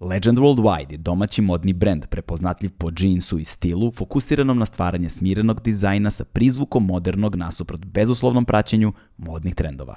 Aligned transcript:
Legend 0.00 0.38
Worldwide 0.38 0.92
je 0.92 0.98
domaći 0.98 1.42
modni 1.42 1.72
brend 1.72 2.06
prepoznatljiv 2.06 2.70
po 2.78 2.90
džinsu 2.90 3.38
i 3.38 3.44
stilu, 3.44 3.90
fokusiranom 3.90 4.58
na 4.58 4.66
stvaranje 4.66 5.10
smirenog 5.10 5.60
dizajna 5.62 6.10
sa 6.10 6.24
prizvukom 6.24 6.86
modernog 6.86 7.36
nasuprot 7.36 7.84
bezuslovnom 7.84 8.44
praćenju 8.44 8.92
modnih 9.16 9.54
trendova. 9.54 9.96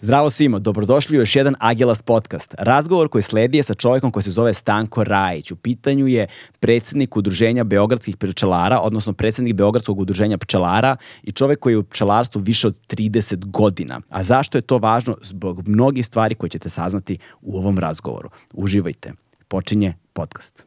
Zdravo 0.00 0.30
svima, 0.30 0.58
dobrodošli 0.58 1.16
u 1.16 1.20
još 1.20 1.36
jedan 1.36 1.54
Agelast 1.58 2.04
podcast. 2.04 2.54
Razgovor 2.58 3.08
koji 3.08 3.22
sledi 3.22 3.56
je 3.58 3.62
sa 3.62 3.74
čovjekom 3.74 4.10
koji 4.10 4.22
se 4.22 4.30
zove 4.30 4.54
Stanko 4.54 5.04
Rajić. 5.04 5.50
U 5.50 5.56
pitanju 5.56 6.06
je 6.06 6.26
predsednik 6.60 7.16
udruženja 7.16 7.64
Beogradskih 7.64 8.16
pčelara, 8.16 8.80
odnosno 8.80 9.12
predsednik 9.12 9.54
Beogradskog 9.54 9.98
udruženja 9.98 10.38
pčelara 10.38 10.96
i 11.22 11.32
čovjek 11.32 11.58
koji 11.58 11.72
je 11.72 11.78
u 11.78 11.84
pčelarstvu 11.84 12.40
više 12.40 12.66
od 12.66 12.80
30 12.88 13.50
godina. 13.50 14.00
A 14.08 14.22
zašto 14.22 14.58
je 14.58 14.62
to 14.62 14.78
važno? 14.78 15.16
Zbog 15.22 15.68
mnogih 15.68 16.06
stvari 16.06 16.34
koje 16.34 16.50
ćete 16.50 16.68
saznati 16.68 17.18
u 17.40 17.58
ovom 17.58 17.78
razgovoru. 17.78 18.30
Uživajte 18.52 19.12
počinje 19.52 19.94
podcast. 20.12 20.66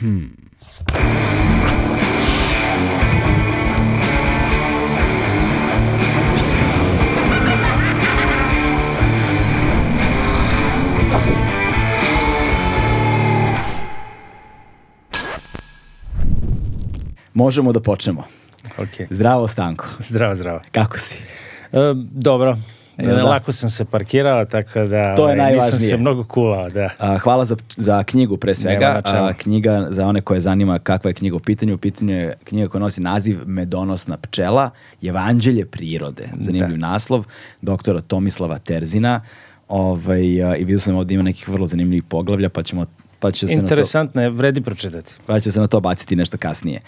Hmm. 0.00 0.36
Možemo 17.34 17.72
da 17.72 17.80
počnemo. 17.80 18.24
Okay. 18.78 19.06
Zdravo 19.10 19.48
Stanko. 19.48 19.86
Zdravo, 19.98 20.34
zdravo. 20.34 20.60
Kako 20.72 20.98
si? 20.98 21.14
E, 21.72 21.94
dobro, 22.12 22.56
E, 22.98 23.06
da. 23.06 23.24
Lako 23.24 23.52
sam 23.52 23.70
se 23.70 23.84
parkirao, 23.84 24.44
tako 24.44 24.80
da 24.80 25.14
to 25.14 25.28
je 25.28 25.40
ovaj, 25.40 25.54
nisam 25.54 25.78
se 25.78 25.96
mnogo 25.96 26.24
kulao. 26.24 26.68
Da. 26.68 26.88
A, 26.98 27.18
hvala 27.18 27.44
za, 27.44 27.56
za 27.76 28.02
knjigu 28.02 28.36
pre 28.36 28.54
svega. 28.54 29.00
A, 29.04 29.32
knjiga 29.32 29.86
za 29.90 30.06
one 30.06 30.20
koje 30.20 30.40
zanima 30.40 30.78
kakva 30.78 31.10
je 31.10 31.14
knjiga 31.14 31.36
u 31.36 31.40
pitanju. 31.40 31.74
U 31.74 31.78
pitanju 31.78 32.14
je 32.14 32.34
knjiga 32.44 32.68
koja 32.68 32.80
nosi 32.80 33.00
naziv 33.00 33.38
Medonosna 33.46 34.16
pčela, 34.16 34.70
Evanđelje 35.02 35.66
prirode. 35.66 36.28
Zanimljiv 36.34 36.78
da. 36.78 36.86
naslov 36.86 37.26
doktora 37.62 38.00
Tomislava 38.00 38.58
Terzina. 38.58 39.20
Ovaj, 39.68 40.44
a, 40.44 40.56
I 40.56 40.64
vidio 40.64 40.80
sam 40.80 40.96
ovdje 40.96 41.14
ima 41.14 41.22
nekih 41.22 41.48
vrlo 41.48 41.66
zanimljivih 41.66 42.02
poglavlja, 42.02 42.48
pa 42.48 42.62
ćemo 42.62 42.84
pa 43.24 43.30
će 43.30 43.48
se 43.48 43.54
Interesantno 43.54 44.22
je, 44.22 44.30
vredi 44.30 44.60
pročitati. 44.60 45.12
Pa 45.26 45.40
će 45.40 45.52
se 45.52 45.60
na 45.60 45.66
to 45.66 45.80
baciti 45.80 46.16
nešto 46.16 46.36
kasnije. 46.38 46.80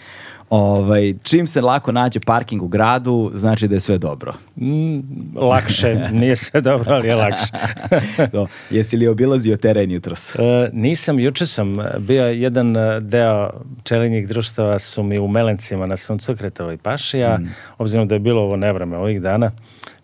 Ovaj, 0.49 1.13
čim 1.23 1.47
se 1.47 1.61
lako 1.61 1.91
nađe 1.91 2.19
parking 2.19 2.63
u 2.63 2.67
gradu, 2.67 3.31
znači 3.33 3.67
da 3.67 3.75
je 3.75 3.79
sve 3.79 3.97
dobro. 3.97 4.33
Mm, 4.55 4.99
lakše, 5.35 6.09
nije 6.11 6.35
sve 6.35 6.61
dobro, 6.61 6.93
ali 6.93 7.07
je 7.07 7.15
lakše. 7.15 7.51
to. 8.31 8.47
Jesi 8.69 8.97
li 8.97 9.07
obilazio 9.07 9.57
teren 9.57 9.91
jutros? 9.91 10.35
E, 10.35 10.69
nisam, 10.73 11.19
juče 11.19 11.45
sam 11.45 11.77
bio 11.99 12.23
jedan 12.23 12.75
deo 13.01 13.49
pčelinjih 13.83 14.27
društava 14.27 14.79
su 14.79 15.03
mi 15.03 15.19
u 15.19 15.27
Melencima 15.27 15.85
na 15.85 15.97
Suncokretovoj 15.97 16.77
paši, 16.77 17.23
a 17.23 17.37
mm. 17.37 17.49
obzirom 17.77 18.07
da 18.07 18.15
je 18.15 18.19
bilo 18.19 18.41
ovo 18.41 18.55
nevreme 18.55 18.97
ovih 18.97 19.21
dana, 19.21 19.51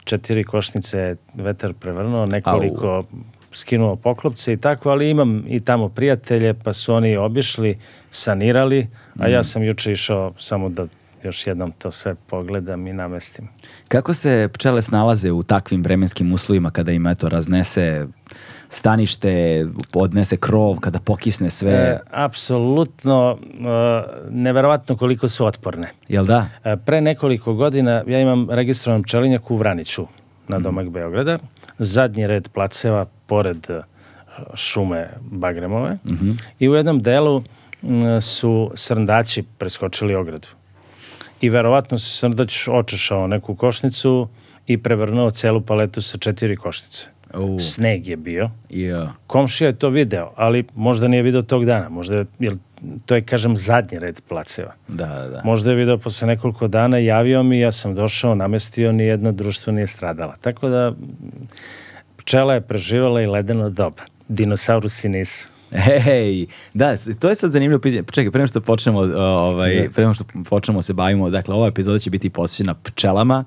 četiri 0.04 0.44
košnice 0.44 1.16
vetar 1.34 1.74
prevrnuo, 1.74 2.26
nekoliko 2.26 2.88
Au 2.88 3.03
skinuo 3.56 3.96
poklopce 3.96 4.53
i 4.53 4.58
tako, 4.58 4.90
ali 4.90 5.09
imam 5.09 5.44
i 5.48 5.59
tamo 5.59 5.90
prijatelje, 5.90 6.53
pa 6.53 6.74
su 6.74 6.94
oni 6.94 7.18
obišli, 7.18 7.78
sanirali, 8.12 8.88
a 9.19 9.28
ja 9.28 9.40
mhm. 9.40 9.44
sam 9.44 9.63
juče 9.63 9.91
išao 9.91 10.34
samo 10.38 10.69
da 10.69 10.85
još 11.24 11.47
jednom 11.47 11.72
to 11.72 11.91
sve 11.91 12.16
pogledam 12.16 12.88
i 12.88 12.94
namestim. 12.94 13.47
Kako 13.88 14.13
se 14.13 14.50
pčele 14.53 14.81
snalaze 14.81 15.31
u 15.31 15.44
takvim 15.44 15.84
vremenskim 15.84 16.34
uslovima 16.34 16.72
kada 16.72 16.91
im 16.91 17.07
eto 17.07 17.29
raznese 17.29 18.07
stanište, 18.69 19.66
odnese 19.94 20.38
krov, 20.38 20.79
kada 20.79 21.00
pokisne 21.00 21.50
sve? 21.50 21.72
E, 21.72 22.00
apsolutno, 22.12 23.38
e, 23.38 24.03
neverovatno 24.29 24.97
koliko 24.97 25.28
su 25.28 25.46
otporne. 25.46 25.90
Jel 26.07 26.25
da? 26.25 26.47
E, 26.63 26.78
pre 26.78 27.02
nekoliko 27.02 27.53
godina 27.53 28.03
ja 28.07 28.19
imam 28.19 28.50
registrovan 28.50 29.03
pčelinjak 29.03 29.52
u 29.52 29.56
Vraniću 29.56 30.07
na 30.47 30.57
mhm. 30.57 30.63
domak 30.63 30.85
mm. 30.85 30.91
Beograda. 30.91 31.38
Zadnji 31.79 32.28
red 32.28 32.50
placeva 32.50 33.06
pored 33.25 33.69
e, 33.69 33.81
šume 34.56 35.09
Bagremove 35.22 35.97
mm 36.03 36.12
-hmm. 36.12 36.41
i 36.59 36.69
u 36.69 36.73
jednom 36.73 37.02
delu 37.02 37.44
su 38.22 38.72
srndaći 38.76 39.44
preskočili 39.58 40.16
ogradu. 40.16 40.48
I 41.42 41.50
verovatno 41.50 41.98
se 41.98 42.18
srndać 42.18 42.68
očešao 42.68 43.28
neku 43.28 43.56
košnicu 43.56 44.28
i 44.68 44.78
prevrnuo 44.78 45.32
celu 45.32 45.62
paletu 45.62 46.02
sa 46.02 46.18
četiri 46.18 46.56
košnice. 46.56 47.08
Uh. 47.34 47.60
Sneg 47.60 48.08
je 48.08 48.18
bio. 48.18 48.50
Yeah. 48.70 49.08
Komšija 49.28 49.68
je 49.68 49.80
to 49.80 49.90
video, 49.90 50.32
ali 50.36 50.66
možda 50.76 51.08
nije 51.08 51.24
video 51.24 51.42
tog 51.42 51.66
dana. 51.66 51.90
Možda 51.90 52.16
je, 52.16 52.26
jer 52.40 52.54
to 53.06 53.16
je, 53.16 53.22
kažem, 53.22 53.58
zadnji 53.58 54.00
red 54.00 54.22
placeva. 54.30 54.74
Da, 54.88 55.08
da, 55.08 55.28
da. 55.28 55.42
Možda 55.44 55.72
je 55.72 55.78
video 55.78 55.98
posle 55.98 56.28
nekoliko 56.28 56.68
dana, 56.68 56.98
javio 56.98 57.44
mi, 57.44 57.60
ja 57.60 57.72
sam 57.72 57.96
došao, 57.96 58.36
namestio, 58.36 58.92
ni 58.92 59.04
jedno 59.04 59.32
društvo 59.32 59.74
nije 59.74 59.88
stradala. 59.88 60.36
Tako 60.42 60.70
da 60.70 60.94
pčela 62.18 62.54
je 62.54 62.62
preživala 62.62 63.22
i 63.22 63.28
ledeno 63.28 63.70
doba. 63.70 64.04
Dinosaurusi 64.28 65.10
nisu. 65.10 65.53
Hej, 65.73 66.45
da, 66.73 66.95
to 67.19 67.29
je 67.29 67.35
sad 67.35 67.51
zanimljivo 67.51 67.79
pitanje. 67.79 68.03
Čekaj, 68.11 68.31
prema 68.31 68.47
što 68.47 68.61
počnemo, 68.61 69.00
ovaj, 69.00 69.75
da. 69.75 69.89
prema 69.89 70.13
što 70.13 70.23
počnemo 70.50 70.81
se 70.81 70.94
bavimo, 70.94 71.29
dakle, 71.29 71.56
ova 71.56 71.67
epizoda 71.67 72.00
će 72.00 72.09
biti 72.09 72.29
posvećena 72.29 72.73
pčelama 72.73 73.44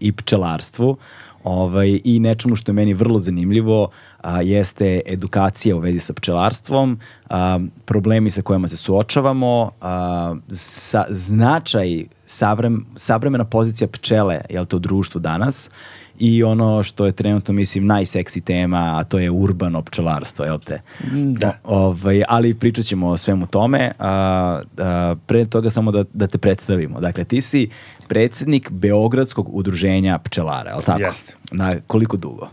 i 0.00 0.12
pčelarstvu. 0.12 0.96
Ovaj, 1.44 2.00
I 2.04 2.20
nečemu 2.20 2.56
što 2.56 2.70
je 2.70 2.74
meni 2.74 2.94
vrlo 2.94 3.18
zanimljivo 3.18 3.90
a, 4.20 4.42
jeste 4.42 5.00
edukacija 5.06 5.76
u 5.76 5.78
vezi 5.78 5.98
sa 5.98 6.12
pčelarstvom, 6.12 6.98
a, 7.30 7.60
problemi 7.84 8.30
sa 8.30 8.42
kojima 8.42 8.68
se 8.68 8.76
suočavamo, 8.76 9.70
a, 9.80 10.34
sa, 10.50 11.04
značaj 11.08 12.04
savrem, 12.26 12.86
savremena 12.96 13.44
pozicija 13.44 13.88
pčele 13.88 14.40
jel 14.50 14.64
to, 14.64 14.76
u 14.76 14.80
društvu 14.80 15.20
danas 15.20 15.70
i 16.18 16.42
ono 16.42 16.82
što 16.82 17.06
je 17.06 17.12
trenutno, 17.12 17.54
mislim, 17.54 17.86
najseksi 17.86 18.40
tema, 18.40 18.98
a 18.98 19.04
to 19.04 19.18
je 19.18 19.30
urbano 19.30 19.82
pčelarstvo, 19.82 20.44
jel 20.44 20.58
te? 20.58 20.80
Da. 21.12 21.58
O, 21.64 21.78
ovaj, 21.78 22.22
ali 22.28 22.54
pričat 22.54 22.84
ćemo 22.84 23.08
o 23.08 23.16
svemu 23.16 23.46
tome. 23.46 23.92
A, 23.98 24.60
a, 24.78 25.14
pre 25.26 25.46
toga 25.46 25.70
samo 25.70 25.90
da, 25.90 26.04
da 26.12 26.26
te 26.26 26.38
predstavimo. 26.38 27.00
Dakle, 27.00 27.24
ti 27.24 27.42
si 27.42 27.70
predsednik 28.08 28.70
Beogradskog 28.70 29.56
udruženja 29.56 30.18
pčelara, 30.18 30.70
jel 30.70 30.82
tako? 30.82 31.00
Jeste. 31.00 31.34
Na 31.52 31.74
koliko 31.86 32.16
dugo? 32.16 32.48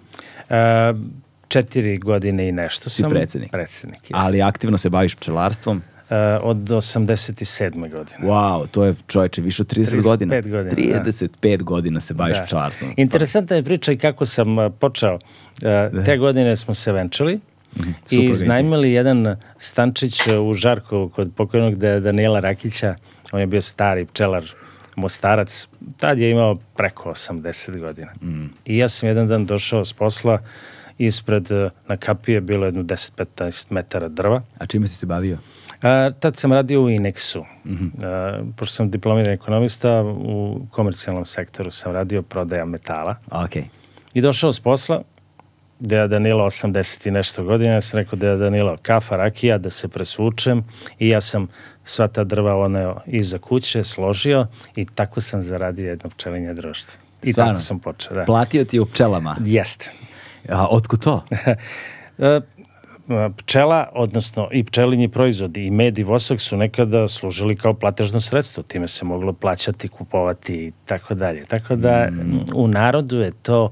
E, 0.49 0.93
četiri 1.47 1.97
godine 1.97 2.49
i 2.49 2.51
nešto 2.51 2.89
si 2.89 3.01
sam. 3.01 3.09
predsednik? 3.09 3.51
Predsednik, 3.51 4.01
jeste. 4.01 4.15
Ali 4.15 4.41
aktivno 4.41 4.77
se 4.77 4.89
baviš 4.89 5.15
pčelarstvom? 5.15 5.81
Uh, 6.09 6.17
od 6.41 6.57
87. 6.57 7.91
godine. 7.91 8.19
Wow, 8.21 8.67
to 8.67 8.85
je 8.85 8.95
čovječe 9.07 9.41
više 9.41 9.61
od 9.61 9.73
30 9.73 10.03
godina. 10.03 10.41
godina 10.41 10.71
35 10.71 11.57
da. 11.57 11.63
godina 11.63 12.01
se 12.01 12.13
baviš 12.13 12.37
da. 12.37 12.43
pčelarstvom. 12.43 12.93
Interesantna 12.97 13.55
je 13.55 13.63
priča 13.63 13.91
i 13.91 13.97
kako 13.97 14.25
sam 14.25 14.57
uh, 14.57 14.73
počeo. 14.79 15.13
Uh, 15.15 16.05
te 16.05 16.17
godine 16.17 16.55
smo 16.55 16.73
se 16.73 16.91
venčali 16.91 17.35
mm, 17.35 17.89
i 18.11 18.25
iznajmili 18.25 18.91
jedan 18.91 19.35
stančić 19.57 20.21
u 20.41 20.53
Žarkovu 20.53 21.09
kod 21.09 21.31
pokojnog 21.35 21.75
Daniela 21.75 22.39
Rakića. 22.39 22.95
On 23.31 23.39
je 23.39 23.47
bio 23.47 23.61
stari 23.61 24.05
pčelar 24.05 24.43
Mostarac. 24.95 25.67
Tad 25.97 26.19
je 26.19 26.31
imao 26.31 26.55
preko 26.75 27.09
80 27.09 27.79
godina. 27.79 28.11
Mm. 28.21 28.45
I 28.65 28.77
ja 28.77 28.89
sam 28.89 29.09
jedan 29.09 29.27
dan 29.27 29.45
došao 29.45 29.85
s 29.85 29.93
posla 29.93 30.39
ispred 30.97 31.49
na 31.87 31.97
kapije 31.97 32.41
bilo 32.41 32.65
jedno 32.65 32.83
10-15 32.83 33.65
metara 33.69 34.07
drva. 34.07 34.41
A 34.57 34.65
čime 34.65 34.87
si 34.87 34.95
se 34.95 35.05
bavio? 35.05 35.37
A, 35.81 36.11
tad 36.19 36.35
sam 36.35 36.53
radio 36.53 36.81
u 36.81 36.89
Inexu. 36.89 37.43
Mm 37.65 37.73
-hmm. 37.73 38.05
A, 38.05 38.43
pošto 38.55 38.75
sam 38.75 38.91
diplomiran 38.91 39.33
ekonomista, 39.33 40.03
u 40.03 40.61
komercijalnom 40.71 41.25
sektoru 41.25 41.71
sam 41.71 41.93
radio 41.93 42.21
prodaja 42.21 42.65
metala. 42.65 43.15
Okay. 43.29 43.63
I 44.13 44.21
došao 44.21 44.53
s 44.53 44.59
posla, 44.59 45.01
da 45.79 45.99
je 45.99 46.07
Danilo 46.07 46.45
80 46.45 47.07
i 47.07 47.11
nešto 47.11 47.43
godina, 47.43 47.73
ja 47.73 47.81
sam 47.81 47.99
rekao 47.99 48.19
da 48.19 48.27
je 48.27 48.37
Danilo 48.37 48.77
kafa, 48.81 49.17
rakija, 49.17 49.57
da 49.57 49.69
se 49.69 49.87
presvučem 49.87 50.63
i 50.99 51.09
ja 51.09 51.21
sam 51.21 51.47
sva 51.83 52.07
ta 52.07 52.23
drva 52.23 52.55
oneo 52.55 52.97
iza 53.05 53.37
kuće, 53.37 53.83
složio 53.83 54.47
i 54.75 54.85
tako 54.85 55.21
sam 55.21 55.41
zaradio 55.41 55.89
jedno 55.89 56.09
pčelinje 56.09 56.53
društvo. 56.53 56.99
I 57.23 57.33
Svarno? 57.33 57.51
tako 57.51 57.61
sam 57.61 57.79
počeo, 57.79 58.13
da. 58.13 58.25
Platio 58.25 58.65
ti 58.65 58.79
u 58.79 58.85
pčelama? 58.85 59.35
Jeste. 59.45 59.91
A 60.49 60.67
otkud 60.67 61.03
to? 61.03 61.23
pčela, 63.37 63.89
odnosno 63.93 64.49
i 64.51 64.63
pčelinji 64.63 65.07
proizvodi 65.07 65.65
i 65.65 65.71
med 65.71 65.99
i 65.99 66.03
vosak 66.03 66.41
su 66.41 66.57
nekada 66.57 67.07
služili 67.07 67.55
kao 67.55 67.73
platežno 67.73 68.21
sredstvo. 68.21 68.63
Time 68.63 68.87
se 68.87 69.05
moglo 69.05 69.33
plaćati, 69.33 69.87
kupovati 69.87 70.53
i 70.53 70.71
tako 70.85 71.15
dalje. 71.15 71.45
Tako 71.45 71.75
da 71.75 72.07
mm. 72.11 72.43
u 72.55 72.67
narodu 72.67 73.17
je 73.17 73.31
to 73.31 73.71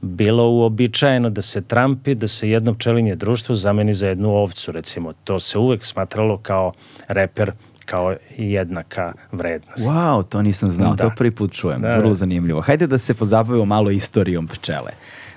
bilo 0.00 0.50
uobičajeno 0.50 1.30
da 1.30 1.42
se 1.42 1.62
trampi, 1.62 2.14
da 2.14 2.28
se 2.28 2.50
jedno 2.50 2.74
pčelinje 2.74 3.16
društvo 3.16 3.54
zameni 3.54 3.94
za 3.94 4.08
jednu 4.08 4.30
ovcu, 4.30 4.72
recimo. 4.72 5.12
To 5.24 5.40
se 5.40 5.58
uvek 5.58 5.84
smatralo 5.84 6.36
kao 6.36 6.72
reper 7.08 7.52
kao 7.84 8.16
jednaka 8.36 9.12
vrednost. 9.32 9.90
Wow, 9.90 10.24
to 10.28 10.42
nisam 10.42 10.70
znao, 10.70 10.94
da. 10.94 11.04
to 11.04 11.14
prvi 11.16 11.30
put 11.30 11.52
čujem, 11.52 11.82
da, 11.82 11.96
vrlo 11.96 12.08
da. 12.08 12.14
zanimljivo. 12.14 12.60
Hajde 12.60 12.86
da 12.86 12.98
se 12.98 13.14
pozabavimo 13.14 13.64
malo 13.64 13.90
istorijom 13.90 14.46
pčele. 14.46 14.90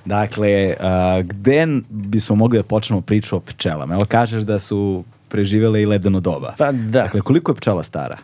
Dakle, 0.07 0.75
uh, 0.79 1.25
gde 1.25 1.67
bismo 1.89 2.35
mogli 2.35 2.57
da 2.57 2.63
počnemo 2.63 3.01
priču 3.01 3.35
o 3.35 3.39
pčelama? 3.39 3.93
Evo 3.93 4.05
kažeš 4.05 4.43
da 4.43 4.59
su 4.59 5.03
preživele 5.29 5.81
i 5.81 5.85
ledeno 5.85 6.19
doba. 6.19 6.53
Pa 6.57 6.71
da. 6.71 7.01
Dakle, 7.03 7.21
koliko 7.21 7.51
je 7.51 7.55
pčela 7.55 7.83
stara? 7.83 8.17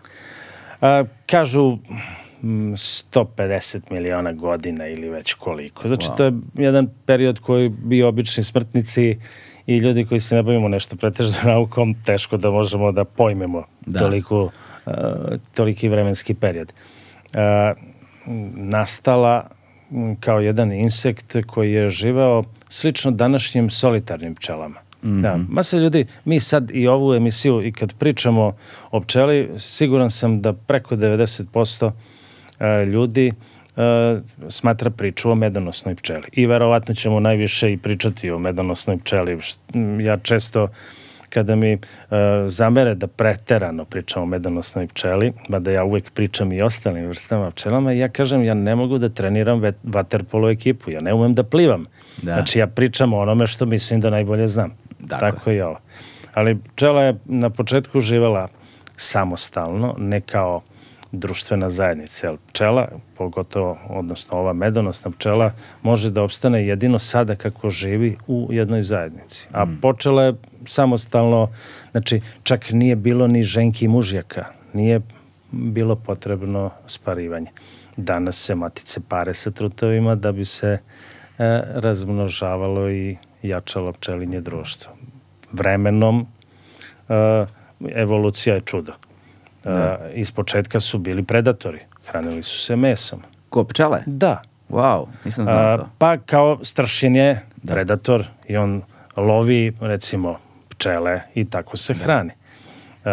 Uh, 0.82 1.08
kažu 1.26 1.78
150 2.44 3.82
miliona 3.90 4.32
godina 4.32 4.88
ili 4.88 5.10
već 5.10 5.34
koliko. 5.34 5.88
Znači, 5.88 6.08
wow. 6.08 6.18
to 6.18 6.24
je 6.24 6.34
jedan 6.56 6.90
period 7.06 7.40
koji 7.40 7.70
bi 7.70 8.04
obični 8.04 8.44
smrtnici 8.44 9.18
i 9.68 9.78
ljudi 9.78 10.06
koji 10.06 10.20
se 10.20 10.36
ne 10.36 10.44
bavimo 10.44 10.68
nešto 10.68 10.96
pretežno 10.96 11.38
naukom, 11.54 11.96
teško 12.06 12.38
da 12.38 12.52
možemo 12.52 12.92
da 12.92 13.04
pojmemo 13.04 13.64
da. 13.86 14.00
Toliko, 14.00 14.44
uh, 14.44 14.94
toliki 15.56 15.90
vremenski 15.90 16.34
period. 16.34 16.74
Uh, 17.34 17.40
nastala 18.56 19.50
kao 20.20 20.40
jedan 20.40 20.72
insekt 20.72 21.36
koji 21.48 21.72
je 21.72 21.90
živeo 21.90 22.44
slično 22.70 23.12
današnjim 23.12 23.70
solitarnim 23.70 24.36
pčelama. 24.36 24.80
Mm 25.04 25.10
-hmm. 25.10 25.22
Da, 25.22 25.40
masa 25.50 25.78
ljudi, 25.78 26.06
mi 26.26 26.40
sad 26.40 26.72
i 26.74 26.88
ovu 26.88 27.14
emisiju 27.14 27.62
i 27.64 27.72
kad 27.72 27.94
pričamo 27.94 28.56
o 28.92 29.00
pčeli, 29.02 29.50
siguran 29.58 30.10
sam 30.10 30.42
da 30.42 30.54
preko 30.54 30.96
90% 30.96 31.92
e, 32.60 32.86
ljudi 32.86 33.32
e, 33.78 34.20
smatra 34.50 34.90
priču 34.90 35.32
o 35.32 35.36
medonosnoj 35.36 35.96
pčeli. 35.96 36.28
I 36.32 36.46
verovatno 36.46 36.96
ćemo 36.96 37.20
najviše 37.20 37.74
i 37.74 37.78
pričati 37.78 38.32
o 38.32 38.40
medonosnoj 38.40 38.98
pčeli. 38.98 39.40
Ja 40.06 40.18
često 40.18 40.68
kada 41.34 41.56
mi 41.56 41.74
uh, 41.74 42.18
zamere 42.46 42.96
da 42.96 43.08
preterano 43.08 43.86
pričam 43.86 44.24
o 44.24 44.26
medonosnoj 44.26 44.88
pčeli, 44.88 45.34
mada 45.50 45.72
ja 45.72 45.84
uvek 45.84 46.12
pričam 46.12 46.52
i 46.52 46.62
ostalim 46.62 47.08
vrstama 47.08 47.52
pčelama, 47.52 47.92
ja 47.92 48.10
kažem 48.10 48.44
ja 48.44 48.54
ne 48.54 48.76
mogu 48.76 48.98
da 48.98 49.10
treniram 49.10 49.62
vaterpolo 49.84 50.50
ekipu, 50.50 50.92
ja 50.92 51.02
ne 51.02 51.14
umem 51.14 51.34
da 51.34 51.44
plivam. 51.44 51.86
Da. 52.22 52.34
Znači 52.34 52.60
ja 52.60 52.68
pričam 52.68 53.14
o 53.14 53.20
onome 53.20 53.48
što 53.48 53.66
mislim 53.66 54.02
da 54.02 54.10
najbolje 54.10 54.48
znam. 54.48 54.78
Dakle. 55.00 55.32
Tako 55.32 55.50
je 55.50 55.66
ovo. 55.66 55.80
Ali 56.34 56.58
pčela 56.76 57.04
je 57.04 57.16
na 57.26 57.50
početku 57.50 58.00
živela 58.00 58.48
samostalno, 58.98 59.96
ne 59.98 60.22
kao 60.22 60.62
društvena 61.14 61.70
zajednica. 61.70 62.28
Jer 62.28 62.38
pčela, 62.48 62.88
pogotovo, 63.18 63.78
odnosno 63.90 64.38
ova 64.38 64.54
medonosna 64.54 65.12
pčela, 65.12 65.52
može 65.82 66.10
da 66.12 66.24
opstane 66.24 66.68
jedino 66.68 67.00
sada 67.00 67.36
kako 67.36 67.70
živi 67.70 68.18
u 68.28 68.48
jednoj 68.52 68.82
zajednici. 68.82 69.48
A 69.52 69.66
mm. 69.66 69.78
počela 69.82 70.24
je 70.24 70.34
samostalno, 70.66 71.50
znači 71.92 72.22
čak 72.44 72.72
nije 72.72 72.96
bilo 72.96 73.28
ni 73.28 73.44
ženki 73.44 73.86
i 73.86 73.88
mužjaka, 73.88 74.46
nije 74.74 75.02
bilo 75.52 75.96
potrebno 75.96 76.72
sparivanje. 76.86 77.52
Danas 77.98 78.36
se 78.38 78.56
matice 78.56 79.02
pare 79.10 79.34
sa 79.34 79.52
trutovima 79.52 80.16
da 80.16 80.32
bi 80.32 80.46
se 80.46 80.68
e, 80.68 80.80
razmnožavalo 81.74 82.90
i 82.90 83.18
jačalo 83.44 83.94
pčelinje 83.94 84.42
društvo. 84.42 84.94
Vremenom 85.52 86.28
e, 87.10 87.46
evolucija 87.96 88.56
je 88.56 88.62
čudo. 88.62 88.94
Da. 89.64 90.00
Uh, 90.02 90.12
iz 90.14 90.32
početka 90.32 90.80
su 90.80 90.98
bili 90.98 91.24
predatori. 91.24 91.80
Hranili 92.08 92.44
su 92.44 92.60
se 92.60 92.76
mesom. 92.76 93.20
Ko 93.50 93.64
pčele? 93.64 94.04
Da. 94.06 94.42
Wow, 94.70 95.06
nisam 95.26 95.46
znao 95.46 95.78
to. 95.78 95.90
Pa 95.98 96.18
kao 96.18 96.60
strašin 96.62 97.16
je 97.16 97.46
da. 97.64 97.74
predator 97.74 98.28
i 98.48 98.58
on 98.58 98.82
lovi 99.16 99.74
recimo 99.82 100.40
pčele 100.70 101.22
i 101.36 101.46
tako 101.46 101.78
se 101.78 101.94
da. 101.94 102.00
hrani. 102.00 102.32
Uh, 103.06 103.12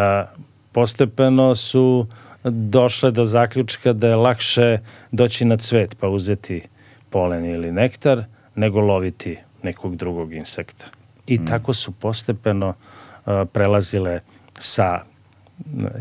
postepeno 0.73 1.55
su 1.55 2.06
došle 2.44 3.11
do 3.11 3.25
zaključka 3.25 3.93
da 3.93 4.08
je 4.08 4.17
lakše 4.17 4.79
doći 5.12 5.44
na 5.44 5.56
cvet 5.56 5.97
pa 6.00 6.08
uzeti 6.08 6.62
polen 7.11 7.44
ili 7.44 7.73
nektar 7.73 8.25
nego 8.55 8.81
loviti 8.81 9.38
nekog 9.62 9.97
drugog 9.97 10.32
insekta. 10.32 10.87
I 11.26 11.38
mm. 11.38 11.47
tako 11.47 11.73
su 11.73 11.93
postepeno 11.93 12.69
uh, 12.69 13.32
prelazile 13.52 14.20
sa 14.58 15.00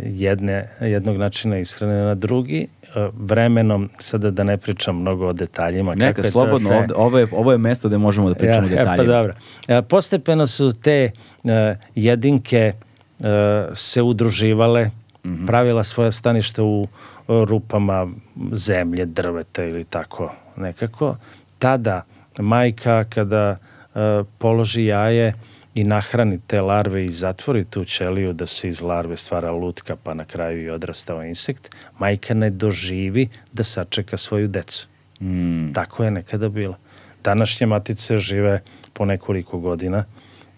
jedne, 0.03 0.69
jednog 0.81 1.17
načina 1.17 1.57
ishrane 1.57 2.03
na 2.03 2.15
drugi, 2.15 2.67
e, 2.95 3.09
vremenom, 3.13 3.89
sada 4.00 4.31
da 4.31 4.44
ne 4.44 4.57
pričam 4.57 5.01
mnogo 5.01 5.27
o 5.27 5.33
detaljima. 5.33 5.95
Neka, 5.95 6.23
slobodno, 6.23 6.59
sve... 6.59 6.77
ovde, 6.77 6.94
ovo, 6.97 7.19
je, 7.19 7.27
ovo 7.31 7.51
je 7.51 7.57
mesto 7.57 7.88
gde 7.88 7.97
možemo 7.97 8.29
da 8.29 8.35
pričamo 8.35 8.67
ja, 8.67 8.73
o 8.73 8.77
detaljima. 8.77 8.94
E, 8.94 8.97
pa 8.97 9.03
dobro. 9.03 9.33
E, 9.67 9.81
postepeno 9.81 10.47
su 10.47 10.71
te 10.81 11.11
uh, 11.44 11.51
jedinke 11.95 12.73
uh, 13.19 13.25
se 13.73 14.01
udruživale, 14.01 14.85
mm 14.85 15.29
-hmm. 15.29 15.47
pravila 15.47 15.83
svoja 15.83 16.11
staništa 16.11 16.63
u 16.63 16.88
rupama 17.27 18.07
zemlje, 18.51 19.06
drveta 19.06 19.63
ili 19.63 19.83
tako 19.83 20.31
nekako. 20.57 21.15
Tada 21.59 22.03
majka 22.39 23.03
kada 23.03 23.57
uh, 23.95 24.27
položi 24.38 24.85
jaje, 24.85 25.33
i 25.75 25.83
nahrani 25.83 26.39
te 26.48 26.62
larve 26.62 27.06
i 27.06 27.10
zatvori 27.10 27.66
tu 27.66 27.86
ćeliju 27.86 28.33
da 28.33 28.45
se 28.45 28.68
iz 28.68 28.81
larve 28.81 29.18
stvara 29.18 29.51
lutka 29.51 29.95
pa 29.95 30.13
na 30.13 30.25
kraju 30.25 30.63
i 30.63 30.69
odrastao 30.69 31.24
insekt, 31.24 31.75
majka 32.00 32.33
ne 32.33 32.50
doživi 32.50 33.30
da 33.54 33.63
sačeka 33.63 34.18
svoju 34.18 34.48
decu. 34.48 34.88
Mm. 35.21 35.74
Tako 35.74 36.04
je 36.04 36.12
nekada 36.12 36.50
bilo. 36.50 36.77
Današnje 37.24 37.68
matice 37.68 38.18
žive 38.18 38.62
po 38.94 39.06
nekoliko 39.06 39.60
godina 39.60 40.06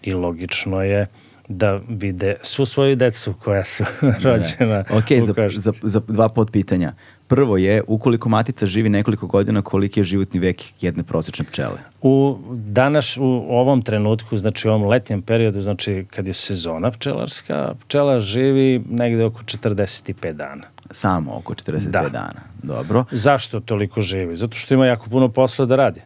i 0.02 0.12
logično 0.12 0.82
je 0.82 1.06
da 1.48 1.80
vide 1.88 2.36
svu 2.42 2.66
svoju 2.66 2.96
decu 2.96 3.34
koja 3.44 3.64
su 3.64 3.84
rođena 4.24 4.84
Ok, 4.90 5.26
za, 5.26 5.34
za, 5.48 5.72
za 5.82 6.00
dva 6.08 6.28
podpitanja. 6.28 6.92
Prvo 7.32 7.56
je, 7.56 7.82
ukoliko 7.88 8.28
matica 8.28 8.66
živi 8.66 8.88
nekoliko 8.88 9.26
godina, 9.26 9.62
koliki 9.62 10.00
je 10.00 10.04
životni 10.04 10.40
vek 10.40 10.62
jedne 10.82 11.02
prosječne 11.02 11.44
pčele? 11.44 11.78
U 12.02 12.38
danas, 12.52 13.16
u 13.16 13.46
ovom 13.48 13.82
trenutku, 13.82 14.36
znači 14.36 14.68
u 14.68 14.70
ovom 14.70 14.88
letnjem 14.88 15.22
periodu, 15.22 15.60
znači 15.60 16.06
kad 16.10 16.26
je 16.26 16.34
sezona 16.34 16.90
pčelarska, 16.90 17.74
pčela 17.86 18.20
živi 18.20 18.82
negde 18.90 19.24
oko 19.24 19.42
45 19.42 20.32
dana. 20.32 20.68
Samo 20.92 21.36
oko 21.36 21.54
45 21.54 21.90
da. 21.90 22.08
dana. 22.08 22.52
Dobro. 22.62 23.04
Zašto 23.10 23.60
toliko 23.60 24.00
živi? 24.00 24.36
Zato 24.36 24.56
što 24.56 24.74
ima 24.74 24.86
jako 24.86 25.10
puno 25.10 25.28
posla 25.28 25.66
da 25.66 25.76
radi. 25.76 26.00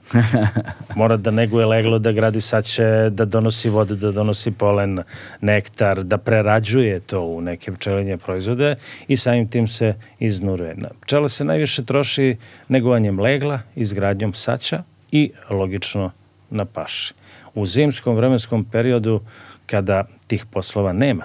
Mora 0.97 1.16
da 1.16 1.31
neguje 1.31 1.66
leglo, 1.66 1.99
da 1.99 2.12
gradi 2.12 2.40
saće, 2.40 3.11
da 3.11 3.25
donosi 3.25 3.69
vodu, 3.69 3.97
da 3.97 4.12
donosi 4.12 4.50
polen, 4.50 5.02
nektar, 5.40 6.02
da 6.02 6.19
prerađuje 6.19 7.00
to 7.00 7.21
u 7.21 7.40
neke 7.40 7.73
pčelinje 7.73 8.16
proizvode 8.16 8.76
i 9.09 9.16
samim 9.16 9.49
tim 9.49 9.66
se 9.66 9.95
iznuruje. 10.19 10.76
Pčela 11.00 11.28
se 11.28 11.45
najviše 11.45 11.85
troši 11.85 12.37
negovanjem 12.69 13.21
legla, 13.21 13.61
izgradnjom 13.75 14.35
saća 14.35 14.83
i 15.12 15.31
logično 15.50 16.11
na 16.50 16.64
paši. 16.64 17.14
U 17.55 17.66
zimskom 17.66 18.16
vremenskom 18.16 18.64
periodu 18.64 19.21
kada 19.66 20.05
tih 20.26 20.47
poslova 20.47 20.93
nema, 20.93 21.25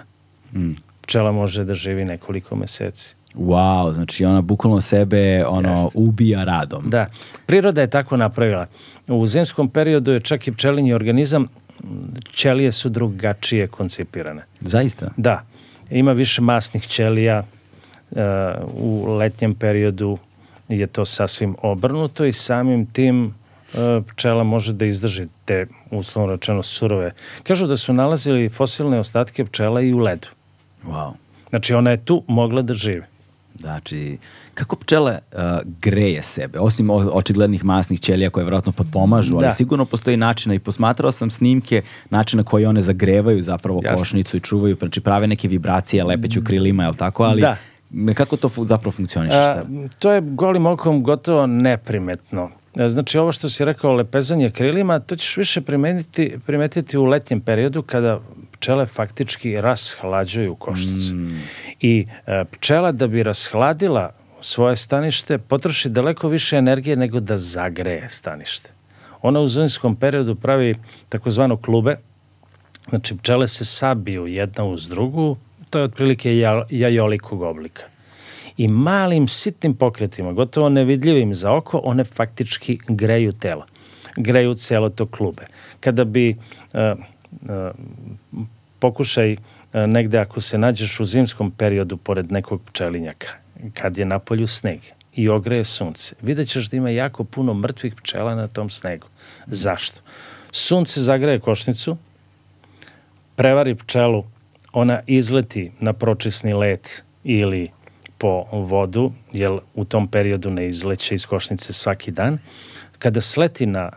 mm. 0.53 0.72
pčela 1.01 1.32
može 1.32 1.63
da 1.63 1.74
živi 1.74 2.06
nekoliko 2.06 2.56
meseci. 2.56 3.15
Wow, 3.36 3.94
znači 3.94 4.26
ona 4.26 4.42
bukvalno 4.42 4.82
sebe 4.82 5.46
ono 5.46 5.70
Jeste. 5.70 5.90
ubija 5.94 6.44
radom. 6.44 6.90
Da, 6.90 7.08
priroda 7.46 7.82
je 7.82 7.90
tako 7.90 8.18
napravila. 8.18 8.66
U 9.08 9.26
zimskom 9.26 9.70
periodu 9.70 10.12
je 10.12 10.20
čak 10.20 10.48
i 10.48 10.52
pčelinji 10.52 10.94
organizam, 10.94 11.48
ćelije 12.34 12.72
su 12.72 12.90
drugačije 12.90 13.68
koncipirane. 13.68 14.46
Zaista? 14.62 15.10
Da, 15.18 15.44
ima 15.90 16.12
više 16.12 16.42
masnih 16.42 16.88
ćelija, 16.88 17.44
uh, 18.12 18.18
u 18.74 19.16
letnjem 19.18 19.56
periodu 19.56 20.18
je 20.70 20.88
to 20.88 21.06
sasvim 21.06 21.56
obrnuto 21.62 22.26
i 22.26 22.34
samim 22.34 22.86
tim 22.86 23.26
uh, 23.26 24.06
pčela 24.08 24.44
može 24.44 24.74
da 24.74 24.86
izdrži 24.86 25.26
te 25.46 25.66
uslovno 25.92 26.32
rečeno 26.32 26.64
surove. 26.64 27.12
Kažu 27.44 27.68
da 27.68 27.78
su 27.78 27.94
nalazili 27.94 28.50
fosilne 28.50 29.00
ostatke 29.00 29.46
pčela 29.46 29.82
i 29.82 29.94
u 29.94 30.00
ledu. 30.00 30.28
Wow. 30.86 31.12
Znači 31.50 31.74
ona 31.74 31.92
je 31.92 32.06
tu 32.06 32.24
mogla 32.28 32.62
da 32.62 32.74
živi. 32.74 33.11
Znači, 33.60 34.17
kako 34.53 34.75
pčele 34.75 35.20
uh, 35.31 35.39
greje 35.81 36.24
sebe, 36.24 36.60
osim 36.60 36.89
očiglednih 36.89 37.65
masnih 37.65 38.00
ćelija 38.00 38.29
koje 38.29 38.43
vjerojatno 38.43 38.72
potpomažu, 38.72 39.36
ali 39.36 39.46
da. 39.46 39.51
sigurno 39.51 39.86
postoji 39.86 40.17
načina 40.17 40.55
i 40.55 40.60
posmatrao 40.60 41.12
sam 41.12 41.31
snimke 41.31 41.81
načina 42.10 42.43
koji 42.43 42.65
one 42.65 42.81
zagrevaju 42.81 43.41
zapravo 43.41 43.81
Jasne. 43.84 43.98
košnicu 43.98 44.38
i 44.38 44.39
čuvaju, 44.39 44.75
znači 44.79 45.01
prave 45.01 45.27
neke 45.27 45.48
vibracije, 45.48 46.03
lepeću 46.03 46.41
krilima, 46.43 46.84
je 46.84 46.93
tako? 46.98 47.24
Ali 47.24 47.41
da. 47.41 47.58
kako 48.13 48.38
to 48.38 48.50
fu, 48.50 48.65
zapravo 48.65 48.91
funkcioniše? 48.91 49.38
A, 49.38 49.63
to 50.00 50.12
je 50.12 50.22
golim 50.22 50.65
okom 50.65 51.03
gotovo 51.03 51.48
neprimetno. 51.48 52.50
E, 52.75 52.89
Znači, 52.89 53.17
ovo 53.17 53.31
što 53.31 53.50
si 53.50 53.65
rekao, 53.65 53.93
lepezanje 53.93 54.50
krilima, 54.50 55.00
to 55.00 55.15
ćeš 55.15 55.38
više 55.38 55.62
primetiti, 55.62 56.38
primetiti 56.46 56.98
u 56.98 57.05
letnjem 57.05 57.41
periodu 57.41 57.81
kada 57.81 58.20
pčele 58.62 58.86
faktički 58.86 59.62
rashlađuju 59.62 60.56
košnicu. 60.56 61.15
I 61.80 62.06
e, 62.27 62.44
pčela 62.51 62.91
da 62.91 63.08
bi 63.08 63.24
rashladila 63.24 64.12
svoje 64.41 64.75
stanište 64.75 65.38
potroši 65.38 65.89
daleko 65.89 66.27
više 66.30 66.58
energije 66.58 66.96
nego 66.96 67.20
da 67.20 67.38
zagreje 67.38 68.10
stanište. 68.10 68.70
Ona 69.22 69.39
u 69.39 69.48
zimskom 69.48 69.96
periodu 69.96 70.36
pravi 70.36 70.75
takozvano 71.10 71.58
klube, 71.58 71.96
znači 72.89 73.18
pčele 73.18 73.48
se 73.48 73.65
sabiju 73.65 74.27
jedna 74.27 74.65
uz 74.65 74.89
drugu, 74.89 75.38
to 75.70 75.80
je 75.80 75.86
otprilike 75.86 76.38
ja- 76.38 76.65
jajolikog 76.70 77.41
oblika. 77.41 77.84
I 78.58 78.68
malim 78.68 79.27
sitnim 79.27 79.74
pokretima, 79.74 80.34
gotovo 80.34 80.70
nevidljivim 80.70 81.34
za 81.34 81.53
oko, 81.53 81.82
one 81.84 82.03
faktički 82.03 82.80
greju 82.88 83.32
telo. 83.32 83.65
Greju 84.18 84.53
celo 84.53 84.89
to 84.89 85.06
klube. 85.06 85.46
Kada 85.80 86.03
bi 86.03 86.30
e, 86.74 86.96
pokušaj 88.80 89.32
e, 89.32 89.38
negde 89.88 90.20
ako 90.20 90.42
se 90.42 90.58
nađeš 90.58 91.00
u 91.00 91.06
zimskom 91.06 91.52
periodu 91.52 91.98
pored 91.98 92.32
nekog 92.32 92.62
pčelinjaka, 92.62 93.28
kad 93.74 93.98
je 93.98 94.06
na 94.06 94.20
polju 94.20 94.48
sneg 94.48 94.80
i 95.16 95.30
ogreje 95.30 95.64
sunce, 95.64 96.16
vidjet 96.22 96.50
ćeš 96.50 96.70
da 96.70 96.78
ima 96.78 96.90
jako 96.90 97.24
puno 97.24 97.54
mrtvih 97.54 97.96
pčela 97.96 98.36
na 98.36 98.48
tom 98.48 98.70
snegu. 98.70 99.08
Zašto? 99.48 100.02
Sunce 100.52 101.02
zagreje 101.02 101.40
košnicu, 101.40 101.98
prevari 103.36 103.76
pčelu, 103.76 104.24
ona 104.74 105.02
izleti 105.08 105.72
na 105.80 105.94
pročisni 105.94 106.54
let 106.54 107.04
ili 107.24 107.70
po 108.18 108.46
vodu, 108.52 109.12
jer 109.34 109.52
u 109.74 109.86
tom 109.86 110.08
periodu 110.08 110.50
ne 110.50 110.68
izleće 110.68 111.16
iz 111.16 111.26
košnice 111.26 111.74
svaki 111.74 112.12
dan. 112.12 112.38
Kada 113.00 113.22
sleti 113.22 113.66
na 113.66 113.90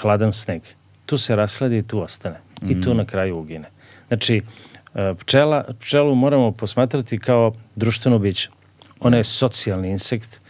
hladan 0.00 0.32
sneg, 0.32 0.62
tu 1.06 1.18
se 1.18 1.36
rasledi 1.36 1.78
i 1.78 1.82
tu 1.82 2.00
ostane. 2.02 2.40
I 2.68 2.80
tu 2.80 2.94
na 2.94 3.04
kraju 3.04 3.38
ugine. 3.38 3.68
Znači, 4.08 4.42
e, 4.94 5.14
pčela, 5.18 5.64
pčelu 5.80 6.14
moramo 6.14 6.52
posmatrati 6.52 7.18
kao 7.18 7.52
društveno 7.76 8.18
biće. 8.18 8.50
Ona 9.00 9.16
je 9.16 9.24
socijalni 9.24 9.90
insekt, 9.90 10.40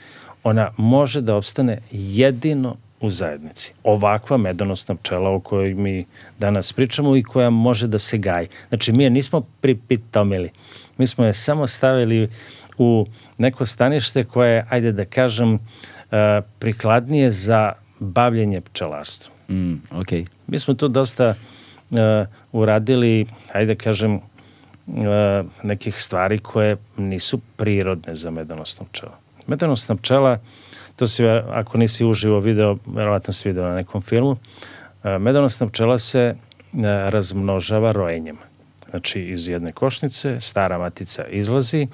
ona 0.44 0.70
može 0.76 1.20
da 1.20 1.36
opstane 1.36 1.78
jedino 1.90 2.76
u 3.00 3.10
zajednici. 3.10 3.72
Ovakva 3.84 4.36
medonosna 4.36 4.94
pčela 4.94 5.30
o 5.30 5.40
kojoj 5.40 5.74
mi 5.74 6.06
danas 6.38 6.72
pričamo 6.72 7.16
i 7.16 7.22
koja 7.22 7.50
može 7.50 7.86
da 7.86 7.98
se 7.98 8.18
gaji. 8.18 8.46
Znači, 8.68 8.92
mi 8.92 9.04
je 9.04 9.10
nismo 9.10 9.40
pripitomili. 9.60 10.50
Mi 10.98 11.06
smo 11.06 11.24
je 11.24 11.34
samo 11.34 11.66
stavili 11.66 12.28
u 12.78 13.06
neko 13.38 13.66
stanište 13.66 14.24
koje 14.24 14.54
je, 14.54 14.66
ajde 14.70 14.92
da 14.92 15.04
kažem, 15.04 15.54
e, 15.54 16.40
prikladnije 16.58 17.30
za 17.30 17.72
bavljenje 17.98 18.60
pčelarstvom. 18.60 19.36
Mm, 19.48 19.82
okej. 19.90 20.24
Mi 20.46 20.58
smo 20.58 20.74
tu 20.74 20.88
dosta 20.88 21.28
uh, 21.28 21.59
uradili, 22.52 23.26
ajde 23.52 23.74
da 23.74 23.78
kažem, 23.78 24.14
uh, 24.14 24.22
nekih 25.62 26.02
stvari 26.02 26.38
koje 26.38 26.76
nisu 26.96 27.40
prirodne 27.56 28.14
za 28.14 28.30
medonosnu 28.30 28.86
pčelu. 28.92 29.12
Medonosna 29.46 29.96
pčela, 29.96 30.38
to 30.96 31.06
si, 31.06 31.24
ako 31.50 31.78
nisi 31.78 32.04
uživo 32.04 32.40
video, 32.40 32.76
verovatno 32.86 33.32
si 33.32 33.48
video 33.48 33.64
na 33.68 33.74
nekom 33.74 34.02
filmu, 34.02 34.30
uh, 34.30 34.38
medonosna 35.18 35.66
pčela 35.68 35.98
se 35.98 36.34
uh, 36.34 36.80
razmnožava 36.84 37.92
rojenjem. 37.92 38.38
Znači, 38.90 39.20
iz 39.20 39.48
jedne 39.48 39.72
košnice 39.72 40.40
stara 40.40 40.78
matica 40.78 41.24
izlazi, 41.26 41.86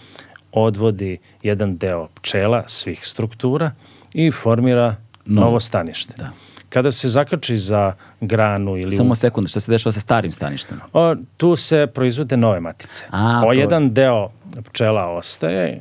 odvodi 0.52 1.18
jedan 1.42 1.76
deo 1.76 2.08
pčela 2.14 2.62
svih 2.66 3.06
struktura 3.06 3.70
i 4.12 4.30
formira 4.30 4.96
novo 5.26 5.60
stanište. 5.60 6.14
Da. 6.18 6.30
Kada 6.76 6.92
se 6.92 7.08
zakači 7.08 7.58
za 7.58 7.92
granu 8.20 8.76
ili 8.76 8.90
Samo 8.90 9.14
sekund, 9.14 9.48
šta 9.48 9.60
se 9.60 9.72
dešava 9.72 9.92
sa 9.92 10.00
starim 10.00 10.32
staništem? 10.32 10.80
o, 10.92 11.14
tu 11.36 11.56
se 11.56 11.86
proizvode 11.86 12.36
nove 12.36 12.60
matice. 12.60 13.04
A, 13.10 13.40
o 13.40 13.46
to- 13.46 13.52
jedan 13.52 13.94
deo 13.94 14.28
pčela 14.62 15.06
ostaje. 15.06 15.80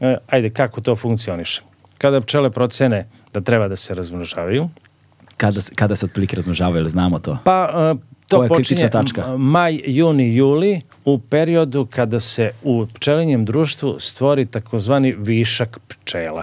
E, 0.00 0.16
ajde, 0.26 0.50
kako 0.50 0.80
to 0.80 0.96
funkcioniše? 0.96 1.62
Kada 1.98 2.20
pčele 2.20 2.50
procene 2.50 3.06
da 3.32 3.40
treba 3.40 3.68
da 3.68 3.76
se 3.76 3.94
razmnožavaju, 3.94 4.68
Kada, 5.36 5.60
kada 5.74 5.96
se 5.96 6.06
otprilike 6.06 6.36
razmnožavaju, 6.36 6.80
ili 6.80 6.90
znamo 6.90 7.18
to? 7.18 7.38
pa 7.44 7.70
e, 7.74 7.94
to 8.28 8.36
Koja 8.36 8.44
je 8.44 8.48
počinje 8.48 8.90
tačka? 8.90 9.36
maj, 9.36 9.80
juni, 9.86 10.34
juli 10.36 10.80
u 11.04 11.18
periodu 11.20 11.86
kada 11.86 12.20
se 12.20 12.50
u 12.62 12.86
pčelinjem 12.94 13.44
društvu 13.44 13.96
stvori 13.98 14.46
takozvani 14.46 15.12
višak 15.12 15.78
pčela. 15.88 16.42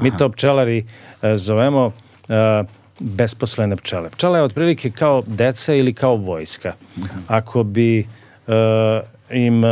Mi 0.00 0.16
to 0.16 0.28
pčelari 0.28 0.86
e, 1.22 1.34
zovemo 1.36 1.92
e, 2.28 2.62
besposlene 3.00 3.76
pčele. 3.76 4.10
Pčela 4.10 4.38
je 4.38 4.44
otprilike 4.44 4.90
kao 4.90 5.22
deca 5.26 5.74
ili 5.74 5.94
kao 5.94 6.16
vojska. 6.16 6.74
Ako 7.26 7.62
bi 7.62 7.98
e, 8.00 8.04
im 9.30 9.62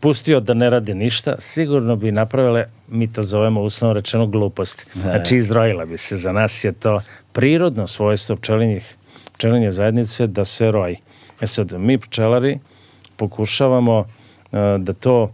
pustio 0.00 0.40
da 0.40 0.54
ne 0.54 0.70
rade 0.70 0.94
ništa, 0.94 1.36
sigurno 1.38 1.96
bi 1.96 2.12
napravile, 2.12 2.64
mi 2.88 3.12
to 3.12 3.22
zovemo 3.22 3.62
uslovno 3.62 3.94
rečeno 3.94 4.26
gluposti. 4.26 4.84
Znači 4.94 5.36
izrojila 5.36 5.84
bi 5.84 5.98
se. 5.98 6.16
Za 6.16 6.32
nas 6.32 6.64
je 6.64 6.72
to 6.72 7.00
prirodno 7.32 7.86
svojstvo 7.86 8.36
pčelinjih 8.36 8.96
pčelinje 9.32 9.70
zajednice 9.70 10.26
da 10.26 10.44
se 10.44 10.70
roji. 10.70 10.96
E 11.40 11.46
sad, 11.46 11.72
mi 11.72 11.98
pčelari 11.98 12.58
pokušavamo 13.16 14.04
e, 14.52 14.56
da 14.78 14.92
to 14.92 15.30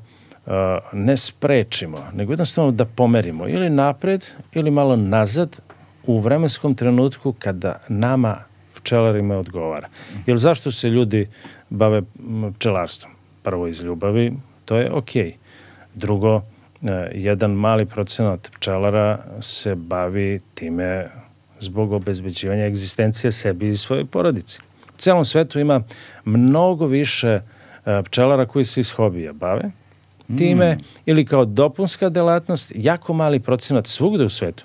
e, 0.47 0.51
ne 0.93 1.17
sprečimo, 1.17 1.99
nego 2.15 2.33
jednostavno 2.33 2.71
da 2.71 2.85
pomerimo 2.85 3.49
ili 3.49 3.71
napred 3.71 4.25
ili 4.53 4.71
malo 4.71 4.97
nazad 4.97 5.61
u 6.07 6.21
vremenskom 6.21 6.75
trenutku 6.75 7.35
kada 7.39 7.81
nama 7.89 8.37
pčelarima 8.75 9.37
odgovara. 9.37 9.89
Jer 10.27 10.39
zašto 10.39 10.71
se 10.71 10.89
ljudi 10.89 11.29
bave 11.71 12.03
pčelarstvom? 12.59 13.13
Prvo 13.43 13.69
iz 13.69 13.81
ljubavi, 13.81 14.33
to 14.65 14.77
je 14.77 14.93
okej. 14.93 15.35
Drugo, 15.95 16.43
e, 16.83 17.11
jedan 17.15 17.51
mali 17.51 17.87
procenat 17.87 18.51
pčelara 18.53 19.19
se 19.41 19.75
bavi 19.75 20.41
time 20.55 21.09
zbog 21.61 21.93
obezbeđivanja 21.93 22.67
egzistencije 22.67 23.33
sebi 23.33 23.69
i 23.69 23.77
svojoj 23.77 24.05
porodici. 24.05 24.61
U 24.95 24.99
celom 24.99 25.25
svetu 25.25 25.61
ima 25.61 25.83
mnogo 26.25 26.87
više 26.87 27.29
e, 27.29 28.03
pčelara 28.05 28.47
koji 28.47 28.65
se 28.65 28.81
iz 28.81 28.93
hobija 28.93 29.33
bave 29.33 29.71
time 30.39 30.79
ili 31.07 31.25
kao 31.25 31.45
dopunska 31.45 32.09
delatnost, 32.09 32.73
jako 32.75 33.13
mali 33.13 33.41
procenat 33.41 33.87
svugde 33.87 34.25
u 34.25 34.29
svetu, 34.29 34.65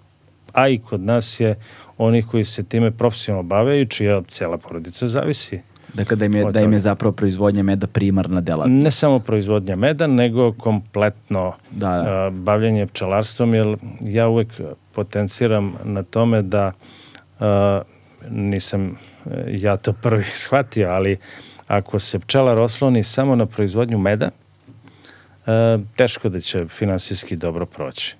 a 0.58 0.68
i 0.70 0.78
kod 0.78 1.02
nas 1.02 1.40
je 1.40 1.56
onih 1.98 2.26
koji 2.32 2.44
se 2.44 2.64
time 2.64 2.92
profesionalno 2.92 3.48
bave 3.48 3.82
i 3.82 3.86
čija 3.86 4.22
cela 4.28 4.58
porodica 4.58 5.08
zavisi. 5.08 5.60
Dakle, 5.94 6.16
da 6.16 6.26
im 6.26 6.36
je, 6.36 6.52
da 6.52 6.60
im 6.60 6.74
je 6.74 6.80
zapravo 6.80 7.12
proizvodnja 7.12 7.64
meda 7.64 7.88
primarna 7.88 8.42
delatnost. 8.42 8.84
Ne 8.84 8.92
samo 8.92 9.20
proizvodnja 9.20 9.76
meda, 9.76 10.08
nego 10.08 10.54
kompletno 10.54 11.54
Da, 11.72 11.90
da. 11.90 12.26
a, 12.26 12.30
bavljanje 12.30 12.88
pčelarstvom, 12.88 13.54
jer 13.54 13.78
ja 14.02 14.28
uvek 14.28 14.48
potenciram 14.94 15.76
na 15.84 16.04
tome 16.04 16.42
da 16.42 16.72
a, 17.40 17.82
nisam 18.30 18.98
e, 19.26 19.46
ja 19.48 19.78
to 19.78 19.94
prvi 19.94 20.24
shvatio, 20.44 20.90
ali 20.90 21.18
ako 21.68 22.00
se 22.00 22.20
pčelar 22.20 22.60
osloni 22.60 23.04
samo 23.04 23.36
na 23.36 23.46
proizvodnju 23.46 23.98
meda, 23.98 24.30
e, 25.46 25.78
teško 25.96 26.30
da 26.30 26.40
će 26.40 26.66
finansijski 26.68 27.36
dobro 27.36 27.66
proći. 27.66 28.16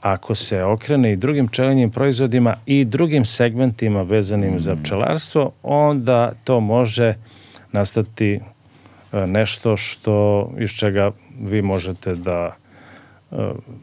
Ako 0.00 0.34
se 0.34 0.62
okrene 0.62 1.12
i 1.12 1.16
drugim 1.16 1.48
pčelinjim 1.48 1.90
proizvodima 1.90 2.56
i 2.66 2.84
drugim 2.84 3.24
segmentima 3.24 4.02
vezanim 4.02 4.60
za 4.60 4.76
pčelarstvo, 4.76 5.52
onda 5.62 6.32
to 6.44 6.60
može 6.60 7.14
nastati 7.72 8.40
e, 9.12 9.26
nešto 9.26 9.76
što 9.76 10.48
iz 10.58 10.70
čega 10.70 11.10
vi 11.40 11.62
možete 11.62 12.14
da 12.14 12.56
e, 13.32 13.36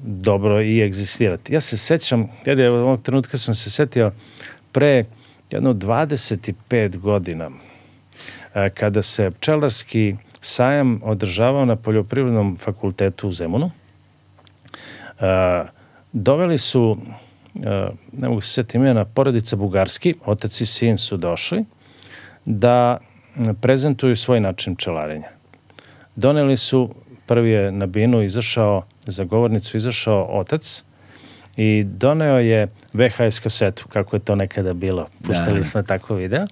dobro 0.04 0.62
i 0.62 0.82
egzistirati. 0.82 1.54
Ja 1.54 1.60
se 1.60 1.78
sećam, 1.78 2.30
jedne 2.46 2.70
ovog 2.70 3.02
trenutka 3.02 3.38
sam 3.38 3.56
se 3.56 3.72
setio 3.72 4.12
pre 4.72 5.06
jedno 5.52 5.74
25 5.74 6.98
godina 6.98 7.50
e, 8.54 8.70
kada 8.70 9.02
se 9.02 9.32
pčelarski 9.32 10.16
sajam 10.42 11.00
održavao 11.04 11.66
na 11.66 11.76
Poljoprivrednom 11.76 12.58
fakultetu 12.58 13.28
u 13.28 13.32
Zemunu. 13.32 13.72
E, 15.20 15.75
doveli 16.16 16.58
su, 16.58 16.98
e, 17.56 17.88
ne 18.12 18.30
mogu 18.30 18.42
se 18.42 18.54
setiti 18.54 18.78
imena, 18.78 19.06
porodica 19.06 19.56
Bugarski, 19.56 20.14
otac 20.26 20.62
i 20.62 20.66
sin 20.66 20.98
su 20.98 21.18
došli 21.18 21.66
da 22.46 22.98
prezentuju 23.62 24.16
svoj 24.16 24.40
način 24.40 24.76
pčelarenja. 24.76 25.28
Doneli 26.16 26.58
su, 26.58 26.90
prvi 27.26 27.50
je 27.50 27.72
na 27.72 27.86
binu 27.86 28.24
izašao, 28.24 28.84
za 29.08 29.24
govornicu 29.24 29.78
izašao 29.78 30.24
otac 30.32 30.84
i 31.58 31.84
doneo 31.84 32.40
je 32.40 32.68
VHS 32.94 33.40
kasetu, 33.40 33.86
kako 33.90 34.16
je 34.16 34.20
to 34.20 34.36
nekada 34.36 34.74
bilo. 34.74 35.08
Puštali 35.24 35.58
Da. 35.58 35.64
smo 35.64 35.84
tako 35.84 36.16
video. 36.16 36.46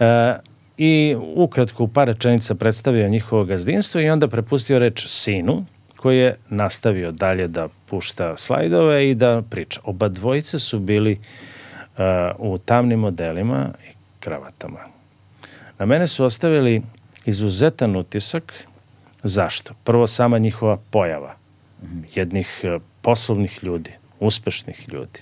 E, 0.00 0.34
I 0.78 1.16
ukratko 1.36 1.84
u 1.84 1.88
par 1.88 2.08
rečenica 2.08 2.54
predstavio 2.54 3.08
njihovo 3.08 3.44
gazdinstvo 3.44 4.00
i 4.00 4.10
onda 4.10 4.28
prepustio 4.28 4.78
reč 4.78 5.06
sinu, 5.06 5.64
koji 6.04 6.18
je 6.18 6.36
nastavio 6.50 7.12
dalje 7.12 7.48
da 7.48 7.68
pušta 7.86 8.36
slajdove 8.36 9.10
i 9.10 9.14
da 9.14 9.42
priča. 9.50 9.80
Oba 9.84 10.08
dvojice 10.08 10.58
su 10.58 10.78
bili 10.78 11.20
u 12.38 12.58
tamnim 12.58 13.00
modelima 13.00 13.68
i 13.90 13.94
kravatama. 14.20 14.78
Na 15.78 15.86
mene 15.86 16.06
su 16.06 16.24
ostavili 16.24 16.82
izuzetan 17.24 17.96
utisak. 17.96 18.52
Zašto? 19.22 19.74
Prvo, 19.84 20.06
sama 20.06 20.38
njihova 20.38 20.78
pojava 20.90 21.36
jednih 22.14 22.60
e, 22.64 22.78
poslovnih 23.02 23.64
ljudi, 23.64 23.90
uspešnih 24.20 24.88
ljudi. 24.88 25.20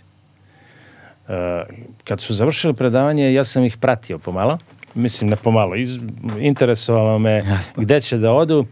E, 1.29 1.63
kad 2.05 2.21
su 2.21 2.35
završili 2.35 2.75
predavanje, 2.75 3.33
ja 3.35 3.45
sam 3.45 3.65
ih 3.65 3.77
pratio 3.77 4.19
pomalo, 4.19 4.59
mislim 4.95 5.31
ne 5.31 5.37
pomalo, 5.37 5.77
iz, 5.77 6.01
interesovalo 6.39 7.19
me 7.19 7.33
Jasno. 7.33 7.83
gde 7.83 8.01
će 8.01 8.19
da 8.19 8.33
odu. 8.33 8.59
Uh, 8.59 8.67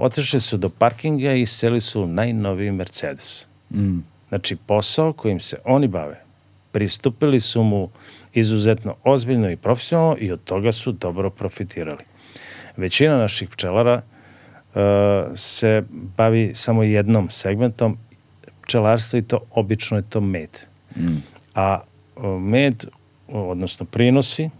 otišli 0.00 0.40
su 0.40 0.56
do 0.56 0.68
parkinga 0.68 1.32
i 1.32 1.46
seli 1.46 1.80
su 1.80 2.02
u 2.02 2.06
najnoviji 2.06 2.72
Mercedes. 2.72 3.48
Mm. 3.70 3.98
Znači 4.28 4.56
posao 4.56 5.12
kojim 5.12 5.40
se 5.40 5.58
oni 5.64 5.88
bave. 5.88 6.20
Pristupili 6.72 7.40
su 7.40 7.62
mu 7.62 7.90
izuzetno 8.32 8.96
ozbiljno 9.04 9.50
i 9.50 9.56
profesionalno 9.56 10.16
i 10.18 10.32
od 10.32 10.44
toga 10.44 10.72
su 10.72 10.92
dobro 10.92 11.30
profitirali. 11.30 12.04
Većina 12.76 13.16
naših 13.16 13.48
pčelara 13.48 14.02
uh, 14.74 14.82
se 15.34 15.82
bavi 15.90 16.50
samo 16.54 16.82
jednom 16.82 17.30
segmentom 17.30 17.98
pčelarstva 18.62 19.18
i 19.18 19.22
to 19.22 19.40
obično 19.50 19.96
je 19.96 20.02
to 20.08 20.20
med. 20.20 20.58
Mm. 20.96 21.16
A 21.54 21.80
uh, 22.16 22.24
med, 22.40 22.84
odnosno 23.28 23.86
prinosi, 23.86 24.50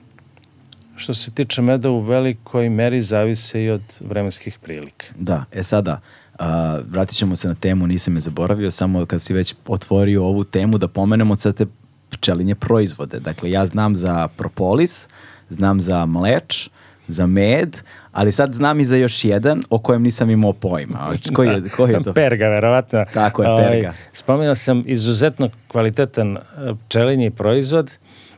što 0.96 1.14
se 1.14 1.30
tiče 1.30 1.62
meda 1.62 1.90
u 1.90 2.00
velikoj 2.00 2.68
meri 2.68 3.02
zavise 3.02 3.62
i 3.62 3.70
od 3.70 3.82
vremenskih 4.00 4.58
prilika. 4.58 5.06
Da, 5.18 5.44
e 5.52 5.62
sada, 5.62 6.00
a, 6.38 6.78
vratit 6.88 7.16
ćemo 7.16 7.36
se 7.36 7.48
na 7.48 7.54
temu, 7.54 7.86
nisam 7.86 8.14
je 8.14 8.20
zaboravio, 8.20 8.70
samo 8.70 9.06
kad 9.06 9.22
si 9.22 9.34
već 9.34 9.54
otvorio 9.66 10.24
ovu 10.24 10.44
temu 10.44 10.78
da 10.78 10.88
pomenemo 10.88 11.36
sad 11.36 11.54
te 11.54 11.66
pčelinje 12.10 12.54
proizvode. 12.54 13.20
Dakle, 13.20 13.50
ja 13.50 13.66
znam 13.66 13.96
za 13.96 14.28
propolis, 14.28 15.08
znam 15.48 15.80
za 15.80 16.06
mleč, 16.06 16.68
za 17.08 17.26
med, 17.26 17.76
ali 18.12 18.32
sad 18.32 18.52
znam 18.52 18.80
i 18.80 18.84
za 18.84 18.96
još 18.96 19.24
jedan 19.24 19.62
o 19.70 19.78
kojem 19.78 20.02
nisam 20.02 20.30
imao 20.30 20.52
pojma. 20.52 21.12
Koji 21.36 21.48
je, 21.48 21.62
koji 21.76 21.92
je 21.92 22.02
to? 22.02 22.12
Perga, 22.12 22.48
verovatno. 22.48 23.04
Tako 23.14 23.42
je, 23.42 23.48
ovaj, 23.48 23.68
perga. 23.68 23.92
Spomenuo 24.12 24.54
sam 24.54 24.82
izuzetno 24.86 25.50
kvalitetan 25.68 26.36
e, 26.36 26.40
pčelinji 26.86 27.30
proizvod, 27.30 27.90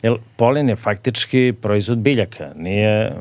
jer 0.06 0.16
polen 0.36 0.68
je 0.68 0.76
faktički 0.76 1.54
proizvod 1.62 1.98
biljaka, 1.98 2.50
nije 2.56 3.12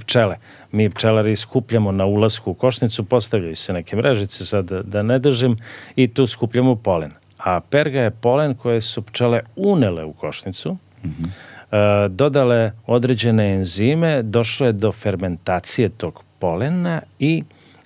pčele. 0.00 0.36
Mi 0.72 0.90
pčelari 0.90 1.36
skupljamo 1.36 1.92
na 1.92 2.06
ulasku 2.06 2.50
u 2.50 2.54
košnicu, 2.54 3.04
postavljaju 3.04 3.56
se 3.56 3.72
neke 3.72 3.96
mrežice, 3.96 4.44
sad 4.44 4.64
da, 4.64 4.82
da 4.82 5.02
ne 5.02 5.18
držim, 5.18 5.56
i 5.96 6.08
tu 6.08 6.26
skupljamo 6.26 6.76
polen. 6.76 7.12
A 7.38 7.60
perga 7.60 8.00
je 8.00 8.10
polen 8.10 8.54
koje 8.54 8.80
su 8.80 9.02
pčele 9.02 9.40
unele 9.56 10.04
u 10.04 10.12
košnicu, 10.12 10.72
mm 10.72 11.08
-hmm. 11.08 11.28
e, 12.06 12.08
dodale 12.08 12.72
određene 12.86 13.52
enzime, 13.54 14.22
došlo 14.22 14.66
je 14.66 14.72
do 14.72 14.92
fermentacije 14.92 15.88
tog 15.88 16.24
polena 16.38 17.00
i 17.18 17.42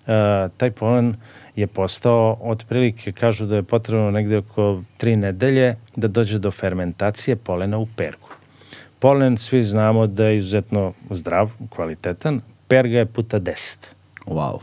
e, 0.06 0.48
taj 0.56 0.70
polen 0.70 1.16
je 1.56 1.66
postao 1.66 2.38
otprilike, 2.40 3.12
kažu 3.12 3.46
da 3.46 3.56
je 3.56 3.62
potrebno 3.62 4.10
negde 4.10 4.36
oko 4.36 4.82
tri 4.96 5.16
nedelje 5.16 5.76
da 5.96 6.08
dođe 6.08 6.38
do 6.38 6.50
fermentacije 6.50 7.36
polena 7.36 7.78
u 7.78 7.86
pergu. 7.86 8.23
Polen 9.04 9.36
svi 9.36 9.64
znamo 9.64 10.06
da 10.06 10.24
je 10.24 10.36
izuzetno 10.36 10.92
zdrav, 11.10 11.50
kvalitetan, 11.70 12.40
perga 12.68 12.98
je 12.98 13.06
puta 13.06 13.40
10. 13.40 13.76
Wow. 14.26 14.58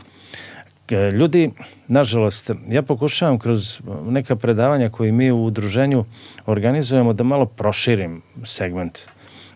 E, 0.90 1.10
ljudi, 1.10 1.50
nažalost, 1.88 2.50
ja 2.68 2.82
pokušavam 2.82 3.38
kroz 3.38 3.80
neka 4.06 4.36
predavanja 4.36 4.88
koji 4.88 5.12
mi 5.12 5.30
u 5.30 5.44
udruženju 5.44 6.04
organizujemo 6.46 7.12
da 7.12 7.24
malo 7.24 7.46
proširim 7.46 8.22
segment. 8.44 8.98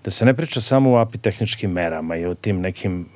Da 0.05 0.11
se 0.11 0.25
ne 0.25 0.35
priča 0.35 0.61
samo 0.61 0.93
o 0.93 0.99
apitehničkim 0.99 1.71
merama 1.71 2.17
i 2.17 2.27
o 2.27 2.35
tim 2.35 2.61
nekim 2.61 3.09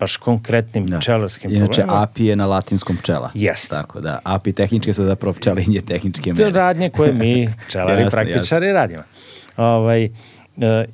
baš 0.00 0.16
konkretnim 0.16 0.86
da. 0.86 0.98
pčelarskim 0.98 1.50
Inače, 1.50 1.66
problemima. 1.66 2.02
API 2.02 2.26
je 2.26 2.36
na 2.36 2.46
latinskom 2.46 2.96
pčela. 2.96 3.30
Jest. 3.34 3.70
Tako 3.70 4.00
da, 4.00 4.18
API 4.24 4.52
tehničke 4.52 4.94
su 4.94 5.04
zapravo 5.04 5.34
pčelinje 5.34 5.80
tehničke 5.80 6.32
mere. 6.32 6.50
Radnje 6.50 6.90
koje 6.90 7.12
mi, 7.12 7.48
pčelari, 7.68 8.02
jasne, 8.02 8.10
praktičari, 8.10 8.66
jasne. 8.66 8.80
radimo. 8.80 9.02
Ovaj, 9.56 10.04
e, 10.04 10.10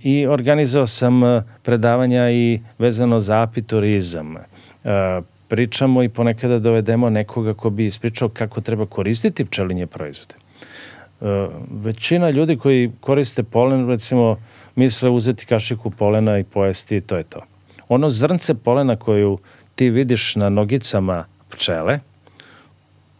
I 0.02 0.26
organizovao 0.26 0.86
sam 0.86 1.24
e, 1.24 1.42
predavanja 1.62 2.30
i 2.30 2.60
vezano 2.78 3.20
za 3.20 3.42
apiturizam. 3.42 4.36
E, 4.36 4.40
pričamo 5.48 6.02
i 6.02 6.08
ponekada 6.08 6.58
dovedemo 6.58 7.10
nekoga 7.10 7.54
ko 7.54 7.70
bi 7.70 7.84
ispričao 7.84 8.28
kako 8.28 8.60
treba 8.60 8.86
koristiti 8.86 9.44
pčelinje 9.44 9.86
proizvode. 9.86 10.34
Većina 11.70 12.30
ljudi 12.30 12.56
koji 12.56 12.92
koriste 13.00 13.42
polen, 13.42 13.88
recimo, 13.88 14.36
misle 14.76 15.10
uzeti 15.10 15.46
kašiku 15.46 15.90
polena 15.90 16.38
i 16.38 16.44
pojesti 16.44 16.96
i 16.96 17.00
to 17.00 17.16
je 17.16 17.22
to 17.22 17.40
ono 17.88 18.08
zrnce 18.08 18.54
polena 18.54 18.96
koju 18.96 19.38
ti 19.74 19.90
vidiš 19.90 20.36
na 20.36 20.48
nogicama 20.48 21.24
pčele, 21.48 22.00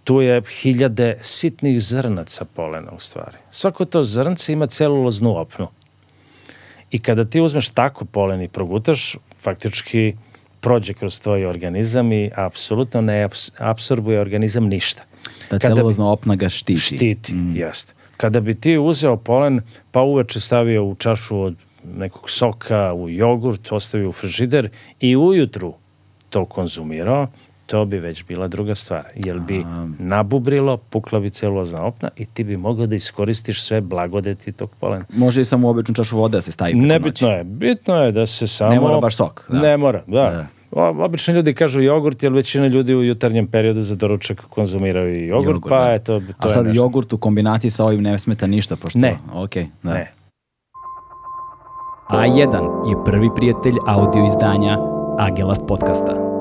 tu 0.05 0.21
je 0.21 0.43
hiljade 0.63 1.19
sitnih 1.21 1.83
zrnaca 1.83 2.45
polena 2.45 2.93
u 2.93 2.99
stvari. 2.99 3.37
Svako 3.51 3.85
to 3.85 4.03
zrnce 4.03 4.53
ima 4.53 4.67
celuloznu 4.67 5.37
opnu. 5.37 5.69
I 6.95 6.99
kada 6.99 7.25
ti 7.25 7.41
uzmeš 7.41 7.71
tako 7.71 8.05
polen 8.05 8.43
i 8.43 8.49
progutaš, 8.49 9.17
faktički 9.43 10.15
prođe 10.61 10.95
kroz 10.95 11.21
tvoj 11.21 11.47
organizam 11.47 12.13
i 12.13 12.31
apsolutno 12.35 13.01
ne 13.01 13.29
absorbuje 13.59 14.21
organizam 14.21 14.65
ništa. 14.65 15.03
Ta 15.49 15.59
celulozna 15.59 16.07
opna 16.11 16.37
ga 16.37 16.49
štiti. 16.49 16.81
Štiti, 16.81 17.35
mm. 17.35 17.57
jeste. 17.57 17.95
Kada 18.17 18.41
bi 18.41 18.55
ti 18.55 18.79
uzeo 18.79 19.17
polen, 19.17 19.61
pa 19.91 20.03
uveče 20.03 20.41
stavio 20.41 20.85
u 20.85 20.95
čašu 20.95 21.41
od 21.41 21.57
nekog 21.85 22.31
soka 22.31 22.93
u 22.95 23.11
jogurt, 23.11 23.73
ostavio 23.73 24.09
u 24.09 24.13
frižider 24.13 24.69
i 25.01 25.17
ujutru 25.17 25.75
to 26.31 26.45
konzumirao, 26.45 27.27
to 27.75 27.85
bi 27.85 27.99
već 27.99 28.25
bila 28.25 28.49
druga 28.49 28.75
stvar. 28.75 29.05
Jer 29.15 29.39
bi 29.39 29.65
nabubrilo, 29.99 30.77
pukla 30.77 31.21
bi 31.21 31.31
celulozna 31.31 31.83
opna 31.83 32.11
i 32.17 32.27
ti 32.27 32.45
bi 32.45 32.57
mogao 32.57 32.87
da 32.87 32.95
iskoristiš 32.95 33.63
sve 33.63 33.81
blagodeti 33.81 34.53
tog 34.53 34.71
polena. 34.81 35.05
Može 35.15 35.41
i 35.41 35.45
samo 35.45 35.69
u 35.69 35.71
običnu 35.71 35.95
čašu 35.95 36.19
vode 36.19 36.37
da 36.37 36.43
se 36.43 36.53
stavi 36.53 36.75
Nebitno 36.75 37.29
je. 37.29 37.45
Bitno 37.45 37.95
je 37.95 38.13
da 38.13 38.27
se 38.27 38.47
samo... 38.47 38.71
Ne 38.71 38.81
mora 38.81 39.01
baš 39.01 39.17
sok. 39.17 39.47
Da. 39.49 39.61
Ne 39.61 39.77
mora, 39.77 40.03
da. 40.07 40.47
da. 40.71 40.81
Obično 41.05 41.35
ljudi 41.35 41.55
kažu 41.55 41.81
jogurt, 41.81 42.23
jer 42.23 42.33
većina 42.33 42.67
ljudi 42.67 42.95
u 42.95 43.03
jutarnjem 43.03 43.47
periodu 43.47 43.83
za 43.83 43.97
doručak 43.97 44.41
konzumiraju 44.41 45.17
i 45.17 45.27
jogurt, 45.27 45.49
jogurt 45.49 45.69
pa 45.69 45.85
da. 45.85 45.95
eto, 45.95 46.21
to 46.21 46.35
A 46.39 46.49
sad 46.49 46.75
jogurt 46.75 47.13
u 47.13 47.19
kombinaciji 47.19 47.71
sa 47.71 47.85
ovim 47.85 48.03
ne 48.03 48.19
smeta 48.19 48.47
ništa, 48.47 48.77
pošto... 48.77 48.99
Ne. 48.99 49.17
Okay, 49.35 49.67
da. 49.83 49.95
Ne. 49.95 50.13
A1 52.11 52.89
je 52.91 53.05
prvi 53.05 53.29
prijatelj 53.37 53.75
audio 53.87 54.27
izdanja 54.27 54.79
Agelast 55.19 55.63
podcasta. 55.69 56.34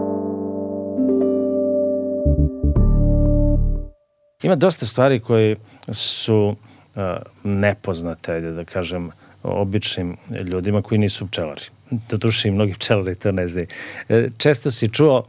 Ima 4.44 4.56
dosta 4.56 4.86
stvari 4.86 5.20
koje 5.20 5.56
su 5.92 6.56
uh, 6.96 7.02
nepoznate, 7.44 8.42
da 8.42 8.66
kažem, 8.66 9.12
običnim 9.44 10.18
ljudima 10.46 10.82
koji 10.82 10.98
nisu 10.98 11.28
pčelari. 11.28 11.62
Doduše 12.10 12.48
i 12.48 12.52
mnogi 12.52 12.74
pčelari 12.74 13.16
to 13.16 13.32
ne 13.32 13.48
znaju. 13.48 13.68
E, 14.10 14.28
često 14.38 14.72
si 14.72 14.88
čuo 14.88 15.18
uh, 15.18 15.26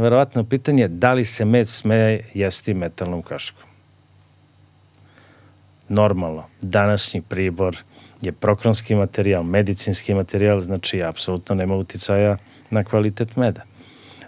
verovatno 0.00 0.44
pitanje 0.44 0.88
da 0.88 1.12
li 1.12 1.24
se 1.24 1.44
med 1.44 1.68
sme 1.68 2.20
jesti 2.34 2.74
metalnom 2.74 3.22
kaškom. 3.22 3.68
Normalno, 5.88 6.44
današnji 6.60 7.22
pribor 7.22 7.76
je 8.20 8.32
prokronski 8.32 8.94
materijal, 8.94 9.42
medicinski 9.42 10.14
materijal, 10.14 10.60
znači 10.60 11.02
apsolutno 11.02 11.54
nema 11.54 11.74
uticaja 11.76 12.36
na 12.70 12.84
kvalitet 12.84 13.36
meda. 13.36 13.62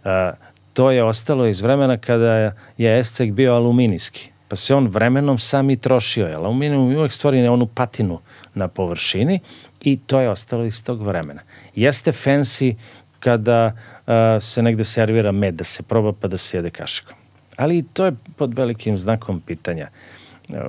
A, 0.04 0.32
to 0.72 0.90
je 0.90 1.04
ostalo 1.04 1.46
iz 1.46 1.60
vremena 1.60 1.96
kada 1.98 2.54
je 2.78 2.98
escek 2.98 3.32
bio 3.32 3.54
aluminijski, 3.54 4.30
pa 4.48 4.56
se 4.56 4.74
on 4.74 4.88
vremenom 4.88 5.38
sam 5.38 5.70
i 5.70 5.76
trošio. 5.76 6.26
Jer 6.26 6.36
aluminijum 6.36 6.96
uvek 6.96 7.12
stvori 7.12 7.48
onu 7.48 7.66
patinu 7.66 8.20
na 8.54 8.68
površini 8.68 9.40
i 9.82 9.96
to 9.96 10.20
je 10.20 10.30
ostalo 10.30 10.64
iz 10.64 10.84
tog 10.84 11.02
vremena. 11.02 11.40
Jeste 11.74 12.12
fancy 12.12 12.74
kada 13.20 13.76
a, 14.06 14.40
se 14.40 14.62
negde 14.62 14.84
servira 14.84 15.32
med, 15.32 15.54
da 15.54 15.64
se 15.64 15.82
proba 15.82 16.12
pa 16.12 16.28
da 16.28 16.36
se 16.36 16.58
jede 16.58 16.70
kašikom. 16.70 17.14
Ali 17.56 17.82
to 17.92 18.04
je 18.04 18.12
pod 18.36 18.54
velikim 18.54 18.96
znakom 18.96 19.40
pitanja. 19.40 19.88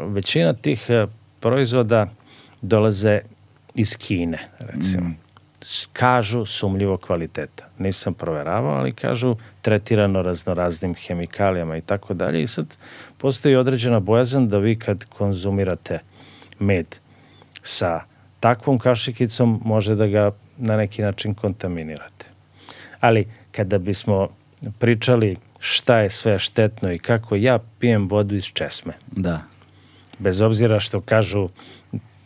Većina 0.07 0.53
tih 0.53 0.87
proizvoda 1.39 2.07
dolaze 2.61 3.19
iz 3.75 3.97
Kine, 3.97 4.39
recimo. 4.59 5.07
Mm. 5.07 5.17
Kažu 5.93 6.45
sumljivo 6.45 6.97
kvaliteta. 6.97 7.65
Nisam 7.77 8.13
proveravao, 8.13 8.75
ali 8.75 8.91
kažu 8.91 9.35
tretirano 9.61 10.21
raznoraznim 10.21 10.95
hemikalijama 10.95 11.77
i 11.77 11.81
tako 11.81 12.13
dalje. 12.13 12.41
I 12.41 12.47
sad 12.47 12.77
postoji 13.17 13.55
određena 13.55 13.99
bojazan 13.99 14.47
da 14.47 14.57
vi 14.57 14.79
kad 14.79 15.05
konzumirate 15.05 15.99
med 16.59 16.95
sa 17.61 18.01
takvom 18.39 18.79
kašikicom 18.79 19.61
može 19.65 19.95
da 19.95 20.07
ga 20.07 20.31
na 20.57 20.77
neki 20.77 21.01
način 21.01 21.33
kontaminirate. 21.33 22.25
Ali 22.99 23.27
kada 23.51 23.77
bismo 23.77 24.29
pričali 24.79 25.35
šta 25.59 25.99
je 25.99 26.09
sve 26.09 26.39
štetno 26.39 26.91
i 26.91 26.99
kako 26.99 27.35
ja 27.35 27.59
pijem 27.79 28.07
vodu 28.07 28.35
iz 28.35 28.45
česme. 28.45 28.93
Da. 29.11 29.41
Bez 30.19 30.41
obzira 30.41 30.79
što 30.79 31.01
kažu 31.01 31.49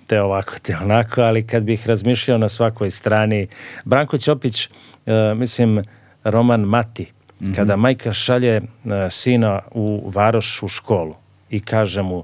te 0.07 0.21
ovako, 0.21 0.53
te 0.61 0.77
onako, 0.77 1.21
ali 1.21 1.47
kad 1.47 1.63
bih 1.63 1.87
razmišljao 1.87 2.37
na 2.37 2.49
svakoj 2.49 2.91
strani, 2.91 3.47
Branko 3.85 4.17
Ćopić, 4.17 4.69
e, 5.05 5.33
mislim, 5.35 5.83
roman 6.23 6.61
Mati, 6.61 7.11
mm 7.45 7.51
-hmm. 7.51 7.55
kada 7.55 7.75
majka 7.75 8.13
šalje 8.13 8.55
e, 8.55 8.61
sina 9.09 9.59
u 9.71 10.09
Varoš 10.09 10.63
u 10.63 10.67
školu 10.67 11.15
i 11.49 11.59
kaže 11.59 12.01
mu, 12.01 12.23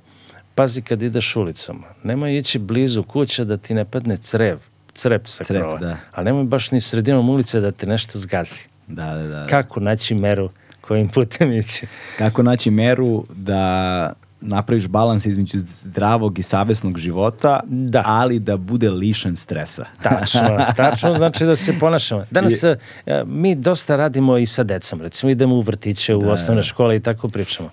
pazi 0.55 0.81
kad 0.81 1.01
ideš 1.01 1.35
ulicom, 1.35 1.83
nemoj 2.03 2.37
ići 2.37 2.59
blizu 2.59 3.03
kuće 3.03 3.45
da 3.45 3.57
ti 3.57 3.73
ne 3.73 3.85
padne 3.85 4.17
crev, 4.17 4.59
crep 4.93 5.27
sa 5.27 5.43
Crep, 5.43 5.61
krova, 5.61 5.79
da. 5.79 5.97
a 6.11 6.23
nemoj 6.23 6.43
baš 6.43 6.71
ni 6.71 6.81
sredinom 6.81 7.29
ulice 7.29 7.59
da 7.59 7.71
te 7.71 7.85
nešto 7.85 8.19
zgazi. 8.19 8.63
Da, 8.87 9.05
da, 9.05 9.27
da. 9.27 9.47
Kako 9.47 9.79
naći 9.79 10.15
meru 10.15 10.49
kojim 10.81 11.09
putem 11.09 11.53
ići? 11.53 11.87
Kako 12.17 12.43
naći 12.43 12.71
meru 12.71 13.25
da 13.35 14.13
napraviš 14.41 14.87
balans 14.87 15.25
između 15.25 15.59
zdravog 15.59 16.39
i 16.39 16.43
savesnog 16.43 16.97
života, 16.97 17.59
Da. 17.65 18.03
ali 18.05 18.39
da 18.39 18.57
bude 18.57 18.89
lišen 18.89 19.35
stresa. 19.35 19.85
Tačno, 20.03 20.57
tačno 20.77 21.13
znači 21.13 21.45
da 21.45 21.55
se 21.55 21.79
ponašamo. 21.79 22.25
Danas 22.31 22.63
e, 22.63 22.77
mi 23.25 23.55
dosta 23.55 23.95
radimo 23.95 24.37
i 24.37 24.45
sa 24.45 24.63
decom, 24.63 25.01
recimo 25.01 25.29
idemo 25.29 25.55
u 25.55 25.61
vrtiće, 25.61 26.15
u 26.15 26.29
osnovne 26.29 26.63
škole 26.63 26.95
i 26.95 26.99
tako 26.99 27.29
pričamo. 27.29 27.69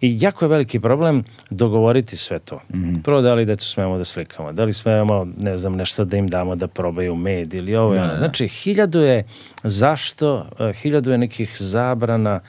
I 0.00 0.16
jako 0.20 0.44
je 0.44 0.48
veliki 0.48 0.80
problem 0.80 1.24
dogovoriti 1.50 2.16
sve 2.16 2.38
to. 2.38 2.60
Prvo 3.04 3.20
da 3.20 3.34
li 3.34 3.44
decu 3.44 3.66
smemo 3.70 3.98
da 3.98 4.04
slikamo, 4.04 4.52
da 4.52 4.64
li 4.64 4.72
smemo, 4.72 5.26
ne 5.38 5.58
znam, 5.58 5.72
nešto 5.76 6.04
da 6.04 6.16
im 6.16 6.28
damo 6.28 6.56
da 6.56 6.66
probaju 6.66 7.16
med 7.16 7.54
ili 7.54 7.76
ovo. 7.76 7.94
i 7.94 7.98
ono. 7.98 8.16
Znači, 8.18 8.48
hiljadu 8.48 9.00
je 9.00 9.24
zašto, 9.64 10.46
e, 10.60 10.72
hiljadu 10.72 11.10
je 11.10 11.18
nekih 11.18 11.56
zabrana 11.58 12.40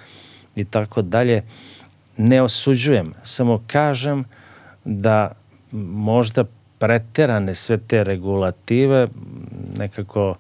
i 0.56 0.63
tako 0.65 1.01
dalje. 1.01 1.43
Ne 2.17 2.41
osuđujem, 2.41 3.13
samo 3.23 3.63
kažem 3.67 4.23
da 4.86 5.32
možda 5.71 6.43
preterane 6.80 7.56
sve 7.56 7.77
te 7.77 8.03
regulative 8.03 9.08
nekako 9.77 10.36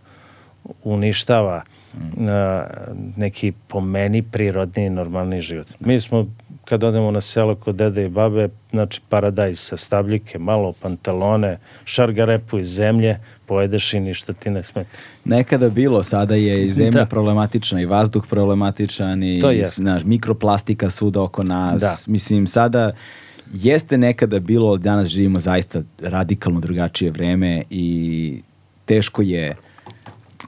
uništava 0.83 1.61
a, 2.29 2.67
neki 3.17 3.53
po 3.67 3.81
meni 3.81 4.21
prirodni 4.21 4.85
i 4.85 4.89
normalni 4.89 5.41
život. 5.41 5.67
Mi 5.79 5.99
smo 5.99 6.27
kad 6.69 6.83
odemo 6.83 7.11
na 7.11 7.21
selo 7.21 7.55
kod 7.55 7.75
dede 7.75 8.05
i 8.05 8.09
babe, 8.09 8.49
znači 8.71 9.01
paradajz 9.09 9.59
sa 9.59 9.77
stabljike, 9.77 10.39
malo 10.39 10.73
pantalone, 10.81 11.59
šargarepu 11.85 12.59
iz 12.59 12.67
zemlje, 12.67 13.19
pojedeš 13.45 13.93
i 13.93 13.99
ništa 13.99 14.33
ti 14.33 14.49
ne 14.49 14.63
smeta. 14.63 14.89
Nekada 15.25 15.69
bilo, 15.69 16.03
sada 16.03 16.35
je 16.35 16.67
i 16.67 16.73
zemlja 16.73 16.91
Da. 16.91 17.05
problematična 17.05 17.81
i 17.81 17.85
vazduh 17.85 18.27
problematičan 18.29 19.23
i 19.23 19.39
To 19.41 19.51
jest. 19.51 19.75
znaš, 19.75 20.03
mikroplastika 20.03 20.89
svuda 20.89 21.21
oko 21.21 21.43
nas. 21.43 21.81
Da. 21.81 21.95
Mislim, 22.11 22.47
sada 22.47 22.91
jeste 23.53 23.97
nekada 23.97 24.39
bilo, 24.39 24.77
danas 24.77 25.07
živimo 25.07 25.39
zaista 25.39 25.81
radikalno 26.01 26.59
drugačije 26.59 27.11
vreme 27.11 27.63
i 27.69 28.41
teško 28.85 29.21
je 29.21 29.55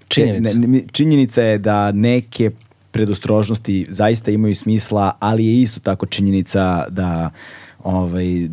Činjenica. 0.07 0.57
Ne, 0.59 0.81
činjenica 0.91 1.41
je 1.41 1.57
da 1.57 1.91
neke 1.91 2.51
predostrožnosti 2.91 3.85
zaista 3.89 4.31
imaju 4.31 4.55
smisla, 4.55 5.11
ali 5.19 5.45
je 5.45 5.61
isto 5.61 5.79
tako 5.79 6.05
činjenica 6.05 6.85
da 6.89 7.29
ovaj, 7.83 8.49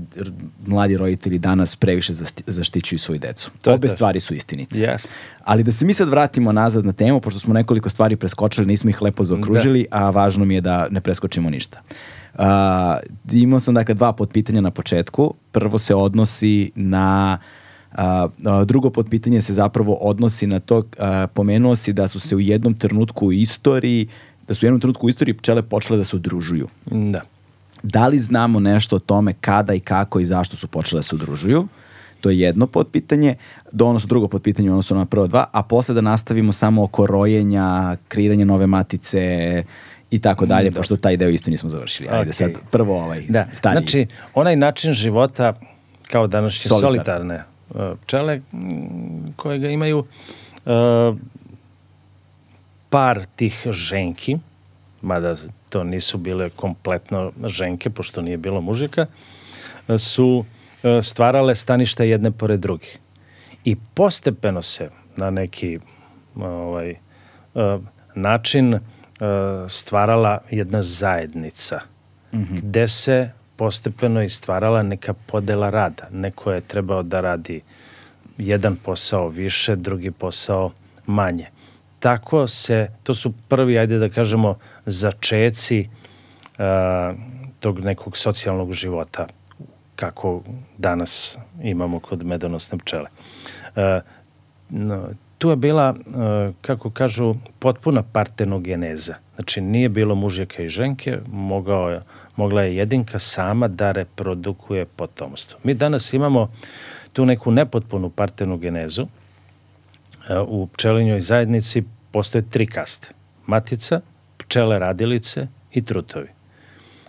mladi 0.67 0.97
roditelji 0.97 1.39
danas 1.39 1.77
previše 1.77 2.13
zašti- 2.15 2.43
zaštićuju 2.47 2.99
svoju 2.99 3.19
decu. 3.19 3.51
To 3.63 3.73
Obe 3.73 3.87
tačno. 3.87 3.95
stvari 3.95 4.21
su 4.21 4.35
istinite. 4.35 4.81
Jeste. 4.81 5.13
Ali 5.45 5.63
da 5.63 5.73
se 5.73 5.85
mi 5.85 5.95
sad 5.95 6.09
vratimo 6.09 6.53
nazad 6.53 6.85
na 6.85 6.93
temu, 6.93 7.21
pošto 7.21 7.41
smo 7.41 7.55
nekoliko 7.55 7.91
stvari 7.91 8.17
preskočili, 8.17 8.67
nismo 8.67 8.91
ih 8.91 9.03
lepo 9.03 9.25
zaokružili, 9.25 9.87
a 9.91 10.11
važno 10.11 10.45
mi 10.45 10.55
je 10.55 10.61
da 10.61 10.89
ne 10.91 11.01
preskočimo 11.01 11.51
ništa. 11.51 11.81
Uh, 12.35 12.45
imao 13.33 13.61
sam 13.61 13.75
dakle 13.75 13.95
dva 13.95 14.13
potpitanja 14.13 14.61
na 14.61 14.71
početku. 14.71 15.35
Prvo 15.53 15.79
se 15.79 15.95
odnosi 15.95 16.71
na 16.75 17.39
a, 17.97 18.29
a, 18.45 18.65
drugo 18.65 18.91
potpitanje 18.91 19.43
se 19.43 19.53
zapravo 19.53 19.95
odnosi 19.95 20.47
na 20.47 20.61
to, 20.61 20.83
a, 20.99 21.27
pomenuo 21.27 21.77
si 21.77 21.93
da 21.93 22.09
su 22.09 22.21
se 22.21 22.37
u 22.37 22.41
jednom 22.41 22.75
trenutku 22.75 23.27
u 23.27 23.33
istoriji, 23.33 24.09
da 24.49 24.55
su 24.55 24.65
u 24.65 24.67
jednom 24.67 24.81
trenutku 24.81 25.07
u 25.07 25.11
istoriji 25.11 25.35
pčele 25.35 25.63
počele 25.63 25.99
da 25.99 26.05
se 26.05 26.17
udružuju. 26.17 26.69
Da. 26.87 27.21
Da 27.83 28.07
li 28.07 28.19
znamo 28.19 28.61
nešto 28.61 28.97
o 28.97 28.99
tome 28.99 29.33
kada 29.41 29.75
i 29.75 29.81
kako 29.81 30.21
i 30.21 30.27
zašto 30.27 30.57
su 30.57 30.67
počele 30.69 30.99
da 30.99 31.03
se 31.03 31.15
udružuju? 31.15 31.69
To 32.21 32.31
je 32.31 32.39
jedno 32.41 32.67
potpitanje, 32.67 33.35
do 33.73 33.87
odnosno 33.87 34.09
drugo 34.09 34.29
potpitanje 34.29 34.71
u 34.71 34.73
odnosu 34.73 34.95
na 34.95 35.07
prvo 35.07 35.27
dva, 35.27 35.45
a 35.53 35.63
posle 35.63 35.95
da 35.95 36.01
nastavimo 36.01 36.53
samo 36.53 36.83
oko 36.83 37.07
rojenja, 37.07 37.97
kreiranja 38.09 38.45
nove 38.45 38.67
matice 38.67 39.65
i 40.11 40.19
tako 40.19 40.47
dalje, 40.47 40.71
pošto 40.71 40.97
taj 40.97 41.17
deo 41.17 41.29
isto 41.29 41.51
nismo 41.51 41.69
završili. 41.69 42.09
Ajde 42.09 42.21
Okej. 42.21 42.33
sad, 42.33 42.51
prvo 42.71 43.03
ovaj 43.05 43.25
Da, 43.29 43.47
stariji. 43.53 43.81
znači 43.81 44.07
onaj 44.35 44.57
način 44.57 44.93
života 44.93 45.53
kao 46.11 46.27
današnje 46.27 46.69
Solitar. 46.69 46.89
solitarne 46.89 47.45
uh, 47.71 47.81
pčele 48.03 48.37
mm, 48.39 49.33
koje 49.37 49.59
ga 49.59 49.69
imaju 49.69 49.99
uh, 49.99 51.17
par 52.97 53.25
tih 53.37 53.67
ženki, 53.71 54.39
mada 55.03 55.35
to 55.69 55.85
nisu 55.85 56.19
bile 56.19 56.51
kompletno 56.51 57.33
ženke, 57.47 57.91
pošto 57.91 58.23
nije 58.23 58.37
bilo 58.37 58.61
mužika, 58.61 59.07
su 59.99 60.29
uh, 60.39 60.45
stvarale 61.03 61.55
stanište 61.55 62.09
jedne 62.09 62.31
pored 62.31 62.61
drugih. 62.61 62.99
I 63.65 63.77
postepeno 63.95 64.63
se 64.63 64.91
na 65.17 65.31
neki 65.31 65.79
ovaj, 66.37 66.91
uh, 67.55 67.83
način 68.15 68.75
uh, 68.75 68.81
stvarala 69.69 70.39
jedna 70.51 70.83
zajednica 70.83 71.81
gde 72.33 72.89
se 72.89 73.31
postepeno 73.57 74.23
i 74.23 74.29
stvarala 74.29 74.83
neka 74.83 75.15
podela 75.15 75.71
rada. 75.71 76.09
Neko 76.11 76.53
je 76.53 76.61
trebao 76.61 77.03
da 77.03 77.21
radi 77.21 77.61
jedan 78.39 78.77
posao 78.77 79.29
više, 79.29 79.77
drugi 79.77 80.11
posao 80.11 80.73
manje. 81.07 81.47
Tako 81.99 82.47
se, 82.47 82.89
to 83.03 83.15
su 83.15 83.33
prvi, 83.49 83.79
ajde 83.79 83.99
da 83.99 84.09
kažemo, 84.09 84.59
začeci 84.87 85.89
uh, 86.59 86.65
tog 87.61 87.81
nekog 87.81 88.17
socijalnog 88.17 88.73
života 88.73 89.27
kako 89.97 90.43
danas 90.79 91.39
imamo 91.63 92.01
kod 92.01 92.27
medonosne 92.27 92.79
pčele. 92.79 93.09
Uh, 93.77 93.83
no, 94.69 95.09
tu 95.39 95.51
je 95.51 95.57
bila, 95.57 95.95
kako 96.61 96.91
kažu, 96.91 97.35
potpuna 97.59 98.03
partenogeneza. 98.03 99.15
Znači, 99.35 99.61
nije 99.61 99.89
bilo 99.89 100.15
mužjaka 100.15 100.63
i 100.63 100.69
ženke, 100.69 101.19
mogao 101.33 101.91
je, 101.91 102.01
mogla 102.37 102.63
je 102.63 102.77
jedinka 102.77 103.19
sama 103.19 103.69
da 103.69 103.93
reprodukuje 103.93 104.85
potomstvo. 104.85 105.59
Mi 105.63 105.75
danas 105.75 106.13
imamo 106.13 106.51
tu 107.13 107.27
neku 107.27 107.51
nepotpunu 107.51 108.11
partenogenezu. 108.11 109.07
Uh, 110.29 110.49
u 110.49 110.67
pčelinjoj 110.67 111.21
zajednici 111.21 111.85
postoje 112.11 112.51
tri 112.51 112.67
kaste. 112.67 113.09
Matica, 113.47 114.01
pčele 114.37 114.79
radilice 114.79 115.49
i 115.73 115.85
trutovi. 115.85 116.29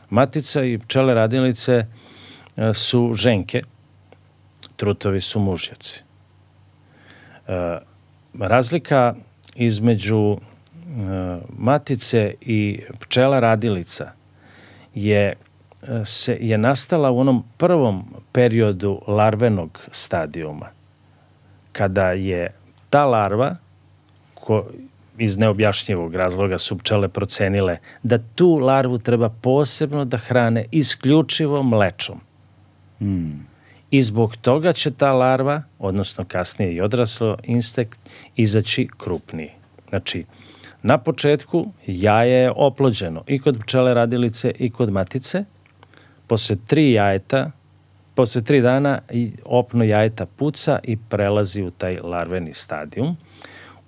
Matica 0.09 0.63
i 0.63 0.77
pčele 0.77 1.13
radilice 1.13 1.85
uh, 1.85 2.63
su 2.73 3.13
ženke, 3.13 3.61
trutovi 4.75 5.21
su 5.21 5.39
mužjaci. 5.39 6.03
E, 7.47 7.77
razlika 8.39 9.15
između 9.55 10.37
e, 10.37 10.37
matice 11.57 12.33
i 12.41 12.81
pčela 12.99 13.39
radilica 13.39 14.11
je 14.95 15.23
e, 15.23 15.35
se 16.05 16.37
je 16.41 16.57
nastala 16.57 17.11
u 17.11 17.19
onom 17.19 17.43
prvom 17.57 18.15
periodu 18.31 19.01
larvenog 19.07 19.79
stadijuma 19.91 20.67
kada 21.71 22.11
je 22.11 22.53
ta 22.89 23.05
larva 23.05 23.55
ko, 24.33 24.65
iz 25.17 25.37
neobjašnjivog 25.37 26.15
razloga 26.15 26.57
su 26.57 26.77
pčele 26.77 27.09
procenile 27.09 27.77
da 28.03 28.17
tu 28.35 28.55
larvu 28.55 28.97
treba 28.97 29.29
posebno 29.29 30.05
da 30.05 30.17
hrane 30.17 30.65
isključivo 30.71 31.63
mlečom. 31.63 32.19
I 33.91 34.01
zbog 34.01 34.35
toga 34.35 34.73
će 34.73 34.91
ta 34.91 35.11
larva, 35.13 35.61
odnosno 35.79 36.25
kasnije 36.25 36.73
i 36.73 36.81
odraslo 36.81 37.37
insekt, 37.43 37.99
izaći 38.35 38.87
krupniji. 38.97 39.51
Znači, 39.89 40.25
na 40.83 40.97
početku 40.97 41.71
jaje 41.87 42.41
je 42.41 42.51
oplođeno 42.55 43.23
i 43.27 43.39
kod 43.39 43.59
pčele 43.59 43.93
radilice 43.93 44.51
i 44.59 44.69
kod 44.69 44.91
matice. 44.91 45.43
Posle 46.27 46.55
tri 46.67 46.91
jajeta, 46.91 47.51
posle 48.17 48.41
tri 48.41 48.61
dana 48.61 48.99
i 49.11 49.31
opno 49.45 49.83
jajeta 49.83 50.25
puca 50.25 50.79
i 50.83 50.97
prelazi 50.97 51.63
u 51.63 51.71
taj 51.71 51.99
larveni 52.03 52.53
stadijum. 52.53 53.17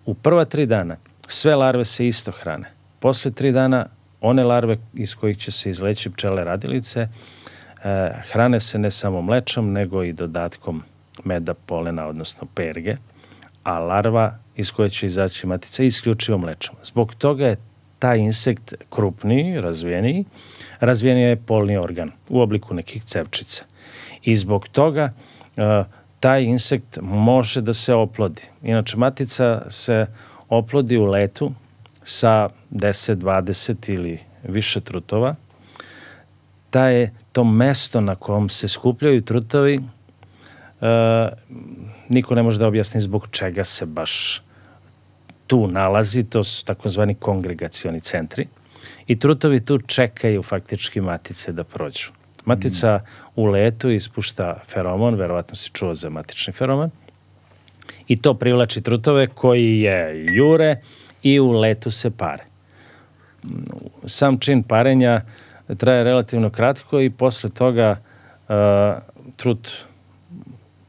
U 0.05 0.13
prva 0.13 0.45
tri 0.45 0.65
dana 0.65 0.95
sve 1.27 1.55
larve 1.55 1.85
se 1.85 2.07
isto 2.07 2.31
hrane. 2.31 2.69
Posle 2.99 3.31
tri 3.31 3.51
dana 3.51 3.85
one 4.21 4.43
larve 4.43 4.77
iz 4.93 5.15
kojih 5.15 5.37
će 5.37 5.51
se 5.51 5.69
izleći 5.69 6.09
pčele 6.09 6.43
radilice 6.43 6.99
e, 6.99 7.09
hrane 8.31 8.59
se 8.59 8.79
ne 8.79 8.91
samo 8.91 9.21
mlečom, 9.21 9.71
nego 9.71 10.03
i 10.03 10.13
dodatkom 10.13 10.83
meda, 11.23 11.53
polena, 11.53 12.07
odnosno 12.07 12.47
perge, 12.55 12.95
a 13.63 13.79
larva 13.79 14.37
iz 14.55 14.71
koje 14.71 14.89
će 14.89 15.05
izaći 15.05 15.47
matica 15.47 15.83
isključivo 15.83 16.37
mlečom. 16.37 16.75
Zbog 16.83 17.15
toga 17.15 17.45
je 17.47 17.57
taj 17.99 18.17
insekt 18.17 18.73
krupniji, 18.89 19.61
razvijeniji, 19.61 20.25
razvijeniji 20.79 21.23
je 21.23 21.35
polni 21.45 21.77
organ 21.77 22.11
u 22.29 22.41
obliku 22.41 22.73
nekih 22.73 23.03
cevčica. 23.03 23.68
I 24.23 24.35
zbog 24.35 24.67
toga 24.67 25.13
e, 25.57 25.83
taj 26.19 26.43
insekt 26.43 26.97
može 27.01 27.61
da 27.61 27.73
se 27.73 27.93
oplodi. 27.93 28.41
Inače, 28.63 28.97
matica 28.97 29.61
se 29.69 30.05
oplodi 30.49 30.97
u 30.97 31.05
letu 31.05 31.51
sa 32.03 32.49
10, 32.71 33.15
20 33.15 33.93
ili 33.93 34.19
više 34.43 34.81
trutova. 34.81 35.35
Ta 36.69 36.87
je 36.87 37.13
to 37.31 37.43
mesto 37.43 38.01
na 38.01 38.15
kom 38.15 38.49
se 38.49 38.67
skupljaju 38.67 39.21
trutovi, 39.21 39.77
uh, 39.77 40.87
niko 42.09 42.35
ne 42.35 42.43
može 42.43 42.59
da 42.59 42.67
objasni 42.67 43.01
zbog 43.01 43.27
čega 43.31 43.63
se 43.63 43.85
baš 43.85 44.41
tu 45.47 45.67
nalazi, 45.67 46.23
to 46.23 46.43
su 46.43 46.65
takozvani 46.65 47.15
kongregacioni 47.15 47.99
centri. 47.99 48.47
I 49.07 49.19
trutovi 49.19 49.65
tu 49.65 49.77
čekaju 49.77 50.43
faktički 50.43 51.01
matice 51.01 51.51
da 51.51 51.63
prođu. 51.63 52.18
Matica 52.45 52.99
u 53.35 53.45
letu 53.45 53.89
ispušta 53.89 54.59
feromon, 54.67 55.15
verovatno 55.15 55.55
si 55.55 55.71
čuo 55.71 55.95
za 55.95 56.09
matični 56.09 56.53
feroman, 56.53 56.89
i 58.07 58.17
to 58.21 58.33
privlači 58.33 58.81
trutove 58.81 59.27
koji 59.27 59.79
je 59.79 60.25
jure 60.33 60.81
i 61.23 61.39
u 61.39 61.51
letu 61.51 61.91
se 61.91 62.11
pare. 62.11 62.43
Sam 64.05 64.39
čin 64.39 64.63
parenja 64.63 65.21
traje 65.77 66.03
relativno 66.03 66.49
kratko 66.49 67.01
i 67.01 67.09
posle 67.09 67.49
toga 67.49 67.97
uh, 68.49 68.55
trut 69.35 69.71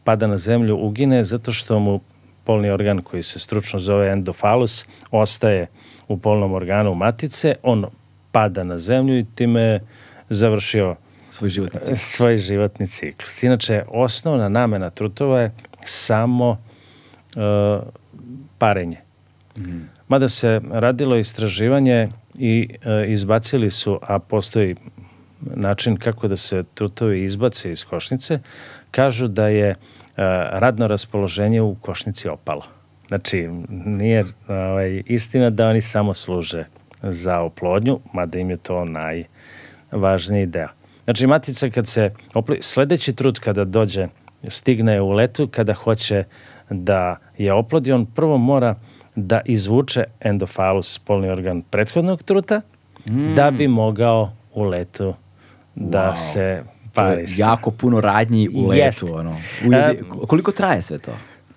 pada 0.04 0.26
na 0.26 0.38
zemlju, 0.38 0.76
ugine 0.76 1.24
zato 1.24 1.52
što 1.52 1.78
mu 1.78 2.00
polni 2.44 2.70
organ 2.70 3.00
koji 3.00 3.22
se 3.22 3.38
stručno 3.38 3.78
zove 3.78 4.08
endofalus 4.08 4.86
ostaje 5.10 5.66
u 6.08 6.16
polnom 6.18 6.52
organu 6.52 6.94
matice, 6.94 7.54
on 7.62 7.84
pada 8.32 8.64
na 8.64 8.78
zemlju 8.78 9.18
i 9.18 9.26
time 9.34 9.80
završio 10.28 10.96
svoj 11.30 11.50
životni 11.50 11.80
ciklus. 11.80 12.00
Svoj 12.16 12.36
životni 12.36 12.86
ciklus. 12.86 13.42
Inače, 13.42 13.82
osnovna 13.88 14.48
namena 14.48 14.90
trutova 14.90 15.40
je 15.40 15.52
samo 15.84 16.50
uh, 16.50 17.82
parenje. 18.58 19.00
Mm. 19.56 19.80
Mada 20.08 20.28
se 20.28 20.60
radilo 20.70 21.16
istraživanje 21.16 22.08
i 22.38 22.68
uh, 22.70 23.10
izbacili 23.10 23.70
su, 23.70 23.98
a 24.02 24.18
postoji 24.18 24.76
način 25.40 25.96
kako 25.96 26.28
da 26.28 26.36
se 26.36 26.62
trutovi 26.74 27.24
izbace 27.24 27.70
iz 27.70 27.84
košnice, 27.84 28.38
kažu 28.90 29.28
da 29.28 29.48
je 29.48 29.70
uh, 29.70 29.76
radno 30.50 30.86
raspoloženje 30.86 31.60
u 31.60 31.74
košnici 31.74 32.28
opalo. 32.28 32.62
Znači, 33.08 33.48
nije 33.84 34.24
ovaj, 34.48 35.02
istina 35.06 35.50
da 35.50 35.68
oni 35.68 35.80
samo 35.80 36.14
služe 36.14 36.64
za 37.02 37.40
oplodnju, 37.40 38.00
mada 38.12 38.38
im 38.38 38.50
je 38.50 38.56
to 38.56 38.84
najvažniji 38.84 40.46
deo. 40.46 40.79
Znači, 41.11 41.27
matica 41.27 41.70
kad 41.70 41.87
se 41.87 42.11
opli, 42.35 42.59
sledeći 42.61 43.12
trud 43.12 43.38
kada 43.38 43.64
dođe, 43.64 44.09
stigne 44.49 45.01
u 45.01 45.11
letu, 45.11 45.49
kada 45.49 45.75
hoće 45.75 46.25
da 46.70 47.16
je 47.38 47.53
oplodi, 47.53 47.92
on 47.92 48.07
prvo 48.07 48.38
mora 48.38 48.75
da 49.16 49.40
izvuče 49.44 50.05
endofalus, 50.20 50.99
polni 50.99 51.31
organ 51.31 51.62
prethodnog 51.62 52.23
truta, 52.23 52.61
mm. 53.07 53.35
da 53.35 53.51
bi 53.51 53.68
mogao 53.68 54.33
u 54.55 54.62
letu 54.62 55.14
da 55.75 56.12
wow. 56.16 56.33
se 56.33 56.62
pari. 56.94 57.27
jako 57.37 57.70
puno 57.70 58.01
radnji 58.01 58.49
u 58.55 58.68
letu. 58.68 58.83
Jest. 58.83 59.03
Ono. 59.03 59.37
Ujede, 59.66 60.03
koliko 60.27 60.53
traje 60.53 60.83
sve 60.83 60.99
to? 60.99 61.12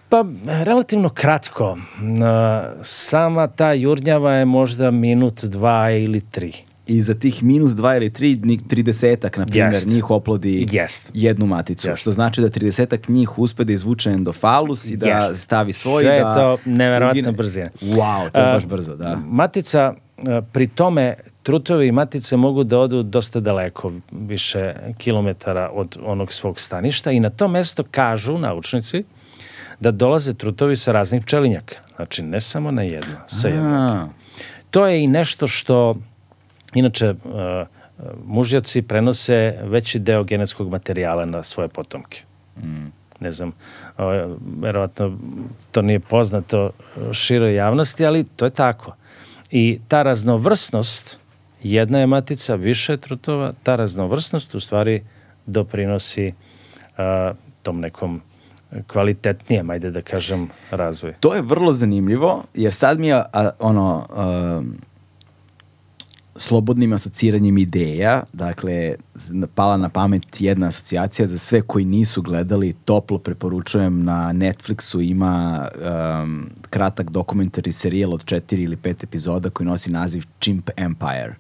Pa, 0.10 0.26
relativno 0.64 1.10
kratko. 1.10 1.78
Sama 2.84 3.48
ta 3.48 3.74
jurnjava 3.74 4.34
je 4.34 4.46
možda 4.46 4.92
minut, 4.92 5.44
dva 5.44 5.92
ili 5.92 6.22
tri 6.22 6.54
i 6.88 7.02
za 7.02 7.14
tih 7.14 7.44
minut, 7.44 7.72
dva 7.72 7.96
ili 7.96 8.10
tri, 8.10 8.40
tridesetak, 8.68 9.38
na 9.38 9.46
primjer, 9.46 9.74
yes. 9.74 9.88
njih 9.88 10.12
oplodi 10.12 10.66
yes. 10.66 11.10
jednu 11.14 11.46
maticu. 11.46 11.88
Yes. 11.88 11.96
Što 11.96 12.12
znači 12.12 12.42
da 12.42 12.50
tridesetak 12.50 13.08
njih 13.08 13.40
uspe 13.40 13.64
da 13.64 13.74
izvuče 13.74 14.10
endofalus 14.10 14.92
i 14.92 14.98
da 14.98 15.06
yes. 15.06 15.36
stavi 15.36 15.74
svoj. 15.74 16.02
Sve 16.02 16.20
da 16.20 16.34
to 16.34 16.58
neverovatno 16.66 17.32
brzina. 17.32 17.70
Wow, 17.82 18.32
to 18.32 18.42
je 18.42 18.54
baš 18.54 18.66
brzo, 18.66 18.96
da. 18.96 19.20
Matica, 19.26 19.94
pri 20.52 20.68
tome, 20.68 21.16
trutovi 21.44 21.88
i 21.88 21.92
matice 21.92 22.38
mogu 22.38 22.64
da 22.64 22.80
odu 22.80 23.04
dosta 23.04 23.40
daleko, 23.40 23.92
više 24.12 24.74
kilometara 24.98 25.70
od 25.74 25.98
onog 26.06 26.34
svog 26.34 26.60
staništa 26.60 27.12
i 27.12 27.20
na 27.20 27.30
to 27.30 27.48
mesto 27.48 27.84
kažu 27.92 28.38
naučnici 28.38 29.04
da 29.80 29.92
dolaze 29.92 30.34
trutovi 30.34 30.76
sa 30.76 30.92
raznih 30.92 31.24
pčelinjaka. 31.24 31.76
Znači, 31.96 32.24
ne 32.24 32.42
samo 32.42 32.72
na 32.72 32.82
jedno, 32.82 33.16
sa 33.28 33.48
jednog. 33.48 34.10
To 34.70 34.88
je 34.88 35.04
i 35.04 35.08
nešto 35.08 35.48
što 35.48 35.96
Inače, 36.74 37.10
uh, 37.10 37.68
mužjaci 38.26 38.82
prenose 38.82 39.60
veći 39.64 40.00
deo 40.00 40.24
genetskog 40.24 40.70
materijala 40.70 41.26
na 41.26 41.44
svoje 41.44 41.68
potomke. 41.68 42.22
Mm. 42.58 42.88
Ne 43.20 43.32
znam, 43.32 43.52
verovatno 44.60 45.18
to 45.72 45.82
nije 45.82 46.00
poznato 46.00 46.72
široj 47.12 47.56
javnosti, 47.56 48.06
ali 48.06 48.24
to 48.24 48.46
je 48.46 48.52
tako. 48.52 48.96
I 49.52 49.80
ta 49.88 50.04
raznovrsnost, 50.04 51.20
jedna 51.64 52.00
je 52.00 52.08
matica, 52.08 52.56
više 52.56 52.94
je 52.94 52.98
trutova, 52.98 53.52
ta 53.64 53.76
raznovrsnost 53.76 54.56
u 54.56 54.60
stvari 54.60 55.04
doprinosi 55.46 56.34
uh, 56.98 57.38
tom 57.62 57.80
nekom 57.80 58.22
kvalitetnijem, 58.88 59.70
ajde 59.70 59.92
da 59.92 60.02
kažem, 60.02 60.50
razvoju. 60.72 61.14
To 61.20 61.36
je 61.36 61.42
vrlo 61.42 61.74
zanimljivo, 61.74 62.44
jer 62.54 62.74
sad 62.74 63.00
mi 63.00 63.08
je 63.08 63.24
a, 63.34 63.50
ono... 63.60 64.08
Uh, 64.60 64.66
slobodnim 66.36 66.94
asociranjem 66.94 67.58
ideja, 67.58 68.24
dakle, 68.34 68.96
pala 69.56 69.78
na 69.78 69.90
pamet 69.90 70.42
jedna 70.42 70.68
asocijacija 70.68 71.28
za 71.28 71.38
sve 71.38 71.62
koji 71.62 71.86
nisu 71.86 72.22
gledali, 72.22 72.74
toplo 72.86 73.18
preporučujem 73.18 74.04
na 74.04 74.34
Netflixu 74.34 75.10
ima 75.10 75.68
um, 76.24 76.50
kratak 76.70 77.12
dokumentarni 77.12 77.72
serijal 77.72 78.14
od 78.14 78.26
četiri 78.26 78.62
ili 78.62 78.78
pet 78.78 79.04
epizoda 79.04 79.50
koji 79.50 79.68
nosi 79.68 79.92
naziv 79.92 80.24
Chimp 80.40 80.70
Empire 80.78 81.36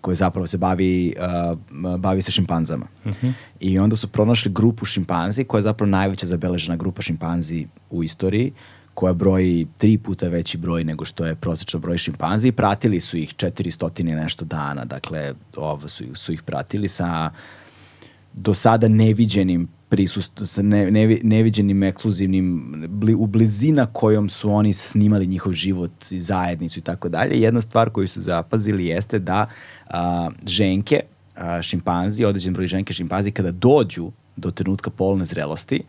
koji 0.00 0.16
zapravo 0.16 0.46
se 0.46 0.58
bavi, 0.58 1.14
uh, 1.52 1.98
bavi 1.98 2.22
se 2.22 2.32
šimpanzama. 2.32 2.86
Uh 3.04 3.10
mhm. 3.10 3.26
-huh. 3.26 3.32
I 3.60 3.78
onda 3.78 3.96
su 3.96 4.08
pronašli 4.08 4.52
grupu 4.52 4.84
šimpanzi 4.84 5.44
koja 5.44 5.58
je 5.58 5.62
zapravo 5.62 5.90
najveća 5.90 6.26
zabeležena 6.26 6.76
grupa 6.76 7.02
šimpanzi 7.02 7.66
u 7.90 8.04
istoriji 8.04 8.52
koja 8.94 9.12
broji 9.12 9.66
tri 9.78 9.98
puta 9.98 10.28
veći 10.28 10.58
broj 10.58 10.84
nego 10.84 11.04
što 11.04 11.26
je 11.26 11.34
prosječan 11.34 11.80
broj 11.80 11.98
šimpanzi 11.98 12.48
i 12.48 12.52
pratili 12.52 13.00
su 13.00 13.16
ih 13.16 13.34
400 13.34 14.02
nešto 14.02 14.44
dana, 14.44 14.84
dakle 14.84 15.34
ovo 15.56 15.88
su, 15.88 16.04
su 16.14 16.32
ih 16.32 16.42
pratili 16.42 16.88
sa 16.88 17.30
do 18.32 18.54
sada 18.54 18.88
neviđenim 18.88 19.68
prisust, 19.88 20.32
sa 20.44 20.62
ne, 20.62 20.90
ne, 20.90 21.18
neviđenim 21.22 21.82
ekskluzivnim 21.82 22.74
bli, 22.88 23.14
u 23.14 23.26
blizina 23.26 23.86
kojom 23.86 24.28
su 24.28 24.50
oni 24.50 24.72
snimali 24.72 25.26
njihov 25.26 25.52
život 25.52 25.92
i 26.10 26.20
zajednicu 26.20 26.78
i 26.78 26.82
tako 26.82 27.08
dalje. 27.08 27.40
Jedna 27.40 27.60
stvar 27.60 27.90
koju 27.90 28.08
su 28.08 28.20
zapazili 28.20 28.86
jeste 28.86 29.18
da 29.18 29.46
a, 29.86 30.30
ženke, 30.46 31.00
a, 31.36 31.62
šimpanzi, 31.62 32.24
određen 32.24 32.54
broj 32.54 32.66
ženke 32.66 32.92
šimpanzi, 32.92 33.30
kada 33.30 33.50
dođu 33.50 34.10
do 34.36 34.50
trenutka 34.50 34.90
polne 34.90 35.24
zrelosti, 35.24 35.82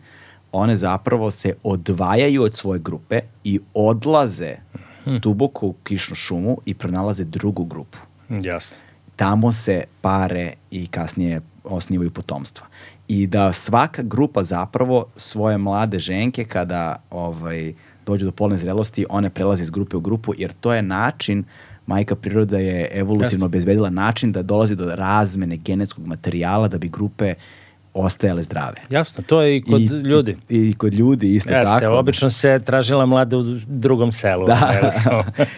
one 0.54 0.76
zapravo 0.76 1.30
se 1.30 1.54
odvajaju 1.62 2.42
od 2.42 2.56
svoje 2.56 2.78
grupe 2.78 3.20
i 3.44 3.60
odlaze 3.74 4.54
hmm. 5.04 5.18
duboko 5.18 5.66
u 5.66 5.72
kišnu 5.72 6.16
šumu 6.16 6.58
i 6.66 6.74
pronalaze 6.74 7.24
drugu 7.24 7.64
grupu. 7.64 7.98
Jasno. 8.28 8.78
Tamo 9.16 9.52
se 9.52 9.84
pare 10.00 10.52
i 10.70 10.86
kasnije 10.86 11.40
osnivaju 11.64 12.10
potomstva. 12.10 12.66
I 13.08 13.26
da 13.26 13.52
svaka 13.52 14.02
grupa 14.02 14.44
zapravo 14.44 15.06
svoje 15.16 15.58
mlade 15.58 15.98
ženke 15.98 16.44
kada 16.44 16.96
ovaj, 17.10 17.72
dođu 18.06 18.26
do 18.26 18.32
polne 18.32 18.56
zrelosti, 18.56 19.06
one 19.08 19.30
prelaze 19.30 19.62
iz 19.62 19.70
grupe 19.70 19.96
u 19.96 20.00
grupu, 20.00 20.32
jer 20.38 20.52
to 20.60 20.74
je 20.74 20.82
način 20.82 21.44
majka 21.86 22.16
priroda 22.16 22.58
je 22.58 22.88
evolutivno 22.92 23.46
obezbedila 23.46 23.90
način 23.90 24.32
da 24.32 24.42
dolazi 24.42 24.76
do 24.76 24.94
razmene 24.94 25.56
genetskog 25.56 26.06
materijala 26.06 26.68
da 26.68 26.78
bi 26.78 26.88
grupe 26.88 27.34
uh, 27.36 27.42
ostajale 27.94 28.42
zdrave. 28.42 28.76
Jasno, 28.90 29.24
to 29.26 29.42
je 29.42 29.56
i 29.56 29.62
kod 29.62 29.80
I, 29.80 29.84
ljudi. 29.84 30.36
I, 30.48 30.68
I 30.68 30.74
kod 30.74 30.94
ljudi 30.94 31.34
isto 31.34 31.52
Jeste, 31.52 31.68
tako. 31.80 31.98
Obično 31.98 32.30
se 32.30 32.60
tražila 32.64 33.06
mlade 33.06 33.36
u 33.36 33.42
drugom 33.66 34.12
selu. 34.12 34.46
Da. 34.46 34.92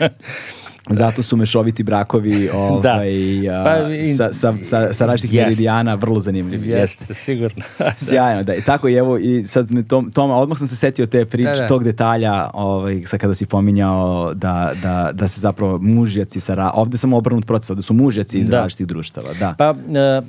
Zato 0.91 1.23
su 1.23 1.37
mešoviti 1.37 1.83
brakovi 1.83 2.47
da. 2.53 2.59
ovaj, 2.59 3.11
da. 3.47 3.65
pa, 3.65 3.95
i, 3.95 4.15
sa, 4.15 4.33
sa, 4.33 4.55
sa, 4.63 4.93
sa 4.93 5.07
različitih 5.07 5.35
jest. 5.35 5.45
meridijana 5.45 5.95
vrlo 5.95 6.21
zanimljivi. 6.21 6.71
Jeste, 6.71 7.05
jest. 7.09 7.25
sigurno. 7.25 7.65
da. 7.79 7.93
Sjajno, 7.97 8.43
da. 8.43 8.55
I 8.55 8.63
tako 8.63 8.89
i 8.89 8.95
evo, 8.95 9.19
i 9.19 9.47
sad 9.47 9.71
me 9.71 9.83
Tom, 9.83 10.11
Toma, 10.11 10.37
odmah 10.37 10.59
sam 10.59 10.67
se 10.67 10.77
setio 10.77 11.07
te 11.07 11.25
priče, 11.25 11.51
da, 11.51 11.61
da. 11.61 11.67
tog 11.67 11.85
detalja, 11.85 12.51
ovaj, 12.55 13.03
sa 13.07 13.19
kada 13.19 13.35
si 13.35 13.47
pominjao 13.47 14.35
da, 14.35 14.73
da, 14.83 15.11
da 15.13 15.29
se 15.29 15.41
zapravo 15.41 15.79
mužjaci 15.79 16.41
sa, 16.41 16.55
ra... 16.55 16.71
ovde 16.75 16.99
sam 16.99 17.13
obrnut 17.13 17.47
proces, 17.47 17.71
ovde 17.71 17.83
su 17.83 17.95
mužjaci 17.95 18.39
iz 18.39 18.49
da. 18.49 18.57
različitih 18.57 18.87
društava. 18.87 19.29
Da. 19.41 19.55
Pa, 19.59 19.75
e, 19.95 20.23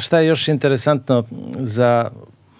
šta 0.00 0.18
je 0.18 0.26
još 0.26 0.48
interesantno 0.48 1.24
za 1.58 2.10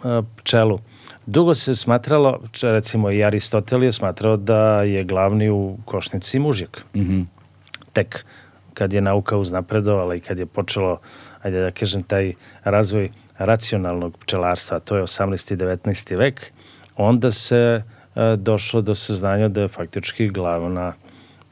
e, 0.04 0.22
pčelu? 0.36 0.78
Dugo 1.26 1.54
se 1.54 1.74
smatralo, 1.74 2.40
recimo 2.62 3.10
i 3.10 3.24
Aristotel 3.24 3.84
je 3.84 3.92
smatrao 3.92 4.36
da 4.36 4.82
je 4.82 5.04
glavni 5.04 5.50
u 5.50 5.76
košnici 5.84 6.38
mužjak. 6.38 6.84
Mm 6.94 7.00
-hmm. 7.00 7.24
Tek 7.92 8.24
kad 8.74 8.92
je 8.92 9.00
nauka 9.00 9.36
uznapredovala 9.36 10.14
i 10.14 10.20
kad 10.20 10.38
je 10.38 10.46
počelo, 10.46 11.00
ajde 11.42 11.60
da 11.60 11.70
kažem, 11.70 12.02
taj 12.02 12.32
razvoj 12.64 13.10
racionalnog 13.38 14.18
pčelarstva, 14.18 14.80
to 14.80 14.96
je 14.96 15.02
18. 15.02 15.52
i 15.52 15.56
19. 15.56 16.16
vek, 16.16 16.52
onda 16.96 17.30
se 17.30 17.82
e, 18.16 18.36
došlo 18.36 18.80
do 18.80 18.94
saznanja 18.94 19.48
da 19.48 19.60
je 19.60 19.68
faktički 19.68 20.28
glavna 20.28 20.92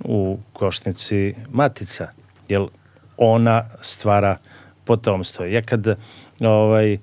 u 0.04 0.38
košnici 0.52 1.34
matica, 1.50 2.08
jer 2.48 2.66
ona 3.16 3.64
stvara 3.80 4.36
potomstvo. 4.84 5.44
Ja 5.44 5.62
kad 5.62 5.96
ovaj, 6.40 6.98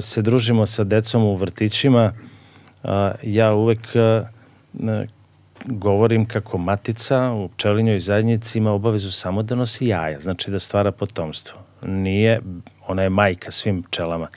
se 0.00 0.22
družimo 0.22 0.66
sa 0.66 0.84
decom 0.84 1.24
u 1.24 1.36
vrtićima, 1.36 2.12
ja 3.22 3.54
uvek 3.54 3.80
govorim 5.64 6.26
kako 6.26 6.58
matica 6.58 7.32
u 7.32 7.48
pčelinjoj 7.48 8.00
zajednici 8.00 8.58
ima 8.58 8.72
obavezu 8.72 9.10
samo 9.10 9.42
da 9.42 9.54
nosi 9.54 9.86
jaja, 9.86 10.20
znači 10.20 10.50
da 10.50 10.58
stvara 10.58 10.92
potomstvo. 10.92 11.58
Nije, 11.82 12.40
ona 12.86 13.02
je 13.02 13.08
majka 13.08 13.50
svim 13.50 13.82
pčelama 13.82 14.28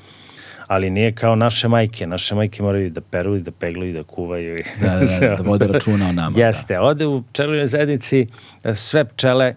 ali 0.68 0.90
nije 0.90 1.16
kao 1.16 1.36
naše 1.36 1.68
majke. 1.68 2.08
Naše 2.08 2.36
majke 2.36 2.64
moraju 2.64 2.90
da 2.90 3.02
peru 3.02 3.36
i 3.36 3.42
da 3.42 3.52
pegluju 3.52 3.90
i 3.90 3.94
da 3.94 4.04
kuvaju. 4.04 4.58
I 4.58 4.64
da, 4.82 4.88
da, 4.88 5.06
da, 5.20 5.36
da 5.44 5.50
vode 5.50 5.68
računa 5.68 6.10
o 6.10 6.12
nama. 6.12 6.40
Jeste. 6.40 6.74
Da. 6.74 6.82
Ode 6.82 7.06
u 7.06 7.24
pčelinjoj 7.24 7.68
zajednici 7.68 8.28
sve 8.74 9.06
pčele 9.06 9.56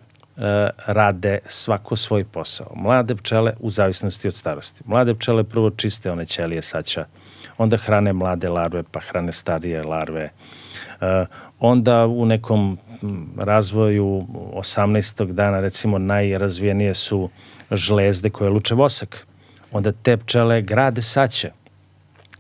rade 0.87 1.39
svako 1.47 1.97
svoj 1.97 2.25
posao. 2.25 2.73
Mlade 2.75 3.15
pčele 3.15 3.53
u 3.61 3.71
zavisnosti 3.71 4.29
od 4.29 4.35
starosti. 4.35 4.83
Mlade 4.87 5.15
pčele 5.15 5.45
prvo 5.45 5.71
čiste 5.71 6.11
one 6.11 6.27
ćelije 6.27 6.63
saća, 6.63 7.07
onda 7.59 7.77
hrane 7.77 8.13
mlade 8.13 8.49
larve, 8.49 8.83
pa 8.83 9.01
hrane 9.01 9.33
starije 9.33 9.83
larve. 9.83 10.31
Uh, 11.01 11.07
onda 11.59 12.07
u 12.07 12.27
nekom 12.27 12.79
razvoju 13.39 14.27
18. 14.55 15.33
dana 15.33 15.61
recimo 15.61 15.99
najrazvijenije 15.99 16.95
su 16.95 17.31
žlezde 17.71 18.31
koje 18.31 18.51
luče 18.51 18.75
vosak. 18.75 19.27
Onda 19.73 19.93
te 19.93 20.17
pčele 20.17 20.63
grade 20.63 21.03
saće. 21.03 21.51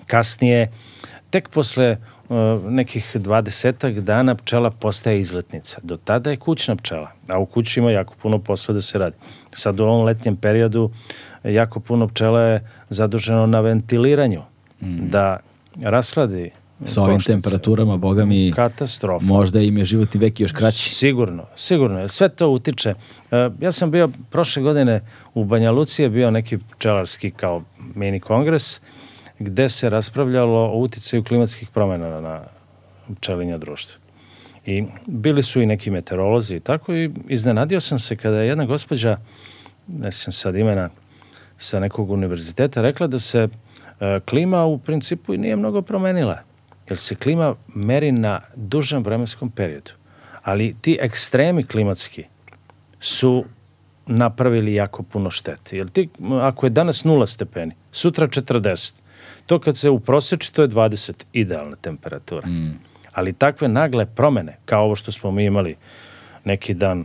Kasnije, 0.06 0.72
tek 1.30 1.48
posle 1.48 1.96
nekih 2.68 3.10
dvadesetak 3.14 4.00
dana 4.00 4.34
pčela 4.34 4.70
postaje 4.70 5.20
izletnica. 5.20 5.80
Do 5.82 5.96
tada 5.96 6.30
je 6.30 6.36
kućna 6.36 6.76
pčela, 6.76 7.10
a 7.28 7.38
u 7.38 7.46
kući 7.46 7.80
ima 7.80 7.90
jako 7.90 8.14
puno 8.22 8.38
posla 8.38 8.74
da 8.74 8.80
se 8.80 8.98
radi. 8.98 9.16
Sad 9.52 9.80
u 9.80 9.84
ovom 9.84 10.04
letnjem 10.04 10.36
periodu 10.36 10.90
jako 11.44 11.80
puno 11.80 12.08
pčela 12.08 12.40
je 12.40 12.70
zaduženo 12.88 13.46
na 13.46 13.60
ventiliranju, 13.60 14.42
mm. 14.82 15.08
da 15.10 15.38
rasladi 15.82 16.50
Sa 16.84 17.02
ovim 17.02 17.16
košnice. 17.16 17.32
temperaturama, 17.32 17.96
boga 17.96 18.24
mi, 18.24 18.52
Katastrofa. 18.56 19.26
možda 19.26 19.60
im 19.60 19.78
je 19.78 19.84
životni 19.84 20.20
vek 20.20 20.40
još 20.40 20.52
kraći. 20.52 20.94
Sigurno, 20.94 21.44
sigurno. 21.56 22.08
Sve 22.08 22.28
to 22.28 22.48
utiče. 22.48 22.94
E, 23.30 23.50
ja 23.60 23.72
sam 23.72 23.90
bio 23.90 24.08
prošle 24.30 24.62
godine 24.62 25.00
u 25.34 25.44
Banja 25.44 25.70
Luci, 25.70 26.02
je 26.02 26.08
bio 26.08 26.30
neki 26.30 26.58
pčelarski 26.58 27.30
kao 27.30 27.62
mini 27.94 28.20
kongres, 28.20 28.80
gde 29.38 29.68
se 29.68 29.90
raspravljalo 29.90 30.58
o 30.58 30.78
uticaju 30.78 31.24
klimatskih 31.24 31.68
promena 31.68 32.20
na 32.20 32.40
pčelinja 33.20 33.58
društva. 33.58 34.00
I 34.66 34.84
bili 35.06 35.42
su 35.42 35.62
i 35.62 35.66
neki 35.66 35.90
meteorolozi 35.90 36.56
i 36.56 36.60
tako 36.60 36.94
i 36.94 37.10
iznenadio 37.28 37.80
sam 37.80 37.98
se 37.98 38.16
kada 38.16 38.40
je 38.40 38.48
jedna 38.48 38.64
gospođa, 38.64 39.18
ne 39.86 40.12
sjećam 40.12 40.32
sad 40.32 40.56
imena, 40.56 40.90
sa 41.56 41.80
nekog 41.80 42.10
univerziteta 42.10 42.82
rekla 42.82 43.06
da 43.06 43.18
se 43.18 43.48
e, 44.00 44.20
klima 44.20 44.64
u 44.64 44.78
principu 44.78 45.34
i 45.34 45.38
nije 45.38 45.56
mnogo 45.56 45.82
promenila 45.82 46.38
jer 46.88 46.98
se 46.98 47.14
klima 47.14 47.54
meri 47.74 48.12
na 48.12 48.40
dužem 48.56 49.02
vremenskom 49.02 49.50
periodu. 49.50 49.90
Ali 50.42 50.74
ti 50.80 50.98
ekstremi 51.00 51.66
klimatski 51.66 52.24
su 53.00 53.44
napravili 54.06 54.74
jako 54.74 55.02
puno 55.02 55.30
štete. 55.30 55.76
Jer 55.76 55.88
ti, 55.88 56.08
ako 56.40 56.66
je 56.66 56.70
danas 56.70 57.04
0 57.04 57.26
stepeni, 57.26 57.74
sutra 57.92 58.26
40, 58.26 59.00
to 59.48 59.58
kad 59.58 59.76
se 59.76 59.90
uproseči, 59.90 60.54
to 60.54 60.62
je 60.62 60.68
20, 60.68 61.12
idealna 61.32 61.76
temperatura. 61.76 62.46
Mm. 62.46 62.78
Ali 63.12 63.32
takve 63.32 63.68
nagle 63.68 64.06
promene, 64.06 64.56
kao 64.64 64.84
ovo 64.84 64.96
što 64.96 65.12
smo 65.12 65.30
mi 65.30 65.44
imali 65.44 65.76
neki 66.44 66.74
dan, 66.74 67.04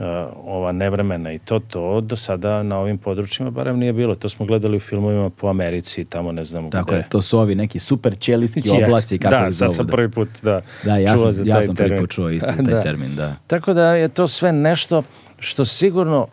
Uh, 0.00 0.06
ova 0.44 0.72
nevremena 0.72 1.32
i 1.32 1.38
to, 1.38 1.58
to 1.58 2.00
do 2.00 2.16
sada 2.16 2.62
na 2.62 2.78
ovim 2.78 2.98
područjima 2.98 3.50
barem 3.50 3.78
nije 3.78 3.92
bilo. 3.92 4.14
To 4.14 4.28
smo 4.28 4.46
gledali 4.46 4.76
u 4.76 4.80
filmovima 4.80 5.30
po 5.30 5.48
Americi 5.48 6.00
i 6.00 6.04
tamo 6.04 6.32
ne 6.32 6.44
znamo 6.44 6.70
Tako 6.70 6.92
gde. 6.92 6.96
je, 6.96 7.08
to 7.08 7.22
su 7.22 7.38
ovi 7.38 7.54
neki 7.54 7.78
super 7.78 8.18
ćelijski 8.18 8.70
oblasti. 8.84 9.18
Kako 9.18 9.44
da, 9.44 9.52
sad 9.52 9.74
sam 9.74 9.86
prvi 9.86 10.10
put 10.10 10.28
da, 10.42 10.62
da 10.84 10.96
ja 10.96 11.08
čuo 11.14 11.16
sam, 11.16 11.32
za 11.32 11.42
ja 11.46 11.54
taj 11.54 11.62
sam 11.62 11.76
termin. 11.76 11.96
prvi 11.96 12.00
put 12.00 12.10
čuo 12.10 12.30
isto 12.30 12.52
taj 12.66 12.74
da. 12.74 12.80
termin, 12.80 13.16
da. 13.16 13.36
Tako 13.46 13.72
da 13.72 13.94
je 13.94 14.08
to 14.08 14.26
sve 14.26 14.52
nešto 14.52 15.02
što 15.38 15.64
sigurno 15.64 16.28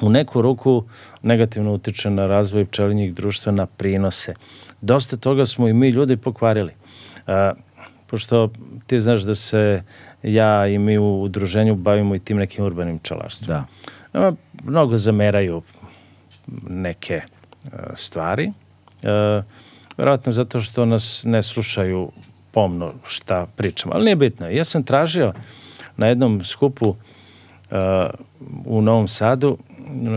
u 0.00 0.10
neku 0.10 0.42
ruku 0.42 0.84
negativno 1.22 1.72
utiče 1.72 2.10
na 2.10 2.26
razvoj 2.26 2.64
pčelinjih 2.64 3.14
društva, 3.14 3.52
na 3.52 3.66
prinose. 3.66 4.34
Dosta 4.80 5.16
toga 5.16 5.46
smo 5.46 5.68
i 5.68 5.72
mi 5.72 5.88
ljudi 5.88 6.16
pokvarili. 6.16 6.72
Uh, 7.26 7.32
pošto 8.06 8.50
ti 8.86 9.00
znaš 9.00 9.22
da 9.22 9.34
se 9.34 9.82
ja 10.22 10.66
i 10.66 10.78
mi 10.78 10.98
u 10.98 11.22
udruženju 11.22 11.74
bavimo 11.74 12.14
i 12.14 12.18
tim 12.18 12.36
nekim 12.36 12.64
urbanim 12.64 12.98
pčelarstvom. 12.98 13.48
Da. 13.48 13.66
Nama 14.12 14.36
mnogo 14.64 14.96
zameraju 14.96 15.62
neke 16.68 17.20
uh, 17.64 17.70
stvari. 17.94 18.52
Uh, 19.02 19.44
verovatno 19.96 20.32
zato 20.32 20.60
što 20.60 20.84
nas 20.84 21.24
ne 21.26 21.42
slušaju 21.42 22.10
pomno 22.50 22.92
šta 23.06 23.46
pričamo, 23.56 23.94
ali 23.94 24.04
nije 24.04 24.16
bitno. 24.16 24.48
Ja 24.48 24.64
sam 24.64 24.82
tražio 24.82 25.32
na 25.96 26.06
jednom 26.06 26.44
skupu 26.44 26.88
uh, 26.88 26.96
u 28.64 28.82
Novom 28.82 29.08
Sadu, 29.08 29.58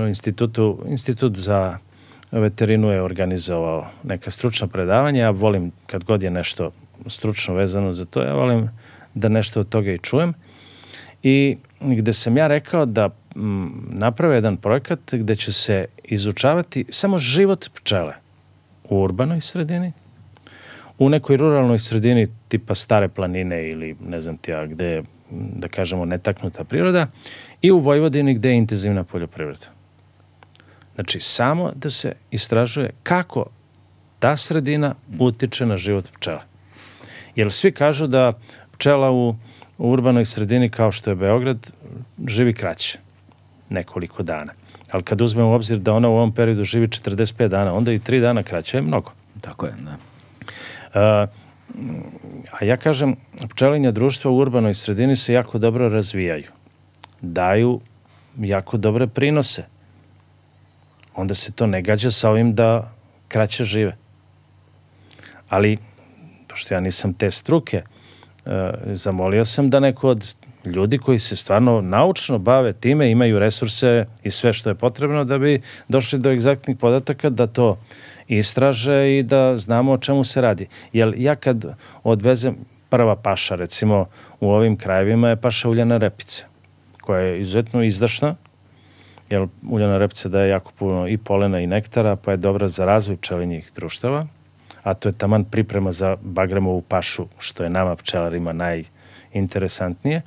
u 0.03 0.07
institutu, 0.07 0.79
institut 0.87 1.35
za 1.35 1.77
veterinu 2.31 2.91
je 2.91 3.01
organizovao 3.01 3.87
neka 4.03 4.31
stručna 4.31 4.67
predavanja. 4.67 5.21
Ja 5.21 5.29
volim 5.29 5.71
kad 5.87 6.03
god 6.03 6.23
je 6.23 6.31
nešto 6.31 6.71
stručno 7.05 7.53
vezano 7.53 7.93
za 7.93 8.05
to, 8.05 8.21
ja 8.21 8.33
volim 8.33 8.69
da 9.13 9.29
nešto 9.29 9.59
od 9.59 9.69
toga 9.69 9.91
i 9.91 9.97
čujem. 9.97 10.33
I 11.23 11.57
gde 11.79 12.13
sam 12.13 12.37
ja 12.37 12.47
rekao 12.47 12.85
da 12.85 13.09
m, 13.35 13.71
naprave 13.89 14.35
jedan 14.35 14.57
projekat 14.57 14.99
gde 15.13 15.35
će 15.35 15.53
se 15.53 15.85
izučavati 16.03 16.85
samo 16.89 17.17
život 17.17 17.69
pčele 17.73 18.13
u 18.89 19.01
urbanoj 19.01 19.41
sredini, 19.41 19.91
u 20.97 21.09
nekoj 21.09 21.37
ruralnoj 21.37 21.79
sredini 21.79 22.27
tipa 22.47 22.75
stare 22.75 23.07
planine 23.07 23.69
ili 23.69 23.95
ne 24.07 24.21
znam 24.21 24.37
ti 24.37 24.51
ja 24.51 24.65
gde 24.65 24.85
je, 24.85 25.03
da 25.31 25.67
kažemo, 25.67 26.05
netaknuta 26.05 26.63
priroda 26.63 27.07
i 27.61 27.71
u 27.71 27.79
Vojvodini 27.79 28.33
gde 28.33 28.49
je 28.49 28.57
intenzivna 28.57 29.03
poljoprivreda. 29.03 29.78
Znači, 30.99 31.19
samo 31.19 31.71
da 31.75 31.89
se 31.89 32.13
istražuje 32.31 32.89
kako 33.03 33.45
ta 34.19 34.37
sredina 34.37 34.95
utiče 35.19 35.65
na 35.65 35.77
život 35.77 36.11
pčela. 36.11 36.43
Jer 37.35 37.51
svi 37.51 37.71
kažu 37.71 38.07
da 38.07 38.33
pčela 38.71 39.11
u, 39.11 39.35
u 39.77 39.91
urbanoj 39.91 40.25
sredini 40.25 40.69
kao 40.69 40.91
što 40.91 41.09
je 41.09 41.15
Beograd 41.15 41.71
živi 42.27 42.53
kraće, 42.53 42.99
nekoliko 43.69 44.23
dana. 44.23 44.53
Ali 44.91 45.03
kad 45.03 45.21
uzmemo 45.21 45.49
u 45.49 45.53
obzir 45.53 45.77
da 45.77 45.93
ona 45.93 46.09
u 46.09 46.13
ovom 46.13 46.33
periodu 46.33 46.63
živi 46.63 46.87
45 46.87 47.47
dana, 47.47 47.73
onda 47.73 47.91
i 47.91 47.99
3 47.99 48.21
dana 48.21 48.43
kraće 48.43 48.77
je 48.77 48.81
mnogo. 48.81 49.11
Tako 49.41 49.65
je, 49.65 49.73
da. 49.79 49.97
A, 50.93 51.27
a 52.51 52.65
ja 52.65 52.77
kažem, 52.77 53.15
pčelinja 53.49 53.91
društva 53.91 54.31
u 54.31 54.37
urbanoj 54.37 54.73
sredini 54.73 55.15
se 55.15 55.33
jako 55.33 55.57
dobro 55.57 55.89
razvijaju. 55.89 56.51
Daju 57.21 57.79
jako 58.37 58.77
dobre 58.77 59.07
prinose. 59.07 59.78
Onda 61.19 61.33
se 61.33 61.51
to 61.51 61.67
ne 61.67 61.81
gađa 61.81 62.11
sa 62.11 62.29
ovim 62.29 62.55
da 62.55 62.91
kraće 63.27 63.63
žive. 63.63 63.97
Ali, 65.49 65.77
pošto 66.47 66.73
ja 66.73 66.79
nisam 66.79 67.13
te 67.13 67.31
struke, 67.31 67.81
e, 68.45 68.71
zamolio 68.85 69.45
sam 69.45 69.69
da 69.69 69.79
neko 69.79 70.09
od 70.09 70.33
ljudi 70.65 70.97
koji 70.97 71.19
se 71.19 71.35
stvarno 71.35 71.81
naučno 71.81 72.37
bave 72.37 72.73
time, 72.73 73.11
imaju 73.11 73.39
resurse 73.39 74.05
i 74.23 74.29
sve 74.29 74.53
što 74.53 74.69
je 74.69 74.75
potrebno 74.75 75.23
da 75.23 75.37
bi 75.37 75.61
došli 75.87 76.19
do 76.19 76.31
egzaktnih 76.31 76.77
podataka, 76.77 77.29
da 77.29 77.47
to 77.47 77.77
istraže 78.27 79.17
i 79.17 79.23
da 79.23 79.57
znamo 79.57 79.91
o 79.91 79.97
čemu 79.97 80.23
se 80.23 80.41
radi. 80.41 80.67
Jer 80.93 81.13
ja 81.17 81.35
kad 81.35 81.65
odvezem 82.03 82.55
prva 82.89 83.15
paša, 83.15 83.55
recimo 83.55 84.05
u 84.39 84.51
ovim 84.51 84.77
krajevima 84.77 85.29
je 85.29 85.41
paša 85.41 85.69
uljana 85.69 85.97
repice, 85.97 86.45
koja 87.01 87.21
je 87.21 87.41
izuzetno 87.41 87.83
izdašna, 87.83 88.35
jer 89.29 89.47
uljana 89.69 89.97
repica 89.97 90.29
daje 90.29 90.49
jako 90.49 90.71
puno 90.79 91.07
i 91.07 91.17
polena 91.17 91.59
i 91.59 91.67
nektara, 91.67 92.15
pa 92.15 92.31
je 92.31 92.37
dobra 92.37 92.67
za 92.67 92.85
razvoj 92.85 93.17
pčelinjih 93.17 93.71
društava, 93.75 94.27
a 94.83 94.93
to 94.93 95.09
je 95.09 95.13
taman 95.13 95.43
priprema 95.43 95.91
za 95.91 96.17
bagremovu 96.21 96.81
pašu, 96.81 97.25
što 97.39 97.63
je 97.63 97.69
nama 97.69 97.95
pčelarima 97.95 98.53
najinteresantnije 98.53 100.21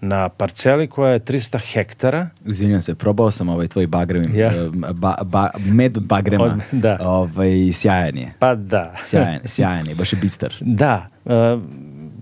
na 0.00 0.28
parceli 0.28 0.86
koja 0.86 1.12
je 1.12 1.20
300 1.20 1.72
hektara. 1.72 2.28
Izvinjam 2.46 2.80
se, 2.80 2.94
probao 2.94 3.30
sam 3.30 3.48
ovaj 3.48 3.66
tvoj 3.66 3.86
bagrem, 3.86 4.36
Ja. 4.36 4.52
ba, 4.92 5.14
ba, 5.24 5.50
med 5.66 5.96
od 5.96 6.04
bagrema. 6.04 6.44
Od- 6.44 6.80
da. 6.80 6.96
Ovaj, 7.00 7.50
sjajan 7.72 8.16
je. 8.18 8.32
Pa 8.38 8.54
da. 8.54 8.94
Sjajan, 9.04 9.40
sjajan 9.44 9.86
je, 9.86 9.94
baš 9.94 10.12
je 10.12 10.18
bistar. 10.18 10.54
Da, 10.80 11.06
uh, 11.24 11.32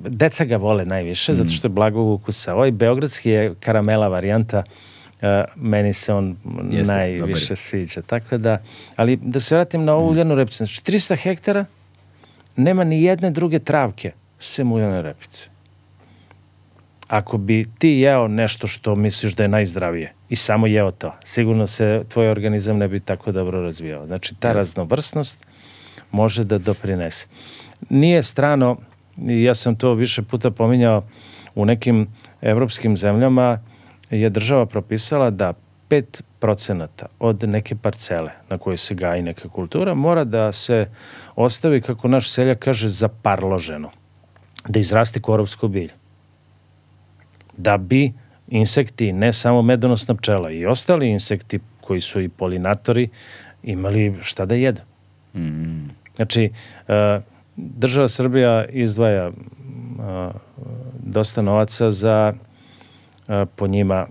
deca 0.01 0.45
ga 0.45 0.57
vole 0.57 0.85
najviše, 0.85 1.35
zato 1.35 1.49
što 1.51 1.67
je 1.69 1.73
blagog 1.73 2.09
ukusa. 2.11 2.55
Ovaj 2.55 2.71
beogradski 2.71 3.31
je 3.31 3.55
karamela 3.55 4.09
varijanta 4.09 4.63
meni 5.57 5.93
se 5.93 6.15
on 6.15 6.37
Jeste, 6.71 6.93
najviše 6.93 7.25
dobar 7.25 7.57
sviđa. 7.57 8.03
Tako 8.03 8.39
da, 8.39 8.63
ali 8.97 9.17
da 9.17 9.41
se 9.41 9.55
vratim 9.55 9.85
na 9.85 9.95
ovu 9.95 10.11
uljanu 10.11 10.35
repicu. 10.35 10.57
Znači, 10.57 10.81
300 10.81 11.17
hektara 11.17 11.65
nema 12.57 12.85
ni 12.85 13.03
jedne 13.03 13.31
druge 13.31 13.59
travke 13.59 14.13
sem 14.39 14.73
uljane 14.73 15.03
repice. 15.03 15.49
Ako 17.09 17.39
bi 17.39 17.67
ti 17.79 17.89
jeo 17.89 18.29
nešto 18.29 18.67
što 18.67 18.95
misliš 18.95 19.35
da 19.35 19.43
je 19.43 19.49
najzdravije 19.49 20.13
i 20.29 20.37
samo 20.37 20.67
jeo 20.67 20.91
to, 20.91 21.15
sigurno 21.25 21.67
se 21.67 22.05
tvoj 22.09 22.31
organizam 22.31 22.79
ne 22.79 22.89
bi 22.89 23.01
tako 23.01 23.33
dobro 23.33 23.63
razvijao. 23.63 24.07
Znači, 24.07 24.35
ta 24.35 24.53
raznovrsnost 24.53 25.47
može 26.11 26.45
da 26.45 26.59
doprinese. 26.59 27.27
Nije 27.89 28.23
strano, 28.23 28.77
ja 29.17 29.55
sam 29.55 29.77
to 29.77 29.95
više 29.95 30.23
puta 30.23 30.51
pominjao, 30.51 31.05
u 31.55 31.65
nekim 31.65 32.09
evropskim 32.41 32.97
zemljama 32.97 33.59
je 34.11 34.31
država 34.31 34.67
propisala 34.67 35.31
da 35.31 35.53
5% 35.91 36.87
od 37.19 37.49
neke 37.49 37.75
parcele 37.75 38.31
na 38.51 38.59
kojoj 38.59 38.77
se 38.77 38.95
gaji 38.95 39.23
neka 39.23 39.49
kultura 39.49 39.95
mora 39.95 40.25
da 40.25 40.53
se 40.53 40.87
ostavi, 41.37 41.81
kako 41.81 42.09
naš 42.09 42.31
seljak 42.31 42.59
kaže, 42.59 42.89
zaparloženo. 42.89 43.91
Da 44.69 44.81
izraste 44.81 45.21
korovsko 45.21 45.69
bilje. 45.69 45.93
Da 47.57 47.77
bi 47.77 48.13
insekti, 48.49 49.13
ne 49.13 49.33
samo 49.33 49.63
medonosna 49.63 50.15
pčela, 50.15 50.51
i 50.51 50.67
ostali 50.67 51.11
insekti 51.11 51.61
koji 51.81 52.01
su 52.01 52.21
i 52.21 52.29
polinatori, 52.29 53.09
imali 53.63 54.15
šta 54.23 54.47
da 54.47 54.55
jedu. 54.55 54.81
Mm. 55.35 55.89
Znači, 56.17 56.51
e, 56.89 57.21
država 57.57 58.09
Srbija 58.09 58.65
izdvaja 58.65 59.27
e, 59.27 59.33
dosta 60.99 61.43
novaca 61.43 61.91
za 61.91 62.35
po 63.57 63.67
njima 63.67 64.07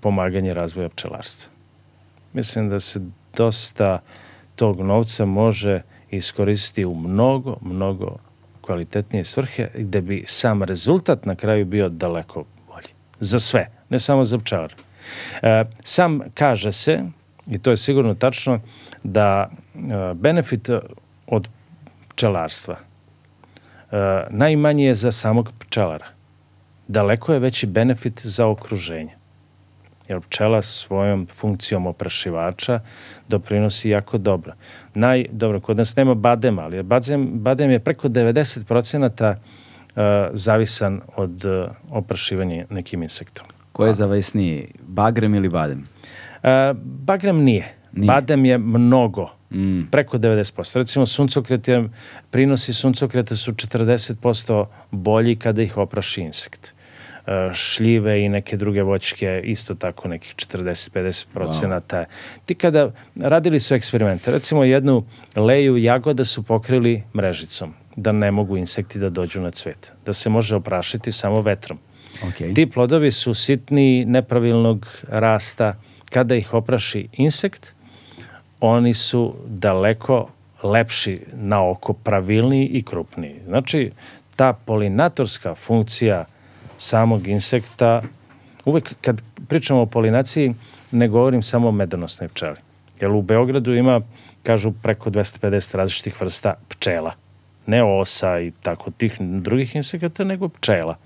pomaganje 0.00 0.54
razvoja 0.54 0.88
pčelarstva. 0.88 1.52
Mislim 2.32 2.68
da 2.68 2.80
se 2.80 3.00
dosta 3.36 3.98
tog 4.56 4.80
novca 4.80 5.24
može 5.24 5.82
iskoristiti 6.10 6.84
u 6.84 6.94
mnogo, 6.94 7.56
mnogo 7.60 8.16
kvalitetnije 8.60 9.24
svrhe 9.24 9.68
gde 9.74 10.00
bi 10.00 10.24
sam 10.26 10.62
rezultat 10.62 11.26
na 11.26 11.34
kraju 11.34 11.64
bio 11.64 11.88
daleko 11.88 12.44
bolji. 12.68 12.88
Za 13.20 13.38
sve, 13.38 13.68
ne 13.88 13.98
samo 13.98 14.24
za 14.24 14.38
pčelare. 14.38 14.74
E, 15.42 15.64
sam 15.84 16.20
kaže 16.34 16.72
se, 16.72 17.02
i 17.46 17.58
to 17.58 17.70
je 17.70 17.76
sigurno 17.76 18.14
tačno, 18.14 18.60
da 19.02 19.50
e, 19.50 20.14
benefit 20.14 20.70
od 21.26 21.48
pčelarstva 22.08 22.76
e, 22.76 23.96
najmanji 24.30 24.84
je 24.84 24.94
za 24.94 25.12
samog 25.12 25.52
pčelara. 25.58 26.13
Daleko 26.88 27.32
je 27.32 27.38
veći 27.38 27.66
benefit 27.66 28.20
za 28.26 28.46
okruženje. 28.46 29.12
Jer 30.08 30.20
pčela 30.20 30.62
svojom 30.62 31.26
funkcijom 31.26 31.86
oprašivača 31.86 32.80
doprinosi 33.28 33.90
jako 33.90 34.18
dobro. 34.18 34.52
Naj, 34.94 35.26
dobro, 35.30 35.60
kod 35.60 35.76
nas 35.76 35.96
nema 35.96 36.14
badema, 36.14 36.62
ali 36.62 36.82
badem, 36.82 37.30
badem 37.32 37.70
je 37.70 37.78
preko 37.78 38.08
90% 38.08 39.30
uh, 39.30 40.02
zavisan 40.32 41.00
od 41.16 41.44
uh, 41.44 41.70
oprašivanja 41.90 42.66
nekim 42.70 43.02
insektom. 43.02 43.46
Ko 43.72 43.86
je 43.86 43.94
zavesniji, 43.94 44.68
bagrem 44.86 45.34
ili 45.34 45.48
badem? 45.48 45.84
Uh, 46.42 46.50
bagrem 46.82 47.36
nije. 47.36 47.74
Nije. 47.92 48.06
Badem 48.06 48.44
je 48.44 48.58
mnogo. 48.58 49.30
Mm. 49.50 49.82
Preko 49.90 50.18
90%. 50.18 50.76
Recimo 50.76 51.06
suncokret 51.06 51.68
je, 51.68 51.88
prinosi 52.30 52.72
suncokreta 52.72 53.36
su 53.36 53.52
40% 53.52 54.66
bolji 54.90 55.36
kada 55.36 55.62
ih 55.62 55.76
opraši 55.76 56.20
insekt. 56.20 56.73
Šljive 57.54 58.24
i 58.24 58.28
neke 58.28 58.56
druge 58.56 58.82
voćke 58.82 59.40
isto 59.44 59.74
tako 59.74 60.08
nekih 60.08 60.34
40-50 60.34 61.26
procenata. 61.32 62.04
Ti 62.46 62.54
kada 62.54 62.90
radili 63.16 63.60
su 63.60 63.74
eksperimente, 63.74 64.30
recimo 64.30 64.64
jednu 64.64 65.04
leju 65.36 65.76
jagoda 65.76 66.24
su 66.24 66.42
pokrili 66.42 67.02
mrežicom 67.14 67.74
da 67.96 68.12
ne 68.12 68.30
mogu 68.30 68.56
insekti 68.56 68.98
da 68.98 69.08
dođu 69.08 69.40
na 69.40 69.50
cvet, 69.50 69.92
da 70.06 70.12
se 70.12 70.30
može 70.30 70.56
oprašiti 70.56 71.12
samo 71.12 71.42
vetrom. 71.42 71.78
Okay. 72.22 72.54
Ti 72.54 72.66
plodovi 72.66 73.10
su 73.10 73.34
sitni, 73.34 74.04
nepravilnog 74.04 74.86
rasta. 75.08 75.74
Kada 76.10 76.34
ih 76.34 76.54
opraši 76.54 77.08
insekt, 77.12 77.74
oni 78.60 78.94
su 78.94 79.34
daleko 79.46 80.28
lepši 80.62 81.20
na 81.32 81.70
oko, 81.70 81.92
pravilniji 81.92 82.66
i 82.66 82.82
krupniji. 82.82 83.40
Znači, 83.46 83.90
ta 84.36 84.52
polinatorska 84.52 85.54
funkcija 85.54 86.24
samog 86.78 87.28
insekta, 87.28 88.02
uvek 88.64 88.94
kad 89.00 89.22
pričamo 89.48 89.80
o 89.82 89.86
polinaciji, 89.86 90.54
ne 90.90 91.08
govorim 91.08 91.42
samo 91.42 91.68
o 91.68 91.72
medonosnoj 91.72 92.28
pčeli. 92.28 92.56
Jer 93.00 93.10
u 93.10 93.22
Beogradu 93.22 93.74
ima, 93.74 94.00
kažu, 94.42 94.72
preko 94.82 95.10
250 95.10 95.76
različitih 95.76 96.20
vrsta 96.20 96.54
pčela. 96.68 97.12
Ne 97.66 97.84
osa 97.84 98.40
i 98.40 98.52
tako 98.62 98.90
tih 98.90 99.16
drugih 99.20 99.76
insekata, 99.76 100.24
nego 100.24 100.48
pčela 100.48 100.96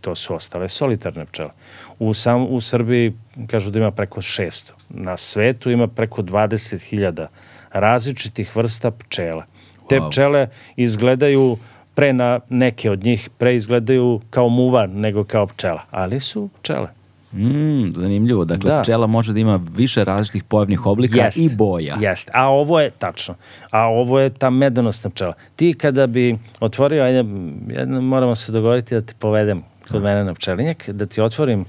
to 0.00 0.14
su 0.14 0.34
ostale 0.34 0.68
solitarne 0.68 1.24
pčele. 1.24 1.50
U, 1.98 2.14
sam, 2.14 2.46
u 2.48 2.60
Srbiji 2.60 3.12
kažu 3.46 3.70
da 3.70 3.78
ima 3.78 3.90
preko 3.90 4.20
600. 4.20 4.72
Na 4.88 5.16
svetu 5.16 5.70
ima 5.70 5.86
preko 5.86 6.22
20.000 6.22 7.26
različitih 7.72 8.56
vrsta 8.56 8.90
pčela. 8.90 9.44
Te 9.88 9.96
Wow. 9.96 10.10
pčele 10.10 10.48
izgledaju 10.76 11.56
pre 12.00 12.12
na 12.12 12.40
neke 12.48 12.90
od 12.90 13.04
njih 13.04 13.30
pre 13.38 13.56
izgledaju 13.56 14.20
kao 14.30 14.48
muvan 14.48 14.90
nego 14.90 15.24
kao 15.24 15.46
pčela, 15.46 15.82
ali 15.90 16.20
su 16.20 16.48
pčele. 16.60 16.88
Mm, 17.32 17.92
zanimljivo. 17.94 18.44
Dakle, 18.44 18.70
Da. 18.70 18.82
pčela 18.82 19.06
može 19.06 19.32
da 19.32 19.40
ima 19.40 19.60
više 19.76 20.04
različitih 20.04 20.44
pojavnih 20.44 20.86
oblika 20.86 21.24
Jest. 21.24 21.38
i 21.38 21.50
boja. 21.56 21.96
Jeste, 22.00 22.32
a 22.34 22.48
ovo 22.48 22.80
je 22.80 22.90
tačno. 22.90 23.34
A 23.70 23.86
ovo 23.86 24.20
je 24.20 24.30
ta 24.30 24.50
medonosna 24.50 25.10
pčela. 25.10 25.32
Ti 25.56 25.74
kada 25.78 26.06
bi 26.06 26.38
otvorio, 26.60 27.02
ajde, 27.04 27.24
jedno, 27.68 28.00
moramo 28.00 28.34
se 28.34 28.52
dogovoriti 28.52 28.94
da 28.94 29.00
te 29.00 29.14
povedem 29.18 29.62
kod 29.90 30.02
mene 30.02 30.24
na 30.24 30.34
pčelinjak, 30.34 30.88
da 30.88 31.06
ti 31.06 31.20
otvorim 31.20 31.64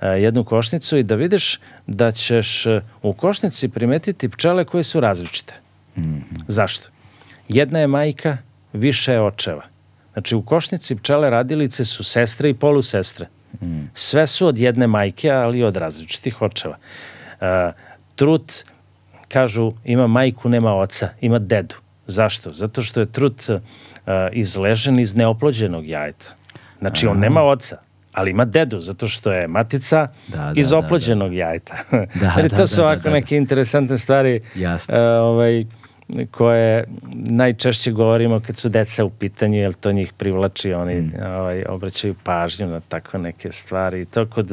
e, 0.00 0.06
jednu 0.08 0.44
košnicu 0.44 0.96
i 0.96 1.02
da 1.02 1.14
vidiš 1.14 1.60
da 1.86 2.10
ćeš 2.10 2.66
e, 2.66 2.80
u 3.02 3.12
košnici 3.12 3.68
primetiti 3.68 4.28
pčele 4.28 4.64
koje 4.64 4.82
su 4.82 5.00
različite. 5.00 5.54
Zašto? 6.48 6.88
Jedna 7.48 7.78
je 7.78 7.86
majka, 7.86 8.36
više 8.74 9.12
je 9.12 9.20
očeva. 9.20 9.62
Znači 10.12 10.34
u 10.34 10.42
košnici 10.42 10.96
pčele 10.96 11.30
radilice 11.30 11.84
su 11.84 12.04
sestre 12.04 12.50
i 12.50 12.54
polusestre. 12.54 13.26
Sve 13.94 14.26
su 14.26 14.46
od 14.46 14.58
jedne 14.58 14.86
majke, 14.86 15.30
ali 15.30 15.62
od 15.62 15.76
različitih 15.76 16.42
očeva. 16.42 16.76
E, 17.40 17.72
trut, 18.16 18.52
kažu, 19.28 19.72
ima 19.84 20.06
majku, 20.06 20.48
nema 20.48 20.74
oca, 20.74 21.08
ima 21.20 21.38
dedu. 21.38 21.74
Zašto? 22.06 22.52
Zato 22.52 22.82
što 22.82 23.00
je 23.00 23.06
trut 23.06 23.42
e, 23.50 23.60
izležen 24.32 25.00
iz 25.00 25.16
neoplođenog 25.16 25.86
jajeta. 25.86 26.34
Znači, 26.78 27.06
on 27.06 27.18
nema 27.18 27.42
oca, 27.42 27.76
ali 28.12 28.30
ima 28.30 28.44
dedu, 28.44 28.80
zato 28.80 29.08
što 29.08 29.32
je 29.32 29.48
matica 29.48 30.08
Da, 30.28 30.36
da, 30.36 30.52
iz 30.56 30.70
da, 30.70 30.78
oplođenog 30.78 31.34
jajeta. 31.34 31.76
Da, 31.90 32.34
da, 32.42 32.56
to 32.56 32.66
su 32.66 32.76
da, 32.76 32.82
da, 32.82 32.88
ovako 32.88 33.02
da. 33.02 33.10
neke 33.10 33.36
interesantne 33.36 33.98
stvari 33.98 34.40
Jasno. 34.54 34.94
e, 34.96 35.00
ovaj, 35.00 35.64
koje 36.30 36.84
najčešće 37.14 37.90
govorimo 37.92 38.40
kad 38.40 38.56
su 38.56 38.68
deca 38.68 39.04
u 39.04 39.10
pitanju, 39.10 39.58
jer 39.58 39.72
to 39.72 39.92
njih 39.92 40.12
privlači, 40.12 40.72
oni 40.72 40.94
Mm. 40.94 41.10
ovaj, 41.26 41.64
obraćaju 41.68 42.14
pažnju 42.24 42.66
na 42.66 42.80
tako 42.80 43.18
neke 43.18 43.52
stvari. 43.52 44.00
I 44.02 44.04
to 44.04 44.26
kod 44.26 44.52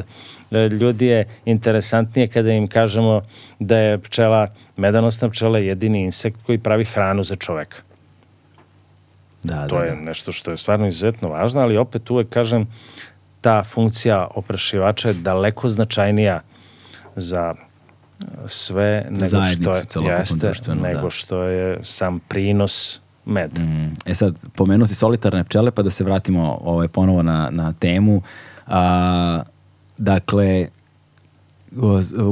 e, 0.51 0.69
ljudi 0.69 1.05
je 1.05 1.25
interesantnije 1.45 2.27
kada 2.27 2.51
im 2.51 2.67
kažemo 2.67 3.21
da 3.59 3.77
je 3.77 3.97
pčela, 3.99 4.47
medanosna 4.77 5.29
pčela 5.29 5.59
jedini 5.59 6.01
insekt 6.01 6.37
koji 6.45 6.57
pravi 6.57 6.85
hranu 6.85 7.23
za 7.23 7.35
čoveka. 7.35 7.77
Da, 9.43 9.67
To 9.67 9.77
da, 9.77 9.83
je 9.83 9.91
da. 9.91 10.01
nešto 10.01 10.31
što 10.31 10.51
je 10.51 10.57
stvarno 10.57 10.87
izuzetno 10.87 11.27
važno, 11.29 11.61
ali 11.61 11.77
opet 11.77 12.09
uvek 12.11 12.29
kažem 12.29 12.67
ta 13.41 13.63
funkcija 13.63 14.27
oprašivača 14.35 15.07
je 15.07 15.13
daleko 15.13 15.69
značajnija 15.69 16.41
za 17.15 17.55
sve 18.45 19.07
nego 19.09 19.27
što 19.27 19.71
je 20.01 20.17
jeste, 20.17 20.47
društvenu, 20.47 20.81
nego 20.81 21.01
da. 21.01 21.09
što 21.09 21.43
je 21.43 21.79
sam 21.83 22.19
prinos 22.19 22.99
meda. 23.25 23.61
Mm. 23.61 23.93
E 24.05 24.15
sad, 24.15 24.35
pomenuo 24.55 24.87
si 24.87 24.95
solitarne 24.95 25.43
pčele, 25.43 25.71
pa 25.71 25.81
da 25.81 25.89
se 25.89 26.03
vratimo 26.03 26.59
ovaj, 26.63 26.87
ponovo 26.87 27.23
na, 27.23 27.49
na 27.51 27.73
temu. 27.73 28.21
A, 28.67 29.41
dakle, 29.97 30.67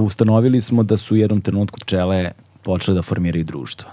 ustanovili 0.03 0.61
smo 0.61 0.83
da 0.83 0.97
su 0.97 1.13
u 1.13 1.17
jednom 1.17 1.41
trenutku 1.41 1.79
pčele 1.79 2.31
počele 2.63 2.95
da 2.95 3.01
formiraju 3.01 3.43
društvo. 3.43 3.89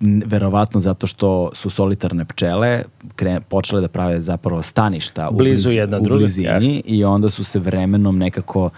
N- 0.00 0.22
Verovatno 0.26 0.80
zato 0.80 1.06
što 1.06 1.50
su 1.54 1.70
solitarne 1.70 2.24
pčele 2.24 2.82
kre, 3.16 3.40
počele 3.40 3.80
da 3.80 3.88
prave 3.88 4.20
zapravo 4.20 4.62
staništa 4.62 5.28
u, 5.28 5.36
Blizu 5.36 5.68
bliz- 5.68 5.76
jedna 5.76 5.98
u 5.98 6.02
blizini 6.02 6.46
jasno. 6.46 6.80
i 6.84 7.04
onda 7.04 7.30
su 7.30 7.44
se 7.44 7.58
vremenom 7.58 8.18
nekako 8.18 8.64
a, 8.66 8.70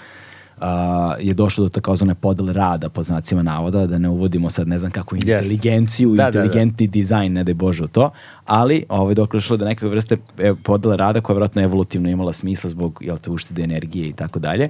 je 1.20 1.34
došlo 1.34 1.64
do 1.64 1.68
takozvane 1.68 2.14
podele 2.14 2.52
rada 2.52 2.88
po 2.88 3.02
znacima 3.02 3.42
navoda, 3.42 3.86
da 3.86 3.98
ne 3.98 4.08
uvodimo 4.08 4.50
sad 4.50 4.68
ne 4.68 4.78
znam 4.78 4.90
kako 4.90 5.16
inteligenciju, 5.16 6.14
Da, 6.14 6.24
da, 6.24 6.30
da. 6.30 6.44
inteligentni 6.44 6.86
dizajn, 6.86 7.32
ne 7.32 7.44
daj 7.44 7.54
Bože 7.54 7.84
u 7.84 7.88
to, 7.88 8.10
ali 8.44 8.84
ovaj, 8.88 9.14
dok 9.14 9.34
je 9.34 9.36
došlo 9.36 9.56
do 9.56 9.64
neke 9.64 9.86
vrste 9.86 10.16
e, 10.38 10.54
podele 10.62 10.96
rada 10.96 11.20
koja 11.20 11.34
je 11.34 11.36
vjerojatno 11.36 11.62
evolutivno 11.62 12.08
imala 12.08 12.32
smisla 12.32 12.70
zbog 12.70 12.98
jel 13.00 13.18
te, 13.18 13.30
uštede 13.30 13.62
energije 13.62 14.08
i 14.08 14.12
tako 14.12 14.38
dalje. 14.38 14.68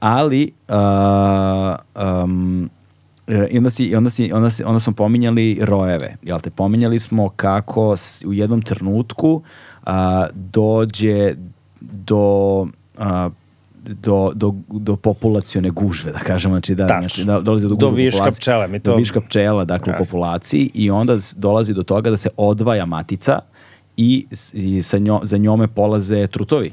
Ali 0.00 0.52
a, 0.68 1.76
um, 2.24 2.70
I 3.50 3.58
onda, 3.58 3.70
si, 3.70 3.84
i 3.84 3.96
onda, 3.96 4.10
si, 4.10 4.32
onda, 4.32 4.50
si, 4.50 4.64
onda 4.64 4.80
smo 4.80 4.92
pominjali 4.92 5.58
rojeve, 5.62 6.16
jel 6.22 6.40
te? 6.40 6.50
Pominjali 6.50 7.00
smo 7.00 7.28
kako 7.28 7.94
u 8.26 8.32
jednom 8.32 8.62
trenutku 8.62 9.42
a, 9.86 10.26
dođe 10.34 11.34
do, 11.80 12.66
a, 12.98 13.30
do, 13.86 14.32
do, 14.34 14.52
do 14.68 14.96
populacione 14.96 15.70
gužve, 15.70 16.12
da 16.12 16.18
kažemo, 16.18 16.54
znači 16.54 16.74
da, 16.74 16.86
znači 16.86 17.24
da 17.24 17.40
dolazi 17.40 17.64
do 17.64 17.68
Do 17.68 17.76
gužve 17.76 17.92
u 17.92 17.96
viška 17.96 18.18
populaciji. 18.18 18.40
pčela, 18.40 18.66
mi 18.66 18.78
Do 18.78 18.90
to- 18.90 18.96
viška 18.96 19.20
pčela, 19.20 19.64
dakle, 19.64 19.90
u 19.90 19.94
Jasno. 19.94 20.04
populaciji 20.04 20.70
i 20.74 20.90
onda 20.90 21.16
dolazi 21.36 21.74
do 21.74 21.82
toga 21.82 22.10
da 22.10 22.16
se 22.16 22.28
odvaja 22.36 22.86
matica 22.86 23.40
i, 23.96 24.26
i 24.52 24.82
sa 24.82 24.98
njo, 24.98 25.20
za 25.22 25.36
njome 25.36 25.68
polaze 25.68 26.26
trutovi. 26.26 26.72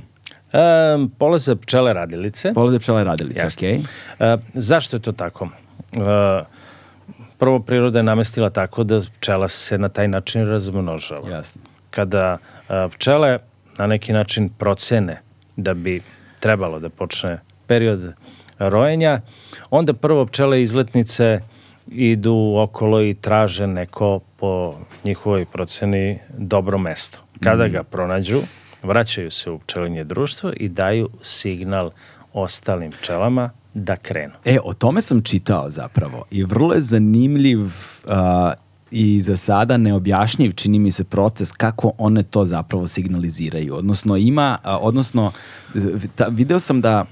E, 0.54 0.60
polaze 1.18 1.56
pčele 1.56 1.94
radilice. 1.94 2.54
Polaze 2.54 2.80
pčele 2.80 3.04
radilice, 3.04 3.42
Jasno. 3.42 3.60
okej? 3.60 3.80
E, 4.20 4.38
zašto 4.54 4.96
je 4.96 5.02
to 5.02 5.12
tako? 5.12 5.50
E, 5.94 6.44
prvo, 7.38 7.60
priroda 7.60 8.00
je 8.00 8.04
namestila 8.04 8.50
tako 8.50 8.84
da 8.84 9.00
pčela 9.12 9.48
se 9.48 9.78
na 9.78 9.90
taj 9.90 10.08
način 10.08 10.48
razmnožava. 10.48 11.30
Jasno. 11.30 11.62
Kada 11.90 12.38
e, 12.70 12.88
pčele 12.90 13.40
na 13.78 13.88
neki 13.88 14.14
način 14.14 14.50
procene 14.50 15.22
da 15.58 15.74
bi 15.74 16.02
trebalo 16.42 16.80
da 16.80 16.90
počne 16.90 17.40
period 17.68 18.14
rojenja, 18.60 19.22
onda 19.70 19.94
prvo 19.94 20.26
pčele 20.26 20.62
izletnice 20.62 21.40
idu 21.88 22.54
okolo 22.58 23.02
i 23.02 23.14
traže 23.14 23.68
neko 23.68 24.20
po 24.38 24.76
njihovoj 25.04 25.46
proceni 25.46 26.20
dobro 26.38 26.78
mesto. 26.78 27.20
Kada 27.44 27.68
ga 27.68 27.84
pronađu, 27.84 28.42
vraćaju 28.84 29.32
se 29.32 29.52
u 29.52 29.60
pčelinje 29.60 30.04
društvo 30.04 30.52
i 30.58 30.70
daju 30.70 31.10
signal 31.22 31.92
ostalim 32.34 32.92
pčelama 32.92 33.50
da 33.74 33.96
krenu. 33.96 34.34
E, 34.46 34.58
o 34.64 34.74
tome 34.74 35.02
sam 35.02 35.24
čitao 35.24 35.70
zapravo 35.70 36.26
i 36.32 36.44
vrlo 36.44 36.74
je 36.74 36.82
zanimljiv 36.82 37.60
a, 38.08 38.54
i 38.92 39.22
za 39.22 39.38
sada 39.38 39.78
neobjašnjiv 39.78 40.52
čini 40.52 40.80
mi 40.80 40.92
se 40.92 41.04
proces 41.04 41.52
kako 41.52 41.92
one 41.98 42.24
to 42.24 42.46
zapravo 42.46 42.88
signaliziraju. 42.88 43.76
Odnosno 43.76 44.18
ima, 44.18 44.58
a, 44.64 44.78
odnosno 44.78 45.32
ta- 46.16 46.28
video 46.28 46.60
sam 46.60 46.82
da 46.82 47.06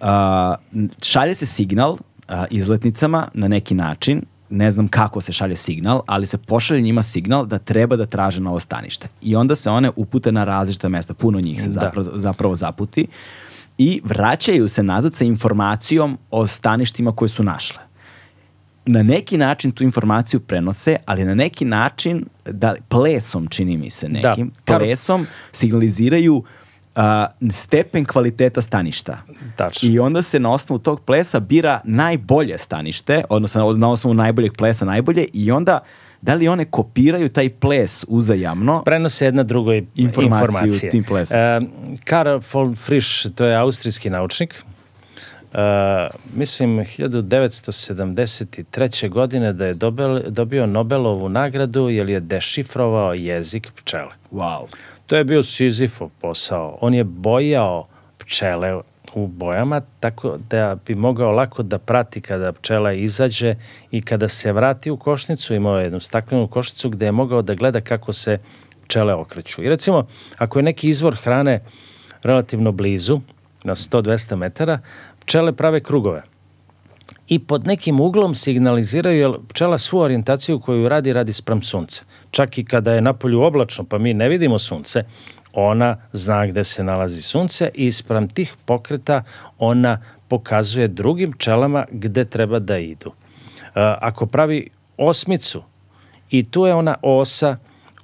a, 0.00 0.54
šalje 1.02 1.34
se 1.34 1.46
signal 1.46 1.96
a, 2.28 2.44
izletnicama 2.50 3.28
na 3.34 3.48
neki 3.48 3.74
način, 3.74 4.22
ne 4.50 4.70
znam 4.70 4.88
kako 4.88 5.20
se 5.20 5.32
šalje 5.32 5.56
signal, 5.56 6.02
ali 6.06 6.26
se 6.26 6.38
pošalje 6.38 6.80
njima 6.80 7.02
signal 7.02 7.46
da 7.46 7.58
treba 7.58 7.96
da 7.96 8.06
traže 8.06 8.40
novo 8.40 8.60
stanište. 8.60 9.08
I 9.22 9.36
onda 9.36 9.54
se 9.56 9.70
one 9.70 9.90
upute 9.96 10.32
na 10.32 10.44
različita 10.44 10.88
mesta, 10.88 11.14
puno 11.14 11.40
njih 11.40 11.62
se 11.62 11.68
Da. 11.68 11.80
zapravo, 11.80 12.10
zapravo 12.14 12.56
zaputi 12.56 13.06
i 13.78 14.00
vraćaju 14.04 14.68
se 14.68 14.82
nazad 14.82 15.14
sa 15.14 15.24
informacijom 15.24 16.18
o 16.30 16.46
staništima 16.46 17.12
koje 17.12 17.28
su 17.28 17.42
našle. 17.42 17.87
Na 18.90 19.02
neki 19.02 19.36
način 19.36 19.70
tu 19.70 19.84
informaciju 19.84 20.40
prenose, 20.40 20.96
ali 21.06 21.24
na 21.24 21.34
neki 21.34 21.64
način, 21.64 22.24
da, 22.44 22.74
plesom 22.88 23.46
čini 23.46 23.76
mi 23.76 23.90
se 23.90 24.08
nekim, 24.08 24.50
Kar- 24.64 24.78
plesom 24.78 25.26
signaliziraju 25.52 26.42
a, 26.94 27.26
stepen 27.50 28.04
kvaliteta 28.04 28.62
staništa. 28.62 29.18
Tačno. 29.56 29.88
I 29.88 29.98
onda 29.98 30.22
se 30.22 30.40
na 30.40 30.52
osnovu 30.52 30.78
tog 30.78 31.00
plesa 31.00 31.40
bira 31.40 31.80
najbolje 31.84 32.58
stanište, 32.58 33.24
odnosno 33.30 33.72
na 33.72 33.90
osnovu 33.90 34.14
najboljeg 34.14 34.52
plesa 34.58 34.84
najbolje 34.84 35.26
i 35.32 35.50
onda 35.50 35.78
da 36.22 36.34
li 36.34 36.48
one 36.48 36.64
kopiraju 36.64 37.28
taj 37.28 37.50
ples 37.50 38.04
uzajamno 38.08 38.82
prenose 38.84 39.24
jedna 39.24 39.42
drugoj 39.42 39.86
Informaciju 39.94 40.66
informacije. 40.66 40.90
tim 40.90 41.04
plesom. 41.04 41.38
E, 41.38 41.60
Karl 42.04 42.38
von 42.52 42.76
Frisch, 42.76 43.30
to 43.34 43.44
je 43.44 43.56
austrijski 43.56 44.10
naučnik, 44.10 44.62
mislim 46.34 46.78
1973. 46.78 49.08
godine 49.08 49.52
da 49.52 49.66
je 49.66 49.74
dobel, 49.74 50.20
dobio 50.28 50.66
Nobelovu 50.66 51.28
nagradu 51.28 51.88
jer 51.88 52.10
je 52.10 52.20
dešifrovao 52.20 53.14
jezik 53.14 53.68
pčele. 53.76 54.12
Wow. 54.32 54.66
To 55.06 55.16
je 55.16 55.24
bio 55.24 55.42
Sizifov 55.42 56.10
posao. 56.20 56.78
On 56.80 56.94
je 56.94 57.04
bojao 57.04 57.86
pčele 58.18 58.80
u 59.14 59.26
bojama 59.26 59.80
tako 60.00 60.38
da 60.50 60.76
bi 60.86 60.94
mogao 60.94 61.32
lako 61.32 61.62
da 61.62 61.78
prati 61.78 62.20
kada 62.20 62.52
pčela 62.52 62.92
izađe 62.92 63.54
i 63.90 64.02
kada 64.02 64.28
se 64.28 64.52
vrati 64.52 64.90
u 64.90 64.96
košnicu, 64.96 65.54
imao 65.54 65.78
je 65.78 65.84
jednu 65.84 66.00
staklenu 66.00 66.48
košnicu 66.48 66.90
gde 66.90 67.06
je 67.06 67.12
mogao 67.12 67.42
da 67.42 67.54
gleda 67.54 67.80
kako 67.80 68.12
se 68.12 68.38
pčele 68.84 69.14
okreću. 69.14 69.62
I 69.62 69.68
recimo, 69.68 70.06
ako 70.36 70.58
je 70.58 70.62
neki 70.62 70.88
izvor 70.88 71.16
hrane 71.16 71.60
relativno 72.22 72.72
blizu, 72.72 73.20
na 73.64 73.74
100-200 73.74 74.36
metara, 74.36 74.78
pčele 75.28 75.52
prave 75.52 75.80
krugove 75.80 76.22
i 77.28 77.38
pod 77.38 77.66
nekim 77.66 78.00
uglom 78.00 78.34
signaliziraju, 78.34 79.18
jer 79.18 79.32
pčela 79.48 79.78
svu 79.78 79.98
orijentaciju 79.98 80.60
koju 80.60 80.88
radi, 80.88 81.12
radi 81.12 81.32
sprem 81.32 81.62
sunca. 81.62 82.04
Čak 82.30 82.58
i 82.58 82.64
kada 82.64 82.92
je 82.92 83.00
napolju 83.00 83.42
oblačno, 83.42 83.84
pa 83.84 83.98
mi 83.98 84.14
ne 84.14 84.28
vidimo 84.28 84.58
sunce, 84.58 85.04
ona 85.52 85.96
zna 86.12 86.46
gde 86.46 86.64
se 86.64 86.84
nalazi 86.84 87.22
sunce 87.22 87.70
i 87.74 87.92
sprem 87.92 88.28
tih 88.28 88.54
pokreta 88.64 89.22
ona 89.58 90.00
pokazuje 90.28 90.88
drugim 90.88 91.32
pčelama 91.32 91.84
gde 91.90 92.24
treba 92.24 92.58
da 92.58 92.78
idu. 92.78 93.12
E, 93.12 93.94
Ako 94.00 94.26
pravi 94.26 94.70
osmicu 94.96 95.62
i 96.30 96.44
tu 96.44 96.66
je 96.66 96.74
ona 96.74 96.94
osa 97.02 97.56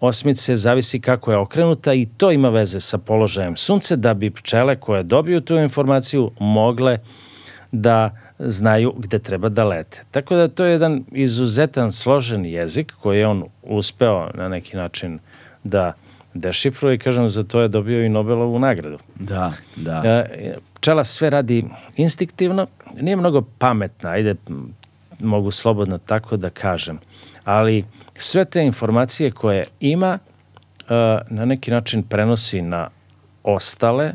osmice, 0.05 0.57
zavisi 0.57 1.01
kako 1.01 1.31
je 1.31 1.39
okrenuta 1.39 1.95
i 1.95 2.07
to 2.07 2.31
ima 2.33 2.49
veze 2.49 2.81
sa 2.81 2.99
položajem 2.99 3.57
sunce 3.57 3.97
da 3.97 4.15
bi 4.15 4.31
pčele 4.31 4.77
koje 4.77 5.03
dobiju 5.03 5.41
tu 5.41 5.55
informaciju 5.55 6.31
mogle 6.39 6.99
da 7.73 8.11
znaju 8.39 8.95
gde 8.99 9.19
treba 9.19 9.49
da 9.49 9.65
lete. 9.65 10.03
Tako 10.11 10.35
da 10.35 10.49
to 10.49 10.65
je 10.65 10.73
jedan 10.73 11.05
izuzetan 11.13 11.93
složen 11.93 12.47
jezik 12.47 12.93
koji 13.01 13.19
je 13.19 13.27
on 13.27 13.45
uspeo 13.63 14.31
na 14.35 14.49
neki 14.49 14.77
način 14.77 15.19
da 15.65 15.93
dešifruje 16.35 16.95
i 16.95 16.99
kažem 16.99 17.29
za 17.29 17.45
to 17.45 17.61
je 17.61 17.69
dobio 17.69 18.05
i 18.05 18.09
Nobelovu 18.09 18.59
nagradu. 18.59 18.99
Da, 19.15 19.53
da. 19.77 20.03
E, 20.05 20.57
Pčela 20.75 21.05
sve 21.05 21.31
radi 21.31 21.65
instinktivno, 21.97 22.67
nije 23.01 23.17
mnogo 23.17 23.43
pametna, 23.59 24.11
ajde 24.11 24.35
mogu 25.21 25.51
slobodno 25.51 25.99
tako 25.99 26.37
da 26.37 26.51
kažem, 26.51 26.99
ali 27.45 27.85
sve 28.17 28.45
te 28.45 28.65
informacije 28.65 29.31
koje 29.31 29.65
ima 29.81 30.19
e, 30.19 30.95
na 31.31 31.45
neki 31.45 31.71
način 31.71 32.03
prenosi 32.03 32.63
na 32.63 32.89
ostale 33.43 34.13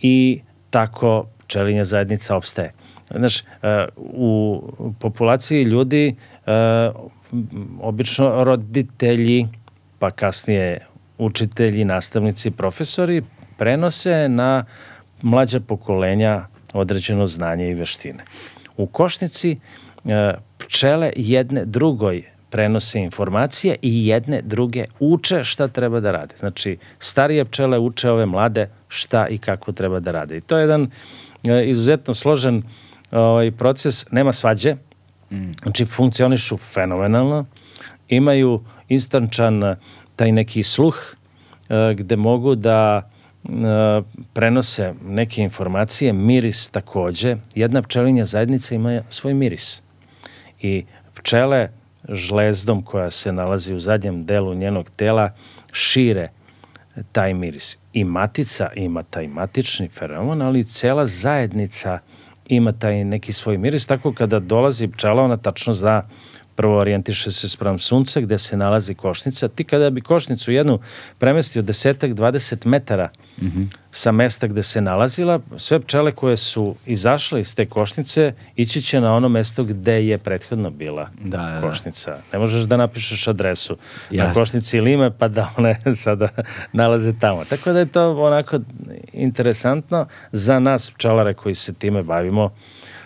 i 0.00 0.40
tako 0.70 1.26
pčelinja 1.46 1.84
zajednica 1.84 2.36
opstaje. 2.36 2.70
Znaš, 3.10 3.40
e, 3.40 3.44
u 3.96 4.62
populaciji 4.98 5.62
ljudi 5.62 6.16
e, 6.46 6.52
obično 7.80 8.44
roditelji, 8.44 9.48
pa 9.98 10.10
kasnije 10.10 10.86
učitelji, 11.18 11.84
nastavnici, 11.84 12.50
profesori 12.50 13.22
prenose 13.58 14.28
na 14.28 14.64
mlađa 15.22 15.60
pokolenja 15.60 16.46
određeno 16.72 17.26
znanje 17.26 17.70
i 17.70 17.74
veštine. 17.74 18.24
U 18.76 18.86
košnici 18.86 19.58
pčele 20.58 21.12
jedne 21.16 21.64
drugoj 21.64 22.31
prenose 22.52 23.00
informacije 23.00 23.76
i 23.82 24.06
jedne 24.06 24.42
druge 24.42 24.84
uče 25.00 25.44
šta 25.44 25.68
treba 25.68 26.00
da 26.00 26.12
rade. 26.12 26.34
Znači, 26.36 26.76
starije 26.98 27.44
pčele 27.44 27.78
uče 27.78 28.10
ove 28.10 28.26
mlade 28.26 28.68
šta 28.88 29.26
i 29.28 29.38
kako 29.38 29.72
treba 29.72 30.00
da 30.00 30.10
rade. 30.10 30.36
I 30.36 30.40
to 30.40 30.58
je 30.58 30.62
jedan 30.62 30.90
e, 31.44 31.64
izuzetno 31.64 32.14
složen 32.14 32.62
ovaj, 33.10 33.50
proces, 33.50 34.10
nema 34.10 34.32
svađe, 34.32 34.76
znači 35.62 35.84
funkcionišu 35.84 36.56
fenomenalno, 36.56 37.46
imaju 38.08 38.64
instančan 38.88 39.64
e, 39.64 39.76
taj 40.16 40.32
neki 40.32 40.62
sluh 40.62 40.96
e, 41.68 41.94
gde 41.94 42.16
mogu 42.16 42.54
da 42.54 43.08
e, 43.44 43.48
prenose 44.32 44.94
neke 45.04 45.42
informacije, 45.42 46.12
miris 46.12 46.70
takođe. 46.70 47.36
Jedna 47.54 47.82
pčelinja 47.82 48.24
zajednica 48.24 48.74
ima 48.74 49.02
svoj 49.08 49.34
miris. 49.34 49.82
I 50.60 50.84
pčele 51.14 51.68
žlezdom 52.08 52.82
koja 52.82 53.10
se 53.10 53.32
nalazi 53.32 53.74
u 53.74 53.78
zadnjem 53.78 54.24
delu 54.24 54.54
njenog 54.54 54.90
tela 54.90 55.30
šire 55.72 56.28
taj 57.12 57.34
miris. 57.34 57.78
I 57.92 58.04
matica 58.04 58.70
ima 58.76 59.02
taj 59.02 59.28
matični 59.28 59.88
feromon, 59.88 60.42
ali 60.42 60.58
i 60.58 60.64
cela 60.64 61.06
zajednica 61.06 61.98
ima 62.48 62.72
taj 62.72 63.04
neki 63.04 63.32
svoj 63.32 63.58
miris, 63.58 63.86
tako 63.86 64.12
kada 64.12 64.38
dolazi 64.38 64.88
pčela, 64.88 65.22
ona 65.22 65.36
tačno 65.36 65.72
zna 65.72 66.08
Prvo 66.56 66.78
orijentiše 66.78 67.30
se 67.30 67.48
sprem 67.48 67.78
sunca 67.78 68.20
gde 68.20 68.38
se 68.38 68.56
nalazi 68.56 68.94
košnica. 68.94 69.48
Ti 69.48 69.64
kada 69.64 69.90
bi 69.90 70.00
košnicu 70.00 70.52
jednu 70.52 70.78
premestio 71.18 71.62
desetak, 71.62 72.10
20 72.10 72.66
metara 72.66 73.10
mm 73.38 73.46
-hmm. 73.46 73.66
sa 73.90 74.12
mesta 74.12 74.46
gde 74.46 74.62
se 74.62 74.80
nalazila, 74.80 75.40
sve 75.56 75.80
pčele 75.80 76.12
koje 76.12 76.36
su 76.36 76.74
izašle 76.86 77.40
iz 77.40 77.54
te 77.54 77.66
košnice 77.66 78.34
ići 78.56 78.82
će 78.82 79.00
na 79.00 79.14
ono 79.14 79.28
mesto 79.28 79.64
gde 79.64 80.06
je 80.06 80.18
prethodno 80.18 80.70
bila 80.70 81.08
da, 81.24 81.38
da, 81.38 81.60
da. 81.60 81.68
košnica. 81.68 82.18
Ne 82.32 82.38
možeš 82.38 82.62
da 82.62 82.76
napišeš 82.76 83.28
adresu 83.28 83.76
Jasne. 84.10 84.28
na 84.28 84.34
košnici 84.34 84.80
Lime 84.80 85.10
pa 85.18 85.28
da 85.28 85.50
one 85.56 85.80
sada 86.04 86.28
nalaze 86.72 87.12
tamo. 87.20 87.44
Tako 87.44 87.72
da 87.72 87.78
je 87.78 87.86
to 87.86 88.10
onako 88.22 88.58
interesantno 89.12 90.06
za 90.32 90.60
nas 90.60 90.90
pčelare 90.90 91.34
koji 91.34 91.54
se 91.54 91.74
time 91.74 92.02
bavimo. 92.02 92.50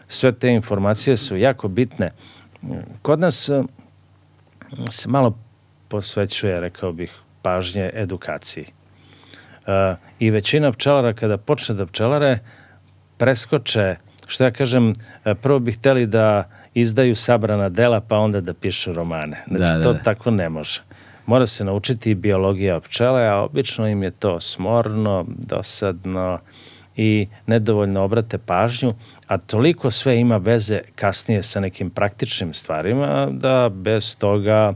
Sve 0.09 0.33
te 0.33 0.49
informacije 0.49 1.17
su 1.17 1.37
jako 1.37 1.69
bitne 1.69 2.11
Kod 3.03 3.21
nas 3.21 3.49
eh, 3.49 3.63
se 4.91 5.09
malo 5.09 5.39
posvećuje, 5.89 6.61
rekao 6.61 6.93
bih, 6.93 7.13
pažnje 7.43 7.91
edukaciji. 7.95 8.67
Eh, 9.67 9.97
I 10.19 10.31
većina 10.31 10.73
pčelara 10.73 11.13
kada 11.13 11.37
počne 11.37 11.75
da 11.75 11.87
pčelare 11.87 12.39
preskoče, 13.17 13.97
što 14.27 14.45
ja 14.45 14.51
kažem, 14.51 14.93
eh, 15.25 15.35
prvo 15.35 15.59
bih 15.59 15.79
hteli 15.79 16.07
da 16.07 16.51
izdaju 16.75 17.15
sabrana 17.15 17.69
dela 17.69 18.01
pa 18.01 18.17
onda 18.17 18.41
da 18.41 18.55
pišu 18.55 18.93
romane. 18.93 19.45
Znači 19.47 19.73
da, 19.73 19.79
da, 19.79 19.83
to 19.83 19.93
da. 19.93 19.99
tako 19.99 20.31
ne 20.31 20.49
može. 20.49 20.83
Mora 21.27 21.47
se 21.47 21.65
naučiti 21.65 22.15
biologija 22.15 22.81
pčele, 22.81 23.29
a 23.29 23.37
obično 23.37 23.89
im 23.89 24.03
je 24.03 24.11
to 24.11 24.41
smorno, 24.41 25.25
dosadno, 25.29 26.39
i 26.97 27.29
nedovoljno 27.47 28.05
obrate 28.05 28.39
pažnju, 28.39 28.95
a 29.27 29.39
toliko 29.39 29.91
sve 29.91 30.21
ima 30.21 30.37
veze 30.37 30.81
kasnije 30.95 31.43
sa 31.43 31.61
nekim 31.61 31.91
praktičnim 31.91 32.55
stvarima 32.55 33.29
da 33.31 33.69
bez 33.69 34.17
toga 34.17 34.75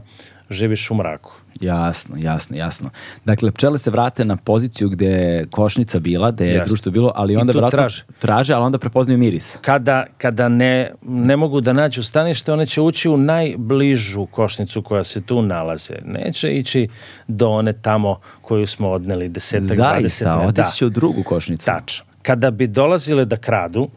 živiš 0.49 0.91
u 0.91 0.95
mraku. 0.95 1.41
Jasno, 1.61 2.15
jasno, 2.19 2.57
jasno. 2.57 2.89
Dakle, 3.25 3.51
pčele 3.51 3.77
se 3.77 3.91
vrate 3.91 4.25
na 4.25 4.37
poziciju 4.37 4.89
gde 4.89 5.05
je 5.05 5.45
košnica 5.45 5.99
bila, 5.99 6.31
gde 6.31 6.45
je 6.45 6.53
jasno. 6.53 6.65
društvo 6.65 6.91
bilo, 6.91 7.11
ali 7.15 7.35
onda 7.35 7.53
vratno 7.53 7.69
traže. 7.69 8.03
traže, 8.19 8.53
ali 8.53 8.65
onda 8.65 8.77
prepoznaju 8.77 9.19
miris. 9.19 9.57
Kada, 9.61 10.05
kada 10.17 10.49
ne, 10.49 10.91
ne 11.01 11.37
mogu 11.37 11.61
da 11.61 11.73
nađu 11.73 12.03
stanište, 12.03 12.53
one 12.53 12.65
će 12.65 12.81
ući 12.81 13.09
u 13.09 13.17
najbližu 13.17 14.25
košnicu 14.25 14.81
koja 14.81 15.03
se 15.03 15.21
tu 15.21 15.41
nalaze. 15.41 15.95
Neće 16.05 16.49
ići 16.49 16.87
do 17.27 17.49
one 17.49 17.73
tamo 17.73 18.19
koju 18.41 18.65
smo 18.65 18.89
odneli 18.89 19.29
desetak, 19.29 19.67
Zaista, 19.67 19.97
20 19.97 20.01
Zaista, 20.01 20.39
otići 20.39 20.77
će 20.77 20.85
u 20.85 20.89
drugu 20.89 21.23
košnicu. 21.23 21.65
Tačno 21.65 22.10
kada 22.21 22.51
bi 22.51 22.67
dolazile 22.67 23.25
da 23.25 23.37
kradu, 23.37 23.89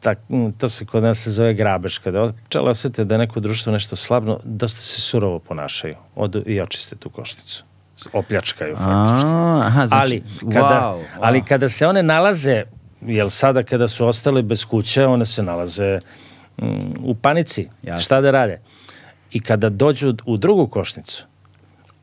tak, 0.00 0.18
to 0.58 0.68
se 0.68 0.84
kod 0.84 1.02
nas 1.02 1.18
se 1.18 1.30
zove 1.30 1.54
grabež, 1.54 1.98
kada 1.98 2.32
pčele 2.48 2.70
osvete 2.70 3.04
da 3.04 3.14
je 3.14 3.18
neko 3.18 3.40
društvo 3.40 3.72
nešto 3.72 3.96
slabno, 3.96 4.40
dosta 4.44 4.80
se 4.80 5.00
surovo 5.00 5.38
ponašaju 5.38 5.96
Odu 6.14 6.42
i 6.46 6.60
očiste 6.60 6.96
tu 6.96 7.10
košnicu. 7.10 7.64
Opljačkaju 8.12 8.76
faktički. 8.76 9.28
aha, 9.66 9.86
znači, 9.86 10.00
ali, 10.00 10.22
kada, 10.52 10.80
wow, 10.80 10.94
wow. 10.94 11.20
ali 11.20 11.42
kada 11.42 11.68
se 11.68 11.86
one 11.86 12.02
nalaze, 12.02 12.62
jel 13.00 13.28
sada 13.28 13.62
kada 13.62 13.88
su 13.88 14.06
ostale 14.06 14.42
bez 14.42 14.64
kuće, 14.64 15.06
one 15.06 15.26
se 15.26 15.42
nalaze 15.42 15.98
mm, 16.62 16.66
u 17.02 17.14
panici. 17.14 17.66
Jasne. 17.82 18.02
Šta 18.02 18.20
da 18.20 18.30
rade? 18.30 18.60
I 19.30 19.40
kada 19.40 19.68
dođu 19.68 20.14
u 20.26 20.36
drugu 20.36 20.66
košnicu, 20.66 21.26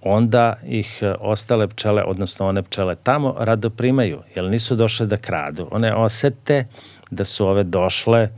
onda 0.01 0.55
ih 0.65 0.99
e, 1.01 1.15
ostale 1.19 1.67
pčele, 1.67 2.03
odnosno 2.03 2.47
one 2.47 2.63
pčele 2.63 2.95
tamo, 2.95 3.35
rado 3.39 3.69
primaju, 3.69 4.19
jer 4.35 4.45
nisu 4.45 4.75
došle 4.75 5.05
da 5.05 5.17
kradu. 5.17 5.67
One 5.71 5.95
osete 5.95 6.67
da 7.11 7.25
su 7.25 7.47
ove 7.47 7.63
došle 7.63 8.29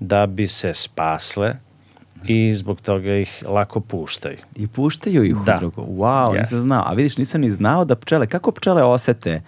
da 0.00 0.26
bi 0.26 0.46
se 0.46 0.74
spasle 0.74 1.54
i 2.24 2.54
zbog 2.54 2.80
toga 2.80 3.14
ih 3.14 3.44
lako 3.48 3.80
puštaju. 3.80 4.36
I 4.56 4.66
puštaju 4.66 5.24
ih 5.24 5.34
da. 5.34 5.54
u 5.54 5.58
drugo. 5.58 5.82
Wow, 5.82 6.32
yes. 6.32 6.38
nisam 6.38 6.60
znao. 6.60 6.82
A 6.86 6.92
vidiš, 6.92 7.16
nisam 7.16 7.40
ni 7.40 7.50
znao 7.50 7.84
da 7.84 7.96
pčele, 7.96 8.26
kako 8.26 8.52
pčele 8.52 8.82
osete 8.82 9.42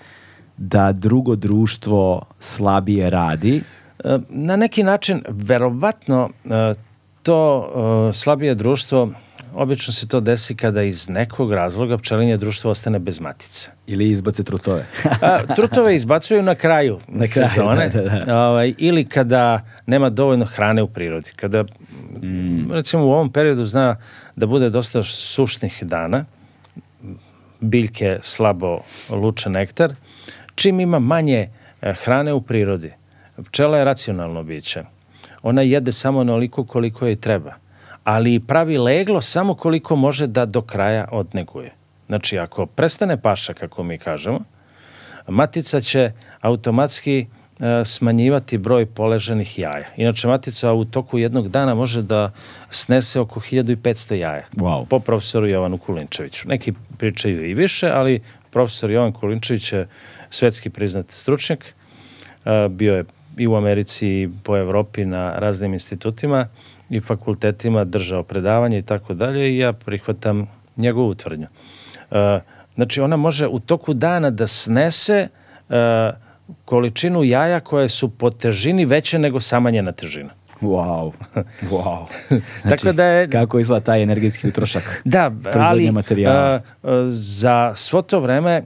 da 0.57 0.93
drugo 0.93 1.37
društvo 1.37 2.23
slabije 2.39 3.11
radi? 3.11 3.63
E, 4.05 4.19
na 4.29 4.57
neki 4.57 4.83
način, 4.83 5.23
verovatno, 5.29 6.31
e, 6.45 6.75
to 7.23 8.11
slabije 8.13 8.55
društvo 8.55 9.09
Obično 9.55 9.93
se 9.93 10.09
to 10.09 10.21
desi 10.21 10.57
kada 10.57 10.83
iz 10.83 11.09
nekog 11.09 11.53
razloga 11.53 11.99
pčelinje 11.99 12.37
društvo 12.37 12.71
ostane 12.71 12.99
bez 12.99 13.21
matice. 13.21 13.71
Ili 13.87 14.11
izbace 14.11 14.45
trutove. 14.45 14.87
A, 15.23 15.39
trutove 15.57 15.95
izbacuju 15.95 16.43
na 16.43 16.55
kraju 16.55 16.99
na 17.09 17.27
sezone. 17.27 17.89
Da, 17.89 18.03
da, 18.03 18.25
da. 18.25 18.39
Ovaj, 18.39 18.75
ili 18.79 19.05
kada 19.05 19.67
nema 19.87 20.11
dovoljno 20.11 20.45
hrane 20.45 20.83
u 20.83 20.89
prirodi. 20.89 21.31
Kada, 21.37 21.63
mm. 22.23 22.73
recimo 22.73 23.05
u 23.05 23.11
ovom 23.11 23.33
periodu 23.33 23.65
zna 23.65 23.97
da 24.37 24.47
bude 24.47 24.71
dosta 24.71 25.03
sušnih 25.03 25.83
dana, 25.83 26.25
biljke 27.61 28.19
slabo 28.23 28.81
luče 29.11 29.51
nektar, 29.51 29.95
čim 30.55 30.81
ima 30.81 30.99
manje 30.99 31.49
e, 31.83 31.95
hrane 32.05 32.33
u 32.33 32.41
prirodi, 32.41 32.93
pčela 33.47 33.79
je 33.79 33.85
racionalno 33.85 34.43
biće. 34.43 34.83
Ona 35.43 35.63
jede 35.63 35.93
samo 35.93 36.21
onoliko 36.21 36.65
koliko 36.65 37.07
joj 37.07 37.17
treba 37.17 37.55
ali 38.05 38.41
pravi 38.41 38.79
leglo 38.79 39.21
samo 39.21 39.55
koliko 39.55 39.97
može 39.97 40.27
da 40.27 40.47
do 40.47 40.63
kraja 40.63 41.09
odneguje. 41.13 41.73
Znači, 42.07 42.39
ako 42.39 42.67
prestane 42.67 43.23
paša, 43.23 43.55
kako 43.55 43.83
mi 43.83 43.99
kažemo, 43.99 44.41
matica 45.29 45.81
će 45.81 46.13
automatski 46.41 47.27
e, 47.61 47.85
smanjivati 47.85 48.59
broj 48.59 48.87
poleženih 48.87 49.59
jaja. 49.59 49.85
Inače, 49.97 50.29
matica 50.29 50.73
u 50.73 50.85
toku 50.85 51.19
jednog 51.19 51.49
dana 51.49 51.75
može 51.75 52.03
da 52.03 52.33
snese 52.71 53.21
oko 53.21 53.41
1500 53.41 54.15
jaja. 54.15 54.47
Wow. 54.53 54.87
Po 54.87 54.99
profesoru 54.99 55.47
Jovanu 55.47 55.79
Kulinčeviću. 55.79 56.49
Neki 56.49 56.73
pričaju 56.99 57.51
i 57.51 57.55
više, 57.55 57.91
ali 57.95 58.23
profesor 58.51 58.91
Jovan 58.91 59.13
Kulinčević 59.13 59.73
je 59.73 59.89
svetski 60.31 60.71
priznat 60.71 61.11
stručnjak. 61.11 61.75
E, 62.45 62.69
bio 62.69 62.95
je 62.95 63.05
i 63.37 63.47
u 63.47 63.57
Americi 63.57 64.09
i 64.09 64.29
po 64.43 64.57
Evropi 64.57 65.05
na 65.05 65.39
raznim 65.39 65.73
institutima 65.73 66.49
i 66.91 67.01
fakultetima 67.01 67.85
držao 67.85 68.23
predavanje 68.23 68.79
i 68.79 68.83
tako 68.83 69.15
dalje 69.15 69.51
i 69.51 69.59
ja 69.59 69.73
prihvatam 69.73 70.47
njegovu 70.77 71.15
tvrdnju. 71.15 71.47
E, 72.11 72.41
znači 72.75 73.01
ona 73.01 73.17
može 73.17 73.47
u 73.47 73.59
toku 73.59 73.95
dana 73.95 74.31
da 74.31 74.47
snese 74.47 75.29
e, 75.69 76.11
količinu 76.65 77.25
jaja 77.25 77.61
koje 77.61 77.89
su 77.89 78.09
po 78.09 78.31
težini 78.31 78.85
veće 78.85 79.19
nego 79.19 79.41
sama 79.41 79.71
njena 79.71 79.93
težina. 79.93 80.31
Wow, 80.61 81.13
wow. 81.73 82.07
Znači, 82.63 82.85
Tako 82.85 82.93
da 82.93 83.05
je, 83.05 83.31
kako 83.31 83.59
izgleda 83.59 83.85
taj 83.85 84.03
energetski 84.03 84.49
utrošak 84.49 85.03
da, 85.05 85.31
ali, 85.55 85.93
materijala? 85.93 86.39
A, 86.39 86.55
e, 86.57 87.05
za 87.09 87.73
svo 87.75 88.03
to 88.03 88.21
vreme 88.21 88.63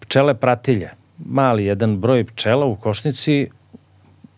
pčele 0.00 0.34
pratilje, 0.34 0.90
mali 1.18 1.64
jedan 1.64 1.96
broj 1.96 2.24
pčela 2.24 2.66
u 2.66 2.76
košnici 2.76 3.48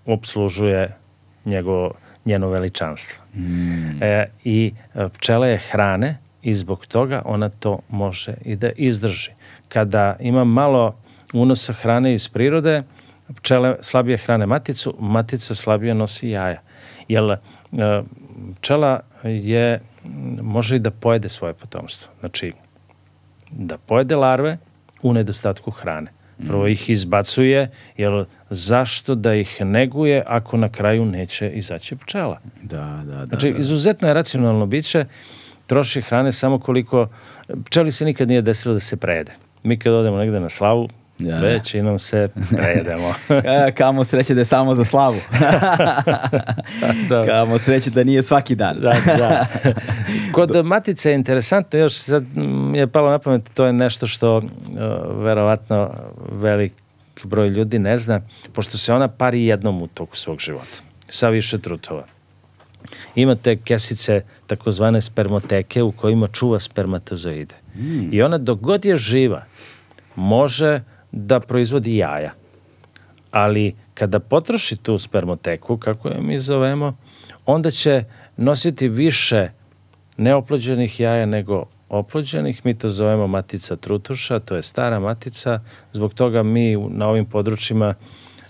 obslužuje 0.07 0.97
njegovo 1.45 1.93
njeno 2.25 2.49
veličanstvo. 2.49 3.23
Mm. 3.35 4.03
E, 4.03 4.27
I 4.45 4.73
e, 4.95 5.09
pčela 5.09 5.47
je 5.47 5.59
hrane 5.59 6.19
i 6.43 6.55
zbog 6.55 6.87
toga 6.87 7.23
ona 7.25 7.49
to 7.49 7.79
može 7.89 8.35
i 8.45 8.57
da 8.57 8.71
izdrži. 8.77 9.31
Kada 9.69 10.17
ima 10.21 10.45
malo 10.45 10.97
unosa 11.33 11.73
hrane 11.73 12.15
iz 12.15 12.29
prirode, 12.29 12.83
pčele 13.37 13.77
slabije 13.81 14.19
hrane 14.19 14.47
maticu, 14.47 14.95
matica 14.99 15.55
slabije 15.55 15.95
nosi 15.95 16.29
jaja. 16.29 16.61
Jer 17.09 17.31
e, 17.31 17.39
pčela 18.61 19.01
je, 19.25 19.81
može 20.43 20.77
i 20.77 20.79
da 20.79 20.91
pojede 20.91 21.29
svoje 21.29 21.55
potomstvo. 21.55 22.13
Znači, 22.21 22.53
da 23.51 23.79
pojede 23.79 24.17
larve 24.17 24.59
u 25.03 25.13
nedostatku 25.13 25.71
hrane. 25.71 26.13
Prvo 26.47 26.67
ih 26.67 26.91
izbacuje, 26.91 27.71
jer 27.97 28.25
zašto 28.51 29.15
da 29.15 29.35
ih 29.35 29.57
neguje 29.61 30.23
ako 30.27 30.57
na 30.57 30.69
kraju 30.69 31.05
neće 31.05 31.51
izaći 31.51 31.97
pčela? 31.97 32.41
Da, 32.63 33.03
da, 33.07 33.17
da. 33.17 33.27
Znači, 33.27 33.53
da. 33.53 33.59
izuzetno 33.59 34.09
je 34.09 34.15
racionalno 34.15 34.67
biće, 34.67 35.05
troši 35.67 36.01
hrane 36.01 36.33
samo 36.33 36.59
koliko, 36.59 37.09
pčeli 37.65 37.93
se 37.93 38.05
nikad 38.05 38.29
nije 38.29 38.43
desilo 38.43 38.75
da 38.75 38.81
se 38.81 38.97
prejede. 38.97 39.33
Mi 39.63 39.79
kad 39.79 39.93
odemo 39.93 40.17
negde 40.17 40.41
na 40.41 40.49
slavu, 40.49 40.89
Ja. 41.21 41.39
Većinom 41.41 41.99
se 41.99 42.29
prejedemo. 42.57 43.15
Kamo 43.79 44.05
sreće 44.05 44.35
da 44.35 44.41
je 44.41 44.45
samo 44.45 44.75
za 44.75 44.85
slavu. 44.85 45.17
da. 47.09 47.27
Kamo 47.27 47.59
sreće 47.59 47.91
da 47.91 48.05
nije 48.05 48.23
svaki 48.23 48.55
dan. 48.55 48.81
da, 48.81 48.95
da. 49.19 49.47
Kod 50.35 50.67
matice 50.67 51.11
je 51.11 51.15
interesantno, 51.15 51.79
još 51.79 51.95
sad 51.95 52.25
mi 52.37 52.79
je 52.79 52.87
palo 52.87 53.11
na 53.11 53.19
pamet, 53.19 53.51
to 53.55 53.67
je 53.67 53.73
nešto 53.73 54.07
što 54.07 54.37
uh, 54.37 54.43
verovatno 55.23 55.91
velik 56.33 56.73
broj 57.25 57.49
ljudi 57.49 57.79
ne 57.79 57.97
zna, 57.97 58.21
pošto 58.53 58.79
se 58.79 58.95
ona 58.95 59.09
pari 59.09 59.47
jednom 59.47 59.83
u 59.83 59.87
toku 59.87 60.17
svog 60.17 60.39
života, 60.39 60.83
sa 61.09 61.29
više 61.29 61.59
trutova. 61.59 62.05
Imate 63.15 63.57
kesice 63.57 64.23
takozvane 64.47 65.01
spermoteke 65.01 65.83
u 65.83 65.93
kojima 65.93 66.27
čuva 66.27 66.61
spermatozoide. 66.61 67.55
Mm. 67.75 68.15
I 68.15 68.23
ona 68.23 68.39
dok 68.39 68.61
god 68.61 68.85
je 68.85 68.97
živa, 68.97 69.45
može 70.15 70.81
da 71.13 71.41
proizvodi 71.41 71.97
jaja. 71.97 72.33
Ali 73.31 73.75
kada 73.95 74.21
potroši 74.21 74.77
tu 74.77 74.99
spermoteku, 74.99 75.77
kako 75.77 76.09
je 76.09 76.21
mi 76.21 76.39
zovemo, 76.39 76.97
onda 77.47 77.71
će 77.71 78.05
nositi 78.37 78.89
više 78.89 79.51
neoplođenih 80.17 81.01
jaja 81.01 81.27
nego 81.27 81.65
oplođenih. 81.89 82.67
Mi 82.67 82.79
to 82.79 82.89
zovemo 82.89 83.27
matica 83.27 83.77
trutuša, 83.77 84.39
to 84.39 84.57
je 84.57 84.63
stara 84.63 85.01
matica. 85.01 85.61
Zbog 85.93 86.15
toga 86.15 86.43
mi 86.43 86.77
na 86.77 87.09
ovim 87.09 87.27
područjima 87.27 87.95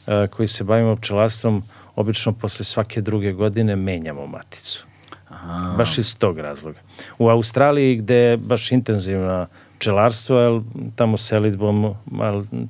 e, 0.07 0.27
koji 0.27 0.49
se 0.49 0.65
bavimo 0.65 0.97
pčelarstvom 0.97 1.63
obično 1.97 2.33
posle 2.33 2.65
svake 2.65 3.01
druge 3.01 3.33
godine 3.33 3.77
menjamo 3.77 4.27
maticu. 4.27 4.87
Aha. 5.29 5.75
Baš 5.79 5.99
iz 5.99 6.19
tog 6.19 6.39
razloga. 6.39 6.79
U 7.19 7.29
Australiji 7.29 7.97
gde 7.97 8.15
je 8.15 8.37
baš 8.37 8.73
intenzivna 8.73 9.47
pčelarstvo, 9.81 10.41
jer 10.41 10.61
tamo 10.97 11.17
selitbom 11.17 11.95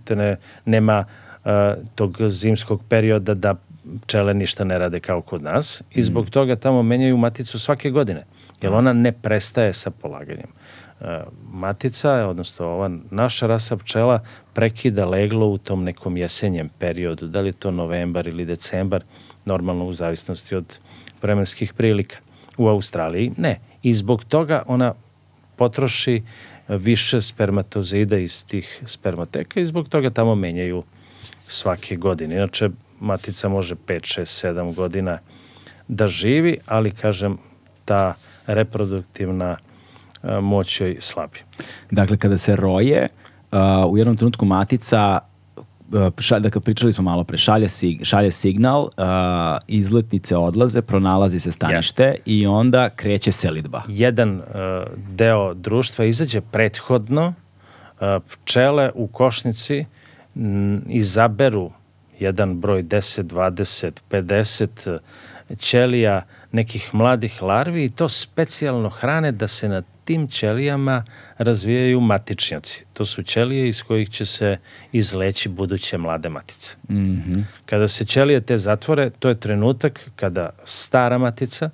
te 0.05 0.17
ne, 0.17 0.37
nema 0.65 1.05
uh, 1.05 1.51
tog 1.95 2.17
zimskog 2.29 2.83
perioda 2.89 3.35
da 3.35 3.55
pčele 4.07 4.35
ništa 4.35 4.65
ne 4.65 4.79
rade 4.79 5.01
kao 5.01 5.23
kod 5.23 5.43
nas 5.43 5.83
i 5.91 6.03
zbog 6.03 6.25
mm. 6.25 6.31
toga 6.31 6.57
tamo 6.57 6.83
menjaju 6.83 7.17
maticu 7.17 7.59
svake 7.59 7.91
godine, 7.91 8.25
jer 8.63 8.73
ona 8.73 8.93
ne 8.93 9.13
prestaje 9.13 9.73
sa 9.73 9.91
polaganjem. 9.91 10.47
Uh, 11.01 11.07
matica, 11.53 12.13
odnosno 12.13 12.67
ova 12.67 12.91
naša 13.11 13.47
rasa 13.47 13.77
pčela 13.77 14.21
prekida 14.55 15.07
leglo 15.07 15.47
u 15.47 15.59
tom 15.59 15.85
nekom 15.85 16.17
jesenjem 16.17 16.69
periodu, 16.79 17.27
da 17.27 17.41
li 17.41 17.49
je 17.49 17.53
to 17.53 17.71
novembar 17.71 18.27
ili 18.27 18.45
decembar, 18.45 19.03
normalno 19.45 19.85
u 19.85 19.93
zavisnosti 19.93 20.55
od 20.55 20.79
vremenskih 21.23 21.75
prilika. 21.75 22.17
U 22.59 22.69
Australiji 22.69 23.33
ne. 23.37 23.61
I 23.83 23.93
zbog 23.93 24.25
toga 24.25 24.63
ona 24.67 24.95
potroši 25.57 26.23
više 26.79 27.21
spermatozida 27.21 28.19
iz 28.19 28.47
tih 28.47 28.83
spermateka 28.87 29.61
i 29.61 29.67
zbog 29.67 29.89
toga 29.89 30.11
tamo 30.11 30.35
menjaju 30.35 30.83
svake 31.47 31.97
godine. 31.97 32.35
Inače, 32.35 32.71
matica 33.01 33.49
može 33.49 33.75
5, 33.75 34.21
6, 34.21 34.49
7 34.49 34.75
godina 34.75 35.19
da 35.89 36.07
živi, 36.07 36.59
ali 36.67 36.91
kažem, 36.91 37.39
ta 37.85 38.15
reproduktivna 38.47 39.57
moć 40.43 40.81
joj 40.81 40.97
slabi. 40.99 41.39
Dakle, 41.91 42.17
kada 42.17 42.39
se 42.39 42.57
roje, 42.57 43.09
u 43.89 43.99
jednom 43.99 44.17
trenutku 44.17 44.45
matica 44.45 45.19
šalje, 46.19 46.41
dakle, 46.41 46.61
pričali 46.61 46.93
smo 46.93 47.05
malo 47.05 47.25
pre, 47.25 47.39
šalje, 47.39 47.69
sig, 47.69 48.05
šalje 48.05 48.31
signal, 48.31 48.83
uh, 48.83 48.89
izletnice 49.69 50.37
odlaze, 50.37 50.83
pronalazi 50.83 51.41
se 51.41 51.53
stanište 51.53 52.05
yes. 52.05 52.23
i 52.27 52.47
onda 52.47 52.91
kreće 52.91 53.33
selidba. 53.33 53.83
Jedan 53.89 54.37
uh, 54.37 54.43
deo 55.11 55.55
društva 55.55 56.05
izađe 56.05 56.41
prethodno, 56.41 57.27
uh, 57.27 58.07
pčele 58.33 58.91
u 58.95 59.07
košnici 59.07 59.85
m, 60.37 60.83
izaberu 60.89 61.71
jedan 62.19 62.61
broj 62.61 62.83
10, 62.83 63.23
20, 63.23 63.91
50 64.11 64.99
ćelija 65.59 66.23
nekih 66.53 66.95
mladih 66.95 67.43
larvi 67.43 67.85
i 67.85 67.91
to 67.91 68.09
specijalno 68.09 68.89
hrane 68.89 69.33
da 69.33 69.49
se 69.49 69.69
na 69.69 69.83
tim 70.11 70.29
ćelijama 70.29 71.05
razvijaju 71.39 72.01
matičnjaci. 72.01 72.85
To 72.93 73.05
su 73.05 73.23
ćelije 73.23 73.69
iz 73.69 73.83
kojih 73.83 74.11
će 74.11 74.27
se 74.27 74.59
izleći 74.93 75.49
buduće 75.49 75.99
mlade 75.99 76.29
matice. 76.29 76.77
Mm 76.89 76.95
-hmm. 76.95 77.45
Kada 77.67 77.89
se 77.89 78.05
ćelije 78.05 78.41
te 78.41 78.57
zatvore, 78.57 79.11
to 79.11 79.29
je 79.29 79.41
trenutak 79.41 80.11
kada 80.17 80.51
stara 80.65 81.19
matica 81.19 81.71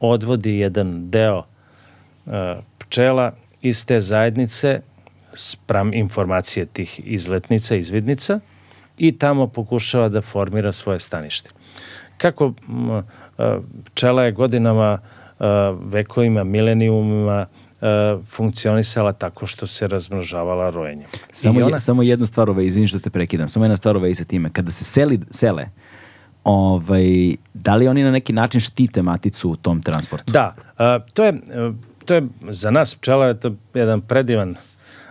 odvodi 0.00 0.58
jedan 0.58 1.10
deo 1.10 1.38
uh, 1.38 2.32
pčela 2.78 3.32
iz 3.62 3.86
te 3.86 4.00
zajednice 4.00 4.80
spram 5.32 5.94
informacije 5.94 6.66
tih 6.66 7.00
izletnica, 7.04 7.76
izvidnica 7.76 8.40
i 8.98 9.18
tamo 9.18 9.46
pokušava 9.46 10.08
da 10.08 10.20
formira 10.20 10.72
svoje 10.72 10.98
stanište. 10.98 11.50
Kako 12.18 12.52
pčela 13.84 14.24
je 14.24 14.32
godinama, 14.32 14.98
vekovima, 15.84 16.44
milenijumima 16.44 17.46
E, 17.84 18.16
funkcionisala 18.26 19.12
tako 19.12 19.46
što 19.46 19.66
se 19.66 19.88
razmnožavala 19.88 20.70
rojenjem. 20.70 21.08
Samo, 21.32 21.60
ona... 21.60 21.76
je, 21.76 21.80
samo 21.80 22.02
jednu 22.02 22.26
stvar, 22.26 22.50
ovaj, 22.50 22.64
izvini 22.64 22.88
što 22.88 22.98
te 22.98 23.10
prekidam, 23.10 23.48
samo 23.48 23.64
jedna 23.64 23.76
stvar 23.76 23.96
ovaj 23.96 24.14
sa 24.14 24.24
time. 24.24 24.50
Kada 24.52 24.70
se 24.70 24.84
seli, 24.84 25.20
sele, 25.30 25.68
ovaj, 26.44 27.36
da 27.54 27.74
li 27.74 27.88
oni 27.88 28.02
na 28.02 28.10
neki 28.10 28.32
način 28.32 28.60
štite 28.60 29.02
maticu 29.02 29.50
u 29.50 29.56
tom 29.56 29.82
transportu? 29.82 30.32
Da, 30.32 30.54
a, 30.78 30.98
to, 31.14 31.24
je, 31.24 31.34
to 32.04 32.14
je 32.14 32.22
za 32.48 32.70
nas 32.70 32.94
pčela 32.94 33.26
je 33.26 33.40
to 33.40 33.54
jedan 33.74 34.00
predivan 34.00 34.54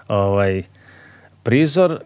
ovaj, 0.07 0.63
prizor, 1.43 1.99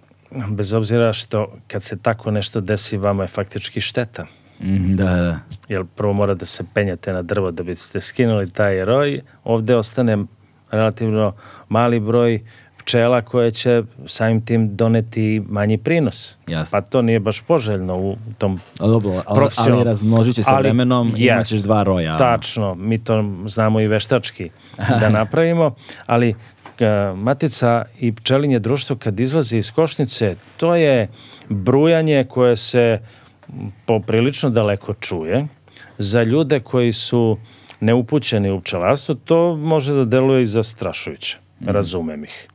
bez 0.50 0.74
obzira 0.74 1.14
što 1.14 1.58
kad 1.68 1.84
se 1.84 1.98
tako 1.98 2.32
nešto 2.32 2.62
desi, 2.62 2.98
vama 2.98 3.24
je 3.24 3.28
faktički 3.28 3.82
šteta. 3.82 4.26
Mm, 4.60 4.94
da, 4.94 5.16
da. 5.16 5.40
Jer 5.70 5.86
prvo 5.96 6.14
mora 6.14 6.34
da 6.34 6.46
se 6.46 6.64
penjate 6.74 7.14
na 7.14 7.22
drvo 7.22 7.52
da 7.52 7.64
biste 7.64 8.02
skinuli 8.02 8.50
taj 8.50 8.86
roj, 8.86 9.22
ovde 9.44 9.76
ostane 9.76 10.18
relativno 10.72 11.34
mali 11.70 12.00
broj 12.00 12.42
pčela 12.78 13.22
koje 13.22 13.52
će 13.52 13.84
samim 14.06 14.46
tim 14.46 14.76
doneti 14.76 15.44
manji 15.50 15.78
prinos. 15.78 16.36
Jasne. 16.48 16.80
Pa 16.82 16.88
to 16.88 17.02
nije 17.02 17.20
baš 17.20 17.42
poželjno 17.42 17.98
u 17.98 18.16
tom 18.38 18.60
A 18.80 18.88
dobro, 18.88 19.12
ali, 19.26 19.50
ali 19.58 19.84
razmnožit 19.84 20.36
će 20.36 20.44
se 20.44 20.50
ali, 20.52 20.64
vremenom 20.64 21.14
i 21.18 21.26
imaćeš 21.26 21.62
dva 21.62 21.84
roja. 21.84 22.18
Tačno, 22.18 22.76
mi 22.76 22.98
to 22.98 23.24
znamo 23.46 23.80
i 23.80 23.88
veštački 23.88 24.50
da 25.00 25.10
napravimo, 25.10 25.76
ali 26.06 26.36
matica 27.16 27.86
i 28.00 28.12
pčelinje 28.12 28.60
društvo 28.60 28.96
kad 28.96 29.20
izlazi 29.20 29.58
iz 29.58 29.72
košnice, 29.72 30.36
to 30.58 30.76
je 30.76 31.08
brujanje 31.50 32.26
koje 32.30 32.56
se 32.56 33.00
poprilično 33.86 34.50
daleko 34.50 34.94
čuje 34.94 35.48
za 35.98 36.24
ljude 36.24 36.60
koji 36.60 36.94
su 36.94 37.38
neupućeni 37.80 38.52
u 38.52 38.62
pčelarstvo, 38.62 39.16
to 39.16 39.56
može 39.56 39.94
da 39.94 40.06
deluje 40.06 40.42
i 40.42 40.46
zastrašujuće. 40.46 41.38
Mm. 41.60 41.70
Razumem 41.70 42.24
ih. 42.24 42.48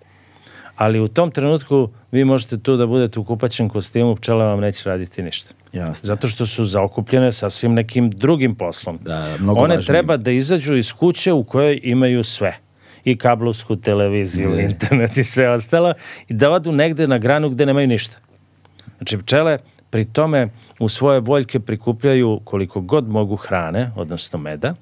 Ali 0.77 1.01
u 1.01 1.09
tom 1.09 1.31
trenutku 1.31 1.89
vi 2.13 2.25
možete 2.25 2.59
tu 2.59 2.77
da 2.77 2.87
budete 2.87 3.21
u 3.21 3.25
kupaćem 3.25 3.69
kostimu, 3.69 4.17
pčela 4.17 4.45
vam 4.45 4.61
neće 4.61 4.89
raditi 4.89 5.23
ništa. 5.23 5.55
Jasne. 5.73 6.07
Zato 6.07 6.29
što 6.29 6.47
su 6.47 6.65
zaokupljene 6.65 7.33
sa 7.33 7.51
svim 7.51 7.75
nekim 7.75 8.11
drugim 8.11 8.55
poslom. 8.55 8.99
Da, 9.03 9.37
mnogo 9.41 9.61
One 9.61 9.75
važnije. 9.75 9.87
treba 9.87 10.17
da 10.17 10.31
izađu 10.31 10.77
iz 10.77 10.93
kuće 10.93 11.33
u 11.33 11.45
kojoj 11.45 11.81
imaju 11.83 12.25
sve. 12.25 12.59
I 13.05 13.19
kablovsku 13.19 13.77
televiziju, 13.77 14.51
ne. 14.51 14.65
internet 14.65 15.17
i 15.17 15.25
sve 15.25 15.51
ostalo. 15.51 15.95
I 16.29 16.35
da 16.35 16.51
odu 16.51 16.73
negde 16.73 17.07
na 17.07 17.19
granu 17.19 17.51
gde 17.51 17.67
nemaju 17.67 17.87
ništa. 17.87 18.17
Znači 18.97 19.19
pčele 19.19 19.59
pri 19.91 20.05
tome 20.05 20.49
u 20.79 20.89
svoje 20.89 21.21
voljke 21.21 21.61
prikupljaju 21.61 22.41
koliko 22.45 22.81
god 22.81 23.09
mogu 23.09 23.37
hrane, 23.37 23.91
odnosno 23.97 24.39
meda, 24.39 24.75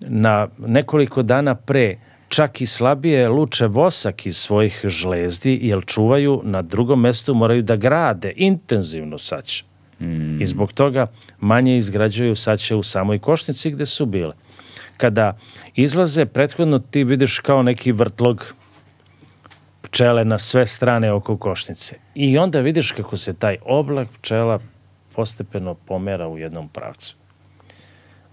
na 0.00 0.48
nekoliko 0.58 1.22
dana 1.22 1.54
pre 1.54 1.96
čak 2.28 2.60
i 2.60 2.66
slabije 2.66 3.28
luče 3.28 3.66
vosak 3.66 4.26
iz 4.26 4.36
svojih 4.36 4.80
žlezdi, 4.84 5.58
jer 5.62 5.84
čuvaju 5.86 6.40
na 6.44 6.62
drugom 6.62 7.00
mestu, 7.00 7.34
moraju 7.34 7.62
da 7.62 7.76
grade 7.76 8.32
intenzivno 8.36 9.18
saće. 9.18 9.64
Mm. 10.00 10.42
I 10.42 10.46
zbog 10.46 10.72
toga 10.72 11.06
manje 11.40 11.76
izgrađuju 11.76 12.34
saće 12.34 12.74
u 12.74 12.82
samoj 12.82 13.18
košnici 13.18 13.70
gde 13.70 13.86
su 13.86 14.06
bile. 14.06 14.34
Kada 14.96 15.38
izlaze, 15.74 16.26
prethodno 16.26 16.78
ti 16.78 17.04
vidiš 17.04 17.38
kao 17.38 17.62
neki 17.62 17.92
vrtlog 17.92 18.54
pčele 19.82 20.24
na 20.24 20.38
sve 20.38 20.66
strane 20.66 21.12
oko 21.12 21.36
košnice. 21.36 21.96
I 22.14 22.38
onda 22.38 22.60
vidiš 22.60 22.92
kako 22.92 23.16
se 23.16 23.34
taj 23.34 23.56
oblak 23.64 24.08
pčela 24.08 24.58
postepeno 25.14 25.74
pomera 25.74 26.28
u 26.28 26.38
jednom 26.38 26.68
pravcu 26.68 27.16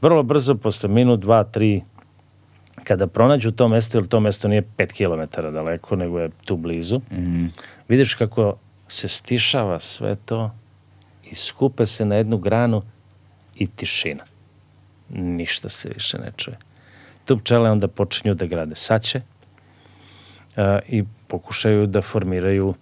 vrlo 0.02 0.24
brzo, 0.24 0.56
posle 0.56 0.90
minut, 0.90 1.20
dva, 1.20 1.44
tri, 1.44 1.82
kada 2.84 3.08
pronađu 3.08 3.52
to 3.52 3.68
mesto, 3.68 3.98
jer 3.98 4.08
to 4.08 4.20
mesto 4.20 4.48
nije 4.48 4.64
5 4.78 4.94
km 4.98 5.42
daleko, 5.54 5.96
nego 5.96 6.20
je 6.20 6.30
tu 6.46 6.58
blizu, 6.58 6.98
mm 6.98 7.18
-hmm. 7.18 7.50
vidiš 7.88 8.14
kako 8.14 8.58
se 8.88 9.08
stišava 9.08 9.80
sve 9.80 10.16
to 10.16 10.52
i 11.24 11.36
skupe 11.36 11.86
se 11.86 12.06
na 12.06 12.16
jednu 12.16 12.38
granu 12.38 12.82
i 13.56 13.68
tišina. 13.68 14.24
Ništa 15.10 15.70
se 15.70 15.90
više 15.94 16.18
ne 16.18 16.32
čuje. 16.38 16.58
Tu 17.26 17.38
pčele 17.38 17.70
onda 17.70 17.88
počinju 17.88 18.34
da 18.34 18.46
grade 18.46 18.76
saće 18.76 19.22
uh, 19.22 20.64
i 20.88 21.04
pokušaju 21.28 21.88
da 21.88 22.02
formiraju 22.02 22.74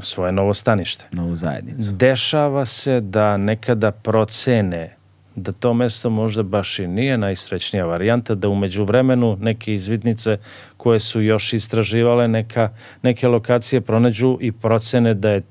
svoje 0.00 0.32
novo 0.32 0.54
stanište. 0.54 1.04
Novu 1.12 1.34
zajednicu. 1.34 1.92
Dešava 1.92 2.64
se 2.64 3.00
da 3.00 3.36
nekada 3.36 3.90
procene 3.92 4.95
da 5.36 5.52
to 5.52 5.74
mesto 5.74 6.10
možda 6.10 6.42
baš 6.42 6.78
i 6.78 6.86
nije 6.86 7.18
najsrećnija 7.18 7.84
varijanta, 7.84 8.34
da 8.34 8.48
umeđu 8.48 8.84
vremenu 8.84 9.36
neke 9.40 9.74
izvidnice 9.74 10.38
koje 10.76 10.98
su 10.98 11.22
još 11.22 11.52
istraživale 11.52 12.28
neka, 12.28 12.70
neke 13.02 13.28
lokacije 13.28 13.80
pronađu 13.80 14.38
i 14.40 14.52
procene 14.52 15.14
da 15.14 15.30
je 15.30 15.42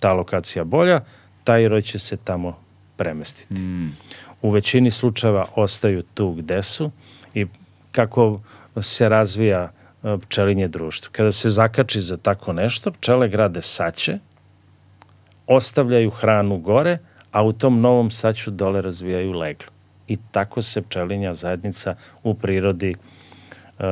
ta 0.00 0.12
lokacija 0.12 0.64
bolja, 0.64 1.00
taj 1.44 1.68
roj 1.68 1.82
će 1.82 1.98
se 1.98 2.16
tamo 2.16 2.58
premestiti. 2.96 3.54
Mm. 3.54 3.96
U 4.42 4.50
većini 4.50 4.90
slučajeva 4.90 5.44
ostaju 5.56 6.02
tu 6.14 6.32
gde 6.32 6.62
su 6.62 6.90
i 7.34 7.46
kako 7.92 8.40
se 8.80 9.08
razvija 9.08 9.72
e, 10.02 10.16
pčelinje 10.18 10.68
društvo. 10.68 11.10
Kada 11.12 11.32
se 11.32 11.50
zakači 11.50 12.00
za 12.00 12.16
tako 12.16 12.52
nešto, 12.52 12.90
pčele 12.90 13.28
grade 13.28 13.62
saće, 13.62 14.18
ostavljaju 15.46 16.10
hranu 16.10 16.58
gore, 16.58 16.98
a 17.32 17.42
u 17.42 17.52
tom 17.52 17.80
novom 17.80 18.10
saću 18.10 18.50
dole 18.50 18.80
razvijaju 18.80 19.32
leglo. 19.32 19.68
i 20.08 20.16
tako 20.30 20.62
se 20.62 20.82
pčelinja 20.82 21.34
zajednica 21.34 21.94
u 22.22 22.34
prirodi 22.34 22.94
uh, 22.94 23.84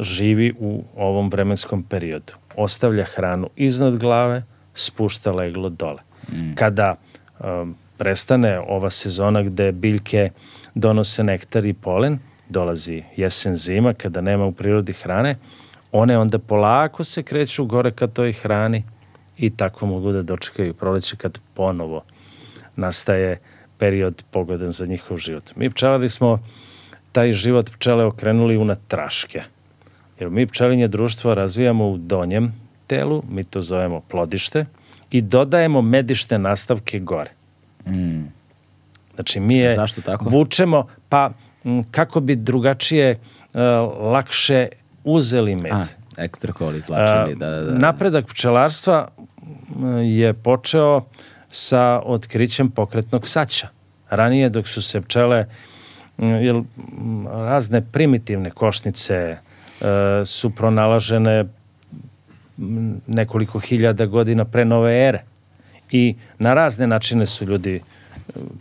živi 0.00 0.54
u 0.58 0.84
ovom 0.96 1.30
vremenskom 1.30 1.82
periodu. 1.82 2.32
Ostavlja 2.56 3.04
hranu 3.04 3.50
iznad 3.56 3.96
glave, 3.96 4.42
spušta 4.74 5.32
leglo 5.32 5.68
dole. 5.68 6.02
Mm. 6.32 6.54
Kada 6.54 6.94
um, 7.40 7.74
prestane 7.98 8.60
ova 8.60 8.90
sezona 8.90 9.42
gde 9.42 9.72
biljke 9.72 10.30
donose 10.74 11.24
nektar 11.24 11.66
i 11.66 11.72
polen, 11.72 12.18
dolazi 12.48 13.02
jesen 13.16 13.56
zima 13.56 13.94
kada 13.94 14.20
nema 14.20 14.46
u 14.46 14.52
prirodi 14.52 14.92
hrane, 14.92 15.36
one 15.92 16.18
onda 16.18 16.38
polako 16.38 17.04
se 17.04 17.22
kreću 17.22 17.64
gore 17.64 17.90
ka 17.90 18.06
toj 18.06 18.32
hrani 18.32 18.84
i 19.38 19.50
tako 19.50 19.86
mogu 19.86 20.12
da 20.12 20.22
dočekaju 20.22 20.74
proleće 20.74 21.16
kad 21.16 21.38
ponovo 21.54 22.02
nastaje 22.76 23.38
period 23.78 24.24
pogodan 24.30 24.72
za 24.72 24.86
njihov 24.86 25.16
život. 25.16 25.56
Mi 25.56 25.70
pčelari 25.70 26.08
smo 26.08 26.38
taj 27.12 27.32
život 27.32 27.70
pčele 27.70 28.04
okrenuli 28.04 28.56
u 28.56 28.64
natraške. 28.64 29.42
Jer 30.20 30.30
mi 30.30 30.46
pčelinje 30.46 30.88
društvo 30.88 31.34
razvijamo 31.34 31.88
u 31.88 31.96
donjem 31.96 32.52
telu, 32.86 33.22
mi 33.30 33.44
to 33.44 33.62
zovemo 33.62 34.00
plodište, 34.00 34.66
i 35.10 35.20
dodajemo 35.20 35.82
medište 35.82 36.38
nastavke 36.38 36.98
gore. 36.98 37.30
Mm. 37.86 38.22
Znači 39.14 39.40
mi 39.40 39.56
je 39.56 39.74
Zašto 39.74 40.00
tako? 40.00 40.24
vučemo, 40.24 40.86
pa 41.08 41.30
m, 41.64 41.84
kako 41.90 42.20
bi 42.20 42.36
drugačije 42.36 43.18
uh, 43.18 43.60
lakše 44.12 44.68
uzeli 45.04 45.54
med. 45.54 45.72
A, 45.72 45.84
ekstra 46.16 46.52
kol 46.52 46.74
izlačili, 46.76 47.34
da, 47.34 47.50
da, 47.50 47.60
da. 47.60 47.78
Napredak 47.78 48.26
pčelarstva 48.26 49.08
je 50.02 50.32
počeo 50.32 51.02
sa 51.54 52.00
otkrićem 52.04 52.70
pokretnog 52.70 53.28
saća. 53.28 53.68
Ranije 54.10 54.48
dok 54.48 54.68
su 54.68 54.82
se 54.82 55.00
pčele 55.00 55.46
jel, 56.18 56.62
razne 57.26 57.82
primitivne 57.92 58.50
košnice 58.50 59.14
e, 59.14 59.38
su 60.24 60.50
pronalažene 60.50 61.44
nekoliko 63.06 63.58
hiljada 63.58 64.06
godina 64.06 64.44
pre 64.44 64.64
nove 64.64 65.08
ere. 65.08 65.22
I 65.90 66.14
na 66.38 66.54
razne 66.54 66.86
načine 66.86 67.26
su 67.26 67.44
ljudi 67.44 67.80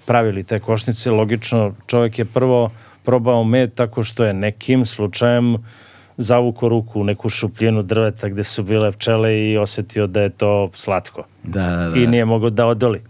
pravili 0.05 0.43
te 0.43 0.59
košnice. 0.59 1.11
Logično, 1.11 1.75
čovjek 1.87 2.19
je 2.19 2.25
prvo 2.25 2.71
probao 3.03 3.43
med 3.43 3.73
tako 3.73 4.03
što 4.03 4.23
je 4.23 4.33
nekim 4.33 4.85
slučajem 4.85 5.57
zavuko 6.17 6.69
ruku 6.69 7.01
u 7.01 7.03
neku 7.03 7.29
šupljenu 7.29 7.81
drveta 7.83 8.29
gde 8.29 8.43
su 8.43 8.63
bile 8.63 8.91
pčele 8.91 9.51
i 9.51 9.57
osetio 9.57 10.07
da 10.07 10.21
je 10.21 10.29
to 10.29 10.69
slatko. 10.73 11.23
Da, 11.43 11.61
da, 11.67 11.89
da. 11.89 11.99
I 11.99 12.07
nije 12.07 12.25
mogao 12.25 12.49
da 12.49 12.65
odoli. 12.67 13.01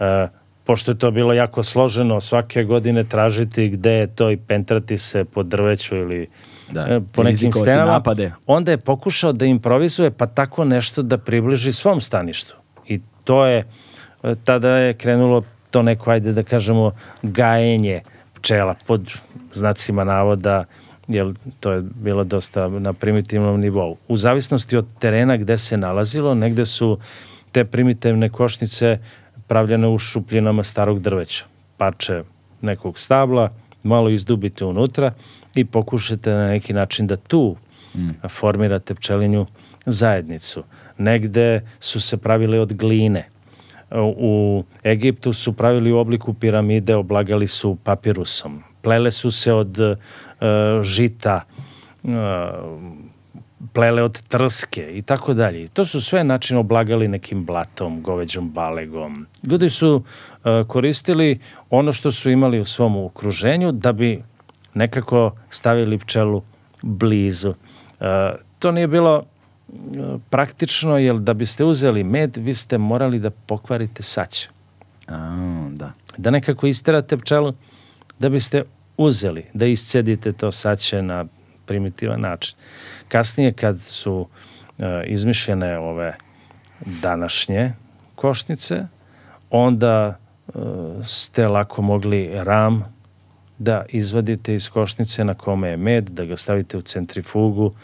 E, 0.00 0.28
pošto 0.64 0.90
je 0.90 0.98
to 0.98 1.10
bilo 1.10 1.32
jako 1.32 1.62
složeno 1.62 2.20
svake 2.20 2.64
godine 2.64 3.04
tražiti 3.04 3.68
gde 3.68 3.92
je 3.92 4.06
to 4.06 4.30
i 4.30 4.36
pentrati 4.36 4.98
se 4.98 5.24
po 5.24 5.42
drveću 5.42 5.96
ili 5.96 6.28
Da, 6.70 6.80
e, 6.90 7.00
po 7.12 7.22
nekim 7.22 7.52
stenama, 7.52 7.92
napade. 7.92 8.32
onda 8.46 8.70
je 8.70 8.78
pokušao 8.78 9.32
da 9.32 9.46
improvizuje 9.46 10.10
pa 10.10 10.26
tako 10.26 10.64
nešto 10.64 11.02
da 11.02 11.18
približi 11.18 11.72
svom 11.72 12.00
staništu. 12.00 12.56
I 12.88 13.00
to 13.24 13.46
je, 13.46 13.64
e, 14.22 14.34
tada 14.44 14.68
je 14.68 14.94
krenulo 14.94 15.44
to 15.70 15.82
neko, 15.82 16.10
ajde 16.10 16.32
da 16.32 16.42
kažemo, 16.42 16.90
gajenje 17.22 18.00
pčela 18.34 18.74
pod 18.86 19.12
znacima 19.52 20.04
navoda, 20.04 20.64
jer 21.08 21.34
to 21.60 21.72
je 21.72 21.82
bilo 21.94 22.24
dosta 22.24 22.68
na 22.68 22.92
primitivnom 22.92 23.60
nivou. 23.60 23.96
U 24.08 24.16
zavisnosti 24.16 24.76
od 24.76 24.86
terena 24.98 25.36
gde 25.36 25.58
se 25.58 25.76
nalazilo, 25.76 26.34
negde 26.34 26.64
su 26.64 26.98
te 27.52 27.64
primitivne 27.64 28.28
košnice 28.28 28.98
pravljene 29.46 29.88
u 29.88 29.98
šupljinama 29.98 30.62
starog 30.62 31.00
drveća. 31.00 31.44
Parče 31.76 32.22
nekog 32.60 32.98
stabla, 32.98 33.52
malo 33.82 34.10
izdubite 34.10 34.64
unutra 34.64 35.12
i 35.54 35.64
pokušate 35.64 36.30
na 36.30 36.48
neki 36.48 36.72
način 36.72 37.06
da 37.06 37.16
tu 37.16 37.56
mm. 37.94 38.08
formirate 38.28 38.94
pčelinju 38.94 39.46
zajednicu. 39.86 40.62
Negde 40.98 41.60
su 41.80 42.00
se 42.00 42.16
pravile 42.16 42.60
od 42.60 42.72
gline. 42.72 43.28
U 44.16 44.64
Egiptu 44.84 45.32
su 45.32 45.52
pravili 45.52 45.92
u 45.92 45.98
obliku 45.98 46.34
piramide, 46.34 46.96
oblagali 46.96 47.46
su 47.46 47.76
papirusom. 47.84 48.62
Plele 48.82 49.10
su 49.10 49.30
se 49.30 49.52
od 49.52 49.78
žita, 50.82 51.40
uh, 52.02 52.10
plele 53.72 54.02
od 54.02 54.22
trske 54.28 54.88
i 54.92 55.02
tako 55.02 55.34
dalje. 55.34 55.68
To 55.68 55.84
su 55.84 56.00
sve 56.00 56.24
način 56.24 56.56
oblagali 56.56 57.08
nekim 57.08 57.44
blatom, 57.44 58.02
goveđom 58.02 58.50
balegom. 58.50 59.26
Ljudi 59.42 59.68
su 59.68 59.94
uh, 59.94 60.66
koristili 60.66 61.38
ono 61.70 61.92
što 61.92 62.10
su 62.10 62.30
imali 62.30 62.60
u 62.60 62.64
svom 62.64 62.96
okruženju 62.96 63.72
da 63.72 63.92
bi 63.92 64.22
nekako 64.74 65.32
stavili 65.50 65.98
pčelu 65.98 66.42
blizu. 66.82 67.54
To 68.58 68.72
nije 68.72 68.86
bilo 68.86 69.22
praktično, 70.30 70.98
jer 70.98 71.18
da 71.18 71.34
biste 71.34 71.64
uzeli 71.64 72.04
med, 72.04 72.36
vi 72.36 72.54
ste 72.54 72.78
morali 72.78 73.18
da 73.18 73.30
pokvarite 73.30 74.02
saće. 74.02 74.48
A, 75.08 75.68
da. 75.70 75.92
Da 76.16 76.30
nekako 76.30 76.66
isterate 76.66 77.16
pčelu, 77.16 77.54
da 78.18 78.28
biste 78.28 78.64
uzeli, 78.96 79.44
da 79.54 79.66
iscedite 79.66 80.32
to 80.32 80.52
saće 80.52 81.02
na 81.02 81.24
primitivan 81.66 82.20
način. 82.20 82.56
Kasnije 83.08 83.52
kad 83.52 83.80
su 83.80 84.14
uh, 84.20 84.84
izmišljene 85.04 85.78
ove 85.78 86.16
današnje 86.80 87.72
košnice, 88.14 88.86
onda 89.50 90.18
uh, 90.46 90.54
ste 91.04 91.48
lako 91.48 91.82
mogli 91.82 92.30
ram 92.34 92.96
da 93.58 93.84
izvadite 93.88 94.54
iz 94.54 94.68
košnice 94.68 95.24
na 95.24 95.34
kome 95.34 95.68
je 95.68 95.76
med, 95.76 96.08
da 96.08 96.24
ga 96.24 96.36
stavite 96.36 96.78
u 96.78 96.82
centrifugu, 96.82 97.74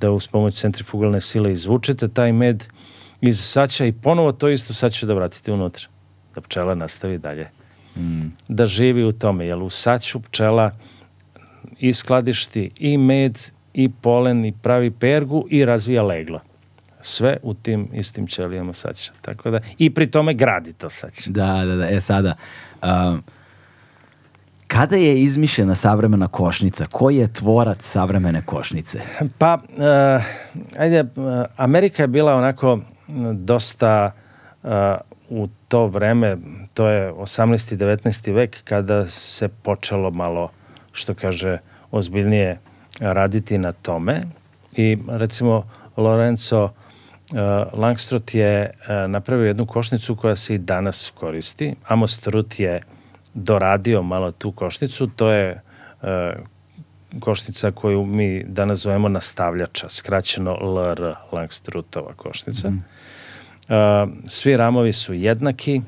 da 0.00 0.10
uz 0.10 0.28
pomoć 0.28 0.54
centrifugalne 0.54 1.20
sile 1.20 1.52
izvučete 1.52 2.08
taj 2.08 2.32
med 2.32 2.64
iz 3.20 3.40
saća 3.40 3.84
i 3.84 3.92
ponovo 3.92 4.32
to 4.32 4.48
isto 4.48 4.72
saće 4.72 5.06
da 5.06 5.14
vratite 5.14 5.52
unutra. 5.52 5.86
Da 6.34 6.40
pčela 6.40 6.74
nastavi 6.74 7.18
dalje. 7.18 7.48
Mm. 7.96 8.26
Da 8.48 8.66
živi 8.66 9.04
u 9.04 9.12
tome, 9.12 9.46
jer 9.46 9.58
u 9.58 9.70
saću 9.70 10.20
pčela 10.20 10.70
i 11.78 11.92
skladišti 11.92 12.70
i 12.78 12.98
med 12.98 13.38
i 13.74 13.88
polen 13.88 14.44
i 14.44 14.52
pravi 14.52 14.90
pergu 14.90 15.46
i 15.50 15.64
razvija 15.64 16.02
leglo. 16.02 16.40
Sve 17.00 17.36
u 17.42 17.54
tim 17.54 17.88
istim 17.92 18.26
ćelijama 18.26 18.72
saća. 18.72 19.12
Tako 19.20 19.50
da, 19.50 19.60
i 19.78 19.94
pri 19.94 20.10
tome 20.10 20.34
gradi 20.34 20.72
to 20.72 20.90
saće. 20.90 21.30
Da, 21.30 21.64
da, 21.64 21.76
da. 21.76 21.90
E 21.90 22.00
sada, 22.00 22.34
um, 22.82 23.22
kada 24.66 24.96
je 24.96 25.22
izmišljena 25.22 25.74
savremena 25.74 26.28
košnica? 26.28 26.86
Ko 26.90 27.10
je 27.10 27.32
tvorac 27.32 27.84
savremene 27.84 28.42
košnice? 28.42 29.00
Pa, 29.38 29.54
uh, 29.54 30.24
ajde, 30.78 31.00
uh, 31.00 31.44
Amerika 31.56 32.02
je 32.02 32.06
bila 32.06 32.34
onako 32.34 32.78
dosta 33.32 34.12
uh, 34.62 34.70
u 35.32 35.48
to 35.68 35.86
vreme, 35.86 36.36
to 36.74 36.88
je 36.88 37.12
18. 37.12 37.74
i 37.74 37.76
19. 37.76 38.34
vek, 38.34 38.64
kada 38.64 39.06
se 39.06 39.48
počelo 39.48 40.10
malo, 40.10 40.50
što 40.92 41.14
kaže, 41.14 41.58
ozbiljnije 41.90 42.58
raditi 43.00 43.58
na 43.58 43.72
tome. 43.72 44.22
I 44.76 44.98
recimo 45.08 45.64
Lorenzo 45.96 46.64
uh, 46.64 46.70
Langstroth 47.80 48.34
je 48.34 48.70
uh, 48.70 49.10
napravio 49.10 49.46
jednu 49.46 49.66
košnicu 49.66 50.16
koja 50.16 50.36
se 50.36 50.54
i 50.54 50.58
danas 50.58 51.12
koristi. 51.14 51.74
Amos 51.84 52.18
Trut 52.18 52.60
je 52.60 52.82
doradio 53.34 54.02
malo 54.02 54.32
tu 54.32 54.52
košnicu, 54.52 55.06
to 55.06 55.30
je 55.30 55.62
uh, 56.02 56.08
košnica 57.20 57.70
koju 57.70 58.04
mi 58.06 58.44
danas 58.44 58.78
zovemo 58.78 59.08
nastavljača, 59.08 59.88
skraćeno 59.88 60.52
LR, 60.52 61.14
Langstrutova 61.32 62.12
košnica. 62.16 62.70
Mm. 62.70 62.84
Svi 64.28 64.56
ramovi 64.56 64.92
su 64.92 65.14
jednaki, 65.14 65.80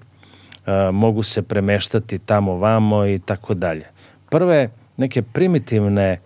mogu 0.93 1.22
se 1.22 1.43
premeštati 1.43 2.18
tamo 2.18 2.57
vamo 2.57 3.07
i 3.07 3.18
tako 3.18 3.55
dalje. 3.55 3.87
Prve 4.30 4.70
neke 4.97 5.22
primitivne 5.22 6.18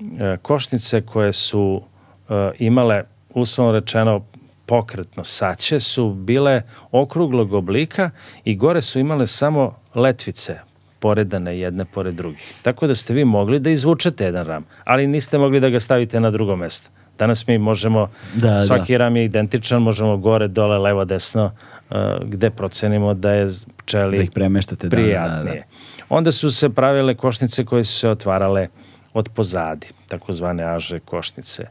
uh, 0.00 0.06
košnice 0.42 1.00
koje 1.00 1.32
su 1.32 1.82
uh, 2.28 2.36
imale 2.58 3.02
uslovno 3.34 3.72
rečeno 3.72 4.24
pokretno 4.66 5.24
saće 5.24 5.80
su 5.80 6.10
bile 6.14 6.62
okruglog 6.90 7.52
oblika 7.52 8.10
i 8.44 8.56
gore 8.56 8.80
su 8.80 8.98
imale 8.98 9.26
samo 9.26 9.74
letvice 9.94 10.58
poredane 10.98 11.58
jedne 11.58 11.84
pored 11.84 12.14
drugih. 12.14 12.54
Tako 12.62 12.86
da 12.86 12.94
ste 12.94 13.14
vi 13.14 13.24
mogli 13.24 13.58
da 13.58 13.70
izvučete 13.70 14.24
jedan 14.24 14.46
ram, 14.46 14.64
ali 14.84 15.06
niste 15.06 15.38
mogli 15.38 15.60
da 15.60 15.68
ga 15.68 15.80
stavite 15.80 16.20
na 16.20 16.30
drugo 16.30 16.56
mesto. 16.56 16.90
Danas 17.18 17.46
mi 17.46 17.58
možemo, 17.58 18.08
Da, 18.34 18.60
svaki 18.60 18.92
da. 18.92 18.98
ram 18.98 19.16
je 19.16 19.24
identičan, 19.24 19.82
možemo 19.82 20.16
gore, 20.16 20.48
dole, 20.48 20.78
levo, 20.78 21.04
desno, 21.04 21.44
uh, 21.90 21.96
gde 22.24 22.50
procenimo 22.50 23.14
da 23.14 23.32
je 23.32 23.46
pčeli 23.76 24.16
Da 24.16 24.22
ih 24.22 24.30
premeštate, 24.30 24.88
da, 24.88 24.96
da, 24.96 24.96
da, 24.96 25.02
prijatnije. 25.02 25.66
Onda 26.08 26.32
su 26.32 26.50
se 26.50 26.70
pravile 26.70 27.14
košnice 27.14 27.64
koje 27.64 27.84
su 27.84 27.98
se 27.98 28.08
otvarale 28.08 28.68
od 29.14 29.28
pozadi, 29.28 29.86
takozvane 30.08 30.64
aže 30.64 31.00
košnice. 31.00 31.66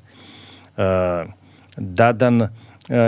Uh, 0.78 0.84
Dadan 1.78 2.42
uh, 2.42 2.50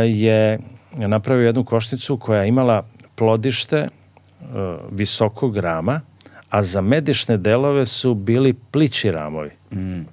je 0.06 0.60
napravio 0.92 1.46
jednu 1.46 1.64
košnicu 1.64 2.18
koja 2.18 2.42
je 2.42 2.48
imala 2.48 2.84
plodište 3.16 3.88
uh, 3.88 4.48
visokog 4.92 5.58
rama, 5.58 6.02
a 6.50 6.64
za 6.64 6.82
medišne 6.82 7.38
delove 7.38 7.86
su 7.86 8.14
bili 8.14 8.54
plići 8.54 9.12
ramovi. 9.12 9.52
Mm. 9.72 10.00
Uh, 10.00 10.04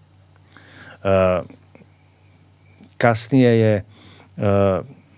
kasnije 3.05 3.51
je 3.61 3.85
uh, 4.37 4.45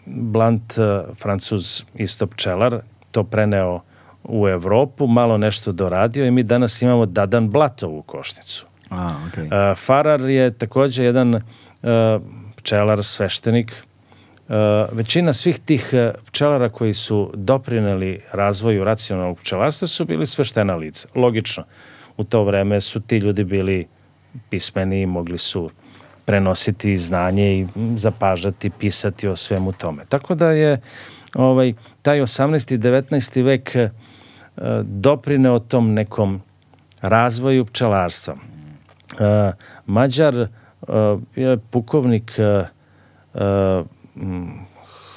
Blant, 0.07 0.79
uh, 0.79 1.15
francuz 1.15 1.85
isto 1.95 2.27
pčelar, 2.27 2.81
to 3.11 3.25
preneo 3.25 3.81
u 4.25 4.49
Evropu, 4.49 5.07
malo 5.07 5.39
nešto 5.39 5.73
doradio 5.73 6.27
i 6.27 6.31
mi 6.31 6.43
danas 6.43 6.83
imamo 6.83 7.07
Dadan 7.07 7.51
Blatovu 7.51 8.03
košnicu. 8.03 8.67
A, 8.91 9.15
okay. 9.27 9.47
Uh, 9.47 9.79
Farar 9.79 10.21
je 10.21 10.51
takođe 10.51 11.05
jedan 11.05 11.35
uh, 11.35 11.41
pčelar, 12.57 13.05
sveštenik. 13.05 13.73
Uh, 14.49 14.55
većina 14.93 15.33
svih 15.33 15.59
tih 15.59 15.91
uh, 15.93 16.23
pčelara 16.27 16.69
koji 16.69 16.95
su 16.95 17.31
doprineli 17.35 18.21
razvoju 18.33 18.85
racionalnog 18.85 19.39
pčelarstva 19.39 19.89
su 19.89 20.05
bili 20.05 20.27
sveštena 20.27 20.77
lica. 20.77 21.09
Logično, 21.15 21.65
u 22.17 22.25
to 22.25 22.45
vreme 22.45 22.81
su 22.81 23.01
ti 23.01 23.19
ljudi 23.19 23.45
bili 23.45 23.87
pismeni 24.51 25.03
i 25.03 25.07
mogli 25.07 25.39
su 25.39 25.71
prenositi 26.27 26.97
znanje 26.97 27.59
i 27.59 27.67
zapažati, 27.97 28.71
pisati 28.71 29.29
o 29.29 29.37
svemu 29.37 29.73
tome. 29.73 30.05
Tako 30.09 30.35
da 30.35 30.51
je 30.51 30.81
ovaj, 31.35 31.73
taj 32.03 32.21
18. 32.21 32.75
i 32.75 32.79
19. 32.79 33.43
vek 33.45 33.77
uh, 33.77 34.63
doprineo 34.83 35.59
tom 35.59 35.95
nekom 35.95 36.43
razvoju 37.01 37.65
pčelarstva. 37.65 38.35
Uh, 38.35 39.19
Mađar 39.87 40.35
uh, 40.41 40.49
je 41.37 41.59
pukovnik 41.71 42.39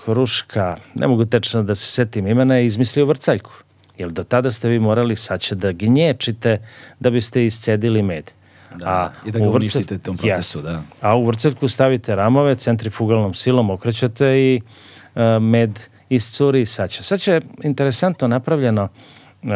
Hruška, 0.06 0.76
ne 0.96 1.08
mogu 1.08 1.26
tečno 1.26 1.64
da 1.64 1.76
se 1.76 1.86
setim 1.86 2.28
imena, 2.28 2.56
je 2.56 2.66
izmislio 2.66 3.06
vrcaljku. 3.06 3.52
Jer 3.98 4.12
do 4.12 4.24
tada 4.24 4.52
ste 4.52 4.70
vi 4.70 4.80
morali 4.80 5.16
saće 5.16 5.56
da 5.56 5.72
gnječite 5.72 6.62
da 7.00 7.10
biste 7.10 7.46
iscedili 7.46 8.02
med. 8.02 8.32
Da, 8.76 9.14
I 9.26 9.32
da 9.32 9.40
ga 9.40 9.46
vrcel- 9.46 9.56
uništite 9.56 9.98
tom 9.98 10.18
procesu, 10.18 10.58
Jest. 10.58 10.64
da. 10.68 10.82
A 11.02 11.16
u 11.16 11.26
vrceljku 11.26 11.68
stavite 11.68 12.16
ramove, 12.16 12.56
centrifugalnom 12.56 13.34
silom 13.34 13.70
okrećete 13.70 14.26
i 14.28 14.62
uh, 15.16 15.22
med 15.42 15.80
iscuri 16.10 16.62
iz 16.62 16.70
saća. 16.70 17.04
Saća 17.04 17.34
je 17.34 17.42
interesantno 17.64 18.28
napravljeno. 18.28 18.88
Uh, 19.44 19.50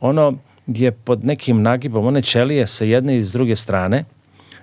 ono 0.00 0.34
je 0.66 0.92
pod 0.92 1.24
nekim 1.24 1.62
nagibom, 1.62 2.06
one 2.06 2.22
ćelije 2.22 2.66
sa 2.66 2.84
jedne 2.84 3.16
i 3.16 3.22
s 3.22 3.32
druge 3.32 3.56
strane 3.56 4.04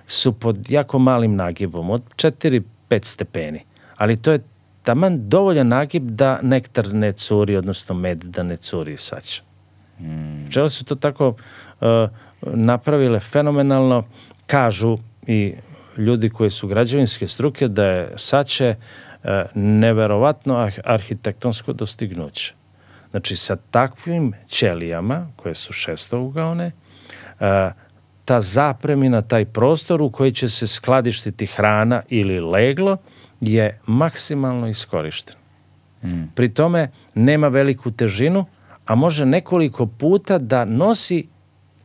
su 0.06 0.32
pod 0.32 0.70
jako 0.70 0.98
malim 0.98 1.36
nagibom, 1.36 1.90
od 1.90 2.02
4-5 2.16 2.62
stepeni. 3.02 3.64
Ali 3.96 4.16
to 4.16 4.32
je 4.32 4.40
taman 4.82 5.28
dovoljan 5.28 5.68
nagib 5.68 6.10
da 6.10 6.38
nektar 6.42 6.94
ne 6.94 7.12
curi, 7.12 7.56
odnosno 7.56 7.94
med 7.94 8.18
da 8.24 8.42
ne 8.42 8.56
curi 8.56 8.92
iz 8.92 9.00
saća. 9.00 9.42
Pčele 10.48 10.68
su 10.68 10.84
to 10.84 10.94
tako 10.94 11.28
uh, 11.28 11.36
napravile 12.46 13.20
fenomenalno. 13.20 14.04
Kažu 14.46 14.98
i 15.26 15.54
ljudi 15.96 16.30
koji 16.30 16.50
su 16.50 16.68
građevinske 16.68 17.26
struke 17.26 17.68
da 17.68 17.84
je 17.84 18.12
sače 18.16 18.74
uh, 18.74 19.30
neverovatno 19.54 20.70
arhitektonsko 20.84 21.72
dostignuće. 21.72 22.54
Znači, 23.10 23.36
sa 23.36 23.56
takvim 23.56 24.32
ćelijama, 24.48 25.26
koje 25.36 25.54
su 25.54 25.72
šestougaone, 25.72 26.66
uh, 27.40 27.46
ta 28.24 28.40
zapremina, 28.40 29.22
taj 29.22 29.44
prostor 29.44 30.02
u 30.02 30.10
koji 30.10 30.32
će 30.32 30.48
se 30.48 30.66
skladištiti 30.66 31.46
hrana 31.46 32.02
ili 32.08 32.40
leglo 32.40 32.96
je 33.40 33.80
maksimalno 33.86 34.68
iskorišten. 34.68 35.36
Pri 36.34 36.48
tome 36.54 36.90
nema 37.14 37.48
veliku 37.48 37.90
težinu, 37.90 38.46
a 38.86 38.94
može 38.94 39.26
nekoliko 39.26 39.86
puta 39.86 40.38
da 40.38 40.64
nosi 40.64 41.28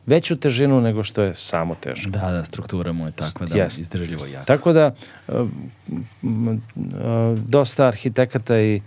veću 0.08 0.36
težinu 0.36 0.80
nego 0.80 1.02
što 1.02 1.22
je 1.22 1.34
samo 1.34 1.74
teško. 1.74 2.10
Da, 2.10 2.32
da, 2.32 2.44
struktura 2.44 2.92
mu 2.92 3.06
je 3.06 3.12
takva 3.12 3.46
da 3.46 3.58
Jest. 3.58 3.80
izdržljivo 3.80 4.26
jaka. 4.26 4.44
Tako 4.44 4.72
da 4.72 4.94
e, 5.28 5.32
m, 6.22 6.48
e, 6.50 6.60
dosta 7.46 7.86
arhitekata 7.86 8.60
i 8.60 8.80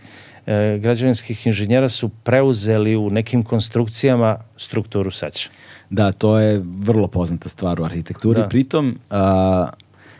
e, 0.45 0.77
građevinskih 0.81 1.47
inženjera 1.47 1.89
su 1.89 2.09
preuzeli 2.09 2.95
u 2.95 3.09
nekim 3.09 3.43
konstrukcijama 3.43 4.37
strukturu 4.57 5.11
saća. 5.11 5.49
Da, 5.89 6.11
to 6.11 6.39
je 6.39 6.61
vrlo 6.65 7.07
poznata 7.07 7.49
stvar 7.49 7.81
u 7.81 7.83
arhitekturi. 7.83 8.41
Da. 8.41 8.47
Pritom, 8.47 8.99
a, 9.09 9.69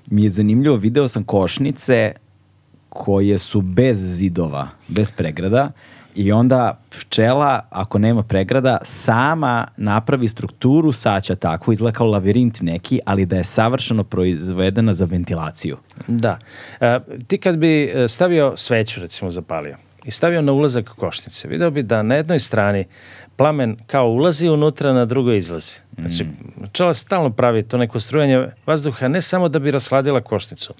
mi 0.07 0.23
je 0.23 0.29
zanimljivo, 0.29 0.75
video 0.75 1.07
sam 1.07 1.23
košnice 1.23 2.13
koje 2.89 3.37
su 3.37 3.61
bez 3.61 3.97
zidova, 3.97 4.67
bez 4.87 5.11
pregrada 5.11 5.71
i 6.15 6.31
onda 6.31 6.79
pčela, 6.89 7.61
ako 7.69 7.99
nema 7.99 8.23
pregrada, 8.23 8.77
sama 8.83 9.67
napravi 9.77 10.27
strukturu 10.27 10.91
saća 10.91 11.35
tako, 11.35 11.71
izgleda 11.71 11.97
kao 11.97 12.07
lavirint 12.07 12.61
neki, 12.61 12.99
ali 13.05 13.25
da 13.25 13.37
je 13.37 13.43
savršeno 13.43 14.03
proizvedena 14.03 14.93
za 14.93 15.05
ventilaciju. 15.05 15.77
Da. 16.07 16.39
E, 16.79 16.99
ti 17.27 17.37
kad 17.37 17.57
bi 17.57 17.83
e, 17.83 18.07
stavio 18.07 18.53
sveću, 18.57 19.01
recimo 19.01 19.31
zapalio, 19.31 19.77
i 20.05 20.11
stavio 20.11 20.41
na 20.41 20.51
ulazak 20.51 20.89
košnice, 20.89 21.47
video 21.47 21.71
bi 21.71 21.83
da 21.83 22.03
na 22.03 22.15
jednoj 22.15 22.39
strani 22.39 22.85
plamen 23.35 23.77
kao 23.87 24.07
ulazi 24.07 24.49
unutra, 24.49 24.93
na 24.93 25.05
drugoj 25.05 25.37
izlazi. 25.37 25.79
Znači, 25.97 26.25
pčela 26.71 26.93
stalno 26.93 27.29
pravi 27.29 27.63
to 27.63 27.77
neko 27.77 27.99
strujanje 27.99 28.47
vazduha, 28.65 29.07
ne 29.07 29.21
samo 29.21 29.49
da 29.49 29.59
bi 29.59 29.71
rashladila 29.71 30.21
košnicu. 30.21 30.73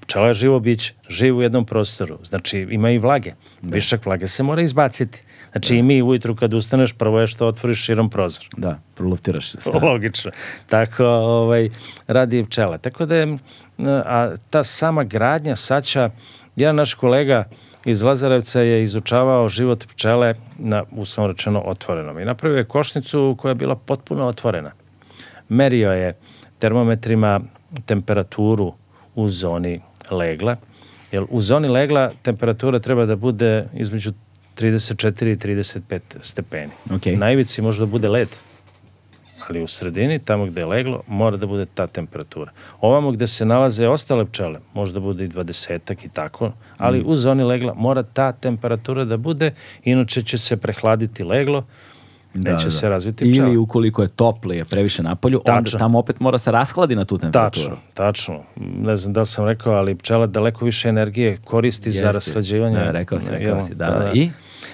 Pčela 0.00 0.26
je 0.26 0.34
živo 0.34 0.60
bić, 0.60 0.92
živi 1.08 1.32
u 1.32 1.42
jednom 1.42 1.66
prostoru. 1.66 2.18
Znači, 2.24 2.66
ima 2.70 2.90
i 2.90 2.98
vlage. 2.98 3.32
Višak 3.62 4.06
vlage 4.06 4.26
se 4.26 4.42
mora 4.42 4.62
izbaciti. 4.62 5.22
Znači, 5.52 5.76
i 5.76 5.82
mi 5.82 6.02
ujutru 6.02 6.36
kad 6.36 6.54
ustaneš, 6.54 6.92
prvo 6.92 7.20
je 7.20 7.26
što 7.26 7.46
otvoriš 7.46 7.84
širom 7.84 8.10
prozor. 8.10 8.48
Da, 8.56 8.78
proluftiraš 8.94 9.50
se. 9.50 9.60
stan. 9.60 9.84
Logično. 9.84 10.30
Tako 10.66 11.04
ovaj, 11.04 11.70
radi 12.06 12.44
pčela. 12.44 12.78
Tako 12.78 13.06
da 13.06 13.16
je, 13.16 13.36
a 14.04 14.34
ta 14.50 14.64
sama 14.64 15.04
gradnja 15.04 15.56
saća, 15.56 16.10
jedan 16.56 16.76
naš 16.76 16.94
kolega 16.94 17.44
iz 17.84 18.02
Lazarevca 18.02 18.60
je 18.60 18.82
izučavao 18.82 19.48
život 19.48 19.86
pčele 19.86 20.34
na, 20.58 20.84
uslovno 20.90 21.32
rečeno, 21.32 21.62
otvorenom. 21.66 22.18
I 22.18 22.24
napravio 22.24 22.58
je 22.58 22.64
košnicu 22.64 23.36
koja 23.38 23.50
je 23.50 23.54
bila 23.54 23.76
potpuno 23.76 24.26
otvorena. 24.26 24.72
Merio 25.48 25.92
je 25.92 26.16
termometrima 26.58 27.40
temperaturu 27.86 28.72
u 29.14 29.28
zoni 29.28 29.80
legla, 30.10 30.56
jer 31.12 31.24
u 31.30 31.40
zoni 31.40 31.68
legla 31.68 32.10
temperatura 32.22 32.78
treba 32.78 33.06
da 33.06 33.16
bude 33.16 33.66
između 33.74 34.12
34 34.58 35.32
i 35.32 35.36
35 35.36 36.00
stepeni. 36.20 36.72
Okej. 36.94 37.16
Na 37.16 37.32
ivici 37.32 37.62
može 37.62 37.80
da 37.80 37.86
bude 37.86 38.08
led, 38.08 38.28
ali 39.50 39.62
u 39.62 39.66
sredini, 39.66 40.18
tamo 40.18 40.46
gde 40.46 40.60
je 40.60 40.66
leglo, 40.66 41.02
mora 41.06 41.36
da 41.36 41.46
bude 41.46 41.66
ta 41.66 41.86
temperatura. 41.86 42.52
Ovamo 42.80 43.10
gde 43.10 43.26
se 43.26 43.44
nalaze 43.44 43.88
ostale 43.88 44.24
pčele, 44.26 44.60
može 44.74 44.92
da 44.92 45.00
bude 45.00 45.24
i 45.24 45.28
20 45.28 46.04
i 46.04 46.08
tako, 46.08 46.52
ali 46.78 47.02
u 47.06 47.14
zoni 47.14 47.42
legla 47.42 47.74
mora 47.74 48.02
ta 48.02 48.32
temperatura 48.32 49.04
da 49.04 49.16
bude, 49.16 49.52
inače 49.84 50.22
će 50.22 50.38
se 50.38 50.56
prehladiti 50.56 51.24
leglo, 51.24 51.64
neće 52.34 52.70
se 52.70 52.88
razviti 52.88 53.32
pčela. 53.32 53.48
Ili 53.48 53.56
ukoliko 53.56 54.02
je 54.02 54.08
toplo 54.08 54.52
je 54.52 54.64
previše 54.64 55.02
napolju, 55.02 55.42
onda 55.46 55.62
Tačno. 55.62 55.78
tamo 55.78 55.98
opet 55.98 56.20
mora 56.20 56.38
se 56.38 56.50
rashladi 56.50 56.96
na 56.96 57.04
tu 57.04 57.18
temperaturu. 57.18 57.64
Tačno, 57.64 57.78
tačno. 57.94 58.42
Ne 58.56 58.96
znam 58.96 59.12
da 59.12 59.20
li 59.20 59.26
sam 59.26 59.46
rekao, 59.46 59.72
ali 59.72 59.94
pčela 59.94 60.26
daleko 60.26 60.64
više 60.64 60.88
energije 60.88 61.36
koristi 61.44 61.92
za 61.92 61.98
Jeste. 61.98 62.12
raslađivanje. 62.12 62.76
Da, 62.76 62.90
rekao 62.90 63.20
si, 63.20 63.30
rekao 63.30 63.62
si, 63.62 63.74
da, 63.74 63.86
da. 63.86 64.10
I? 64.14 64.30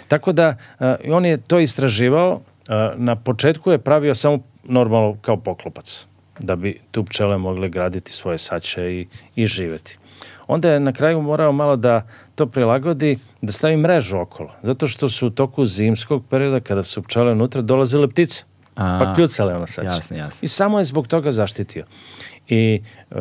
Tako 0.08 0.32
da, 0.32 0.56
uh, 0.80 0.86
on 1.10 1.24
je 1.24 1.36
to 1.36 1.58
istraživao, 1.58 2.34
uh, 2.34 2.40
na 2.96 3.16
početku 3.16 3.70
je 3.70 3.78
pravio 3.78 4.14
samo 4.14 4.38
normalno 4.68 5.16
kao 5.20 5.36
poklopac, 5.36 6.06
da 6.38 6.56
bi 6.56 6.80
tu 6.90 7.04
pčele 7.04 7.38
mogle 7.38 7.68
graditi 7.68 8.12
svoje 8.12 8.38
saće 8.38 8.92
i, 8.92 9.06
i 9.36 9.46
živeti. 9.46 9.98
Onda 10.46 10.70
je 10.70 10.80
na 10.80 10.92
kraju 10.92 11.22
morao 11.22 11.52
malo 11.52 11.76
da 11.76 12.06
to 12.34 12.46
prilagodi, 12.46 13.18
da 13.42 13.52
stavi 13.52 13.76
mrežu 13.76 14.18
okolo, 14.18 14.50
zato 14.62 14.86
što 14.88 15.08
su 15.08 15.26
u 15.26 15.30
toku 15.30 15.64
zimskog 15.64 16.24
perioda, 16.30 16.60
kada 16.60 16.82
su 16.82 17.02
pčele 17.02 17.32
unutra, 17.32 17.62
dolazile 17.62 18.08
ptice, 18.08 18.44
A, 18.76 18.98
pa 19.02 19.14
kljucale 19.14 19.54
ona 19.54 19.66
saće. 19.66 19.86
jasno, 19.86 20.16
jasno. 20.16 20.38
I 20.42 20.48
samo 20.48 20.78
je 20.78 20.84
zbog 20.84 21.08
toga 21.08 21.32
zaštitio. 21.32 21.84
I 22.48 22.82
uh, 23.10 23.16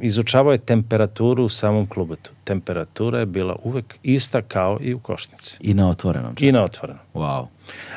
izučavao 0.00 0.52
je 0.52 0.58
temperaturu 0.58 1.44
u 1.44 1.48
samom 1.48 1.86
klubetu. 1.86 2.30
Temperatura 2.44 3.18
je 3.18 3.26
bila 3.26 3.56
uvek 3.62 3.98
ista 4.02 4.42
kao 4.42 4.78
i 4.80 4.94
u 4.94 4.98
košnici. 4.98 5.56
I 5.60 5.74
na 5.74 5.88
otvorenom. 5.88 6.34
I 6.40 6.52
na 6.52 6.64
otvorenom. 6.64 7.02
Wow. 7.14 7.46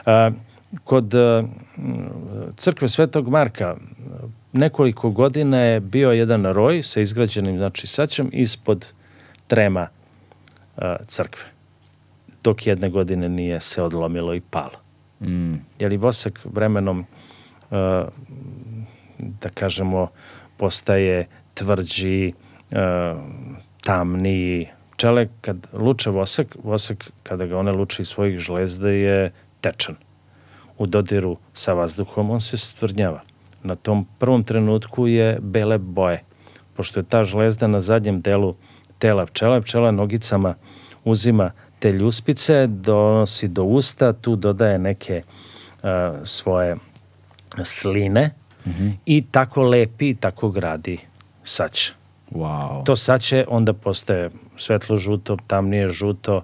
A, 0.05 0.31
kod 0.83 1.13
m, 1.13 1.49
crkve 2.57 2.87
Svetog 2.87 3.27
Marka 3.29 3.75
nekoliko 4.53 5.09
godina 5.09 5.57
je 5.57 5.79
bio 5.79 6.11
jedan 6.11 6.45
roj 6.45 6.83
sa 6.83 7.01
izgrađenim 7.01 7.57
znači 7.57 7.87
saćem 7.87 8.29
ispod 8.33 8.93
trema 9.47 9.87
a, 10.77 10.95
crkve. 11.07 11.45
Dok 12.43 12.67
jedne 12.67 12.89
godine 12.89 13.29
nije 13.29 13.59
se 13.59 13.83
odlomilo 13.83 14.35
i 14.35 14.41
palo. 14.41 14.79
Mm. 15.21 15.53
Jer 15.79 15.93
i 15.93 15.97
vosak 15.97 16.39
vremenom 16.43 17.05
a, 17.71 18.07
da 19.19 19.49
kažemo 19.49 20.07
postaje 20.57 21.27
tvrđi, 21.53 22.33
tamniji. 23.83 24.67
Pčele 24.91 25.27
kad 25.41 25.67
luče 25.73 26.09
vosak, 26.09 26.55
vosak 26.63 27.11
kada 27.23 27.45
ga 27.45 27.57
one 27.57 27.71
luče 27.71 28.01
iz 28.01 28.07
svojih 28.07 28.39
žlezda 28.39 28.89
je 28.89 29.31
tečan. 29.61 29.95
U 30.77 30.85
dodiru 30.85 31.37
sa 31.53 31.73
vazduhom, 31.73 32.31
on 32.31 32.39
se 32.39 32.57
stvrdnjava. 32.57 33.21
Na 33.63 33.75
tom 33.75 34.07
prvom 34.19 34.43
trenutku 34.43 35.07
je 35.07 35.37
bele 35.41 35.77
boje, 35.77 36.23
pošto 36.75 36.99
je 36.99 37.03
ta 37.03 37.23
žlezda 37.23 37.67
na 37.67 37.79
zadnjem 37.79 38.21
delu 38.21 38.55
tela 38.99 39.25
pčela, 39.25 39.61
pčela 39.61 39.91
nogicama 39.91 40.55
uzima 41.03 41.51
te 41.79 41.91
ljuspice, 41.91 42.67
donosi 42.67 43.47
do 43.47 43.63
usta, 43.63 44.13
tu 44.13 44.35
dodaje 44.35 44.79
neke 44.79 45.21
uh, 45.23 45.89
svoje 46.23 46.75
sline 47.63 48.31
mm 48.65 48.71
-hmm. 48.71 48.91
i 49.05 49.23
tako 49.31 49.61
lepi 49.61 50.09
i 50.09 50.15
tako 50.15 50.49
gradi 50.49 50.97
sač. 51.43 51.91
Wow. 52.31 52.83
To 52.83 52.95
sače 52.95 53.45
onda 53.47 53.73
postaje 53.73 54.29
svetlo 54.55 54.97
žuto, 54.97 55.37
tamnije 55.47 55.89
žuto 55.89 56.43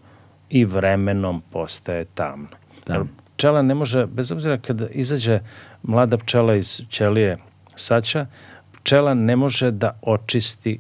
i 0.50 0.66
vremenom 0.66 1.42
postaje 1.52 2.06
tamno. 2.06 2.48
Da. 2.88 3.06
Pčela 3.44 3.62
ne 3.62 3.76
može, 3.76 4.06
bez 4.06 4.32
obzira 4.32 4.58
kada 4.58 4.88
izađe 4.88 5.40
mlada 5.84 6.18
pčela 6.18 6.56
iz 6.56 6.82
ćelije 6.90 7.38
saća, 7.76 8.26
pčela 8.72 9.14
ne 9.14 9.36
može 9.36 9.72
da 9.72 10.00
očisti 10.02 10.80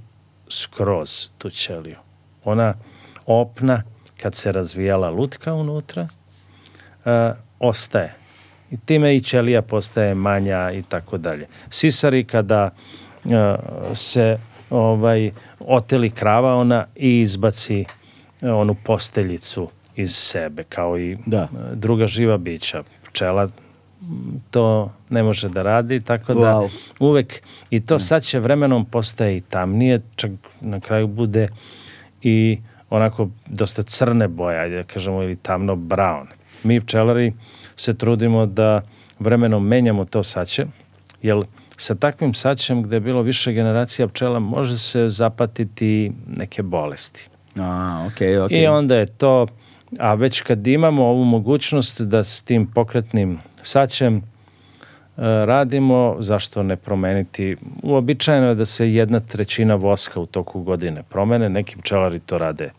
skroz 0.49 1.29
tu 1.37 1.49
ćeliju. 1.49 1.97
Ona 2.43 2.73
opna 3.25 3.83
kad 4.21 4.35
se 4.35 4.51
razvijala 4.51 5.09
lutka 5.09 5.53
unutra, 5.53 6.07
uh, 7.05 7.11
ostaje. 7.59 8.15
I 8.71 8.77
time 8.77 9.15
i 9.15 9.21
ćelija 9.21 9.61
postaje 9.61 10.15
manja 10.15 10.71
i 10.71 10.83
tako 10.83 11.17
dalje. 11.17 11.47
Sisari 11.69 12.23
kada 12.23 12.69
uh, 13.23 13.31
se 13.93 14.37
ovaj 14.69 15.31
oteli 15.59 16.09
krava 16.09 16.55
ona 16.55 16.85
i 16.95 17.21
izbaci 17.21 17.85
onu 18.41 18.75
posteljicu 18.85 19.69
iz 19.95 20.15
sebe 20.15 20.63
kao 20.63 20.99
i 20.99 21.17
da. 21.25 21.47
druga 21.73 22.07
živa 22.07 22.37
bića. 22.37 22.83
Pčela 23.11 23.47
to 24.51 24.91
ne 25.09 25.23
može 25.23 25.49
da 25.49 25.61
radi, 25.61 26.01
tako 26.01 26.33
da 26.33 26.39
wow. 26.39 26.69
uvek 26.99 27.41
i 27.69 27.85
to 27.85 27.99
sad 27.99 28.23
će 28.23 28.39
vremenom 28.39 28.85
postaje 28.85 29.37
i 29.37 29.41
tamnije, 29.41 30.01
čak 30.15 30.31
na 30.61 30.79
kraju 30.79 31.07
bude 31.07 31.47
i 32.21 32.59
onako 32.89 33.29
dosta 33.47 33.81
crne 33.81 34.27
boje, 34.27 34.59
ajde 34.59 34.75
da 34.75 34.83
kažemo, 34.83 35.23
ili 35.23 35.35
tamno 35.35 35.75
brown. 35.75 36.25
Mi 36.63 36.81
pčelari 36.81 37.33
se 37.75 37.97
trudimo 37.97 38.45
da 38.45 38.81
vremenom 39.19 39.67
menjamo 39.67 40.05
to 40.05 40.23
saće, 40.23 40.65
jer 41.21 41.43
sa 41.77 41.95
takvim 41.95 42.33
saćem 42.33 42.83
gde 42.83 42.95
je 42.95 42.99
bilo 42.99 43.21
više 43.21 43.53
generacija 43.53 44.07
pčela 44.07 44.39
može 44.39 44.77
se 44.77 45.09
zapatiti 45.09 46.11
neke 46.27 46.63
bolesti. 46.63 47.29
A, 47.55 47.61
okay, 48.09 48.37
okay. 48.37 48.63
I 48.63 48.67
onda 48.67 48.95
je 48.95 49.05
to, 49.05 49.47
a 49.99 50.13
već 50.13 50.41
kad 50.41 50.67
imamo 50.67 51.05
ovu 51.05 51.23
mogućnost 51.23 52.01
da 52.01 52.23
s 52.23 52.43
tim 52.43 52.67
pokretnim 52.67 53.39
saćem 53.61 54.17
e, 54.17 54.21
radimo, 55.45 56.15
zašto 56.19 56.63
ne 56.63 56.75
promeniti? 56.75 57.57
Uobičajeno 57.83 58.47
je 58.47 58.55
da 58.55 58.65
se 58.65 58.93
jedna 58.93 59.19
trećina 59.19 59.75
voska 59.75 60.19
u 60.19 60.25
toku 60.25 60.61
godine 60.61 61.03
promene, 61.09 61.49
neki 61.49 61.77
pčelari 61.77 62.19
to 62.19 62.37
rade 62.37 62.71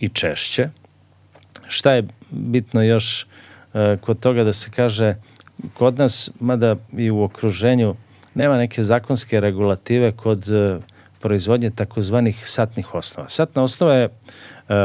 i 0.00 0.08
češće. 0.08 0.68
Šta 1.66 1.92
je 1.92 2.04
bitno 2.30 2.82
još 2.82 3.26
e, 3.74 3.96
kod 4.00 4.20
toga 4.20 4.44
da 4.44 4.52
se 4.52 4.70
kaže, 4.70 5.16
kod 5.74 5.98
nas, 5.98 6.30
mada 6.40 6.76
i 6.96 7.10
u 7.10 7.22
okruženju, 7.22 7.94
nema 8.34 8.56
neke 8.56 8.82
zakonske 8.82 9.40
regulative 9.40 10.12
kod 10.12 10.48
e, 10.48 10.78
proizvodnje 11.20 11.70
takozvanih 11.70 12.42
satnih 12.48 12.94
osnova. 12.94 13.28
Satna 13.28 13.62
osnova 13.62 13.94
je 13.94 14.08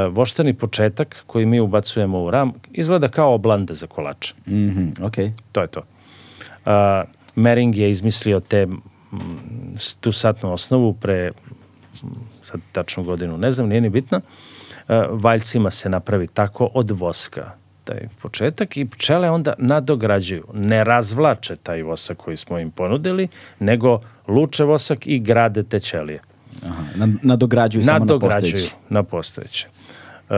voštani 0.09 0.53
početak 0.53 1.23
koji 1.27 1.45
mi 1.45 1.59
ubacujemo 1.59 2.23
u 2.23 2.31
ram, 2.31 2.53
izgleda 2.71 3.07
kao 3.07 3.33
oblanda 3.33 3.73
za 3.73 3.87
kolače. 3.87 4.33
Mm 4.47 4.53
-hmm, 4.53 4.91
okay. 4.99 5.31
To 5.51 5.61
je 5.61 5.67
to. 5.67 5.81
A, 6.65 7.03
Mering 7.35 7.77
je 7.77 7.91
izmislio 7.91 8.39
te, 8.39 8.67
tu 9.99 10.11
satnu 10.11 10.53
osnovu 10.53 10.93
pre, 10.93 11.31
sad 12.41 12.59
tačnu 12.71 13.03
godinu, 13.03 13.37
ne 13.37 13.51
znam, 13.51 13.67
nije 13.67 13.81
ni 13.81 13.89
bitno, 13.89 14.21
a, 14.87 15.05
valjcima 15.11 15.69
se 15.69 15.89
napravi 15.89 16.27
tako 16.27 16.69
od 16.73 16.91
voska 16.91 17.51
taj 17.83 18.07
početak 18.21 18.77
i 18.77 18.85
pčele 18.85 19.29
onda 19.29 19.53
nadograđuju. 19.57 20.43
Ne 20.53 20.83
razvlače 20.83 21.55
taj 21.55 21.83
vosak 21.83 22.17
koji 22.17 22.37
smo 22.37 22.59
im 22.59 22.71
ponudili, 22.71 23.27
nego 23.59 24.01
luče 24.27 24.63
vosak 24.63 25.07
i 25.07 25.19
grade 25.19 25.63
te 25.63 25.79
ćelije. 25.79 26.19
Aha, 26.65 26.83
nadograđuju 27.21 27.83
samo 27.83 28.05
na 28.05 28.19
postojeće. 28.19 28.71
na 28.89 29.03
postojeće. 29.03 29.67
Uh, 30.29 30.35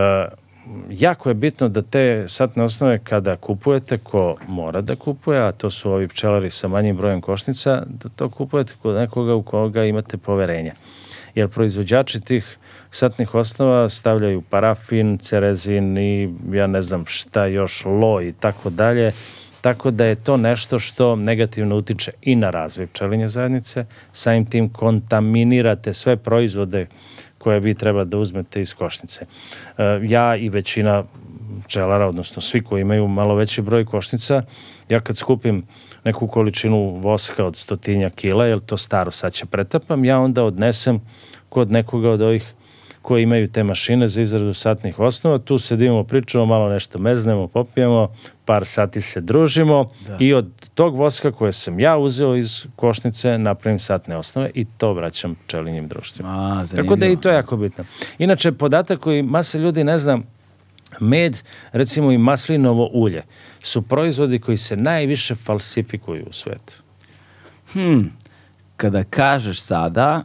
jako 0.90 1.30
je 1.30 1.34
bitno 1.34 1.70
da 1.70 1.82
te 1.82 2.24
satne 2.28 2.64
osnove 2.64 3.00
kada 3.04 3.36
kupujete, 3.36 3.98
ko 3.98 4.36
mora 4.48 4.82
da 4.82 4.96
kupuje, 4.96 5.48
a 5.48 5.52
to 5.52 5.70
su 5.70 5.92
ovi 5.92 6.08
pčelari 6.08 6.50
sa 6.50 6.68
manjim 6.68 6.98
brojem 6.98 7.22
košnica, 7.22 7.84
da 7.88 8.10
to 8.10 8.30
kupujete 8.30 8.74
kod 8.82 8.96
nekoga 8.96 9.36
u 9.36 9.44
koga 9.44 9.86
imate 9.86 10.18
poverenja. 10.18 10.74
Jer 11.36 11.48
proizvođači 11.48 12.20
tih 12.20 12.58
satnih 12.92 13.36
osnova 13.36 13.90
stavljaju 13.90 14.42
parafin, 14.42 15.18
cerezin 15.18 15.98
i 15.98 16.34
ja 16.52 16.68
ne 16.68 16.82
znam 16.82 17.06
šta 17.08 17.46
još, 17.46 17.86
lo 17.86 18.22
i 18.22 18.34
tako 18.34 18.70
dalje. 18.70 19.12
Tako 19.62 19.92
da 19.92 20.06
je 20.06 20.16
to 20.16 20.38
nešto 20.38 20.80
što 20.80 21.16
negativno 21.16 21.78
utiče 21.78 22.12
i 22.22 22.36
na 22.36 22.50
razvoj 22.50 22.88
pčelinje 22.88 23.28
zajednice, 23.28 23.86
samim 24.12 24.46
tim 24.46 24.70
kontaminirate 24.70 25.94
sve 25.94 26.18
proizvode 26.18 26.88
koje 27.38 27.60
vi 27.60 27.74
treba 27.74 28.04
da 28.04 28.18
uzmete 28.18 28.62
iz 28.62 28.74
košnice. 28.74 29.26
E, 29.78 30.00
ja 30.04 30.36
i 30.36 30.50
većina 30.50 31.04
pčelara, 31.66 32.08
odnosno 32.08 32.42
svi 32.42 32.64
koji 32.64 32.82
imaju 32.82 33.08
malo 33.08 33.36
veći 33.36 33.62
broj 33.62 33.86
košnica, 33.86 34.44
ja 34.90 35.00
kad 35.00 35.18
skupim 35.18 35.64
neku 36.04 36.28
količinu 36.28 37.00
voska 37.02 37.46
od 37.46 37.56
stotinja 37.56 38.10
kila, 38.10 38.46
jer 38.46 38.60
to 38.60 38.78
staro 38.78 39.12
sad 39.12 39.34
će 39.34 39.46
pretapam, 39.46 40.06
ja 40.06 40.20
onda 40.20 40.44
odnesem 40.44 41.02
kod 41.50 41.72
nekoga 41.72 42.10
od 42.10 42.22
ovih 42.22 42.54
koji 43.10 43.24
imaju 43.24 43.48
te 43.48 43.64
mašine 43.64 44.08
za 44.08 44.22
izradu 44.22 44.54
satnih 44.54 45.00
osnova. 45.00 45.38
Tu 45.38 45.58
sedimo, 45.58 46.04
pričamo, 46.04 46.46
malo 46.46 46.70
nešto 46.70 47.00
meznemo, 47.00 47.48
popijemo, 47.48 48.14
par 48.46 48.66
sati 48.66 49.02
se 49.02 49.22
družimo 49.22 49.90
da. 50.08 50.18
i 50.20 50.34
od 50.34 50.70
tog 50.74 50.96
voska 50.96 51.32
koje 51.32 51.52
sam 51.52 51.80
ja 51.80 51.98
uzeo 51.98 52.36
iz 52.36 52.66
košnice 52.76 53.38
napravim 53.38 53.80
satne 53.80 54.18
osnove 54.18 54.52
i 54.54 54.66
to 54.78 54.94
vraćam 54.94 55.36
pčelinjim 55.36 55.88
društvima. 55.88 56.30
A, 56.30 56.66
Tako 56.76 56.96
da 56.96 57.06
i 57.06 57.18
to 57.18 57.30
je 57.30 57.36
jako 57.36 57.58
bitno. 57.58 57.84
Inače, 58.18 58.52
podatak 58.52 59.00
koji 59.00 59.24
masa 59.24 59.58
ljudi 59.58 59.84
ne 59.84 59.98
zna, 59.98 60.20
med, 61.00 61.44
recimo 61.72 62.12
i 62.12 62.18
maslinovo 62.18 62.90
ulje, 62.94 63.24
su 63.62 63.82
proizvodi 63.82 64.40
koji 64.40 64.58
se 64.58 64.78
najviše 64.78 65.36
falsifikuju 65.36 66.26
u 66.30 66.34
svetu. 66.34 66.74
Hmm, 67.74 68.12
kada 68.78 69.04
kažeš 69.04 69.62
sada, 69.62 70.24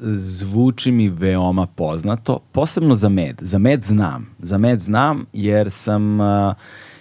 zvuči 0.00 0.92
mi 0.92 1.08
veoma 1.08 1.66
poznato, 1.66 2.38
posebno 2.52 2.94
za 2.94 3.08
med. 3.08 3.36
Za 3.40 3.58
med 3.58 3.84
znam. 3.84 4.34
Za 4.38 4.58
med 4.58 4.80
znam 4.80 5.26
jer 5.32 5.70
sam 5.70 6.20
uh, 6.20 6.54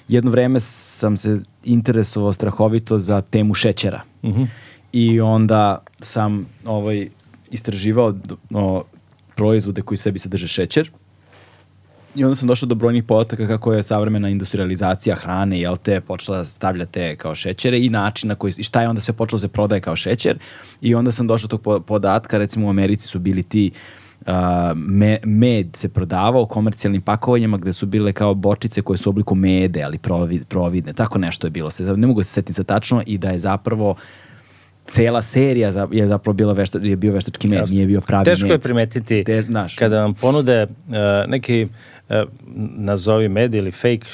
jedno 0.08 0.32
vreme 0.32 0.60
sam 0.60 1.18
se 1.18 1.42
interesovao 1.64 2.34
strahovito 2.34 3.00
za 3.00 3.22
temu 3.22 3.54
šećera. 3.54 4.02
Mm 4.24 4.30
-hmm. 4.30 4.48
I 4.92 5.22
onda 5.22 5.84
sam 6.00 6.46
ovaj, 6.66 7.10
istraživao 7.52 8.14
o, 8.54 8.84
proizvode 9.36 9.82
koji 9.82 9.98
sebi 9.98 10.20
sadrže 10.20 10.48
šećer 10.48 10.92
I 12.18 12.24
onda 12.24 12.36
sam 12.36 12.48
došao 12.48 12.68
do 12.68 12.76
brojnih 12.76 13.04
podataka 13.04 13.48
kako 13.48 13.74
je 13.74 13.84
savremena 13.84 14.30
industrializacija 14.30 15.16
hrane, 15.16 15.60
jel 15.60 15.78
te, 15.78 16.02
počela 16.02 16.38
da 16.38 16.46
stavlja 16.46 16.86
te 16.86 17.16
kao 17.16 17.36
šećere 17.36 17.80
i 17.80 17.90
način 17.90 18.28
na 18.28 18.36
koji, 18.36 18.54
i 18.58 18.64
šta 18.64 18.82
je 18.82 18.90
onda 18.90 19.02
sve 19.02 19.14
počelo 19.14 19.38
da 19.38 19.42
se 19.42 19.48
prodaje 19.48 19.82
kao 19.82 19.96
šećer. 19.96 20.38
I 20.82 20.96
onda 20.96 21.12
sam 21.12 21.28
došao 21.28 21.48
do 21.48 21.58
tog 21.58 21.86
podatka, 21.86 22.38
recimo 22.38 22.68
u 22.68 22.70
Americi 22.70 23.08
su 23.08 23.20
bili 23.20 23.44
ti 23.44 23.72
Uh, 24.22 24.34
me, 24.76 25.20
med 25.24 25.68
se 25.74 25.90
prodavao 25.90 26.42
u 26.42 26.46
komercijalnim 26.46 27.02
pakovanjima 27.02 27.58
gde 27.58 27.74
su 27.74 27.86
bile 27.86 28.14
kao 28.14 28.34
bočice 28.34 28.82
koje 28.82 28.98
su 28.98 29.10
u 29.10 29.12
obliku 29.12 29.36
mede, 29.36 29.84
ali 29.84 29.98
provid, 29.98 30.46
providne. 30.46 30.94
Tako 30.94 31.18
nešto 31.18 31.48
je 31.48 31.52
bilo. 31.52 31.70
Se, 31.70 31.84
ne 31.84 32.08
mogu 32.08 32.24
se 32.24 32.30
setiti 32.32 32.54
za 32.54 32.64
tačno 32.64 33.04
i 33.06 33.18
da 33.18 33.30
je 33.30 33.40
zapravo 33.40 33.96
cela 34.86 35.22
serija 35.22 35.72
za, 35.72 35.88
je 35.92 36.08
zapravo 36.08 36.34
bila 36.34 36.54
vešta, 36.54 36.80
je 36.82 36.96
bio 36.96 37.14
veštački 37.14 37.48
med, 37.48 37.60
Jasne. 37.60 37.76
nije 37.76 37.88
bio 37.88 38.02
pravi 38.02 38.26
Teško 38.26 38.48
med. 38.48 38.52
je 38.52 38.60
primetiti 38.60 39.24
Te, 39.24 39.44
naš, 39.48 39.76
kada 39.76 40.02
vam 40.02 40.14
ponude 40.14 40.64
uh, 40.64 40.96
neki 41.28 41.68
nazovi 42.78 43.30
med 43.30 43.56
ili 43.56 43.72
fake, 43.72 44.08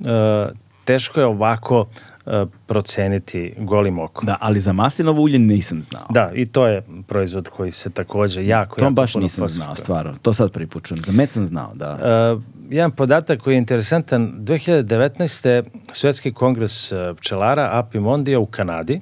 e, 0.00 0.48
teško 0.84 1.20
je 1.20 1.26
ovako 1.26 1.86
e, 2.26 2.44
proceniti 2.66 3.54
golim 3.58 3.98
okom. 3.98 4.26
Da, 4.26 4.36
ali 4.40 4.60
za 4.60 4.72
maslinovo 4.72 5.22
ulje 5.22 5.38
nisam 5.38 5.82
znao. 5.82 6.06
Da, 6.10 6.30
i 6.34 6.46
to 6.46 6.66
je 6.66 6.82
proizvod 7.06 7.48
koji 7.48 7.72
se 7.72 7.90
takođe 7.90 8.46
jako, 8.46 8.76
to 8.76 8.84
jako 8.84 8.94
baš 8.94 9.14
nisam 9.14 9.44
posjetuje. 9.44 9.64
znao, 9.64 9.76
stvarno. 9.76 10.14
To 10.22 10.34
sad 10.34 10.52
pripučujem. 10.52 11.04
Za 11.04 11.12
med 11.12 11.30
sam 11.30 11.46
znao, 11.46 11.74
da. 11.74 11.92
Uh, 12.34 12.42
jedan 12.70 12.90
podatak 12.90 13.40
koji 13.40 13.54
je 13.54 13.58
interesantan, 13.58 14.32
2019. 14.38 15.62
Svetski 15.92 16.32
kongres 16.32 16.92
pčelara 17.16 17.70
Apimondija 17.72 18.38
u 18.38 18.46
Kanadi, 18.46 19.00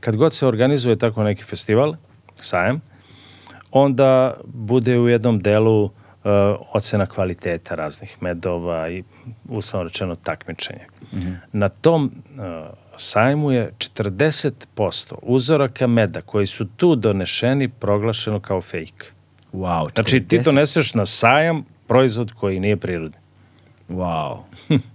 kad 0.00 0.16
god 0.16 0.34
se 0.34 0.46
organizuje 0.46 0.98
tako 0.98 1.22
neki 1.22 1.44
festival, 1.44 1.94
sajem, 2.36 2.80
onda 3.70 4.34
bude 4.46 4.98
u 4.98 5.08
jednom 5.08 5.40
delu 5.40 5.84
uh, 5.84 5.90
ocena 6.72 7.06
kvaliteta 7.06 7.74
raznih 7.74 8.16
medova 8.20 8.88
i 8.88 9.04
uslovno 9.48 9.88
rečeno 9.88 10.14
takmičenje. 10.14 10.86
Na 11.52 11.68
tom 11.68 12.04
uh, 12.04 12.42
sajmu 12.96 13.52
je 13.52 13.72
40% 13.78 15.14
uzoraka 15.22 15.86
meda 15.86 16.20
koji 16.20 16.46
su 16.46 16.66
tu 16.76 16.96
donešeni 16.96 17.68
proglašeno 17.68 18.40
kao 18.40 18.60
fake. 18.60 19.04
Wow. 19.52 19.88
Znači 19.94 20.20
ti 20.20 20.38
40 20.38 20.44
doneseš 20.44 20.94
na 20.94 21.06
sajam 21.06 21.64
proizvod 21.86 22.32
koji 22.32 22.60
nije 22.60 22.76
prirodni. 22.76 23.18
Wow. 23.88 24.38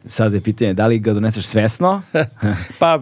Sad 0.06 0.34
je 0.34 0.42
pitanje 0.42 0.74
da 0.74 0.88
li 0.88 1.00
ga 1.00 1.14
doneseš 1.14 1.46
svesno? 1.46 2.02
Pa 2.80 3.00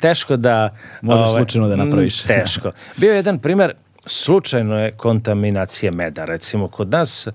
teško 0.00 0.36
da... 0.36 0.76
Možeš 1.02 1.28
ovaj, 1.28 1.40
slučajno 1.40 1.68
da 1.68 1.76
napraviš. 1.76 2.22
Teško. 2.22 2.72
Bio 2.96 3.10
je 3.10 3.16
jedan 3.16 3.38
primer 3.38 3.74
slučajno 4.06 4.78
je 4.78 4.92
kontaminacije 4.92 5.92
meda. 5.92 6.24
Recimo 6.24 6.68
kod 6.68 6.90
nas, 6.90 7.28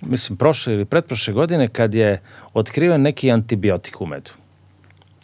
mislim 0.00 0.36
prošle 0.36 0.74
ili 0.74 0.84
pretprošle 0.84 1.34
godine 1.34 1.68
kad 1.68 1.94
je 1.94 2.22
otkriven 2.54 3.02
neki 3.02 3.30
antibiotik 3.30 4.00
u 4.00 4.06
medu 4.06 4.30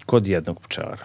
kod 0.06 0.26
jednog 0.26 0.60
pčelara. 0.60 1.04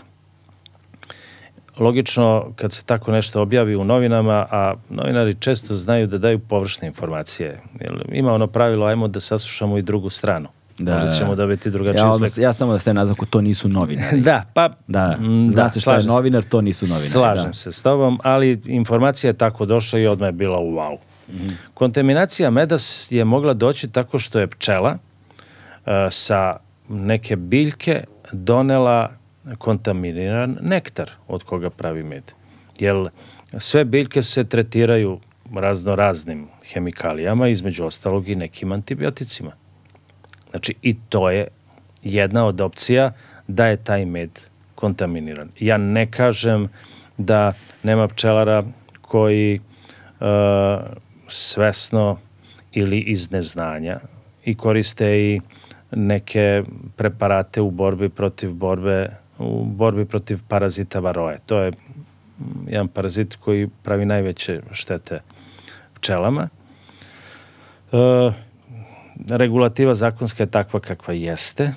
Logično, 1.77 2.53
kad 2.55 2.71
se 2.71 2.85
tako 2.85 3.11
nešto 3.11 3.41
objavi 3.41 3.75
u 3.75 3.83
novinama, 3.83 4.47
a 4.51 4.73
novinari 4.89 5.35
često 5.39 5.75
znaju 5.75 6.07
da 6.07 6.17
daju 6.17 6.39
površne 6.39 6.87
informacije. 6.87 7.61
Ima 8.11 8.33
ono 8.33 8.47
pravilo, 8.47 8.85
ajmo 8.85 9.07
da 9.07 9.19
saslušamo 9.19 9.77
i 9.77 9.81
drugu 9.81 10.09
stranu. 10.09 10.49
Da, 10.77 10.93
Možda 10.93 11.09
da. 11.09 11.15
ćemo 11.15 11.35
dobiti 11.35 11.69
drugačiji 11.69 11.99
Ja, 11.99 12.13
slik. 12.13 12.15
odmah, 12.15 12.43
ja 12.43 12.53
samo 12.53 12.73
da 12.73 12.79
ste 12.79 12.93
naznaku, 12.93 13.25
to 13.25 13.41
nisu 13.41 13.69
novinari. 13.69 14.21
Da, 14.29 14.43
pa... 14.53 14.69
Da, 14.87 15.17
mm, 15.19 15.51
zna 15.51 15.69
se 15.69 15.79
šta 15.79 15.95
je 15.95 16.03
novinar, 16.03 16.43
to 16.43 16.61
nisu 16.61 16.85
novinari. 16.85 17.09
Slažem 17.09 17.45
da. 17.45 17.53
se 17.53 17.71
s 17.71 17.81
tobom, 17.81 18.19
ali 18.23 18.61
informacija 18.65 19.29
je 19.29 19.37
tako 19.37 19.65
došla 19.65 19.99
i 19.99 20.07
odmah 20.07 20.27
je 20.27 20.31
bila 20.31 20.57
wow. 20.57 20.97
Mhm. 21.29 21.49
Kontaminacija 21.73 22.49
meda 22.49 22.75
je 23.09 23.25
mogla 23.25 23.53
doći 23.53 23.87
tako 23.87 24.19
što 24.19 24.39
je 24.39 24.47
pčela 24.47 24.97
e, 25.85 26.07
sa 26.09 26.55
neke 26.89 27.35
biljke 27.35 28.03
donela 28.31 29.11
kontaminiran 29.57 30.57
nektar 30.61 31.11
od 31.27 31.43
koga 31.43 31.69
pravi 31.69 32.03
med. 32.03 32.23
Jer 32.79 33.09
sve 33.57 33.85
biljke 33.85 34.21
se 34.21 34.43
tretiraju 34.43 35.19
razno 35.55 35.95
raznim 35.95 36.47
hemikalijama, 36.73 37.47
između 37.47 37.85
ostalog 37.85 38.29
i 38.29 38.35
nekim 38.35 38.71
antibioticima. 38.71 39.51
Znači, 40.53 40.75
i 40.81 40.95
to 41.09 41.29
je 41.29 41.47
jedna 42.03 42.45
od 42.45 42.61
opcija 42.61 43.11
da 43.47 43.65
je 43.65 43.77
taj 43.77 44.05
med 44.05 44.29
kontaminiran. 44.75 45.49
Ja 45.59 45.77
ne 45.77 46.11
kažem 46.11 46.69
da 47.17 47.53
nema 47.83 48.07
pčelara 48.07 48.63
koji 49.01 49.59
uh, 49.59 50.27
svesno 51.27 52.17
ili 52.71 52.99
iz 52.99 53.31
neznanja 53.31 53.99
i 54.45 54.55
koriste 54.55 55.19
i 55.19 55.41
neke 55.91 56.63
preparate 56.95 57.61
u 57.61 57.71
borbi 57.71 58.09
protiv 58.09 58.53
borbe 58.53 59.09
u 59.39 59.65
borbi 59.65 60.05
protiv 60.05 60.39
parazita 60.47 60.99
varoje. 60.99 61.37
To 61.45 61.59
je 61.59 61.71
mm, 61.71 62.67
jedan 62.67 62.87
parazit 62.87 63.35
koji 63.35 63.69
pravi 63.83 64.05
najveće 64.05 64.61
štete 64.71 65.19
pčelama. 65.93 66.49
E, 67.91 67.97
regulativa 69.29 69.93
zakonska 69.93 70.43
je 70.43 70.51
takva 70.51 70.79
kakva 70.79 71.13
jeste. 71.13 71.73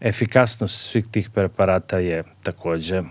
Efikasnost 0.00 0.90
svih 0.90 1.06
tih 1.06 1.30
preparata 1.30 1.98
je 1.98 2.24
takođe 2.42 3.02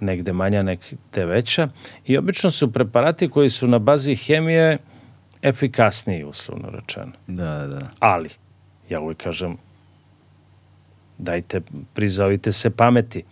negde 0.00 0.32
manja, 0.32 0.62
negde 0.62 1.24
veća. 1.24 1.68
I 2.06 2.18
obično 2.18 2.50
su 2.50 2.72
preparati 2.72 3.28
koji 3.28 3.50
su 3.50 3.66
na 3.66 3.78
bazi 3.78 4.16
hemije 4.16 4.78
efikasniji, 5.42 6.24
uslovno 6.24 6.70
rečeno. 6.70 7.12
Da, 7.26 7.66
da. 7.66 7.80
Ali, 7.98 8.28
ja 8.88 9.00
uvijek 9.00 9.18
kažem, 9.18 9.56
dajte, 11.18 11.60
prizovite 11.94 12.52
se 12.52 12.70
pameti. 12.70 13.24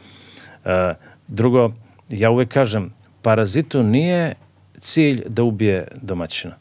E, 0.65 0.95
drugo, 1.29 1.73
ja 2.09 2.31
uvijek 2.31 2.49
kažem, 2.49 2.93
parazitu 3.23 3.83
nije 3.83 4.35
cilj 4.79 5.23
da 5.29 5.43
ubije 5.43 5.89
domaćina. 6.03 6.57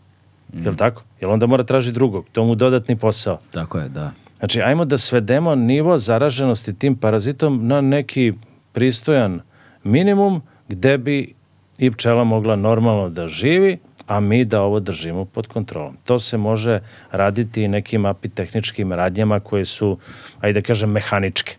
Mm. 0.53 0.63
Jel 0.63 0.75
tako? 0.75 1.03
Jel 1.25 1.31
onda 1.31 1.45
mora 1.45 1.63
traži 1.63 1.91
drugog? 1.91 2.25
To 2.31 2.45
mu 2.45 2.55
dodatni 2.55 2.95
posao. 2.95 3.37
Tako 3.51 3.79
je, 3.79 3.89
da. 3.89 4.11
Znači, 4.39 4.61
ajmo 4.61 4.85
da 4.85 4.97
svedemo 4.97 5.55
nivo 5.55 5.97
zaraženosti 5.97 6.73
tim 6.73 6.95
parazitom 6.95 7.67
na 7.67 7.81
neki 7.81 8.33
pristojan 8.71 9.41
minimum 9.83 10.41
gde 10.69 10.97
bi 10.97 11.33
i 11.77 11.91
pčela 11.91 12.23
mogla 12.23 12.55
normalno 12.55 13.09
da 13.09 13.27
živi, 13.27 13.77
a 14.07 14.19
mi 14.19 14.45
da 14.45 14.61
ovo 14.61 14.79
držimo 14.79 15.25
pod 15.25 15.47
kontrolom. 15.47 15.97
To 16.03 16.19
se 16.19 16.37
može 16.37 16.79
raditi 17.11 17.63
i 17.63 17.67
nekim 17.67 18.05
apitehničkim 18.05 18.93
radnjama 18.93 19.39
koje 19.39 19.65
su, 19.65 19.97
ajde 20.39 20.61
da 20.61 20.65
kažem, 20.65 20.91
mehaničke. 20.91 21.55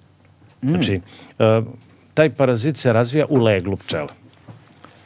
Znači, 0.63 1.01
e, 1.39 1.63
taj 2.15 2.31
parazit 2.31 2.77
se 2.77 2.93
razvija 2.93 3.27
u 3.29 3.37
leglu 3.37 3.77
pčela. 3.77 4.13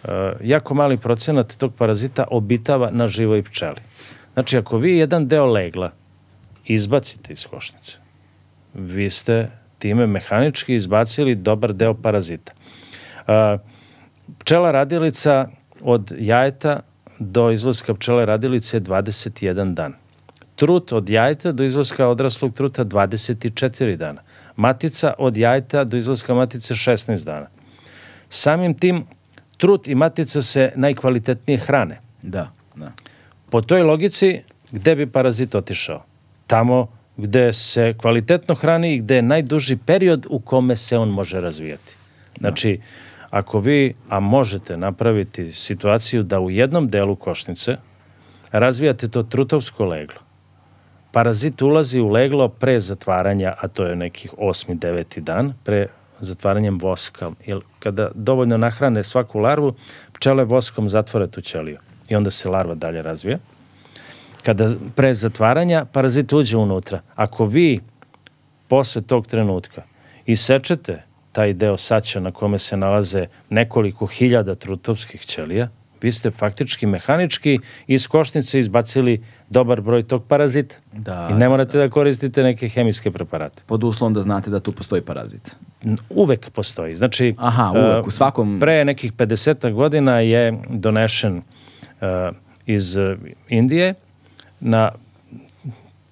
E, 0.04 0.32
jako 0.42 0.74
mali 0.74 0.96
procenat 0.96 1.56
tog 1.56 1.74
parazita 1.74 2.24
obitava 2.30 2.90
na 2.90 3.08
živoj 3.08 3.42
pčeli. 3.42 3.80
Znači, 4.35 4.59
ako 4.59 4.77
vi 4.77 4.98
jedan 4.98 5.28
deo 5.28 5.47
legla 5.47 5.90
izbacite 6.65 7.32
iz 7.32 7.47
košnice, 7.47 7.98
vi 8.74 9.11
ste 9.11 9.51
time 9.78 10.07
mehanički 10.07 10.74
izbacili 10.74 11.35
dobar 11.35 11.73
deo 11.73 11.94
parazita. 11.94 12.52
Pčela 14.39 14.70
radilica 14.70 15.48
od 15.81 16.12
jajeta 16.19 16.81
do 17.19 17.51
izlaska 17.51 17.94
pčele 17.94 18.27
radilice 18.27 18.77
je 18.77 18.81
21 18.81 19.74
dan. 19.74 19.94
Trut 20.57 20.93
od 20.93 21.09
jajeta 21.09 21.52
do 21.52 21.65
izlaska 21.65 22.09
odraslog 22.09 22.55
truta 22.55 22.85
24 22.85 23.97
dana. 23.97 24.23
Matica 24.57 25.15
od 25.19 25.36
jajeta 25.36 25.85
do 25.85 25.97
izlaska 25.97 26.35
matice 26.35 26.74
16 26.74 27.24
dana. 27.24 27.47
Samim 28.28 28.74
tim, 28.74 29.07
trut 29.57 29.89
i 29.89 29.94
matica 29.94 30.43
se 30.43 30.73
najkvalitetnije 30.77 31.59
hrane. 31.59 32.01
Da. 32.23 32.51
Po 33.51 33.60
toj 33.60 33.82
logici, 33.82 34.43
gde 34.72 34.94
bi 34.97 35.06
parazit 35.06 35.55
otišao? 35.55 36.02
Tamo 36.47 36.89
gde 37.16 37.52
se 37.52 37.94
kvalitetno 37.98 38.55
hrani 38.55 38.94
i 38.94 38.98
gde 38.98 39.16
je 39.16 39.22
najduži 39.22 39.77
period 39.77 40.27
u 40.31 40.39
kome 40.39 40.77
se 40.77 40.98
on 40.98 41.09
može 41.09 41.40
razvijati. 41.40 41.97
Znači, 42.39 42.81
ako 43.31 43.60
vi, 43.60 43.94
a 44.09 44.20
možete 44.20 44.77
napraviti 44.77 45.52
situaciju 45.52 46.22
da 46.22 46.40
u 46.40 46.51
jednom 46.51 46.89
delu 46.89 47.16
košnice 47.16 47.77
razvijate 48.52 49.09
to 49.09 49.22
trutovsko 49.22 49.85
leglo, 49.85 50.20
parazit 51.12 51.62
ulazi 51.62 52.01
u 52.01 52.09
leglo 52.09 52.48
pre 52.48 52.81
zatvaranja, 52.81 53.55
a 53.60 53.68
to 53.68 53.85
je 53.85 53.97
nekih 53.97 54.35
osmi, 54.39 54.74
deveti 54.74 55.20
dan, 55.20 55.55
pre 55.64 55.86
zatvaranjem 56.20 56.78
voska. 56.78 57.31
Jer 57.47 57.60
kada 57.78 58.10
dovoljno 58.14 58.56
nahrane 58.56 59.02
svaku 59.02 59.39
larvu, 59.39 59.74
pčele 60.12 60.44
voskom 60.44 60.89
zatvore 60.89 61.27
tu 61.27 61.40
ćeliju 61.40 61.78
i 62.10 62.16
onda 62.16 62.30
se 62.30 62.48
larva 62.48 62.74
dalje 62.74 63.02
razvija. 63.02 63.38
Kada 64.42 64.68
pre 64.96 65.14
zatvaranja 65.14 65.84
parazit 65.84 66.32
uđe 66.32 66.56
unutra, 66.56 67.00
ako 67.14 67.44
vi 67.44 67.80
posle 68.68 69.02
tog 69.02 69.26
trenutka 69.26 69.82
isečete 70.26 71.02
taj 71.32 71.52
deo 71.52 71.76
saća 71.76 72.20
na 72.20 72.30
kome 72.32 72.58
se 72.58 72.76
nalaze 72.76 73.26
nekoliko 73.50 74.06
hiljada 74.06 74.54
trutovskih 74.54 75.20
ćelija, 75.20 75.68
vi 76.02 76.12
ste 76.12 76.30
faktički 76.30 76.86
mehanički 76.86 77.58
iz 77.86 78.06
košnice 78.06 78.58
izbacili 78.58 79.22
dobar 79.50 79.80
broj 79.80 80.02
tog 80.02 80.24
parazita. 80.24 80.76
Da, 80.92 81.28
I 81.30 81.34
ne 81.34 81.48
morate 81.48 81.78
da, 81.78 81.88
koristite 81.88 82.42
neke 82.42 82.68
hemijske 82.68 83.10
preparate. 83.10 83.62
Pod 83.66 83.84
uslovom 83.84 84.14
da 84.14 84.20
znate 84.20 84.50
da 84.50 84.60
tu 84.60 84.72
postoji 84.72 85.02
parazit. 85.02 85.56
Uvek 86.10 86.50
postoji. 86.50 86.96
Znači, 86.96 87.34
Aha, 87.38 87.72
uvek, 87.74 88.02
uh, 88.02 88.06
u 88.06 88.10
svakom- 88.10 88.60
Pre 88.60 88.84
nekih 88.84 89.12
50 89.12 89.72
godina 89.72 90.20
je 90.20 90.58
donešen 90.68 91.36
uh, 91.36 91.42
iz 92.66 92.97
uh, 92.97 93.18
Indije 93.48 93.94
na 94.60 94.90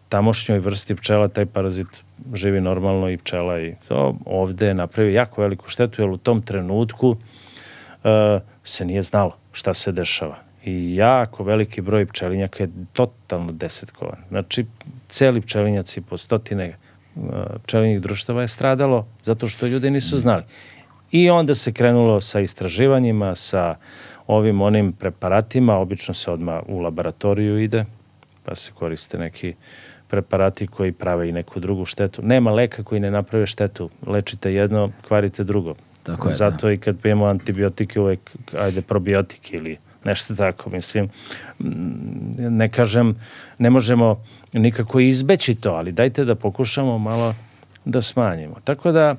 tamošnjoj 0.08 0.58
vrsti 0.58 0.94
pčela 0.94 1.28
taj 1.28 1.46
parazit 1.46 2.04
živi 2.34 2.60
normalno 2.60 3.10
i 3.10 3.16
pčela 3.16 3.60
i 3.60 3.74
to 3.88 4.16
ovde 4.26 4.66
je 4.66 4.74
napravio 4.74 5.14
jako 5.14 5.42
veliku 5.42 5.68
štetu 5.68 6.02
jer 6.02 6.10
u 6.10 6.16
tom 6.16 6.42
trenutku 6.42 7.08
uh, 7.08 8.42
se 8.62 8.84
nije 8.84 9.02
znalo 9.02 9.36
šta 9.52 9.74
se 9.74 9.92
dešava. 9.92 10.36
I 10.64 10.94
jako 10.94 11.44
veliki 11.44 11.80
broj 11.80 12.06
pčelinjaka 12.06 12.62
je 12.62 12.70
totalno 12.92 13.52
desetkovan. 13.52 14.18
Znači, 14.28 14.66
celi 15.08 15.40
pčelinjaci 15.40 16.00
po 16.00 16.16
stotine 16.16 16.76
uh, 17.16 17.22
pčelinjih 17.64 18.00
društava 18.00 18.42
je 18.42 18.48
stradalo 18.48 19.06
zato 19.22 19.48
što 19.48 19.66
ljudi 19.66 19.90
nisu 19.90 20.18
znali. 20.18 20.42
I 21.10 21.30
onda 21.30 21.54
se 21.54 21.72
krenulo 21.72 22.20
sa 22.20 22.40
istraživanjima, 22.40 23.34
sa 23.34 23.76
ovim 24.28 24.60
onim 24.60 24.92
preparatima, 24.92 25.76
obično 25.76 26.14
se 26.14 26.30
odmah 26.30 26.62
u 26.66 26.78
laboratoriju 26.78 27.58
ide, 27.58 27.84
pa 28.44 28.54
se 28.54 28.72
koriste 28.74 29.18
neki 29.18 29.54
preparati 30.08 30.66
koji 30.66 30.92
prave 30.92 31.28
i 31.28 31.32
neku 31.32 31.60
drugu 31.60 31.84
štetu. 31.84 32.22
Nema 32.22 32.52
leka 32.52 32.82
koji 32.82 33.00
ne 33.00 33.10
naprave 33.10 33.46
štetu. 33.46 33.90
Lečite 34.06 34.54
jedno, 34.54 34.90
kvarite 35.08 35.44
drugo. 35.44 35.74
Tako 36.02 36.28
je, 36.28 36.34
Zato 36.34 36.70
i 36.70 36.78
kad 36.78 37.00
pijemo 37.00 37.26
antibiotike 37.26 38.00
uvek, 38.00 38.36
ajde, 38.58 38.82
probiotik 38.82 39.52
ili 39.52 39.76
nešto 40.04 40.34
tako, 40.34 40.70
mislim. 40.70 41.08
mm, 41.58 42.56
Ne 42.56 42.68
kažem, 42.68 43.20
ne 43.58 43.70
možemo 43.70 44.24
nikako 44.52 45.00
izbeći 45.00 45.54
to, 45.54 45.70
ali 45.70 45.92
dajte 45.92 46.24
da 46.24 46.34
pokušamo 46.34 46.98
malo 46.98 47.34
da 47.84 48.02
smanjimo. 48.02 48.56
Tako 48.64 48.92
da, 48.92 49.16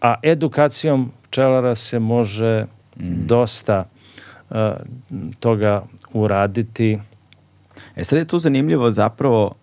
a 0.00 0.14
edukacijom 0.22 1.12
pčelara 1.30 1.74
se 1.74 1.98
može 1.98 2.64
mm. 2.96 3.26
dosta 3.26 3.84
uh, 4.50 4.56
toga 5.40 5.82
uraditi. 6.12 6.98
E 7.96 8.04
sad 8.04 8.18
je 8.18 8.24
tu 8.24 8.38
zanimljivo 8.38 8.90
zapravo 8.90 9.54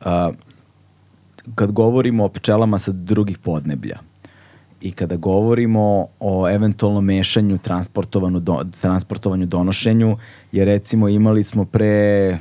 uh, 0.00 0.34
kad 1.54 1.72
govorimo 1.72 2.24
o 2.24 2.28
pčelama 2.28 2.78
sa 2.78 2.92
drugih 2.92 3.38
podneblja 3.38 3.98
i 4.80 4.90
kada 4.90 5.16
govorimo 5.16 6.06
o 6.20 6.48
eventualnom 6.48 7.04
mešanju, 7.04 7.58
transportovanju, 7.58 8.40
do, 8.40 8.64
transportovanju, 8.80 9.46
donošenju, 9.46 10.16
jer 10.52 10.66
recimo 10.66 11.08
imali 11.08 11.44
smo 11.44 11.64
pre 11.64 12.38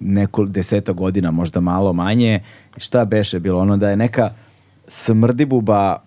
neko 0.00 0.44
deseta 0.44 0.92
godina, 0.92 1.30
možda 1.30 1.60
malo 1.60 1.92
manje, 1.92 2.40
šta 2.76 3.04
beše 3.04 3.40
bilo 3.40 3.60
ono 3.60 3.76
da 3.76 3.90
je 3.90 3.96
neka 3.96 4.34
smrdibuba 4.88 6.05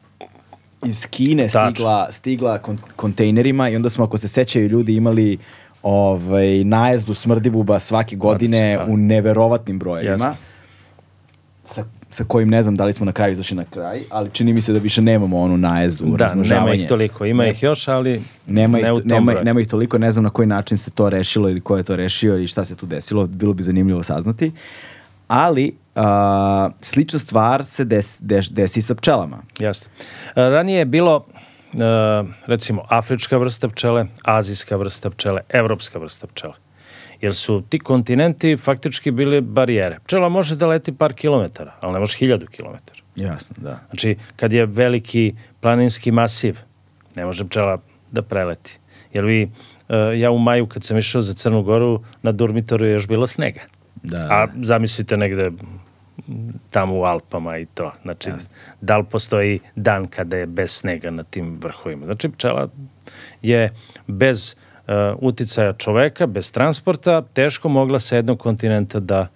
iz 0.85 1.05
Kine 1.05 1.49
stigla, 1.49 2.11
stigla 2.11 2.57
kon 2.57 2.77
kontejnerima 2.95 3.69
i 3.69 3.75
onda 3.75 3.89
smo, 3.89 4.03
ako 4.03 4.17
se 4.17 4.27
sećaju 4.27 4.67
ljudi, 4.67 4.95
imali 4.95 5.37
ovaj, 5.83 6.63
najezdu 6.63 7.13
smrdibuba 7.13 7.79
svake 7.79 8.15
godine 8.15 8.75
znači, 8.75 8.91
u 8.91 8.97
neverovatnim 8.97 9.79
brojevima. 9.79 10.25
Jest. 10.25 10.41
Sa 11.63 11.83
sa 12.11 12.23
kojim 12.23 12.49
ne 12.49 12.63
znam 12.63 12.75
da 12.75 12.85
li 12.85 12.93
smo 12.93 13.05
na 13.05 13.11
kraju 13.11 13.33
izašli 13.33 13.57
na 13.57 13.63
kraj, 13.63 14.01
ali 14.09 14.29
čini 14.29 14.53
mi 14.53 14.61
se 14.61 14.73
da 14.73 14.79
više 14.79 15.01
nemamo 15.01 15.39
onu 15.39 15.57
najezdu, 15.57 16.05
da, 16.05 16.25
razmožavanje. 16.25 16.71
nema 16.71 16.83
ih 16.83 16.89
toliko, 16.89 17.25
ima 17.25 17.43
ne, 17.43 17.51
ih 17.51 17.63
još, 17.63 17.87
ali 17.87 18.21
nema 18.47 18.79
ih, 18.79 18.85
ne 18.85 19.15
nema, 19.15 19.33
nema 19.33 19.61
ih 19.61 19.67
toliko, 19.67 19.97
ne 19.97 20.11
znam 20.11 20.23
na 20.23 20.29
koji 20.29 20.47
način 20.47 20.77
se 20.77 20.91
to 20.91 21.09
rešilo 21.09 21.49
ili 21.49 21.61
ko 21.61 21.77
je 21.77 21.83
to 21.83 21.95
rešio 21.95 22.33
ili 22.33 22.47
šta 22.47 22.65
se 22.65 22.75
tu 22.75 22.85
desilo, 22.85 23.27
bilo 23.27 23.53
bi 23.53 23.63
zanimljivo 23.63 24.03
saznati. 24.03 24.51
Ali, 25.27 25.73
uh, 25.95 26.71
slična 26.81 27.19
stvar 27.19 27.65
se 27.65 27.85
des, 27.85 28.19
des, 28.21 28.51
desi 28.51 28.81
sa 28.81 28.95
pčelama. 28.95 29.41
Jasno. 29.59 29.91
Ranije 30.35 30.79
je 30.79 30.85
bilo 30.85 31.15
uh, 31.15 32.29
recimo 32.45 32.85
afrička 32.89 33.37
vrsta 33.37 33.69
pčele, 33.69 34.05
azijska 34.23 34.75
vrsta 34.75 35.09
pčele, 35.09 35.41
evropska 35.49 35.99
vrsta 35.99 36.27
pčele 36.27 36.53
jer 37.21 37.35
su 37.35 37.63
ti 37.69 37.79
kontinenti 37.79 38.57
faktički 38.57 39.11
bili 39.11 39.41
barijere. 39.41 39.99
Pčela 40.05 40.29
može 40.29 40.55
da 40.55 40.67
leti 40.67 40.97
par 40.97 41.13
kilometara, 41.13 41.73
ali 41.81 41.93
ne 41.93 41.99
može 41.99 42.17
hiljadu 42.17 42.45
kilometara. 42.45 42.99
Jasno, 43.15 43.55
da. 43.59 43.79
Znači, 43.89 44.17
kad 44.35 44.53
je 44.53 44.65
veliki 44.65 45.35
planinski 45.59 46.11
masiv, 46.11 46.59
ne 47.15 47.25
može 47.25 47.45
pčela 47.45 47.77
da 48.11 48.21
preleti. 48.21 48.79
Jer 49.13 49.25
vi, 49.25 49.43
uh, 49.43 49.95
ja 50.19 50.31
u 50.31 50.37
maju 50.37 50.67
kad 50.67 50.83
sam 50.83 50.97
išao 50.97 51.21
za 51.21 51.33
Crnu 51.33 51.63
Goru, 51.63 52.03
na 52.21 52.31
Durmitoru 52.31 52.85
je 52.85 52.93
još 52.93 53.07
bilo 53.07 53.27
snega. 53.27 53.61
Da. 54.03 54.27
A 54.29 54.47
zamislite 54.61 55.17
negde 55.17 55.51
tamo 56.69 56.99
u 56.99 57.03
Alpama 57.03 57.57
i 57.57 57.65
to. 57.65 57.91
Znači, 58.01 58.29
Jasne. 58.29 58.57
da 58.81 58.97
li 58.97 59.05
postoji 59.11 59.59
dan 59.75 60.07
kada 60.07 60.37
je 60.37 60.45
bez 60.45 60.71
snega 60.71 61.11
na 61.11 61.23
tim 61.23 61.59
vrhovima? 61.61 62.05
Znači, 62.05 62.29
pčela 62.29 62.69
je 63.41 63.73
bez 64.07 64.55
uh, 64.87 64.93
uticaja 65.21 65.73
čoveka, 65.73 66.27
bez 66.27 66.51
transporta, 66.51 67.21
teško 67.33 67.69
mogla 67.69 67.99
sa 67.99 68.15
jednog 68.15 68.39
kontinenta 68.39 68.99
da 68.99 69.27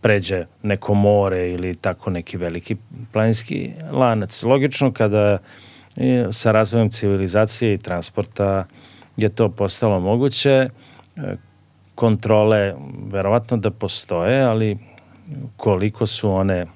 pređe 0.00 0.44
neko 0.62 0.94
more 0.94 1.50
ili 1.50 1.74
tako 1.74 2.10
neki 2.10 2.36
veliki 2.36 2.76
planinski 3.12 3.70
lanac. 3.92 4.42
Logično 4.42 4.92
kada 4.92 5.38
je, 5.96 6.32
sa 6.32 6.52
razvojem 6.52 6.90
civilizacije 6.90 7.74
i 7.74 7.78
transporta 7.78 8.66
je 9.16 9.28
to 9.28 9.48
postalo 9.48 10.00
moguće, 10.00 10.50
e, 10.50 11.36
kontrole 11.96 12.74
verovatno 13.10 13.56
da 13.56 13.70
postoje, 13.70 14.42
ali 14.42 14.78
koliko 15.56 16.06
su 16.06 16.30
one 16.30 16.58
e, 16.58 16.66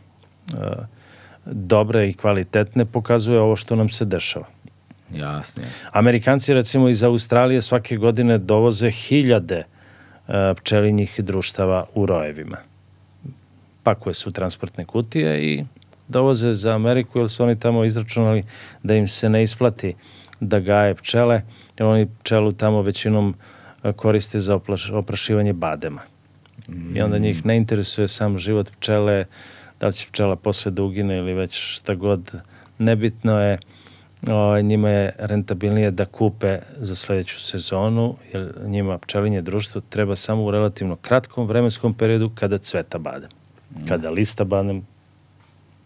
dobre 1.44 2.08
i 2.08 2.12
kvalitetne 2.12 2.84
pokazuje 2.84 3.40
ovo 3.40 3.56
što 3.56 3.76
nam 3.76 3.88
se 3.88 4.04
dešava. 4.04 4.46
Jasno, 5.14 5.62
jasno. 5.62 5.88
Amerikanci 5.92 6.54
recimo 6.54 6.88
iz 6.88 7.02
Australije 7.02 7.62
svake 7.62 7.96
godine 7.96 8.38
dovoze 8.38 8.90
hiljade 8.90 9.64
uh, 10.28 10.34
pčelinjih 10.56 11.20
društava 11.20 11.86
u 11.94 12.06
rojevima. 12.06 12.56
Pakuje 13.82 14.14
su 14.14 14.30
transportne 14.30 14.84
kutije 14.84 15.44
i 15.44 15.64
dovoze 16.08 16.54
za 16.54 16.74
Ameriku 16.74 17.18
jer 17.18 17.28
su 17.28 17.42
oni 17.42 17.58
tamo 17.58 17.84
izračunali 17.84 18.42
da 18.82 18.94
im 18.94 19.06
se 19.06 19.28
ne 19.28 19.42
isplati 19.42 19.94
da 20.40 20.60
gaje 20.60 20.94
pčele, 20.94 21.42
jer 21.78 21.86
oni 21.86 22.08
pčelu 22.20 22.52
tamo 22.52 22.82
većinom 22.82 23.34
e, 23.34 23.59
koriste 23.96 24.40
za 24.40 24.60
oprašivanje 24.92 25.52
badema. 25.52 26.00
Mm. 26.68 26.96
I 26.96 27.02
onda 27.02 27.18
njih 27.18 27.46
ne 27.46 27.56
interesuje 27.56 28.08
sam 28.08 28.38
život 28.38 28.70
pčele, 28.70 29.24
da 29.80 29.86
li 29.86 29.92
će 29.92 30.06
pčela 30.08 30.36
posle 30.36 30.72
da 30.72 30.82
ugine 30.82 31.16
ili 31.16 31.34
već 31.34 31.74
šta 31.74 31.94
god. 31.94 32.34
Nebitno 32.78 33.40
je 33.40 33.58
o, 34.28 34.60
njima 34.60 34.88
je 34.88 35.14
rentabilnije 35.18 35.90
da 35.90 36.04
kupe 36.04 36.58
za 36.78 36.94
sledeću 36.94 37.40
sezonu, 37.40 38.16
jer 38.32 38.52
njima 38.66 38.98
pčelinje 38.98 39.42
društvo 39.42 39.80
treba 39.88 40.16
samo 40.16 40.44
u 40.44 40.50
relativno 40.50 40.96
kratkom 40.96 41.46
vremenskom 41.46 41.94
periodu 41.94 42.30
kada 42.34 42.58
cveta 42.58 42.98
badem. 42.98 43.30
Kada 43.88 44.10
lista 44.10 44.44
badem, 44.44 44.86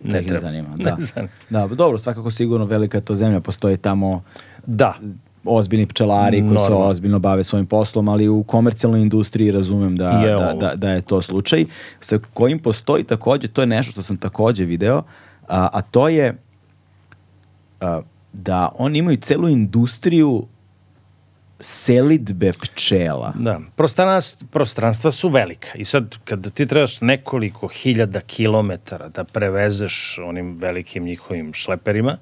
ne, 0.05 0.23
treba. 0.23 0.39
zanima. 0.39 0.69
Da. 0.77 0.95
Ne 0.95 1.01
zanima. 1.01 1.33
da, 1.51 1.67
dobro, 1.67 1.99
svakako 1.99 2.31
sigurno 2.31 2.67
velika 2.67 3.01
to 3.01 3.15
zemlja, 3.15 3.41
postoji 3.41 3.77
tamo 3.77 4.23
da 4.67 4.99
ozbiljni 5.45 5.87
pčelari 5.87 6.41
koji 6.49 6.59
se 6.59 6.73
ozbiljno 6.73 7.19
bave 7.19 7.45
svojim 7.45 7.67
poslom, 7.67 8.09
ali 8.09 8.29
u 8.29 8.43
komercijalnoj 8.43 9.01
industriji 9.01 9.51
razumem 9.51 9.97
da, 9.97 10.11
je 10.11 10.31
da, 10.31 10.53
da, 10.61 10.75
da 10.75 10.91
je 10.91 11.03
to 11.03 11.23
slučaj, 11.23 11.65
sa 12.01 12.19
kojim 12.35 12.59
postoji 12.59 13.05
takođe, 13.05 13.49
to 13.49 13.63
je 13.63 13.67
nešto 13.67 13.93
što 13.93 14.03
sam 14.03 14.17
takođe 14.17 14.65
video, 14.65 15.03
a, 15.49 15.69
a 15.73 15.83
to 15.83 16.09
je 16.09 16.37
a, 17.81 18.01
da 18.33 18.69
oni 18.79 18.99
imaju 18.99 19.17
celu 19.17 19.49
industriju 19.49 20.47
selidbe 21.61 22.53
pčela. 22.53 23.33
Da, 23.39 23.61
prostranstva, 23.77 24.49
prostranstva 24.53 25.11
su 25.11 25.29
velika. 25.29 25.69
I 25.75 25.85
sad 25.85 26.17
kada 26.25 26.51
ti 26.51 26.67
trebaš 26.67 27.01
nekoliko 27.01 27.69
hiljada 27.69 28.21
kilometara 28.21 29.09
da 29.09 29.25
prevezeš 29.25 30.19
onim 30.19 30.59
velikim 30.59 31.05
njihovim 31.05 31.53
šleperima, 31.55 32.19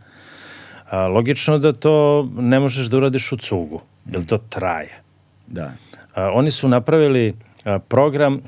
a, 0.93 1.07
logično 1.09 1.59
da 1.59 1.73
to 1.73 2.29
ne 2.37 2.61
možeš 2.61 2.87
da 2.87 2.97
uradiš 2.97 3.33
u 3.33 3.37
cugu, 3.37 3.81
jer 4.11 4.27
to 4.27 4.39
traje. 4.39 5.01
Da. 5.47 5.73
A, 6.15 6.31
oni 6.31 6.51
su 6.51 6.69
napravili 6.69 7.35
a, 7.65 7.79
program 7.79 8.41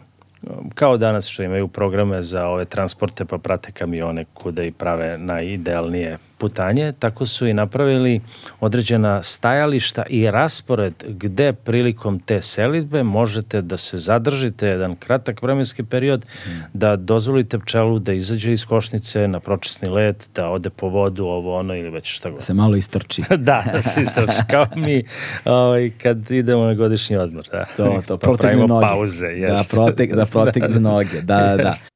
kao 0.74 0.96
danas 0.96 1.28
što 1.28 1.42
imaju 1.42 1.68
programe 1.68 2.22
za 2.22 2.48
ove 2.48 2.64
transporte 2.64 3.24
pa 3.24 3.38
prate 3.38 3.72
kamione 3.72 4.24
kuda 4.34 4.62
i 4.62 4.70
prave 4.70 5.18
najidealnije 5.18 6.18
putanje, 6.38 6.92
tako 6.98 7.26
su 7.26 7.46
i 7.46 7.54
napravili 7.54 8.20
određena 8.60 9.22
stajališta 9.22 10.02
i 10.08 10.30
raspored 10.30 10.94
gde 11.08 11.52
prilikom 11.52 12.20
te 12.20 12.42
selitbe 12.42 13.02
možete 13.02 13.62
da 13.62 13.76
se 13.76 13.98
zadržite 13.98 14.66
jedan 14.66 14.96
kratak 14.96 15.42
vremenski 15.42 15.82
period, 15.82 16.26
hmm. 16.44 16.62
da 16.72 16.96
dozvolite 16.96 17.58
pčelu 17.58 17.98
da 17.98 18.12
izađe 18.12 18.52
iz 18.52 18.64
košnice 18.64 19.28
na 19.28 19.40
pročesni 19.40 19.88
let, 19.88 20.28
da 20.34 20.48
ode 20.48 20.70
po 20.70 20.88
vodu, 20.88 21.24
ovo 21.24 21.58
ono 21.58 21.74
ili 21.74 21.90
već 21.90 22.16
šta 22.16 22.30
god. 22.30 22.38
Da 22.38 22.44
se 22.44 22.54
malo 22.54 22.76
istrči. 22.76 23.22
da, 23.48 23.64
da 23.72 23.82
se 23.82 24.02
istrči. 24.02 24.38
Kao 24.50 24.66
mi 24.76 25.04
ovaj, 25.44 25.90
kad 26.02 26.30
idemo 26.30 26.64
na 26.64 26.74
godišnji 26.74 27.16
odmor. 27.16 27.48
Da. 27.52 27.64
To, 27.76 28.02
to, 28.06 28.18
pa 28.18 28.26
protegne 28.26 28.66
noge. 28.66 28.86
pauze. 28.86 29.26
Jest. 29.26 29.70
Da, 29.70 29.76
protek, 29.76 30.14
da 30.20 30.26
protegne 30.26 30.80
noge. 30.80 31.20
Da, 31.20 31.40
da, 31.40 31.56
da. 31.56 31.93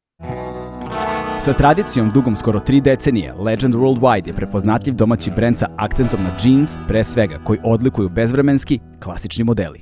Sa 1.41 1.53
tradicijom 1.53 2.11
dugom 2.11 2.37
skoro 2.37 2.61
tri 2.61 2.81
decenije, 2.81 3.33
Legend 3.33 3.75
Worldwide 3.75 4.27
je 4.27 4.35
prepoznatljiv 4.35 4.95
domaći 4.95 5.31
brend 5.31 5.59
sa 5.59 5.67
akcentom 5.77 6.23
na 6.23 6.37
jeans, 6.45 6.77
pre 6.89 7.05
svega, 7.05 7.39
koji 7.45 7.59
odlikuju 7.65 8.09
bezvremenski, 8.09 8.79
klasični 9.03 9.45
modeli. 9.45 9.81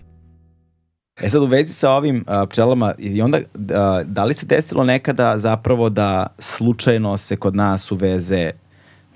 E 1.21 1.29
sad 1.29 1.43
u 1.43 1.47
vezi 1.47 1.73
sa 1.73 1.91
ovim 1.91 2.17
uh, 2.17 2.49
pčelama, 2.49 2.95
i 2.99 3.23
onda 3.23 3.39
uh, 3.39 3.43
da 4.05 4.25
li 4.25 4.35
se 4.35 4.47
desilo 4.47 4.85
nekada 4.85 5.39
zapravo 5.39 5.89
da 5.89 6.27
slučajno 6.39 7.17
se 7.17 7.37
kod 7.37 7.57
nas 7.57 7.93
uveze 7.93 8.51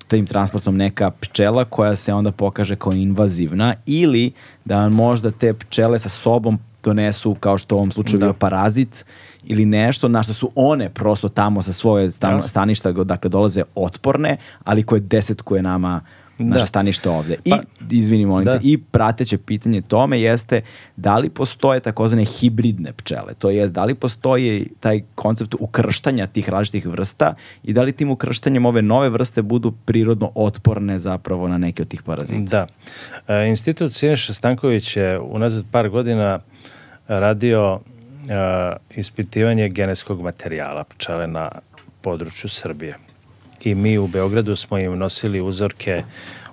tim 0.08 0.26
transportom 0.26 0.76
neka 0.76 1.10
pčela 1.10 1.64
koja 1.64 1.96
se 1.96 2.14
onda 2.14 2.32
pokaže 2.32 2.76
kao 2.76 2.92
invazivna 2.92 3.74
ili 3.86 4.32
da 4.64 4.88
možda 4.88 5.30
te 5.30 5.54
pčele 5.54 5.98
sa 5.98 6.08
sobom 6.08 6.58
donesu, 6.84 7.34
kao 7.34 7.58
što 7.58 7.74
u 7.74 7.78
ovom 7.78 7.92
slučaju 7.92 8.18
da. 8.18 8.26
bio 8.26 8.34
parazit, 8.34 9.04
ili 9.44 9.64
nešto 9.64 10.08
na 10.08 10.22
što 10.22 10.32
su 10.32 10.50
one 10.54 10.90
prosto 10.90 11.28
tamo 11.28 11.62
sa 11.62 11.72
svoje 11.72 12.10
stan, 12.10 12.42
staništa, 12.42 12.92
dakle 12.92 13.30
dolaze 13.30 13.62
otporne, 13.74 14.36
ali 14.64 14.82
koje 14.82 15.00
desetkuje 15.00 15.62
nama 15.62 16.00
naše 16.44 16.62
da. 16.62 16.66
stanište 16.66 17.10
ovde. 17.10 17.36
I, 17.44 17.50
pa, 17.50 17.58
izvini, 17.90 18.26
molim 18.26 18.44
da. 18.44 18.58
te, 18.58 18.68
i 18.68 18.78
prateće 18.78 19.38
pitanje 19.38 19.80
tome 19.80 20.20
jeste 20.20 20.60
da 20.96 21.18
li 21.18 21.30
postoje 21.30 21.80
takozvane 21.80 22.24
hibridne 22.24 22.92
pčele, 22.92 23.34
to 23.38 23.50
jest 23.50 23.72
da 23.72 23.84
li 23.84 23.94
postoji 23.94 24.68
taj 24.80 25.02
koncept 25.14 25.54
ukrštanja 25.60 26.26
tih 26.26 26.48
različitih 26.48 26.86
vrsta 26.86 27.34
i 27.62 27.72
da 27.72 27.82
li 27.82 27.92
tim 27.92 28.10
ukrštanjem 28.10 28.66
ove 28.66 28.82
nove 28.82 29.08
vrste 29.08 29.42
budu 29.42 29.72
prirodno 29.84 30.30
otporne 30.34 30.98
zapravo 30.98 31.48
na 31.48 31.58
neke 31.58 31.82
od 31.82 31.88
tih 31.88 32.02
parazita. 32.02 32.66
Da. 33.26 33.34
E, 33.34 33.48
Institut 33.48 33.92
Siniša 33.92 34.32
Stanković 34.32 34.96
je 34.96 35.20
unazad 35.20 35.64
par 35.70 35.88
godina 35.88 36.38
radio 37.08 37.80
ispitivanje 38.90 39.68
genetskog 39.68 40.22
materijala 40.22 40.84
pčele 40.84 41.26
na 41.26 41.51
području 42.01 42.48
Srbije. 42.48 42.94
i 43.60 43.74
mi 43.74 43.98
u 43.98 44.06
Beogradu 44.06 44.56
smo 44.56 44.78
im 44.78 44.98
nosili 44.98 45.40
uzorke 45.40 46.05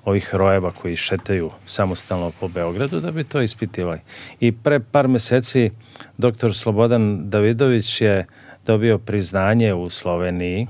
ovih 0.05 0.35
rojeva 0.35 0.71
koji 0.71 0.95
šetaju 0.95 1.51
samostalno 1.65 2.31
po 2.39 2.47
Beogradu 2.47 2.99
da 2.99 3.11
bi 3.11 3.23
to 3.23 3.41
ispitivali. 3.41 3.99
I 4.39 4.51
pre 4.51 4.79
par 4.79 5.07
meseci 5.07 5.71
doktor 6.17 6.55
Slobodan 6.55 7.29
Davidović 7.29 8.01
je 8.01 8.25
dobio 8.65 8.97
priznanje 8.97 9.73
u 9.73 9.89
Sloveniji. 9.89 10.67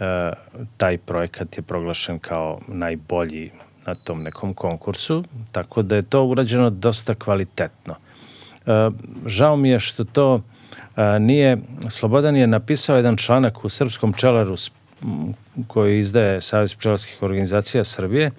E, 0.00 0.32
taj 0.76 0.98
projekat 0.98 1.56
je 1.56 1.62
proglašen 1.62 2.18
kao 2.18 2.60
najbolji 2.68 3.50
na 3.86 3.94
tom 3.94 4.22
nekom 4.22 4.54
konkursu, 4.54 5.24
tako 5.52 5.82
da 5.82 5.96
je 5.96 6.02
to 6.02 6.24
urađeno 6.24 6.70
dosta 6.70 7.14
kvalitetno. 7.14 7.94
E, 8.66 8.90
žao 9.26 9.56
mi 9.56 9.68
je 9.68 9.80
što 9.80 10.04
to 10.04 10.40
e, 10.96 11.18
nije, 11.18 11.58
Slobodan 11.88 12.36
je 12.36 12.46
napisao 12.46 12.96
jedan 12.96 13.16
članak 13.16 13.64
u 13.64 13.68
Srpskom 13.68 14.12
čelaru 14.12 14.54
koji 15.66 15.98
izdaje 15.98 16.40
Savez 16.40 16.74
pčelarskih 16.74 17.22
organizacija 17.22 17.84
Srbije, 17.84 18.30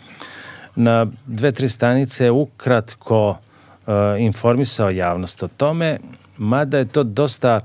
na 0.76 1.08
dve, 1.26 1.52
tri 1.52 1.70
stanice 1.70 2.32
ukratko 2.32 3.30
uh, 3.30 3.94
informisao 4.20 4.90
javnost 4.90 5.44
o 5.44 5.48
tome, 5.48 6.00
mada 6.38 6.78
je 6.78 6.86
to 6.86 7.04
dosta 7.04 7.60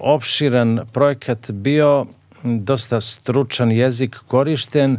opširan 0.00 0.80
projekat 0.92 1.50
bio, 1.50 2.06
dosta 2.42 3.00
stručan 3.00 3.72
jezik 3.72 4.16
korišten 4.26 4.98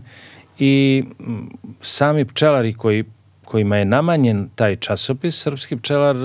i 0.59 1.03
sami 1.81 2.25
pčelari 2.25 2.73
koji 2.73 3.03
kojima 3.51 3.77
je 3.77 3.85
namanjen 3.85 4.49
taj 4.55 4.75
časopis, 4.75 5.41
srpski 5.43 5.75
pčelar, 5.77 6.15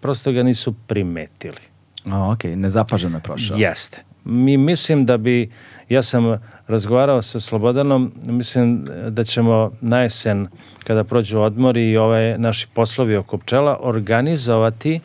prosto 0.00 0.32
ga 0.32 0.42
nisu 0.42 0.74
primetili. 0.86 1.60
A, 2.04 2.30
ok, 2.32 2.44
nezapaženo 2.44 3.18
je 3.18 3.22
prošao. 3.22 3.56
Jeste. 3.56 4.02
Mi 4.24 4.56
mislim 4.56 5.06
da 5.06 5.16
bi 5.16 5.50
Ja 5.88 6.02
sam 6.02 6.36
razgovarao 6.66 7.22
sa 7.22 7.40
Slobodanom, 7.40 8.12
mislim 8.26 8.86
da 9.08 9.24
ćemo 9.24 9.72
na 9.80 10.00
jesen, 10.00 10.46
kada 10.84 11.04
prođu 11.04 11.40
odmori 11.40 11.90
i 11.90 11.96
ove 11.96 12.38
naši 12.38 12.66
poslovi 12.74 13.16
oko 13.16 13.38
pčela, 13.38 13.78
organizovati 13.80 15.00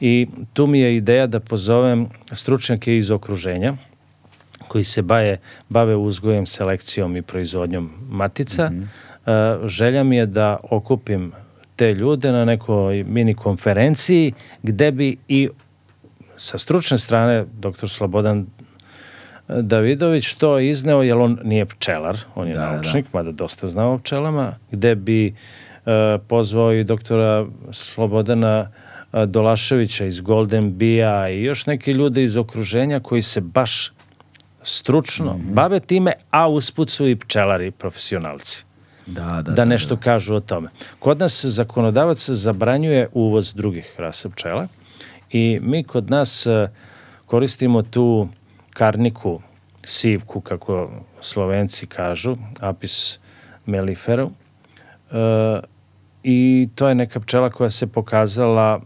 i 0.00 0.26
tu 0.52 0.66
mi 0.66 0.80
je 0.80 0.96
ideja 0.96 1.26
da 1.26 1.40
pozovem 1.40 2.08
stručnjake 2.32 2.96
iz 2.96 3.10
okruženja, 3.10 3.74
koji 4.68 4.84
se 4.84 5.02
baje, 5.02 5.40
bave 5.68 5.96
uzgojem, 5.96 6.46
selekcijom 6.46 7.16
i 7.16 7.22
proizvodnjom 7.22 7.90
matica. 8.10 8.70
Mm 8.70 8.74
-hmm. 8.74 8.86
Želja 9.64 10.04
mi 10.04 10.16
je 10.16 10.26
da 10.26 10.56
okupim 10.70 11.32
te 11.76 11.92
ljude 11.92 12.32
na 12.32 12.44
nekoj 12.44 13.04
mini 13.04 13.34
konferenciji 13.34 14.32
gde 14.62 14.90
bi 14.90 15.16
i 15.28 15.48
sa 16.36 16.58
stručne 16.58 16.98
strane 16.98 17.44
dr. 17.60 17.88
Slobodan 17.88 18.46
Davidović 19.48 20.34
to 20.34 20.58
izneo, 20.58 21.02
jer 21.02 21.16
on 21.16 21.38
nije 21.44 21.66
pčelar, 21.66 22.16
on 22.34 22.48
je 22.48 22.54
da, 22.54 22.72
naučnik, 22.72 23.04
da. 23.04 23.18
mada 23.18 23.32
dosta 23.32 23.66
znao 23.66 23.94
o 23.94 23.98
pčelama, 23.98 24.54
gde 24.70 24.94
bi 24.94 25.28
uh, 25.28 25.92
pozvao 26.28 26.72
i 26.72 26.84
doktora 26.84 27.46
Slobodana 27.70 28.70
uh, 29.12 29.22
Dolaševića 29.22 30.04
iz 30.04 30.20
Golden 30.20 30.78
Bija 30.78 31.30
i 31.30 31.42
još 31.42 31.66
neke 31.66 31.92
ljude 31.92 32.22
iz 32.22 32.36
okruženja 32.36 33.00
koji 33.00 33.22
se 33.22 33.40
baš 33.40 33.92
stručno 34.62 35.34
mm 35.34 35.38
-hmm. 35.38 35.54
bave 35.54 35.80
time, 35.80 36.12
a 36.30 36.48
usput 36.48 36.90
su 36.90 37.08
i 37.08 37.16
pčelari 37.16 37.70
profesionalci. 37.70 38.64
Da, 39.06 39.24
da, 39.24 39.42
da, 39.42 39.52
da 39.52 39.64
nešto 39.64 39.94
da, 39.94 39.98
da. 39.98 40.02
kažu 40.02 40.34
o 40.34 40.40
tome. 40.40 40.68
Kod 40.98 41.18
nas 41.18 41.44
zakonodavac 41.44 42.30
zabranjuje 42.30 43.08
uvoz 43.12 43.54
drugih 43.54 43.94
rasa 43.98 44.28
pčela 44.28 44.68
i 45.30 45.58
mi 45.62 45.84
kod 45.84 46.10
nas 46.10 46.46
uh, 46.46 46.68
koristimo 47.26 47.82
tu 47.82 48.28
karniku, 48.70 49.40
sivku, 49.84 50.40
kako 50.40 50.90
slovenci 51.20 51.86
kažu, 51.86 52.36
apis 52.60 53.18
melliferu. 53.66 54.30
E, 55.10 55.60
I 56.22 56.68
to 56.74 56.88
je 56.88 56.94
neka 56.94 57.20
pčela 57.20 57.50
koja 57.50 57.70
se 57.70 57.86
pokazala 57.86 58.80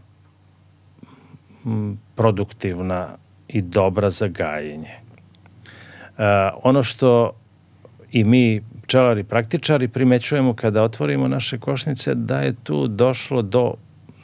produktivna 2.14 3.08
i 3.48 3.62
dobra 3.62 4.10
za 4.10 4.28
gajenje. 4.28 4.94
E, 4.94 5.00
ono 6.62 6.82
što 6.82 7.32
i 8.12 8.24
mi 8.24 8.62
pčelari 8.90 9.24
praktičari 9.24 9.88
primećujemo 9.88 10.54
kada 10.54 10.82
otvorimo 10.82 11.28
naše 11.28 11.58
košnice 11.58 12.14
da 12.14 12.40
je 12.40 12.54
tu 12.62 12.88
došlo 12.88 13.42
do 13.42 13.74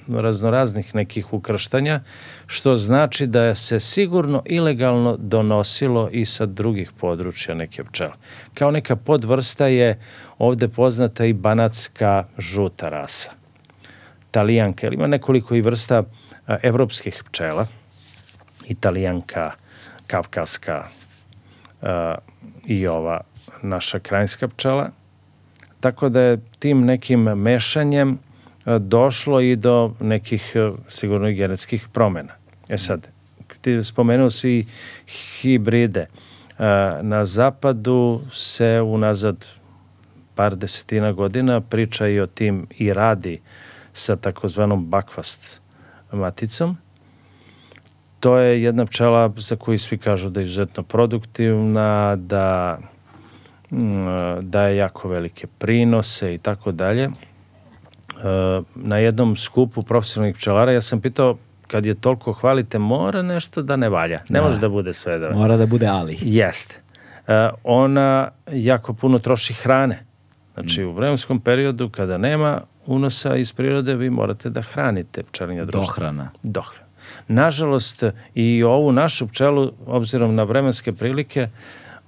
raznoraznih 0.09 0.95
nekih 0.95 1.33
ukrštanja, 1.33 2.01
što 2.47 2.77
znači 2.77 3.27
da 3.27 3.55
se 3.55 3.81
sigurno 3.81 4.43
ilegalno 4.45 5.17
donosilo 5.19 6.09
i 6.13 6.25
sa 6.25 6.47
drugih 6.47 6.93
područja 6.93 7.55
neke 7.55 7.85
pčele. 7.85 8.13
Kao 8.55 8.71
neka 8.71 8.97
podvrsta 8.97 9.67
je 9.67 10.01
ovde 10.39 10.69
poznata 10.69 11.25
i 11.25 11.33
banatska 11.33 12.25
žuta 12.39 12.89
rasa. 12.89 13.33
Talijanka, 14.31 14.89
ima 14.89 15.07
nekoliko 15.07 15.55
i 15.55 15.61
vrsta 15.61 16.03
evropskih 16.63 17.23
pčela, 17.31 17.67
italijanka, 18.69 19.51
kavkaska 20.07 20.85
i 22.65 22.87
ova 22.87 23.21
naša 23.62 23.99
krajinska 23.99 24.49
pčela, 24.49 24.91
tako 25.81 26.09
da 26.09 26.20
je 26.20 26.41
tim 26.59 26.85
nekim 26.85 27.20
mešanjem 27.20 28.19
došlo 28.78 29.41
i 29.41 29.57
do 29.57 29.95
nekih 30.01 30.53
e, 30.55 30.70
sigurno 30.89 31.31
genetskih 31.31 31.89
promena. 31.93 32.33
E 32.69 32.78
sad, 32.78 33.09
ti 33.61 33.83
spomenuo 33.83 34.31
si 34.31 34.66
hibride. 35.41 36.01
E, 36.01 36.09
na 37.03 37.24
zapadu 37.24 38.20
se 38.33 38.81
unazad 38.81 39.47
par 40.35 40.57
desetina 40.57 41.12
godina 41.12 41.61
priča 41.61 42.09
i 42.09 42.20
o 42.20 42.27
tim 42.27 42.66
i 42.78 42.93
radi 42.93 43.41
sa 43.93 44.16
takozvanom 44.16 44.87
bakvast 44.87 45.61
maticom. 46.12 46.77
To 48.20 48.39
je 48.39 48.62
jedna 48.62 48.87
pčela 48.87 49.33
za 49.37 49.57
koju 49.57 49.78
svi 49.78 49.99
kažu 49.99 50.28
da 50.28 50.41
je 50.41 50.45
izuzetno 50.45 50.83
produktivna, 50.83 52.16
da, 52.16 52.78
da 54.43 54.67
je 54.67 54.77
jako 54.77 55.09
velike 55.09 55.47
prinose 55.59 56.35
i 56.35 56.39
tako 56.39 56.73
dalje 56.73 57.11
na 58.75 58.99
jednom 58.99 59.37
skupu 59.37 59.83
profesionalnih 59.83 60.37
pčelara, 60.37 60.73
ja 60.73 60.81
sam 60.81 61.01
pitao 61.01 61.37
kad 61.67 61.87
je 61.87 61.95
toliko 61.95 62.33
hvalite, 62.33 62.79
mora 62.79 63.23
nešto 63.23 63.63
da 63.63 63.77
ne 63.77 63.89
valja. 63.89 64.19
Ne 64.29 64.41
da. 64.41 64.47
može 64.47 64.61
da 64.61 64.69
bude 64.69 64.93
sve 64.93 65.19
da 65.19 65.31
Mora 65.31 65.57
da 65.57 65.67
bude 65.67 65.87
ali. 65.87 66.19
Jeste. 66.21 66.81
Ona 67.65 68.29
jako 68.53 68.95
puno 68.95 69.19
troši 69.19 69.55
hrane. 69.55 70.05
Znači, 70.55 70.83
mm. 70.85 70.89
u 70.89 70.93
vremenskom 70.93 71.41
periodu 71.41 71.89
kada 71.89 72.19
nema 72.19 72.61
unosa 72.87 73.37
iz 73.37 73.53
prirode, 73.53 73.95
vi 73.95 74.11
morate 74.11 74.51
da 74.51 74.63
hranite 74.63 75.23
pčelinja 75.23 75.65
društva. 75.65 75.81
Dohrana. 75.81 76.31
Dohrana. 76.43 76.87
Nažalost, 77.29 78.05
i 78.35 78.63
ovu 78.63 78.93
našu 78.93 79.29
pčelu, 79.29 79.73
obzirom 79.87 80.35
na 80.35 80.43
vremenske 80.43 80.93
prilike, 80.93 81.49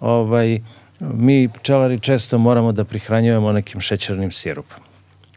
ovaj, 0.01 0.61
mi 1.01 1.49
pčelari 1.49 2.01
često 2.01 2.39
moramo 2.39 2.73
da 2.73 2.85
prihranjujemo 2.85 3.53
nekim 3.53 3.81
šećernim 3.81 4.31
sirupom. 4.31 4.79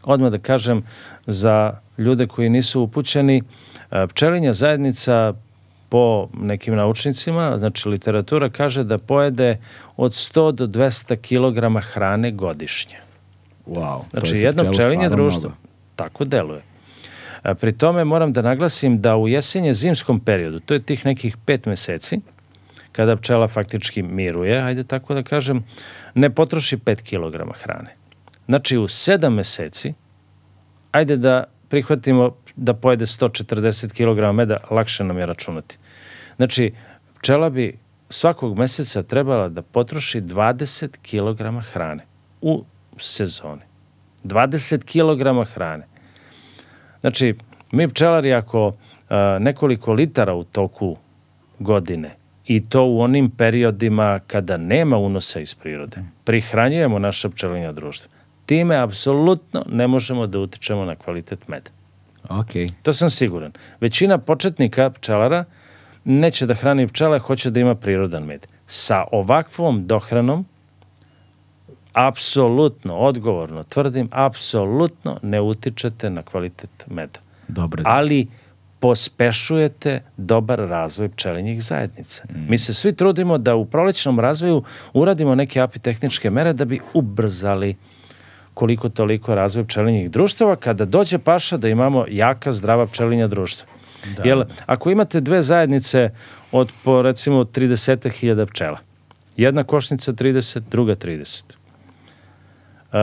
Odmah 0.02 0.30
da 0.30 0.38
kažem, 0.38 0.82
za 1.26 1.78
ljude 1.98 2.26
koji 2.26 2.50
nisu 2.50 2.82
upućeni, 2.82 3.42
e, 3.90 4.06
pčelinja 4.06 4.52
zajednica 4.52 5.34
po 5.88 6.28
nekim 6.40 6.74
naučnicima, 6.74 7.58
znači 7.58 7.88
literatura 7.88 8.50
kaže 8.50 8.84
da 8.84 8.98
pojede 8.98 9.58
od 9.96 10.12
100 10.12 10.52
do 10.52 10.66
200 10.66 11.16
kg 11.16 11.86
hrane 11.86 12.30
godišnje. 12.30 12.96
Wow, 13.66 14.00
znači 14.10 14.36
jedno 14.36 14.72
pčelinje 14.72 15.08
društvo 15.08 15.40
mnogo. 15.40 15.56
tako 15.96 16.24
deluje. 16.24 16.62
A, 17.42 17.54
pri 17.54 17.72
tome 17.72 18.04
moram 18.04 18.32
da 18.32 18.42
naglasim 18.42 19.00
da 19.00 19.16
u 19.16 19.28
jesenje 19.28 19.74
zimskom 19.74 20.20
periodu, 20.20 20.60
to 20.60 20.74
je 20.74 20.82
tih 20.82 21.06
nekih 21.06 21.36
pet 21.36 21.66
meseci, 21.66 22.20
kada 22.92 23.16
pčela 23.16 23.48
faktički 23.48 24.02
miruje, 24.02 24.62
ajde 24.62 24.84
tako 24.84 25.14
da 25.14 25.22
kažem, 25.22 25.64
ne 26.14 26.30
potroši 26.30 26.76
5 26.76 27.02
kg 27.02 27.52
hrane. 27.62 27.96
Znači 28.46 28.78
u 28.78 28.88
sedam 28.88 29.34
meseci, 29.34 29.94
ajde 30.92 31.16
da 31.16 31.44
prihvatimo 31.68 32.34
da 32.56 32.74
pojede 32.74 33.06
140 33.06 33.92
kg 33.92 34.34
meda, 34.36 34.56
lakše 34.70 35.04
nam 35.04 35.18
je 35.18 35.26
računati. 35.26 35.78
Znači, 36.36 36.72
pčela 37.18 37.50
bi 37.50 37.78
svakog 38.08 38.58
meseca 38.58 39.02
trebala 39.02 39.48
da 39.48 39.62
potroši 39.62 40.20
20 40.20 40.98
kg 41.00 41.64
hrane 41.72 42.04
u 42.40 42.64
sezoni. 42.98 43.62
20 44.24 44.84
kg 44.84 45.52
hrane. 45.52 45.86
Znači, 47.00 47.34
mi 47.70 47.88
pčelari 47.88 48.34
ako 48.34 48.72
a, 49.08 49.38
nekoliko 49.40 49.92
litara 49.92 50.34
u 50.34 50.44
toku 50.44 50.96
godine 51.58 52.21
i 52.46 52.68
to 52.68 52.84
u 52.84 53.00
onim 53.00 53.30
periodima 53.30 54.20
kada 54.26 54.56
nema 54.56 54.98
unosa 54.98 55.40
iz 55.40 55.54
prirode, 55.54 55.96
prihranjujemo 56.24 56.98
naše 56.98 57.30
pčelinja 57.30 57.72
društva 57.72 58.22
time 58.46 58.76
apsolutno 58.76 59.64
ne 59.68 59.86
možemo 59.86 60.26
da 60.26 60.38
utičemo 60.38 60.84
na 60.84 60.96
kvalitet 60.96 61.48
meda. 61.48 61.70
Okay. 62.28 62.70
To 62.82 62.92
sam 62.92 63.10
siguran. 63.10 63.52
Većina 63.80 64.18
početnika 64.18 64.90
pčelara 64.90 65.44
neće 66.04 66.46
da 66.46 66.54
hrani 66.54 66.88
pčele, 66.88 67.18
hoće 67.18 67.50
da 67.50 67.60
ima 67.60 67.74
prirodan 67.74 68.24
med. 68.24 68.46
sa 68.66 69.04
ovakvom 69.12 69.86
dohranom 69.86 70.46
apsolutno, 71.92 72.96
odgovorno 72.96 73.62
tvrdim, 73.62 74.08
apsolutno 74.12 75.18
ne 75.22 75.40
utičete 75.40 76.10
na 76.10 76.22
kvalitet 76.22 76.86
meda. 76.86 77.20
Dobro 77.48 77.82
Ali 77.86 78.26
pospešujete 78.82 80.00
dobar 80.16 80.58
razvoj 80.58 81.08
pčelinjih 81.08 81.62
zajednica. 81.62 82.24
Mm. 82.30 82.50
Mi 82.50 82.58
se 82.58 82.74
svi 82.74 82.92
trudimo 82.92 83.38
da 83.38 83.54
u 83.54 83.64
prolećnom 83.64 84.20
razvoju 84.20 84.62
uradimo 84.92 85.34
neke 85.34 85.60
apitehničke 85.60 86.30
mere 86.30 86.52
da 86.52 86.64
bi 86.64 86.80
ubrzali 86.94 87.76
koliko 88.54 88.88
toliko 88.88 89.34
razvoj 89.34 89.64
pčelinjih 89.64 90.10
društava 90.10 90.56
kada 90.56 90.84
dođe 90.84 91.18
paša 91.18 91.56
da 91.56 91.68
imamo 91.68 92.04
jaka, 92.08 92.52
zdrava 92.52 92.86
pčelinja 92.86 93.28
društva. 93.28 93.68
Da. 94.16 94.22
Jer 94.24 94.44
ako 94.66 94.90
imate 94.90 95.20
dve 95.20 95.42
zajednice 95.42 96.10
od 96.52 96.72
po 96.84 97.02
recimo 97.02 97.44
30.000 97.44 98.46
pčela, 98.46 98.78
jedna 99.36 99.64
košnica 99.64 100.12
30, 100.12 100.60
druga 100.70 100.94
30. 100.94 101.44
Uh, 102.92 102.98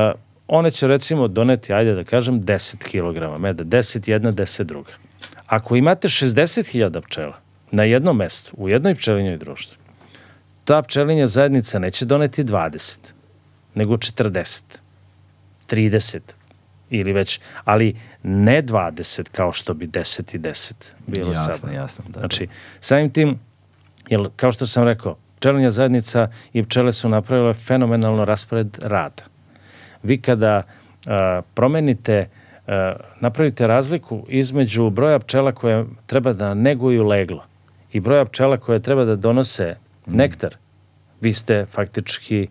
one 0.48 0.72
će 0.72 0.88
recimo 0.88 1.28
doneti, 1.28 1.74
ajde 1.74 1.94
da 1.94 2.04
kažem, 2.04 2.42
10 2.42 2.78
kg 2.78 3.42
meda, 3.42 3.64
10 3.64 4.10
jedna, 4.10 4.32
10 4.32 4.64
druga. 4.64 4.92
Ako 5.50 5.76
imate 5.76 6.08
60.000 6.08 7.02
pčela 7.02 7.38
na 7.72 7.84
jednom 7.84 8.18
mestu, 8.18 8.54
u 8.58 8.70
jednoj 8.70 8.96
pčelinjoj 8.96 9.38
društvu, 9.38 9.78
ta 10.66 10.82
pčelinja 10.82 11.28
zajednica 11.28 11.80
neće 11.80 12.06
doneti 12.06 12.44
20, 12.44 12.98
nego 13.76 13.98
40, 13.98 14.64
30 15.70 16.20
ili 16.90 17.14
već, 17.14 17.40
ali 17.66 17.98
ne 18.24 18.62
20 18.62 19.30
kao 19.32 19.54
što 19.54 19.74
bi 19.74 19.88
10 19.88 20.36
i 20.36 20.40
10 20.40 20.74
bilo 21.08 21.30
jasno, 21.30 21.54
sada. 21.58 21.74
Jasno, 21.74 22.06
da, 22.08 22.20
znači, 22.20 22.48
samim 22.80 23.10
tim, 23.10 23.40
jer, 24.10 24.30
kao 24.36 24.52
što 24.52 24.66
sam 24.66 24.84
rekao, 24.84 25.18
pčelinja 25.40 25.72
zajednica 25.72 26.32
i 26.54 26.64
pčele 26.64 26.92
su 26.92 27.10
napravile 27.10 27.54
fenomenalno 27.54 28.26
raspored 28.26 28.78
rada. 28.82 29.24
Vi 30.04 30.22
kada 30.22 30.64
a, 31.06 31.42
promenite 31.54 32.30
napravite 33.20 33.68
razliku 33.68 34.26
između 34.28 34.90
broja 34.90 35.20
pčela 35.20 35.52
koje 35.52 35.86
treba 36.06 36.34
da 36.34 36.54
neguju 36.54 37.04
leglo 37.04 37.44
i 37.92 38.00
broja 38.00 38.26
pčela 38.26 38.58
koje 38.58 38.80
treba 38.80 39.06
da 39.06 39.16
donose 39.16 39.76
mm. 40.08 40.16
nektar, 40.16 40.56
vi 41.22 41.34
ste 41.34 41.66
faktički 41.66 42.48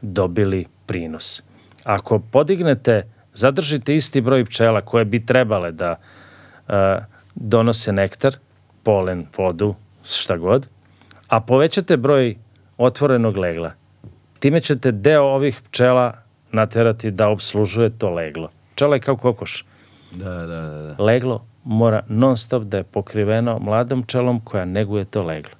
dobili 0.00 0.66
prinos. 0.86 1.42
Ako 1.84 2.18
podignete, 2.18 3.02
zadržite 3.34 3.96
isti 3.96 4.20
broj 4.20 4.44
pčela 4.44 4.80
koje 4.80 5.04
bi 5.04 5.26
trebale 5.26 5.72
da 5.72 5.96
uh, 5.96 6.74
donose 7.34 7.92
nektar, 7.92 8.34
polen, 8.82 9.26
vodu, 9.36 9.74
šta 10.04 10.36
god, 10.36 10.68
a 11.28 11.40
povećate 11.40 11.96
broj 11.96 12.36
otvorenog 12.78 13.36
legla, 13.36 13.72
time 14.38 14.60
ćete 14.60 14.92
deo 14.92 15.22
ovih 15.22 15.60
pčela 15.70 16.12
naterati 16.52 17.10
da 17.10 17.28
obslužuje 17.28 17.98
to 17.98 18.10
leglo 18.10 18.50
pčela 18.82 18.96
je 18.96 19.00
kao 19.00 19.16
kokoš. 19.16 19.64
Da, 20.10 20.30
da, 20.30 20.46
da, 20.46 20.82
da. 20.82 21.04
Leglo 21.04 21.44
mora 21.64 22.02
non 22.08 22.36
stop 22.36 22.62
da 22.62 22.76
je 22.76 22.84
pokriveno 22.84 23.58
mladom 23.58 24.02
pčelom 24.02 24.40
koja 24.40 24.64
neguje 24.64 25.04
to 25.04 25.22
leglo. 25.22 25.52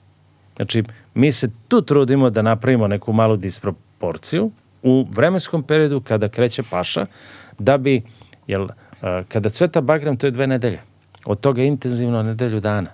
Znači, 0.57 0.83
mi 1.15 1.33
se 1.33 1.49
tu 1.69 1.83
trudimo 1.83 2.31
da 2.31 2.43
napravimo 2.43 2.89
neku 2.89 3.13
malu 3.13 3.37
disproporciju 3.37 4.51
u 4.83 5.07
vremenskom 5.11 5.63
periodu 5.63 6.01
kada 6.01 6.29
kreće 6.29 6.63
paša, 6.71 7.07
da 7.59 7.79
bi, 7.79 8.03
jel, 8.47 8.69
kada 9.29 9.49
cveta 9.49 9.81
bagram, 9.81 10.17
to 10.17 10.27
je 10.27 10.31
dve 10.31 10.47
nedelje. 10.47 10.81
Od 11.25 11.41
toga 11.41 11.63
intenzivno 11.63 12.23
nedelju 12.23 12.61
dana. 12.61 12.91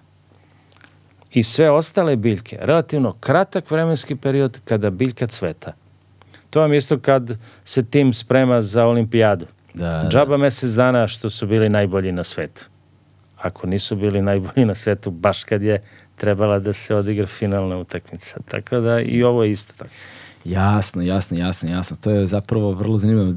I 1.32 1.42
sve 1.42 1.70
ostale 1.70 2.16
biljke, 2.16 2.58
relativno 2.60 3.12
kratak 3.20 3.70
vremenski 3.70 4.16
period 4.16 4.60
kada 4.64 4.90
biljka 4.90 5.26
cveta. 5.26 5.72
To 6.50 6.60
vam 6.60 6.74
isto 6.74 6.98
kad 6.98 7.38
se 7.64 7.84
tim 7.84 8.12
sprema 8.12 8.62
za 8.62 8.86
olimpijadu. 8.86 9.46
Da, 9.78 10.02
da, 10.02 10.08
Džaba 10.08 10.36
mesec 10.36 10.70
dana 10.70 11.06
što 11.06 11.30
su 11.30 11.46
bili 11.46 11.68
najbolji 11.68 12.12
na 12.12 12.24
svetu. 12.24 12.66
Ako 13.36 13.66
nisu 13.66 13.96
bili 13.96 14.22
najbolji 14.22 14.66
na 14.66 14.74
svetu, 14.74 15.10
baš 15.10 15.44
kad 15.44 15.62
je 15.62 15.82
trebala 16.16 16.58
da 16.58 16.72
se 16.72 16.94
odigra 16.94 17.26
finalna 17.26 17.78
utakmica. 17.78 18.40
Tako 18.48 18.80
da 18.80 19.00
i 19.00 19.22
ovo 19.22 19.44
je 19.44 19.50
isto 19.50 19.74
tako. 19.78 19.90
Jasno, 20.44 21.02
jasno, 21.02 21.38
jasno, 21.38 21.70
jasno. 21.70 21.96
To 22.00 22.10
je 22.10 22.26
zapravo 22.26 22.72
vrlo 22.72 22.98
zanimljivo. 22.98 23.34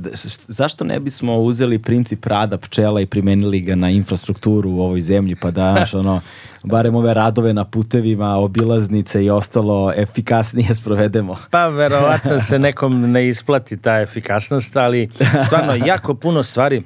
Zašto 0.47 0.83
ne 0.83 0.99
bismo 0.99 1.37
uzeli 1.37 1.79
princip 1.79 2.25
rada 2.25 2.57
pčela 2.57 3.01
i 3.01 3.05
primenili 3.05 3.61
ga 3.61 3.75
na 3.75 3.89
infrastrukturu 3.89 4.71
u 4.71 4.81
ovoj 4.81 5.01
zemlji, 5.01 5.35
pa 5.35 5.51
da, 5.51 5.71
znaš, 5.71 5.93
ono, 5.93 6.21
barem 6.63 6.95
ove 6.95 7.13
radove 7.13 7.53
na 7.53 7.65
putevima, 7.65 8.35
obilaznice 8.35 9.25
i 9.25 9.29
ostalo 9.29 9.93
efikasnije 9.95 10.75
sprovedemo? 10.79 11.37
Pa, 11.51 11.67
verovatno 11.67 12.39
se 12.39 12.59
nekom 12.59 13.11
ne 13.11 13.27
isplati 13.27 13.77
ta 13.77 14.01
efikasnost, 14.01 14.77
ali 14.77 15.09
stvarno 15.45 15.73
jako 15.85 16.13
puno 16.13 16.43
stvari 16.43 16.83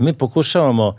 mi 0.00 0.12
pokušavamo 0.12 0.96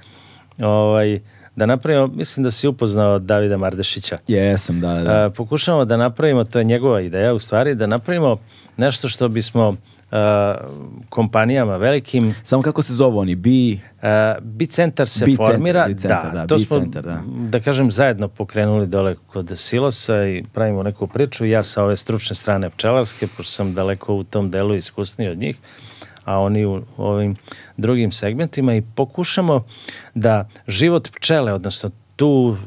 ovaj, 0.60 1.20
da 1.58 1.66
napravimo, 1.66 2.08
mislim 2.08 2.44
da 2.44 2.52
si 2.52 2.68
upoznao 2.68 3.20
Davida 3.20 3.58
Mardešića. 3.58 4.18
Jesam, 4.28 4.80
da, 4.80 4.94
da. 4.94 5.26
A, 5.26 5.30
pokušavamo 5.30 5.86
da 5.86 5.98
napravimo, 5.98 6.44
to 6.44 6.60
je 6.60 6.66
njegova 6.66 7.02
ideja 7.02 7.34
u 7.34 7.40
stvari, 7.40 7.76
da 7.76 7.88
napravimo 7.88 8.38
nešto 8.78 9.10
što 9.10 9.28
bismo 9.28 9.76
Uh, 10.12 10.18
kompanijama 11.10 11.78
velikim. 11.78 12.36
Samo 12.44 12.62
kako 12.62 12.84
se 12.84 12.94
zove 12.94 13.18
oni? 13.18 13.36
Bi... 13.36 13.74
Uh, 13.74 14.44
Bi 14.44 14.66
centar 14.66 15.08
se 15.08 15.26
bi 15.26 15.36
formira. 15.36 15.86
Centar, 15.86 16.00
centar, 16.00 16.34
da, 16.34 16.40
da, 16.40 16.48
to 16.48 16.60
smo, 16.60 16.80
da. 16.80 17.22
da 17.50 17.60
kažem, 17.60 17.92
zajedno 17.92 18.28
pokrenuli 18.28 18.88
dole 18.88 19.16
kod 19.28 19.52
Silosa 19.56 20.26
i 20.26 20.44
pravimo 20.54 20.84
neku 20.84 21.08
priču. 21.08 21.46
Ja 21.46 21.64
sa 21.64 21.84
ove 21.84 21.96
stručne 21.96 22.36
strane 22.36 22.70
pčelarske, 22.70 23.28
pošto 23.28 23.52
sam 23.52 23.74
daleko 23.74 24.16
u 24.16 24.24
tom 24.24 24.52
delu 24.52 24.76
iskusniji 24.76 25.30
od 25.30 25.38
njih. 25.38 25.58
Uh, 25.58 25.87
a 26.28 26.40
oni 26.40 26.66
u 26.66 26.82
ovim 26.98 27.36
drugim 27.78 28.12
segmentima 28.12 28.76
i 28.76 28.84
pokušamo 28.96 29.66
da 30.16 30.48
život 30.68 31.10
pčele, 31.12 31.54
odnosno 31.54 31.92
tu 32.16 32.58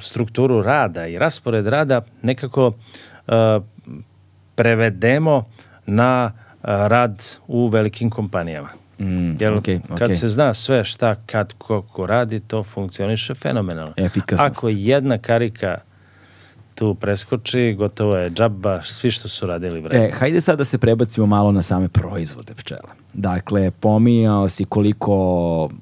strukturu 0.00 0.62
rada 0.62 1.06
i 1.06 1.18
raspored 1.18 1.66
rada 1.66 2.00
nekako 2.22 2.66
uh, 2.66 2.74
prevedemo 4.54 5.44
na 5.86 6.32
uh, 6.34 6.68
rad 6.68 7.22
u 7.46 7.68
velikim 7.68 8.10
kompanijama. 8.10 8.68
Mm, 8.98 9.36
Jer 9.40 9.52
okay, 9.52 9.80
okay. 9.88 9.98
kad 9.98 10.16
se 10.16 10.28
zna 10.28 10.54
sve 10.54 10.84
šta, 10.84 11.14
kad, 11.26 11.52
ko, 11.58 11.82
ko 11.82 12.06
radi, 12.06 12.40
to 12.40 12.62
funkcioniše 12.62 13.34
fenomenalno. 13.34 13.94
Efikasnost. 13.96 14.56
Ako 14.56 14.68
jedna 14.70 15.18
karika 15.18 15.78
tu 16.74 16.94
preskoči, 16.94 17.74
gotovo 17.78 18.16
je 18.16 18.30
džaba, 18.30 18.82
svi 18.82 19.10
što 19.10 19.28
su 19.28 19.46
radili 19.46 19.80
vreme. 19.80 20.04
E, 20.04 20.10
hajde 20.10 20.40
sad 20.40 20.58
da 20.58 20.64
se 20.64 20.78
prebacimo 20.78 21.26
malo 21.26 21.52
na 21.52 21.62
same 21.62 21.88
proizvode 21.88 22.54
pčela. 22.54 22.88
Dakle, 23.14 23.70
pominjao 23.70 24.48
si 24.48 24.64
koliko 24.64 25.14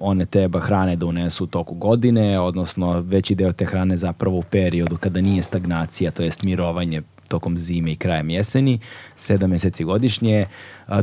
one 0.00 0.26
teba 0.26 0.60
hrane 0.60 0.96
da 0.96 1.06
unesu 1.06 1.44
u 1.44 1.46
toku 1.46 1.74
godine, 1.74 2.40
odnosno 2.40 3.00
veći 3.00 3.34
deo 3.34 3.52
te 3.52 3.64
hrane 3.64 3.96
zapravo 3.96 4.38
u 4.38 4.42
periodu 4.42 4.96
kada 4.96 5.20
nije 5.20 5.42
stagnacija, 5.42 6.10
to 6.10 6.22
jest 6.22 6.42
mirovanje 6.42 7.02
tokom 7.30 7.58
zime 7.58 7.92
i 7.92 7.96
krajem 7.96 8.30
jeseni, 8.30 8.78
sedam 9.16 9.50
meseci 9.50 9.84
godišnje, 9.84 10.46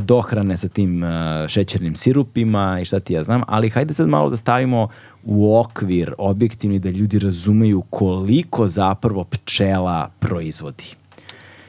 dohrane 0.00 0.56
sa 0.56 0.68
tim 0.68 1.02
šećernim 1.48 1.94
sirupima 1.94 2.78
i 2.82 2.84
šta 2.84 3.00
ti 3.00 3.12
ja 3.12 3.24
znam, 3.24 3.42
ali 3.46 3.70
hajde 3.70 3.94
sad 3.94 4.08
malo 4.08 4.30
da 4.30 4.36
stavimo 4.36 4.88
u 5.24 5.58
okvir 5.58 6.14
objektivni 6.18 6.78
da 6.78 6.90
ljudi 6.90 7.18
razumeju 7.18 7.82
koliko 7.90 8.68
zapravo 8.68 9.24
pčela 9.24 10.10
proizvodi. 10.18 10.94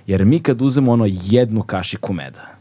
Jer 0.07 0.25
mi 0.25 0.39
kad 0.39 0.61
uzemo 0.61 0.91
ono 0.91 1.05
jednu 1.07 1.63
kašiku 1.63 2.13
meda, 2.13 2.58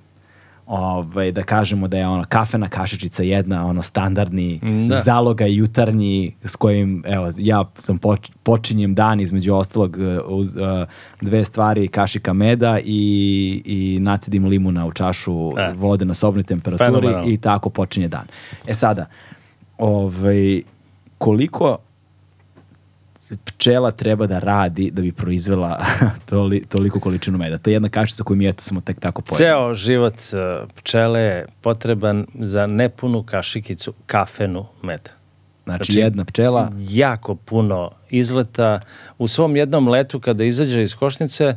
ovaj, 0.68 1.32
da 1.32 1.42
kažemo 1.42 1.88
da 1.88 1.98
je 1.98 2.06
ono 2.06 2.24
kafena 2.28 2.68
kašičica 2.68 3.22
jedna, 3.22 3.66
ono 3.66 3.82
standardni 3.82 4.60
da. 4.88 4.96
zaloga 4.96 5.46
jutarnji 5.46 6.34
s 6.44 6.56
kojim, 6.56 7.02
evo, 7.06 7.30
ja 7.36 7.64
sam 7.76 7.98
poč, 7.98 8.30
počinjem 8.42 8.94
dan 8.94 9.20
između 9.20 9.54
ostalog 9.54 9.96
uh, 9.96 10.30
uz 10.38 10.56
uh, 10.56 10.62
dve 11.20 11.44
stvari, 11.44 11.88
kašika 11.88 12.32
meda 12.32 12.78
i, 12.84 13.62
i 13.64 13.98
nacedim 14.00 14.46
limuna 14.46 14.86
u 14.86 14.92
čašu 14.92 15.50
e. 15.58 15.72
vode 15.74 16.04
na 16.04 16.14
sobnoj 16.14 16.42
temperaturi 16.42 16.86
Fenomenal. 16.86 17.28
i 17.28 17.36
tako 17.36 17.70
počinje 17.70 18.08
dan. 18.08 18.26
E 18.66 18.74
sada, 18.74 19.06
ovaj, 19.78 20.62
koliko 21.18 21.78
pčela 23.44 23.90
treba 23.90 24.26
da 24.26 24.38
radi 24.38 24.90
da 24.90 25.02
bi 25.02 25.12
proizvela 25.12 25.84
toli, 26.30 26.64
toliko 26.68 27.00
količinu 27.00 27.38
meda. 27.38 27.58
To 27.58 27.70
je 27.70 27.74
jedna 27.74 27.88
kašica 27.88 28.24
koju 28.24 28.36
mi 28.36 28.48
eto 28.48 28.62
samo 28.62 28.80
tek 28.80 29.00
tako 29.00 29.22
pojeli. 29.22 29.38
Ceo 29.38 29.74
život 29.74 30.14
uh, 30.14 30.68
pčele 30.74 31.20
je 31.20 31.46
potreban 31.60 32.26
za 32.34 32.66
nepunu 32.66 33.22
kašikicu 33.22 33.92
kafenu 34.06 34.66
meda. 34.82 35.10
Znači, 35.64 35.92
znači 35.92 36.00
jedna 36.00 36.24
pčela... 36.24 36.70
Jako 36.78 37.34
puno 37.34 37.90
izleta. 38.10 38.80
U 39.18 39.28
svom 39.28 39.56
jednom 39.56 39.88
letu 39.88 40.20
kada 40.20 40.44
izađe 40.44 40.82
iz 40.82 40.94
košnice, 40.94 41.56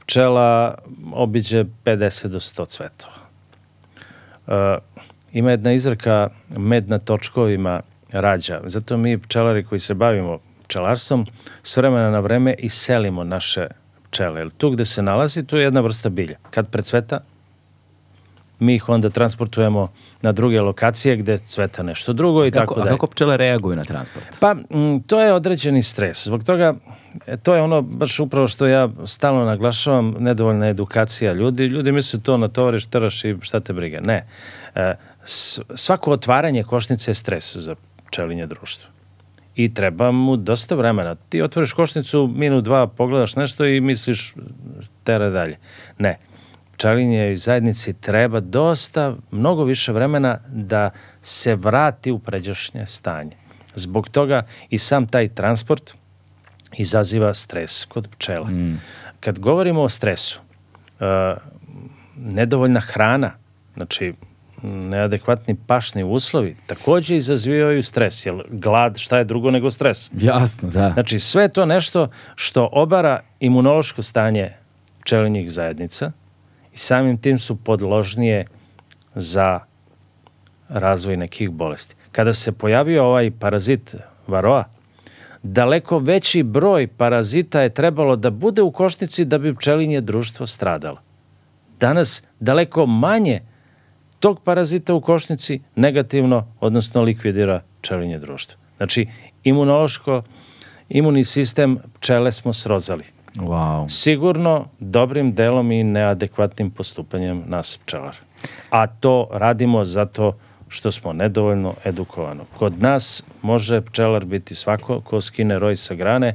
pčela 0.00 0.78
obiđe 1.12 1.64
50 1.84 2.26
do 2.26 2.38
100 2.38 2.66
cvetova. 2.66 3.14
Uh, 4.46 4.54
ima 5.32 5.50
jedna 5.50 5.72
izraka 5.72 6.28
med 6.56 6.88
na 6.88 6.98
točkovima 6.98 7.80
rađa. 8.10 8.60
Zato 8.64 8.96
mi 8.96 9.18
pčelari 9.18 9.64
koji 9.64 9.78
se 9.78 9.94
bavimo 9.94 10.38
pčelarstvom, 10.68 11.26
s 11.62 11.76
vremena 11.76 12.10
na 12.10 12.20
vreme 12.20 12.54
iselimo 12.58 13.24
naše 13.24 13.66
pčele. 14.10 14.40
Jer 14.40 14.50
tu 14.56 14.70
gde 14.70 14.84
se 14.84 15.02
nalazi, 15.02 15.46
tu 15.46 15.56
je 15.56 15.64
jedna 15.64 15.80
vrsta 15.80 16.08
bilja. 16.08 16.36
Kad 16.50 16.68
precveta, 16.70 17.20
mi 18.58 18.74
ih 18.74 18.88
onda 18.88 19.08
transportujemo 19.10 19.88
na 20.22 20.32
druge 20.32 20.60
lokacije 20.60 21.16
gde 21.16 21.38
cveta 21.38 21.82
nešto 21.82 22.12
drugo 22.12 22.44
i 22.44 22.50
Kako, 22.50 22.60
tako 22.60 22.80
a 22.80 22.84
dalje. 22.84 22.94
kako 22.94 23.06
pčele 23.06 23.36
reaguju 23.36 23.76
na 23.76 23.84
transport? 23.84 24.26
Pa, 24.40 24.54
m, 24.70 25.02
to 25.02 25.20
je 25.20 25.32
određeni 25.32 25.82
stres. 25.82 26.26
Zbog 26.26 26.44
toga, 26.44 26.74
e, 27.26 27.36
to 27.36 27.54
je 27.54 27.62
ono 27.62 27.82
baš 27.82 28.20
upravo 28.20 28.48
što 28.48 28.66
ja 28.66 28.88
stalno 29.04 29.44
naglašavam, 29.44 30.14
nedovoljna 30.18 30.68
edukacija 30.68 31.32
ljudi. 31.32 31.64
Ljudi 31.64 31.92
misle 31.92 32.20
to 32.20 32.36
natovariš, 32.36 32.86
teraš 32.86 33.24
i 33.24 33.36
šta 33.40 33.60
te 33.60 33.72
briga. 33.72 34.00
Ne. 34.00 34.26
E, 34.74 34.94
svako 35.74 36.12
otvaranje 36.12 36.64
košnice 36.64 37.10
je 37.10 37.14
stres 37.14 37.56
za 37.56 37.74
pčelinje 38.06 38.46
društvo. 38.46 38.97
I 39.58 39.74
treba 39.74 40.10
mu 40.10 40.36
dosta 40.36 40.74
vremena. 40.74 41.14
Ti 41.14 41.42
otvoriš 41.42 41.72
košnicu, 41.72 42.30
minut, 42.34 42.64
dva, 42.64 42.86
pogledaš 42.86 43.36
nešto 43.36 43.66
i 43.66 43.80
misliš 43.80 44.34
tera 45.04 45.30
dalje. 45.30 45.58
Ne. 45.98 46.18
Pčelinje 46.72 47.32
i 47.32 47.36
zajednici 47.36 47.92
treba 47.92 48.40
dosta, 48.40 49.16
mnogo 49.30 49.64
više 49.64 49.92
vremena 49.92 50.38
da 50.48 50.90
se 51.22 51.54
vrati 51.54 52.10
u 52.10 52.18
pređašnje 52.18 52.86
stanje. 52.86 53.36
Zbog 53.74 54.08
toga 54.08 54.46
i 54.70 54.78
sam 54.78 55.06
taj 55.06 55.28
transport 55.28 55.94
izaziva 56.76 57.34
stres 57.34 57.84
kod 57.84 58.08
pčela. 58.08 58.50
Mm. 58.50 58.80
Kad 59.20 59.38
govorimo 59.38 59.82
o 59.82 59.88
stresu, 59.88 60.40
uh, 61.00 61.06
nedovoljna 62.16 62.80
hrana, 62.80 63.32
znači 63.74 64.14
neadekvatni 64.62 65.56
pašni 65.66 66.04
uslovi, 66.04 66.56
takođe 66.66 67.16
izazivaju 67.16 67.82
stres, 67.82 68.26
jer 68.26 68.34
glad 68.50 68.98
šta 68.98 69.18
je 69.18 69.24
drugo 69.24 69.50
nego 69.50 69.70
stres. 69.70 70.10
Jasno, 70.12 70.70
da. 70.70 70.90
Znači, 70.90 71.18
sve 71.18 71.48
to 71.48 71.66
nešto 71.66 72.08
što 72.34 72.68
obara 72.72 73.20
imunološko 73.40 74.02
stanje 74.02 74.52
pčelinjih 75.00 75.50
zajednica 75.52 76.12
i 76.74 76.76
samim 76.76 77.18
tim 77.18 77.38
su 77.38 77.56
podložnije 77.56 78.46
za 79.14 79.60
razvoj 80.68 81.16
nekih 81.16 81.50
bolesti. 81.50 81.94
Kada 82.12 82.32
se 82.32 82.52
pojavio 82.52 83.04
ovaj 83.04 83.30
parazit 83.30 83.96
varoa, 84.26 84.64
daleko 85.42 85.98
veći 85.98 86.42
broj 86.42 86.86
parazita 86.86 87.60
je 87.60 87.74
trebalo 87.74 88.16
da 88.16 88.30
bude 88.30 88.62
u 88.62 88.70
košnici 88.70 89.24
da 89.24 89.38
bi 89.38 89.54
pčelinje 89.54 90.00
društvo 90.00 90.46
stradalo. 90.46 90.98
Danas 91.80 92.22
daleko 92.40 92.86
manje 92.86 93.40
tog 94.20 94.40
parazita 94.44 94.94
u 94.94 95.00
košnici 95.00 95.60
negativno, 95.76 96.46
odnosno 96.60 97.02
likvidira 97.02 97.62
pčelinje 97.80 98.18
društvo. 98.18 98.58
Znači, 98.76 99.06
imunološko, 99.44 100.22
imunni 100.88 101.24
sistem 101.24 101.78
pčele 101.98 102.32
smo 102.32 102.52
srozali. 102.52 103.04
Wow. 103.34 103.88
Sigurno 103.88 104.66
dobrim 104.78 105.34
delom 105.34 105.72
i 105.72 105.84
neadekvatnim 105.84 106.70
postupanjem 106.70 107.44
nas 107.46 107.78
pčelara. 107.84 108.16
A 108.70 108.86
to 108.86 109.28
radimo 109.32 109.84
zato 109.84 110.36
što 110.68 110.90
smo 110.90 111.12
nedovoljno 111.12 111.74
edukovano. 111.84 112.44
Kod 112.58 112.82
nas 112.82 113.24
može 113.42 113.80
pčelar 113.80 114.24
biti 114.24 114.54
svako 114.54 115.00
ko 115.00 115.20
skine 115.20 115.58
roj 115.58 115.76
sa 115.76 115.94
grane. 115.94 116.34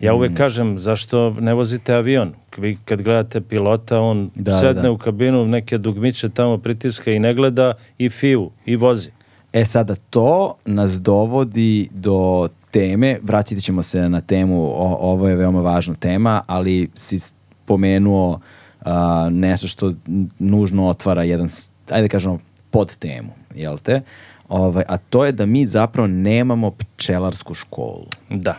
Ja 0.00 0.14
uvek 0.14 0.34
kažem 0.36 0.78
zašto 0.78 1.30
ne 1.30 1.54
vozite 1.54 1.94
avion. 1.94 2.32
Vi 2.56 2.78
kad 2.84 3.02
gledate 3.02 3.40
pilota, 3.40 4.00
on 4.00 4.30
Da, 4.34 4.52
sedne 4.52 4.82
da. 4.82 4.90
u 4.90 4.98
kabinu, 4.98 5.46
neke 5.46 5.78
dugmiće 5.78 6.28
tamo 6.28 6.58
pritiska 6.58 7.10
i 7.10 7.18
ne 7.18 7.34
gleda 7.34 7.72
i 7.98 8.08
fiju 8.08 8.50
i 8.66 8.76
vozi. 8.76 9.10
E 9.52 9.64
sada, 9.64 9.94
to 9.94 10.54
nas 10.64 11.00
dovodi 11.00 11.88
do 11.92 12.48
teme, 12.70 13.18
vraćati 13.22 13.60
ćemo 13.60 13.82
se 13.82 14.08
na 14.08 14.20
temu, 14.20 14.64
o, 14.64 14.96
ovo 15.00 15.28
je 15.28 15.36
veoma 15.36 15.60
važna 15.60 15.94
tema, 15.94 16.42
ali 16.46 16.88
si 16.94 17.18
spomenuo 17.18 18.40
a, 18.80 19.28
nešto 19.32 19.68
što 19.68 19.92
nužno 20.38 20.88
otvara 20.88 21.22
jedan, 21.22 21.48
ajde 21.90 22.08
da 22.08 22.12
kažemo, 22.12 22.38
pod 22.70 22.96
temu, 22.96 23.28
jel 23.54 23.78
te? 23.78 24.00
Ovaj, 24.48 24.84
a 24.88 24.96
to 24.96 25.24
je 25.24 25.32
da 25.32 25.46
mi 25.46 25.66
zapravo 25.66 26.06
nemamo 26.06 26.70
pčelarsku 26.70 27.54
školu. 27.54 28.06
Da. 28.30 28.58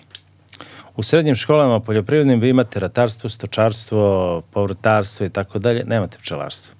U 0.97 1.03
srednjim 1.03 1.35
školama 1.35 1.79
poljoprivrednim 1.79 2.39
vi 2.39 2.49
imate 2.49 2.79
ratarstvo, 2.79 3.29
stočarstvo, 3.29 4.41
povrtarstvo 4.51 5.25
i 5.25 5.29
tako 5.29 5.59
dalje, 5.59 5.83
nemate 5.85 6.17
pčelarstvo. 6.17 6.75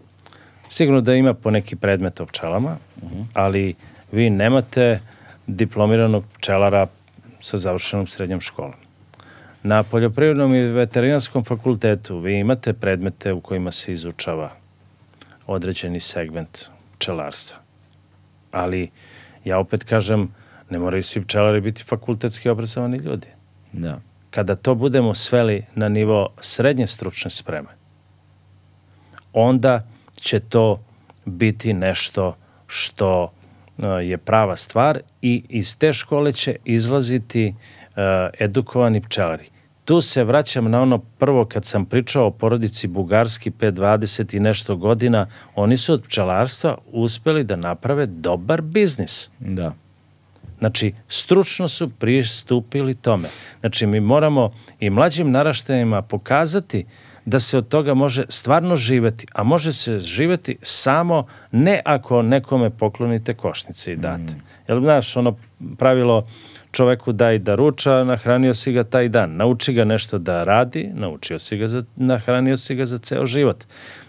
Sigurno 0.70 1.02
da 1.02 1.14
ima 1.14 1.34
po 1.34 1.52
neki 1.52 1.76
predmet 1.76 2.20
o 2.20 2.26
pčelama, 2.26 2.78
ali 3.34 3.76
vi 4.12 4.30
nemate 4.30 5.00
diplomiranog 5.48 6.24
pčelara 6.38 6.88
sa 7.40 7.58
završenom 7.58 8.08
srednjom 8.08 8.42
školom. 8.42 8.74
Na 9.64 9.84
poljoprivrednom 9.84 10.56
i 10.56 10.66
veterinarskom 10.66 11.44
fakultetu 11.44 12.20
vi 12.20 12.40
imate 12.40 12.74
predmete 12.74 13.34
u 13.34 13.42
kojima 13.42 13.72
se 13.72 13.94
izučava 13.94 14.52
određeni 15.48 16.00
segment 16.00 16.66
pčelarstva. 16.98 17.58
Ali 18.52 18.90
ja 19.46 19.60
opet 19.60 19.84
kažem, 19.84 20.34
ne 20.70 20.80
moraju 20.80 21.04
svi 21.04 21.22
pčelari 21.22 21.62
biti 21.62 21.84
fakultetski 21.84 22.50
obrazovani 22.50 22.98
ljudi. 22.98 23.37
Da. 23.74 24.00
Kada 24.30 24.56
to 24.56 24.76
budemo 24.76 25.14
sveli 25.14 25.66
na 25.76 25.90
nivo 25.90 26.30
srednje 26.40 26.88
stručne 26.88 27.30
spreme, 27.30 27.70
onda 29.34 29.88
će 30.16 30.40
to 30.40 30.80
biti 31.26 31.74
nešto 31.74 32.36
što 32.68 33.24
uh, 33.24 33.86
je 34.02 34.18
prava 34.18 34.56
stvar 34.56 35.00
i 35.22 35.44
iz 35.50 35.80
te 35.80 35.94
škole 35.94 36.32
će 36.32 36.56
izlaziti 36.66 37.56
uh, 37.56 37.96
edukovani 38.40 39.02
pčelari. 39.02 39.50
Tu 39.86 40.02
se 40.02 40.24
vraćam 40.24 40.72
na 40.72 40.82
ono 40.82 40.98
prvo 40.98 41.46
kad 41.46 41.66
sam 41.66 41.86
pričao 41.86 42.28
o 42.28 42.32
porodici 42.32 42.88
Bugarski 42.88 43.52
5-20 43.52 44.36
i 44.36 44.40
nešto 44.40 44.76
godina, 44.76 45.28
oni 45.56 45.78
su 45.78 45.94
od 45.94 46.04
pčelarstva 46.04 46.78
uspeli 46.92 47.44
da 47.44 47.56
naprave 47.56 48.06
dobar 48.06 48.62
biznis. 48.62 49.32
Da. 49.40 49.74
Znači, 50.60 50.94
stručno 51.08 51.68
su 51.68 51.90
pristupili 51.90 52.94
tome. 52.94 53.28
Znači, 53.60 53.88
mi 53.88 54.00
moramo 54.00 54.52
i 54.80 54.90
mlađim 54.90 55.32
naraštajima 55.32 56.02
pokazati 56.02 56.86
da 57.26 57.40
se 57.40 57.58
od 57.58 57.68
toga 57.68 57.94
može 57.94 58.26
stvarno 58.30 58.76
živeti, 58.76 59.28
a 59.34 59.44
može 59.44 59.74
se 59.74 60.00
živeti 60.00 60.58
samo 60.62 61.26
ne 61.52 61.82
ako 61.86 62.22
nekome 62.22 62.70
poklonite 62.70 63.34
košnice 63.34 63.94
i 63.94 63.96
date. 63.96 64.34
Mm. 64.34 64.42
Jel, 64.68 64.80
znaš, 64.82 65.18
ono 65.18 65.36
pravilo 65.78 66.28
čoveku 66.72 67.12
daj 67.12 67.40
da 67.40 67.56
ruča, 67.56 68.04
nahranio 68.04 68.54
si 68.54 68.72
ga 68.72 68.84
taj 68.84 69.10
dan. 69.10 69.36
Nauči 69.36 69.74
ga 69.74 69.84
nešto 69.84 70.18
da 70.18 70.44
radi, 70.44 70.90
naučio 70.94 71.40
si 71.40 71.58
ga, 71.58 71.68
za, 71.68 71.82
nahranio 71.96 72.58
si 72.58 72.76
ga 72.76 72.86
za 72.86 72.98
ceo 72.98 73.26
život. 73.26 73.64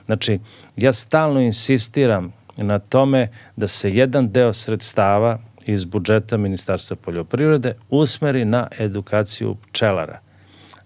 Znači, 0.07 0.39
ja 0.77 0.93
stalno 0.93 1.41
insistiram 1.41 2.33
na 2.57 2.79
tome 2.79 3.29
da 3.57 3.66
se 3.66 3.95
jedan 3.95 4.29
deo 4.29 4.53
sredstava 4.53 5.39
iz 5.69 5.85
budžeta 5.85 6.36
Ministarstva 6.36 6.97
poljoprivrede 6.97 7.74
usmeri 7.90 8.45
na 8.45 8.69
edukaciju 8.78 9.55
pčelara 9.55 10.19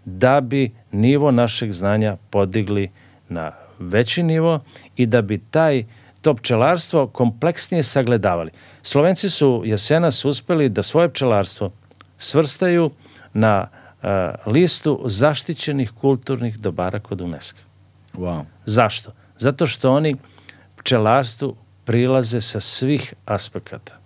da 0.05 0.41
bi 0.41 0.71
nivo 0.93 1.31
našeg 1.31 1.73
znanja 1.73 2.17
podigli 2.31 2.91
na 3.29 3.53
veći 3.79 4.23
nivo 4.23 4.61
i 4.97 5.07
da 5.07 5.23
bi 5.23 5.39
taj 5.39 5.85
to 6.23 6.35
pčelarstvo 6.35 7.07
kompleksnije 7.07 7.83
sagledavali. 7.83 8.51
Slovenci 8.83 9.31
su 9.31 9.63
jesenas 9.65 10.25
uspeli 10.25 10.69
da 10.69 10.83
svoje 10.83 11.09
pčelarstvo 11.09 11.73
svrstaju 12.19 12.91
na 13.35 13.69
uh, 13.69 14.09
listu 14.53 15.03
zaštićenih 15.05 15.91
kulturnih 16.01 16.59
dobara 16.59 17.01
kod 17.01 17.21
UNESCO. 17.21 17.59
Wow. 18.15 18.45
Zašto? 18.65 19.13
Zato 19.39 19.67
što 19.67 19.93
oni 19.93 20.17
pčelarstvu 20.77 21.57
prilaze 21.85 22.41
sa 22.41 22.61
svih 22.61 23.15
aspekata. 23.25 24.02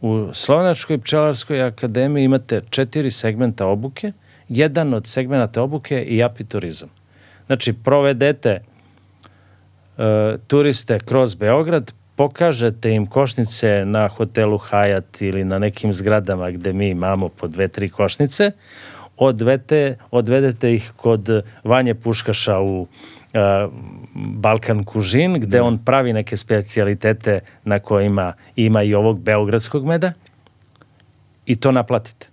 U 0.00 0.28
Slovenačkoj 0.32 0.98
pčelarskoj 0.98 1.62
akademiji 1.62 2.24
imate 2.24 2.62
četiri 2.70 3.10
segmenta 3.10 3.66
obuke. 3.66 4.12
Jedan 4.48 4.94
od 4.94 5.06
segmenta 5.06 5.62
obuke 5.62 5.94
je 5.94 6.04
i 6.04 6.22
apiturizam. 6.22 6.88
Znači, 7.46 7.72
provedete 7.72 8.50
e, 8.50 8.62
turiste 10.46 10.98
kroz 10.98 11.34
Beograd, 11.34 11.92
pokažete 12.16 12.90
im 12.90 13.06
košnice 13.06 13.84
na 13.86 14.08
hotelu 14.08 14.58
Hyatt 14.58 15.22
ili 15.22 15.44
na 15.44 15.58
nekim 15.58 15.92
zgradama 15.92 16.50
gde 16.50 16.72
mi 16.72 16.88
imamo 16.88 17.28
po 17.28 17.48
dve, 17.48 17.68
tri 17.68 17.88
košnice, 17.88 18.50
odvete, 19.16 19.96
odvedete 20.10 20.74
ih 20.74 20.92
kod 20.96 21.28
Vanje 21.64 21.94
Puškaša 21.94 22.60
u 22.60 22.86
Balkan 24.14 24.84
Kužin, 24.84 25.40
gde 25.40 25.60
on 25.60 25.78
pravi 25.78 26.12
neke 26.12 26.36
specijalitete 26.36 27.40
na 27.64 27.78
kojima 27.78 28.32
ima 28.56 28.82
i 28.82 28.94
ovog 28.94 29.20
beogradskog 29.20 29.86
meda 29.86 30.12
i 31.46 31.56
to 31.56 31.72
naplatite. 31.72 32.26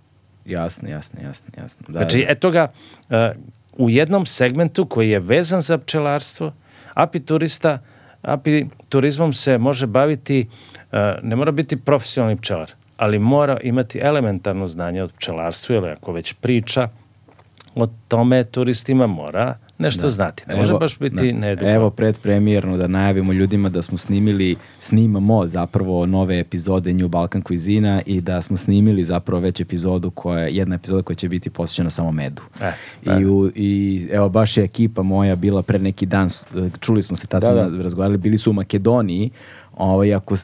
Jasno, 0.44 0.88
jasno, 0.88 1.20
jasno, 1.22 1.48
jasno. 1.58 1.84
Da, 1.88 1.98
Znači, 1.98 2.18
da. 2.18 2.32
eto 2.32 2.50
ga, 2.50 2.72
e, 3.10 3.32
u 3.76 3.90
jednom 3.90 4.26
segmentu 4.26 4.86
koji 4.86 5.10
je 5.10 5.20
vezan 5.20 5.60
za 5.60 5.78
pčelarstvo, 5.78 6.52
apiturista, 6.94 7.78
apiturizmom 8.22 9.32
se 9.32 9.58
može 9.58 9.86
baviti, 9.86 10.46
e, 10.92 11.14
ne 11.22 11.36
mora 11.36 11.52
biti 11.52 11.76
profesionalni 11.76 12.36
pčelar, 12.36 12.72
ali 12.96 13.18
mora 13.18 13.60
imati 13.62 13.98
elementarno 14.02 14.66
znanje 14.66 15.02
od 15.02 15.12
pčelarstva, 15.12 15.76
ili 15.76 15.88
ako 15.88 16.12
već 16.12 16.32
priča, 16.32 16.88
o 17.76 17.86
tome 18.08 18.44
turistima 18.44 19.06
mora 19.06 19.58
nešto 19.78 20.10
znati. 20.10 20.44
Ne 20.48 20.56
može 20.56 20.70
Evo, 20.70 20.78
baš 20.78 20.98
biti 20.98 21.32
da. 21.32 21.38
needukovan. 21.38 21.74
Evo 21.74 21.90
predpremijerno 21.90 22.76
da 22.76 22.86
najavimo 22.86 23.32
ljudima 23.32 23.68
da 23.68 23.82
smo 23.82 23.98
snimili, 23.98 24.56
snimamo 24.78 25.46
zapravo 25.46 26.06
nove 26.06 26.38
epizode 26.38 26.92
New 26.92 27.08
Balkan 27.08 27.42
Cuisina 27.42 28.02
i 28.06 28.20
da 28.20 28.42
smo 28.42 28.56
snimili 28.56 29.04
zapravo 29.04 29.40
već 29.40 29.60
epizodu 29.60 30.10
koja, 30.10 30.46
jedna 30.46 30.74
epizoda 30.74 31.02
koja 31.02 31.14
će 31.14 31.28
biti 31.28 31.50
posvećena 31.50 31.90
samo 31.90 32.12
medu. 32.12 32.42
Eto, 32.60 33.20
I, 33.20 33.26
u, 33.26 33.50
I 33.54 34.06
evo 34.12 34.28
baš 34.28 34.56
je 34.56 34.64
ekipa 34.64 35.02
moja 35.02 35.36
bila 35.36 35.62
pre 35.62 35.78
neki 35.78 36.06
dan, 36.06 36.28
čuli 36.80 37.02
smo 37.02 37.16
se, 37.16 37.26
tad 37.26 37.42
Da, 37.42 37.68
smo 37.68 37.76
da. 37.76 37.82
razgovarali, 37.82 38.18
bili 38.18 38.38
su 38.38 38.50
u 38.50 38.54
Makedoniji, 38.54 39.30
ovaj, 39.76 40.14
ako, 40.14 40.36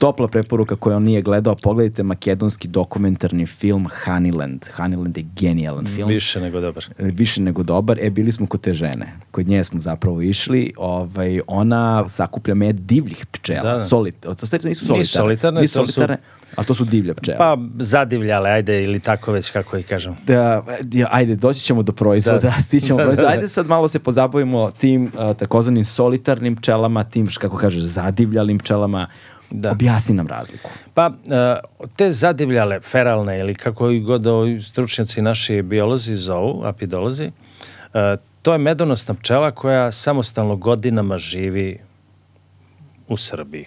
topla 0.00 0.28
preporuka 0.28 0.76
koja 0.76 0.96
on 0.96 1.02
nije 1.02 1.22
gledao, 1.22 1.54
pogledajte 1.54 2.02
makedonski 2.02 2.68
dokumentarni 2.68 3.46
film 3.46 3.88
Honeyland. 4.04 4.58
Honeyland 4.76 5.18
je 5.18 5.24
genijalan 5.36 5.86
film 5.86 6.08
Više 6.08 6.40
nego 6.40 6.60
dobar. 6.60 6.84
više 6.98 7.42
nego 7.42 7.62
dobar. 7.62 7.98
E, 8.00 8.10
bili 8.10 8.32
smo 8.32 8.46
kod 8.46 8.60
te 8.60 8.74
žene. 8.74 9.12
Kod 9.30 9.48
nje 9.48 9.64
smo 9.64 9.80
zapravo 9.80 10.22
išli. 10.22 10.72
Ovaj, 10.78 11.40
ona 11.46 12.08
sakuplja 12.08 12.54
med 12.54 12.76
divljih 12.76 13.26
pčela. 13.26 13.62
Da, 13.62 13.72
da. 13.72 13.80
Solit, 13.80 14.16
to 14.20 14.46
stvari 14.46 14.68
nisu 14.68 14.80
solitarne. 14.80 14.98
Nisu 14.98 15.12
solitarne, 15.12 15.60
Nisu 15.60 15.74
to 15.74 15.86
su- 15.86 15.92
solitarne, 15.92 16.16
ali 16.56 16.66
to 16.66 16.74
su 16.74 16.84
divlje 16.84 17.14
pčele. 17.14 17.38
Pa 17.38 17.56
zadivljale, 17.78 18.50
ajde, 18.50 18.82
ili 18.82 19.00
tako 19.00 19.32
već 19.32 19.50
kako 19.50 19.76
ih 19.76 19.86
kažem. 19.86 20.16
Da, 20.26 20.64
ajde, 21.10 21.36
doći 21.36 21.60
ćemo 21.60 21.82
do 21.82 21.92
proizvoda, 21.92 22.38
Da. 22.40 22.52
stićemo 22.62 22.98
Da, 22.98 23.04
proizvoda. 23.04 23.22
da, 23.22 23.28
da. 23.28 23.34
Ajde 23.34 23.48
sad 23.48 23.66
malo 23.66 23.88
se 23.88 23.98
pozabavimo 23.98 24.70
tim 24.70 25.04
uh, 25.04 25.36
takozvanim 25.36 25.84
solitarnim 25.84 26.56
pčelama, 26.56 27.04
tim, 27.04 27.26
kako 27.38 27.56
kažeš, 27.56 27.82
zadivljalim 27.82 28.58
pčelama. 28.58 29.06
Da. 29.50 29.70
Objasni 29.70 30.14
nam 30.14 30.26
razliku. 30.26 30.70
Pa, 30.94 31.06
e, 31.06 31.60
te 31.96 32.10
zadivljale, 32.10 32.80
feralne 32.80 33.38
ili 33.38 33.54
kako 33.54 33.90
i 33.90 34.00
god 34.00 34.24
stručnjaci 34.62 35.22
naši 35.22 35.62
biolozi 35.62 36.16
zovu, 36.16 36.62
apidolozi, 36.64 37.30
e, 37.94 38.16
to 38.42 38.52
je 38.52 38.58
medonosna 38.58 39.14
pčela 39.14 39.50
koja 39.50 39.92
samostalno 39.92 40.56
godinama 40.56 41.18
živi 41.18 41.78
u 43.08 43.16
Srbiji. 43.16 43.64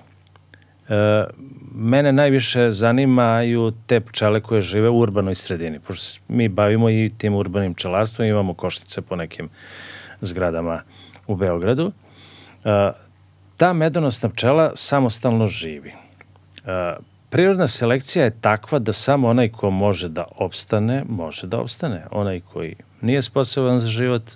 E, 0.90 1.26
mene 1.76 2.12
najviše 2.12 2.72
zanimaju 2.72 3.74
te 3.86 4.00
pčele 4.00 4.42
koje 4.42 4.62
žive 4.62 4.90
u 4.90 5.00
urbanoj 5.00 5.36
sredini, 5.36 5.80
pošto 5.80 6.22
mi 6.28 6.48
bavimo 6.48 6.90
i 6.90 7.12
tim 7.18 7.36
urbanim 7.36 7.74
pčelarstvom, 7.74 8.28
imamo 8.28 8.54
koštice 8.54 9.02
po 9.02 9.16
nekim 9.16 9.50
zgradama 10.22 10.82
u 11.28 11.36
Beogradu. 11.36 11.92
E, 12.66 12.92
ta 13.64 13.74
medonosna 13.74 14.30
pčela 14.30 14.72
samostalno 14.76 15.48
živi. 15.48 15.90
E, 15.90 16.96
prirodna 17.30 17.68
selekcija 17.68 18.26
je 18.26 18.42
takva 18.42 18.80
da 18.80 18.94
samo 18.94 19.30
onaj 19.30 19.50
ko 19.50 19.70
može 19.70 20.10
da 20.10 20.26
opstane, 20.36 21.04
može 21.10 21.48
da 21.48 21.60
opstane. 21.60 22.06
Onaj 22.12 22.40
koji 22.40 22.76
nije 23.02 23.22
sposoban 23.22 23.80
za 23.80 23.90
život, 23.90 24.32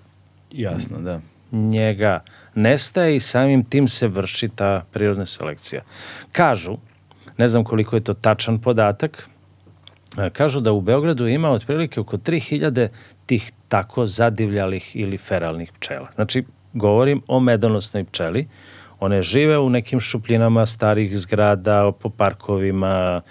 Jasno, 0.51 1.01
da. 1.01 1.19
njega 1.51 2.23
nestaje 2.55 3.15
i 3.15 3.19
samim 3.19 3.63
tim 3.63 3.87
se 3.87 4.07
vrši 4.07 4.49
ta 4.49 4.85
prirodna 4.91 5.25
selekcija. 5.25 5.81
Kažu, 6.31 6.77
ne 7.37 7.47
znam 7.47 7.63
koliko 7.63 7.95
je 7.95 8.03
to 8.03 8.13
tačan 8.13 8.61
podatak, 8.61 9.29
e, 10.17 10.29
kažu 10.29 10.59
da 10.59 10.71
u 10.71 10.81
Beogradu 10.81 11.27
ima 11.27 11.49
otprilike 11.49 11.99
oko 11.99 12.17
3000 12.17 12.87
tih 13.25 13.51
tako 13.67 14.05
zadivljalih 14.05 14.95
ili 14.95 15.17
feralnih 15.17 15.71
pčela. 15.71 16.07
Znači, 16.15 16.43
govorim 16.73 17.21
o 17.27 17.39
medonosnoj 17.39 18.03
pčeli. 18.03 18.47
One 18.99 19.21
žive 19.21 19.57
u 19.57 19.69
nekim 19.69 19.99
šupljinama 19.99 20.65
starih 20.65 21.17
zgrada, 21.17 21.91
po 21.99 22.09
parkovima, 22.09 23.21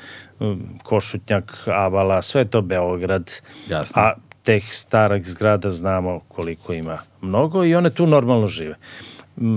Košutnjak, 0.83 1.63
Avala, 1.67 2.23
sve 2.23 2.45
to 2.45 2.63
Beograd. 2.63 3.33
Jasno. 3.69 4.03
A 4.03 4.15
teh 4.43 4.65
starih 4.71 5.29
zgrada 5.29 5.71
znamo 5.71 6.21
koliko 6.29 6.73
ima 6.73 6.99
mnogo 7.21 7.65
i 7.65 7.75
one 7.75 7.91
tu 7.91 8.07
normalno 8.07 8.47
žive. 8.47 8.77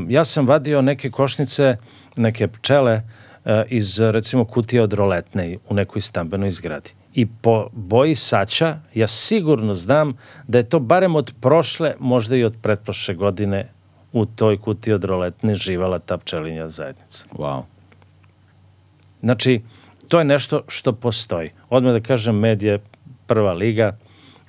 Ja 0.08 0.24
sam 0.26 0.48
vadio 0.48 0.82
neke 0.82 1.10
košnice, 1.10 1.78
neke 2.16 2.48
pčele 2.48 3.02
e, 3.46 3.64
iz 3.68 4.00
recimo 4.00 4.46
kutije 4.46 4.82
od 4.82 4.94
roletne 4.94 5.58
u 5.70 5.74
nekoj 5.74 6.02
stambenoj 6.02 6.52
zgradi. 6.52 6.90
I 7.14 7.26
po 7.42 7.70
boji 7.72 8.16
saća 8.16 8.78
ja 8.94 9.08
sigurno 9.08 9.74
znam 9.74 10.18
da 10.48 10.58
je 10.58 10.70
to 10.70 10.80
barem 10.80 11.16
od 11.16 11.34
prošle, 11.42 11.96
možda 12.00 12.36
i 12.36 12.44
od 12.44 12.56
pretprošle 12.62 13.16
godine 13.16 13.70
u 14.14 14.26
toj 14.26 14.58
kutiji 14.58 14.94
od 14.94 15.04
roletne 15.04 15.56
živala 15.56 16.00
ta 16.00 16.18
pčelinja 16.18 16.70
zajednica. 16.70 17.26
Wow. 17.34 17.64
Znači, 19.22 19.62
to 20.08 20.20
je 20.20 20.26
nešto 20.26 20.64
što 20.68 20.94
postoji. 20.94 21.52
Odmah 21.70 21.94
da 21.94 22.00
kažem, 22.00 22.36
med 22.36 22.64
je 22.64 22.80
prva 23.28 23.54
liga, 23.54 23.98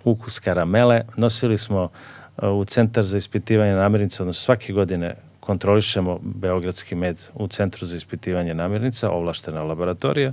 ukus 0.05 0.39
karamele. 0.39 1.01
Nosili 1.17 1.59
smo 1.59 1.83
uh, 1.83 2.49
u 2.49 2.65
Centar 2.65 3.05
za 3.05 3.19
ispitivanje 3.19 3.75
namirnica, 3.75 4.23
odnosno 4.23 4.43
svake 4.43 4.73
godine 4.73 5.15
kontrolišemo 5.41 6.19
beogradski 6.23 6.95
med 6.95 7.23
u 7.35 7.49
Centru 7.49 7.87
za 7.87 7.97
ispitivanje 7.97 8.55
namirnica, 8.55 9.11
ovlaštena 9.11 9.63
laboratorija. 9.63 10.33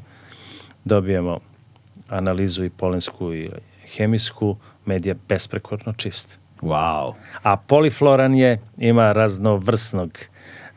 Dobijemo 0.86 1.40
analizu 2.10 2.66
i 2.66 2.70
polensku 2.70 3.34
i 3.34 3.50
hemijsku, 3.96 4.58
med 4.86 5.06
je 5.06 5.16
besprekorno 5.30 5.94
čist. 5.94 6.40
Wow. 6.62 7.14
A 7.44 7.58
polifloran 7.58 8.36
je, 8.36 8.60
ima 8.78 9.12
raznovrsnog 9.12 10.18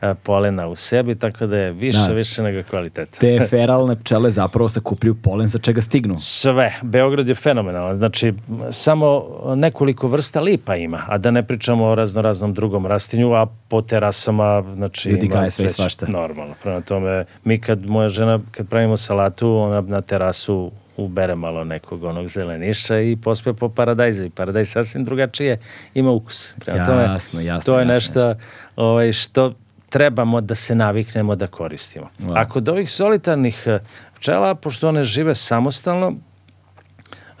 e, 0.01 0.13
polena 0.23 0.67
u 0.67 0.75
sebi, 0.75 1.15
tako 1.15 1.47
da 1.47 1.57
je 1.57 1.71
više, 1.71 1.99
Da. 2.07 2.13
više 2.13 2.43
nego 2.43 2.69
kvaliteta. 2.69 3.19
Te 3.19 3.39
feralne 3.49 3.95
pčele 3.95 4.31
zapravo 4.31 4.69
sakupljaju 4.69 5.15
polen 5.15 5.49
sa 5.49 5.57
čega 5.57 5.81
stignu. 5.81 6.19
Sve. 6.19 6.73
Beograd 6.81 7.27
je 7.27 7.35
fenomenalan. 7.35 7.95
Znači, 7.95 8.33
samo 8.69 9.23
nekoliko 9.55 10.07
vrsta 10.07 10.41
lipa 10.41 10.75
ima, 10.75 11.01
a 11.07 11.17
da 11.17 11.31
ne 11.31 11.43
pričamo 11.47 11.85
o 11.85 11.95
raznoraznom 11.95 12.53
drugom 12.53 12.85
rastinju, 12.85 13.33
a 13.33 13.45
po 13.67 13.81
terasama, 13.81 14.63
znači... 14.75 15.09
Ljudi 15.09 15.25
ima 15.25 15.35
gaje 15.35 15.51
sve 15.51 15.69
svašta. 15.69 16.05
Normalno. 16.09 16.53
Prema 16.63 16.81
tome, 16.81 17.25
mi 17.43 17.61
kad, 17.61 17.85
moja 17.85 18.09
žena, 18.09 18.39
kad 18.51 18.67
pravimo 18.67 18.97
salatu, 18.97 19.55
ona 19.55 19.81
na 19.81 20.01
terasu 20.01 20.71
ubere 20.97 21.35
malo 21.35 21.63
nekog 21.63 22.03
onog 22.03 22.27
zeleniša 22.27 22.99
i 22.99 23.15
pospe 23.15 23.53
po 23.53 23.69
paradajzu. 23.69 24.25
I 24.25 24.29
paradajz 24.29 24.69
sasvim 24.69 25.05
drugačije 25.05 25.59
ima 25.93 26.11
ukus. 26.11 26.55
Prema 26.59 26.85
tome, 26.85 27.03
Jasno, 27.03 27.41
jasno, 27.41 27.73
To 27.73 27.79
je 27.79 27.87
jasno, 27.87 27.93
nešto 27.93 28.35
ovaj, 28.75 29.13
što 29.13 29.53
trebamo 29.89 30.41
da 30.41 30.55
se 30.55 30.75
naviknemo 30.75 31.35
da 31.35 31.47
koristimo. 31.47 32.09
Wow. 32.19 32.33
A 32.35 32.49
kod 32.49 32.69
ovih 32.69 32.91
solitarnih 32.91 33.63
eh, 33.65 33.79
pčela, 34.15 34.55
pošto 34.55 34.89
one 34.89 35.03
žive 35.03 35.35
samostalno, 35.35 36.13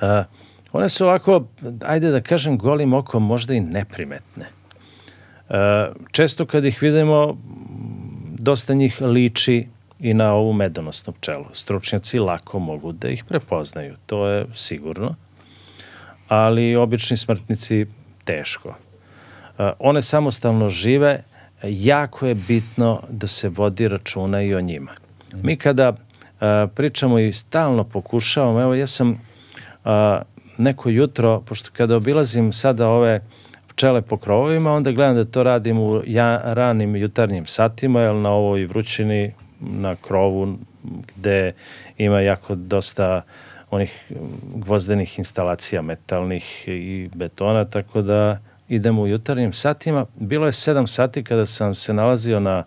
eh, 0.01 0.23
one 0.71 0.89
su 0.89 1.05
ovako, 1.05 1.45
ajde 1.85 2.11
da 2.11 2.21
kažem, 2.21 2.57
golim 2.57 2.93
okom 2.93 3.25
možda 3.25 3.53
i 3.53 3.59
neprimetne. 3.59 4.45
Eh, 5.49 5.91
često 6.11 6.45
kad 6.45 6.65
ih 6.65 6.81
vidimo, 6.81 7.37
dosta 8.37 8.73
njih 8.73 9.01
liči 9.01 9.67
i 10.01 10.13
na 10.13 10.33
ovu 10.33 10.53
medonosnu 10.53 11.13
pčelu. 11.13 11.45
Stručnjaci 11.53 12.19
lako 12.19 12.59
mogu 12.59 12.91
da 12.91 13.09
ih 13.09 13.23
prepoznaju, 13.23 13.95
to 14.05 14.27
je 14.27 14.45
sigurno, 14.53 15.15
ali 16.27 16.75
obični 16.75 17.17
smrtnici 17.17 17.85
teško. 18.23 18.69
Uh, 18.69 19.65
one 19.79 20.01
samostalno 20.01 20.69
žive, 20.69 21.23
jako 21.63 22.27
je 22.27 22.35
bitno 22.35 23.01
da 23.09 23.27
se 23.27 23.49
vodi 23.49 23.87
računa 23.87 24.41
i 24.41 24.55
o 24.55 24.61
njima. 24.61 24.91
Mi 25.43 25.55
kada 25.55 25.89
uh, 25.89 25.97
pričamo 26.75 27.19
i 27.19 27.33
stalno 27.33 27.83
pokušavamo, 27.83 28.61
evo 28.61 28.75
ja 28.75 28.87
sam 28.87 29.09
uh, 29.09 29.91
neko 30.57 30.89
jutro, 30.89 31.41
pošto 31.41 31.69
kada 31.73 31.95
obilazim 31.95 32.53
sada 32.53 32.87
ove 32.87 33.21
pčele 33.67 34.01
po 34.01 34.17
krovovima, 34.17 34.73
onda 34.73 34.91
gledam 34.91 35.15
da 35.15 35.25
to 35.25 35.43
radim 35.43 35.79
u 35.79 36.01
ja, 36.05 36.41
ranim 36.43 36.95
jutarnjim 36.95 37.45
satima, 37.45 38.01
jer 38.01 38.15
na 38.15 38.29
ovoj 38.29 38.65
vrućini 38.65 39.33
na 39.61 39.95
krovu 39.95 40.57
gde 41.15 41.53
ima 41.97 42.21
jako 42.21 42.55
dosta 42.55 43.21
onih 43.69 44.11
gvozdenih 44.55 45.19
instalacija 45.19 45.81
metalnih 45.81 46.63
i 46.67 47.09
betona, 47.15 47.65
tako 47.65 48.01
da 48.01 48.39
idemo 48.69 49.01
u 49.01 49.07
jutarnjim 49.07 49.53
satima. 49.53 50.05
Bilo 50.15 50.45
je 50.45 50.51
7 50.51 50.87
sati 50.87 51.23
kada 51.23 51.45
sam 51.45 51.75
se 51.75 51.93
nalazio 51.93 52.39
na 52.39 52.63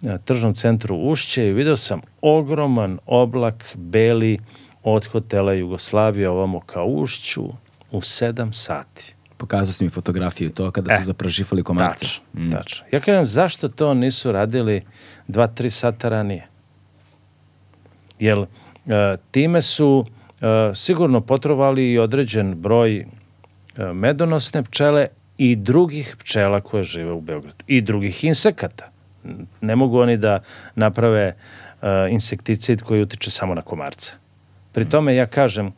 na 0.00 0.18
tržnom 0.18 0.54
centru 0.54 0.96
Ušće 0.96 1.48
i 1.48 1.52
video 1.52 1.76
sam 1.76 2.00
ogroman 2.20 2.98
oblak 3.06 3.64
beli 3.74 4.38
od 4.82 5.06
hotela 5.06 5.52
Jugoslavije 5.52 6.28
ovamo 6.28 6.60
ka 6.60 6.84
Ušću 6.84 7.44
u 7.90 8.00
7 8.00 8.52
sati. 8.52 9.14
Pokazao 9.38 9.72
si 9.72 9.84
mi 9.84 9.90
fotografiju 9.90 10.50
to 10.50 10.70
kada 10.70 10.94
su 10.94 11.00
E, 11.00 11.04
zapražifali 11.04 11.62
komarce. 11.62 12.04
Tačno, 12.04 12.24
Mm. 12.34 12.50
tačno. 12.50 12.86
Ja 12.92 13.00
kažem, 13.00 13.24
zašto 13.24 13.68
to 13.68 13.94
nisu 13.94 14.32
radili 14.32 14.82
2-3 15.28 15.70
sata 15.70 16.08
ranije? 16.08 16.46
Jer 18.18 18.38
e, 18.38 18.46
time 19.30 19.62
su 19.62 20.06
e, 20.40 20.44
sigurno 20.74 21.20
potrovali 21.20 21.92
i 21.92 21.98
određen 21.98 22.54
broj 22.54 22.96
e, 22.98 23.06
medonosne 23.92 24.62
pčele 24.62 25.06
i 25.38 25.56
drugih 25.56 26.16
pčela 26.18 26.60
koje 26.60 26.82
žive 26.82 27.12
u 27.12 27.20
Beogradu. 27.20 27.64
I 27.66 27.80
drugih 27.80 28.24
insekata. 28.24 28.90
Ne 29.60 29.76
mogu 29.76 29.98
oni 29.98 30.16
da 30.16 30.40
naprave 30.74 31.36
insekticid 32.10 32.82
koji 32.82 33.02
utiče 33.02 33.30
samo 33.30 33.54
na 33.54 33.62
komarca. 33.62 34.14
Pri 34.72 34.84
tome 34.84 35.14
ja 35.14 35.26
kažem, 35.26 35.72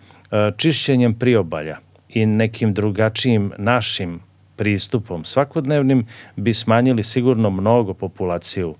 čišćenjem 0.57 1.15
priobalja 1.15 1.77
i 2.15 2.27
nekim 2.27 2.75
drugačijim 2.75 3.53
našim 3.59 4.21
pristupom 4.57 5.25
svakodnevnim 5.25 6.07
bi 6.37 6.55
smanjili 6.55 7.03
sigurno 7.03 7.51
mnogo 7.51 7.95
populaciju 7.95 8.75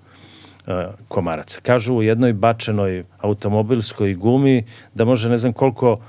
e, 0.67 0.87
komaraca. 1.07 1.61
Kažu 1.61 1.93
u 1.93 2.03
jednoj 2.03 2.33
bačenoj 2.33 3.03
automobilskoj 3.19 4.13
gumi 4.13 4.65
da 4.93 5.05
može 5.05 5.29
ne 5.29 5.37
znam 5.37 5.53
koliko 5.53 5.99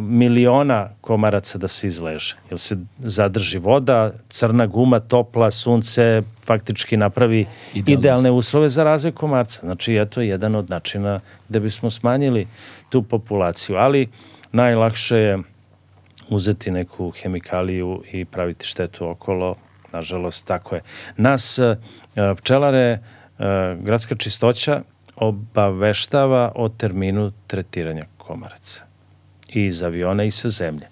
miliona 0.00 0.88
komaraca 1.00 1.58
da 1.58 1.68
se 1.68 1.86
izleže. 1.86 2.36
Jer 2.50 2.58
se 2.58 2.76
zadrži 2.98 3.58
voda, 3.58 4.12
crna 4.28 4.66
guma, 4.66 5.00
topla, 5.00 5.50
sunce, 5.50 6.22
faktički 6.46 6.96
napravi 6.96 7.46
Idealno. 7.74 8.00
idealne 8.00 8.30
uslove 8.30 8.68
za 8.68 8.84
razvoj 8.84 9.12
komarca. 9.12 9.60
Znači, 9.60 9.94
eto 9.94 10.20
jedan 10.20 10.54
od 10.54 10.70
načina 10.70 11.20
da 11.48 11.60
bismo 11.60 11.90
smanjili 11.90 12.46
tu 12.88 13.02
populaciju. 13.02 13.76
Ali 13.76 14.08
najlakše 14.52 15.16
je 15.16 15.38
uzeti 16.30 16.70
neku 16.70 17.10
hemikaliju 17.10 18.02
i 18.12 18.24
praviti 18.24 18.66
štetu 18.66 19.08
okolo. 19.08 19.56
Nažalost, 19.92 20.46
tako 20.46 20.74
je. 20.74 20.82
Nas 21.16 21.58
e, 21.58 21.76
pčelare, 22.36 22.80
e, 22.80 23.00
gradska 23.80 24.14
čistoća 24.14 24.82
obaveštava 25.16 26.52
o 26.54 26.68
terminu 26.68 27.30
tretiranja 27.46 28.04
komaraca 28.18 28.84
i 29.48 29.64
iz 29.64 29.82
aviona 29.82 30.24
i 30.24 30.30
sa 30.30 30.48
zemlje. 30.48 30.86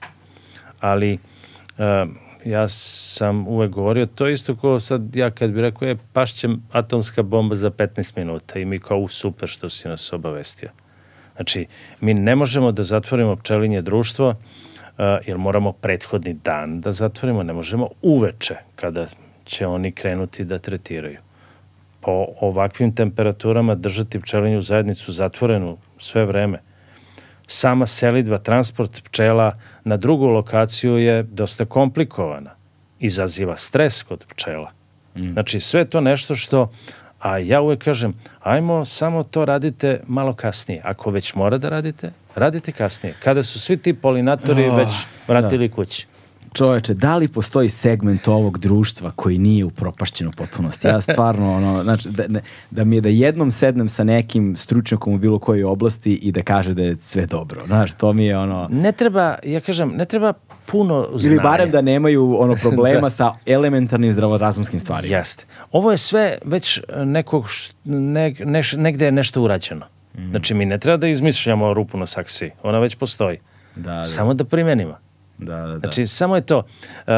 Ali 0.80 1.18
uh, 1.78 1.84
ja 2.44 2.68
sam 2.68 3.48
uvek 3.48 3.70
govorio, 3.70 4.06
to 4.06 4.28
isto 4.28 4.56
kao 4.56 4.80
sad 4.80 5.16
ja 5.16 5.30
kad 5.30 5.50
bih 5.50 5.60
rekao, 5.60 5.88
je 5.88 5.96
pašće 6.12 6.48
atomska 6.72 7.22
bomba 7.22 7.54
za 7.54 7.70
15 7.70 8.18
minuta 8.18 8.58
i 8.58 8.64
mi 8.64 8.78
kao 8.78 8.98
u 8.98 9.08
super 9.08 9.48
što 9.48 9.68
si 9.68 9.88
nas 9.88 10.12
obavestio. 10.12 10.70
Znači, 11.36 11.66
mi 12.00 12.14
ne 12.14 12.36
možemo 12.36 12.72
da 12.72 12.82
zatvorimo 12.82 13.36
pčelinje 13.36 13.82
društvo, 13.82 14.34
jer 14.98 15.38
moramo 15.38 15.72
prethodni 15.72 16.34
dan 16.44 16.80
da 16.80 16.92
zatvorimo, 16.92 17.42
ne 17.42 17.52
možemo 17.52 17.88
uveče 18.02 18.56
kada 18.76 19.06
će 19.44 19.66
oni 19.66 19.92
krenuti 19.92 20.44
da 20.44 20.58
tretiraju. 20.58 21.18
Po 22.00 22.26
ovakvim 22.40 22.94
temperaturama 22.94 23.74
držati 23.74 24.20
pčelinju 24.20 24.60
zajednicu 24.60 25.12
zatvorenu 25.12 25.78
sve 25.98 26.24
vreme, 26.24 26.58
sama 27.46 27.86
selidba, 27.86 28.38
transport 28.38 29.02
pčela 29.04 29.58
na 29.84 29.96
drugu 29.96 30.26
lokaciju 30.26 30.98
je 30.98 31.22
dosta 31.22 31.64
komplikovana. 31.64 32.50
Izaziva 33.00 33.56
stres 33.56 34.02
kod 34.02 34.24
pčela. 34.28 34.70
Mm. 35.16 35.32
Znači, 35.32 35.60
sve 35.60 35.84
to 35.84 36.00
nešto 36.00 36.34
što, 36.34 36.70
a 37.18 37.38
ja 37.38 37.60
uvek 37.60 37.84
kažem, 37.84 38.14
ajmo 38.42 38.84
samo 38.84 39.22
to 39.22 39.44
radite 39.44 40.00
malo 40.06 40.34
kasnije. 40.34 40.80
Ako 40.84 41.10
već 41.10 41.34
mora 41.34 41.58
da 41.58 41.68
radite, 41.68 42.12
radite 42.34 42.72
kasnije. 42.72 43.14
Kada 43.22 43.42
su 43.42 43.60
svi 43.60 43.76
ti 43.76 43.94
polinatori 43.94 44.68
oh, 44.68 44.76
već 44.76 44.88
vratili 45.28 45.68
da. 45.68 45.74
kući 45.74 46.06
čoveče, 46.56 46.94
da 46.94 47.16
li 47.16 47.28
postoji 47.28 47.68
segment 47.68 48.28
ovog 48.28 48.58
društva 48.58 49.12
koji 49.16 49.38
nije 49.38 49.64
upropašćen 49.64 50.28
u 50.28 50.30
potpunosti? 50.30 50.88
Ja 50.88 51.00
stvarno, 51.00 51.56
ono, 51.56 51.82
znači, 51.82 52.08
da, 52.08 52.24
ne, 52.28 52.40
da 52.70 52.84
mi 52.84 52.96
je 52.96 53.00
da 53.00 53.08
jednom 53.08 53.50
sednem 53.50 53.88
sa 53.88 54.04
nekim 54.04 54.56
stručnjakom 54.56 55.14
u 55.14 55.18
bilo 55.18 55.38
kojoj 55.38 55.64
oblasti 55.64 56.14
i 56.14 56.32
da 56.32 56.42
kaže 56.42 56.74
da 56.74 56.82
je 56.82 56.96
sve 56.96 57.26
dobro. 57.26 57.66
Znaš, 57.66 57.94
to 57.94 58.12
mi 58.12 58.26
je 58.26 58.38
ono... 58.38 58.68
Ne 58.70 58.92
treba, 58.92 59.36
ja 59.44 59.60
kažem, 59.60 59.92
ne 59.96 60.04
treba 60.04 60.32
puno 60.66 61.08
znanja. 61.14 61.34
Ili 61.34 61.42
barem 61.42 61.70
da 61.70 61.80
nemaju 61.80 62.36
ono 62.38 62.54
problema 62.54 63.00
da. 63.00 63.10
sa 63.10 63.32
elementarnim 63.46 64.12
zdravorazumskim 64.12 64.80
stvarima. 64.80 65.16
Jeste. 65.16 65.44
Ovo 65.72 65.90
je 65.90 65.98
sve 65.98 66.38
već 66.44 66.80
nekog, 67.04 67.46
ne, 67.84 68.34
neš, 68.44 68.72
negde 68.72 69.04
je 69.04 69.12
nešto 69.12 69.42
urađeno. 69.42 69.86
Mm. 70.14 70.30
Znači, 70.30 70.54
mi 70.54 70.66
ne 70.66 70.78
treba 70.78 70.96
da 70.96 71.08
izmišljamo 71.08 71.74
rupu 71.74 71.98
na 71.98 72.06
saksi. 72.06 72.50
Ona 72.62 72.78
već 72.78 72.94
postoji. 72.94 73.38
Da, 73.76 73.92
da. 73.92 74.04
Samo 74.04 74.34
da 74.34 74.44
primenimo. 74.44 74.98
Da, 75.38 75.56
da, 75.56 75.66
da. 75.66 75.78
Znači, 75.78 76.06
samo 76.06 76.36
je 76.36 76.42
to. 76.42 76.58
Uh, 76.58 77.12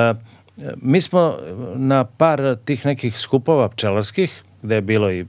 mi 0.76 1.00
smo 1.00 1.38
na 1.74 2.04
par 2.04 2.56
tih 2.64 2.86
nekih 2.86 3.18
skupova 3.18 3.68
pčelarskih, 3.68 4.42
gde 4.62 4.74
je 4.74 4.80
bilo 4.80 5.10
i 5.10 5.26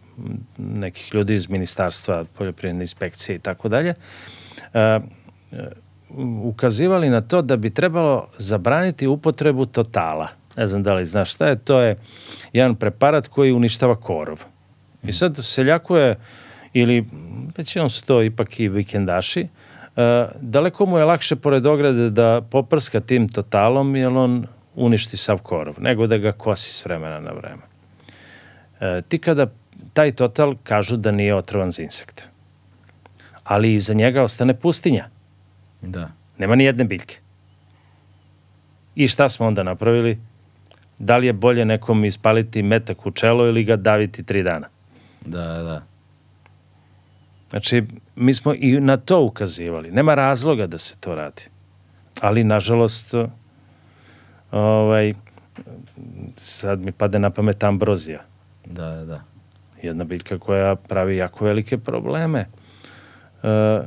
nekih 0.57 1.13
ljudi 1.13 1.33
iz 1.33 1.49
ministarstva, 1.49 2.25
poljoprivredne 2.37 2.83
inspekcije 2.83 3.35
i 3.35 3.39
tako 3.39 3.69
dalje, 3.69 3.93
uh, 4.73 5.03
ukazivali 6.43 7.09
na 7.09 7.21
to 7.21 7.41
da 7.41 7.55
bi 7.55 7.69
trebalo 7.69 8.27
zabraniti 8.37 9.07
upotrebu 9.07 9.65
totala. 9.65 10.27
Ne 10.57 10.67
znam 10.67 10.83
da 10.83 10.93
li 10.93 11.05
znaš 11.05 11.33
šta 11.33 11.47
je, 11.47 11.55
to 11.55 11.79
je 11.79 11.97
jedan 12.53 12.75
preparat 12.75 13.27
koji 13.27 13.51
uništava 13.51 13.95
korov. 13.95 14.43
I 15.03 15.13
sad 15.13 15.37
seljaku 15.41 15.95
je, 15.95 16.19
ili 16.73 17.05
većinom 17.57 17.89
su 17.89 18.05
to 18.05 18.23
ipak 18.23 18.59
i 18.59 18.67
vikendaši, 18.67 19.47
E, 19.99 20.27
daleko 20.41 20.85
mu 20.85 20.97
je 20.97 21.05
lakše 21.05 21.35
pored 21.35 21.65
ograde 21.65 22.09
da 22.09 22.41
poprska 22.41 22.99
tim 22.99 23.29
totalom, 23.29 23.95
jer 23.95 24.07
on 24.07 24.45
uništi 24.75 25.17
sav 25.17 25.37
korov, 25.43 25.75
nego 25.79 26.07
da 26.07 26.17
ga 26.17 26.31
kosi 26.31 26.73
s 26.73 26.85
vremena 26.85 27.19
na 27.19 27.31
vreme. 27.31 27.61
E, 28.79 29.01
ti 29.01 29.17
kada 29.17 29.47
taj 29.93 30.11
total 30.11 30.55
kažu 30.63 30.97
da 30.97 31.11
nije 31.11 31.35
otrovan 31.35 31.71
za 31.71 31.83
insekte. 31.83 32.23
Ali 33.43 33.73
iza 33.73 33.93
njega 33.93 34.23
ostane 34.23 34.53
pustinja. 34.53 35.09
Da. 35.81 36.09
Nema 36.37 36.55
ni 36.55 36.63
jedne 36.63 36.83
biljke. 36.83 37.19
I 38.95 39.07
šta 39.07 39.29
smo 39.29 39.47
onda 39.47 39.63
napravili? 39.63 40.19
Da 40.99 41.17
li 41.17 41.27
je 41.27 41.33
bolje 41.33 41.65
nekom 41.65 42.05
ispaliti 42.05 42.61
metak 42.61 43.05
u 43.05 43.11
čelo 43.11 43.47
ili 43.47 43.63
ga 43.63 43.75
daviti 43.75 44.23
tri 44.23 44.43
dana? 44.43 44.67
Da, 45.25 45.45
da. 45.45 45.81
Znači, 47.49 47.83
mi 48.15 48.33
smo 48.33 48.53
i 48.53 48.79
na 48.79 48.97
to 48.97 49.21
ukazivali. 49.21 49.91
Nema 49.91 50.15
razloga 50.15 50.67
da 50.67 50.77
se 50.77 50.97
to 50.99 51.15
radi. 51.15 51.41
Ali, 52.21 52.43
nažalost, 52.43 53.15
ovaj, 54.51 55.13
sad 56.35 56.79
mi 56.79 56.91
pade 56.91 57.19
na 57.19 57.29
pamet 57.29 57.63
ambrozija. 57.63 58.21
Da, 58.65 58.89
da, 58.89 59.05
da. 59.05 59.21
Jedna 59.81 60.03
biljka 60.03 60.37
koja 60.37 60.75
pravi 60.75 61.17
jako 61.17 61.45
velike 61.45 61.77
probleme. 61.77 62.45
E, 63.43 63.79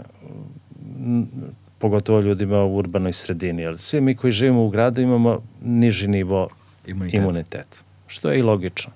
pogotovo 1.83 2.21
ljudima 2.21 2.63
u 2.63 2.77
urbanoj 2.77 3.13
sredini. 3.13 3.63
Jer 3.63 3.79
svi 3.79 4.01
mi 4.01 4.15
koji 4.17 4.33
živimo 4.33 4.65
u 4.65 4.69
gradu 4.69 5.01
imamo 5.01 5.41
niži 5.63 6.09
nivo 6.09 6.49
imunitet. 6.87 7.21
imunitet. 7.21 7.83
Što 8.07 8.31
je 8.31 8.39
i 8.39 8.43
logično. 8.43 8.93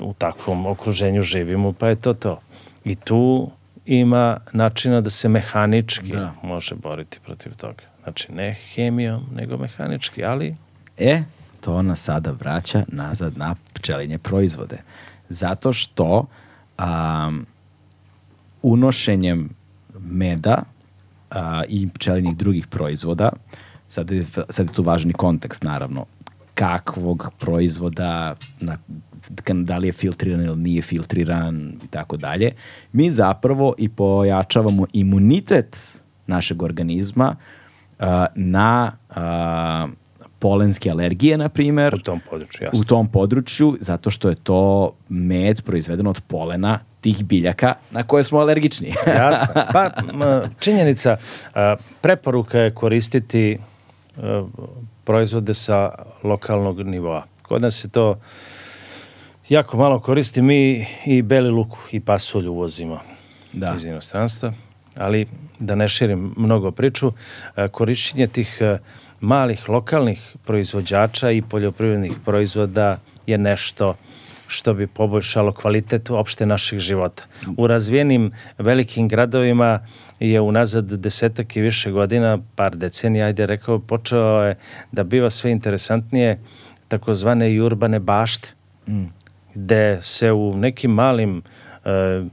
U 0.00 0.12
takvom 0.12 0.66
okruženju 0.66 1.22
živimo, 1.22 1.72
pa 1.72 1.88
je 1.88 1.96
to 1.96 2.14
to. 2.14 2.40
I 2.84 2.94
tu 2.94 3.50
ima 3.86 4.40
načina 4.52 5.00
da 5.00 5.10
se 5.10 5.28
mehanički 5.28 6.12
da. 6.12 6.32
može 6.42 6.74
boriti 6.74 7.20
protiv 7.24 7.54
toga. 7.56 7.82
Znači, 8.02 8.32
ne 8.32 8.54
hemijom, 8.74 9.26
nego 9.34 9.56
mehanički, 9.56 10.24
ali... 10.24 10.56
E, 10.98 11.22
to 11.60 11.82
nas 11.82 12.00
sada 12.00 12.30
vraća 12.30 12.84
nazad 12.88 13.38
na 13.38 13.54
pčelinje 13.72 14.18
proizvode. 14.18 14.78
Zato 15.28 15.72
što 15.72 16.26
um, 16.78 17.46
unošenjem 18.62 19.50
meda 19.98 20.73
a, 21.34 21.62
i 21.68 21.88
pčelinih 21.88 22.36
drugih 22.36 22.66
proizvoda, 22.66 23.30
sad 23.88 24.10
je, 24.10 24.24
sad 24.24 24.66
je 24.66 24.72
tu 24.72 24.82
važni 24.82 25.12
kontekst 25.12 25.62
naravno, 25.62 26.06
kakvog 26.54 27.30
proizvoda, 27.38 28.34
na 28.60 28.78
da 29.64 29.78
li 29.78 29.88
je 29.88 29.92
filtriran 29.92 30.44
ili 30.44 30.56
nije 30.56 30.82
filtriran 30.82 31.72
i 31.84 31.86
tako 31.86 32.16
dalje, 32.16 32.52
mi 32.92 33.10
zapravo 33.10 33.74
i 33.78 33.88
pojačavamo 33.88 34.86
imunitet 34.92 36.00
našeg 36.26 36.62
organizma 36.62 37.36
uh, 37.98 38.06
na 38.34 38.92
uh, 39.10 39.90
polenske 40.38 40.90
alergije, 40.90 41.38
na 41.38 41.48
primer. 41.48 41.94
U 41.94 41.98
tom 41.98 42.20
području, 42.30 42.64
jasno. 42.64 42.80
U 42.80 42.84
tom 42.84 43.08
području, 43.08 43.76
zato 43.80 44.10
što 44.10 44.28
je 44.28 44.34
to 44.34 44.92
med 45.08 45.62
proizveden 45.62 46.06
od 46.06 46.20
polena 46.20 46.78
tih 47.04 47.24
biljaka 47.24 47.74
na 47.90 48.02
koje 48.02 48.24
smo 48.24 48.38
alergični. 48.38 48.94
jasno. 49.20 49.46
Pa, 49.72 49.90
činjenica, 50.58 51.16
preporuka 52.00 52.58
je 52.58 52.74
koristiti 52.74 53.58
proizvode 55.04 55.54
sa 55.54 55.90
lokalnog 56.22 56.80
nivoa. 56.86 57.26
Kod 57.42 57.62
nas 57.62 57.84
je 57.84 57.88
to 57.88 58.16
jako 59.48 59.76
malo 59.76 60.00
koristi. 60.00 60.42
Mi 60.42 60.86
i 61.06 61.22
beli 61.22 61.50
luk 61.50 61.68
i 61.92 62.00
pasulj 62.00 62.48
uvozimo 62.48 63.00
da. 63.52 63.74
iz 63.76 63.84
inostranstva, 63.84 64.52
ali 64.96 65.26
da 65.58 65.74
ne 65.74 65.88
širim 65.88 66.34
mnogo 66.36 66.70
priču, 66.70 67.12
e, 67.56 67.68
korišćenje 67.68 68.26
tih 68.26 68.58
e, 68.60 68.78
malih 69.20 69.68
lokalnih 69.68 70.36
proizvođača 70.44 71.30
i 71.30 71.42
poljoprivrednih 71.42 72.12
proizvoda 72.24 72.98
je 73.26 73.38
nešto 73.38 73.94
što 74.46 74.74
bi 74.74 74.86
poboljšalo 74.86 75.52
kvalitet 75.52 76.10
uopšte 76.10 76.46
naših 76.46 76.78
života. 76.78 77.24
U 77.56 77.66
razvijenim 77.66 78.30
velikim 78.58 79.08
gradovima 79.08 79.86
je 80.20 80.40
unazad 80.40 80.84
desetak 80.84 81.56
i 81.56 81.60
više 81.60 81.90
godina, 81.90 82.38
par 82.54 82.76
decenija, 82.76 83.26
ajde 83.26 83.46
rekao, 83.46 83.78
počeo 83.78 84.42
je 84.42 84.56
da 84.92 85.02
biva 85.02 85.30
sve 85.30 85.50
interesantnije 85.50 86.38
takozvane 86.88 87.52
i 87.52 87.60
urbane 87.60 87.98
bašte. 87.98 88.48
Mm 88.88 89.04
gde 89.54 89.98
se 90.00 90.32
u 90.32 90.56
nekim 90.56 90.90
malim 90.90 91.42
uh, 91.84 92.26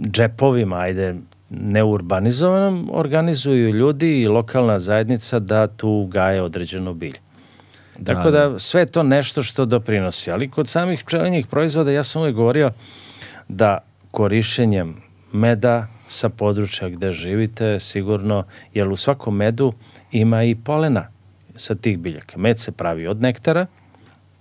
džepovima, 0.00 0.76
ajde, 0.76 1.14
neurbanizovanom 1.50 2.90
organizuju 2.92 3.70
ljudi 3.70 4.20
i 4.20 4.28
lokalna 4.28 4.78
zajednica 4.78 5.38
da 5.38 5.66
tu 5.66 6.08
gaje 6.10 6.42
određeno 6.42 6.94
bilje. 6.94 7.18
Da, 7.98 8.14
Tako 8.14 8.30
da 8.30 8.58
sve 8.58 8.80
je 8.80 8.86
to 8.86 9.02
nešto 9.02 9.42
što 9.42 9.64
doprinosi. 9.64 10.30
Ali 10.30 10.50
kod 10.50 10.68
samih 10.68 11.04
pčelinjih 11.04 11.46
proizvoda 11.46 11.90
ja 11.90 12.02
sam 12.02 12.22
uvijek 12.22 12.36
govorio 12.36 12.70
da 13.48 13.78
korišćenjem 14.10 14.96
meda 15.32 15.86
sa 16.08 16.28
područja 16.28 16.88
gde 16.88 17.12
živite 17.12 17.80
sigurno, 17.80 18.44
jer 18.74 18.88
u 18.88 18.96
svakom 18.96 19.36
medu 19.36 19.72
ima 20.12 20.44
i 20.44 20.54
polena 20.54 21.08
sa 21.56 21.74
tih 21.74 21.98
biljaka. 21.98 22.38
Med 22.38 22.58
se 22.58 22.72
pravi 22.72 23.06
od 23.06 23.20
nektara, 23.20 23.66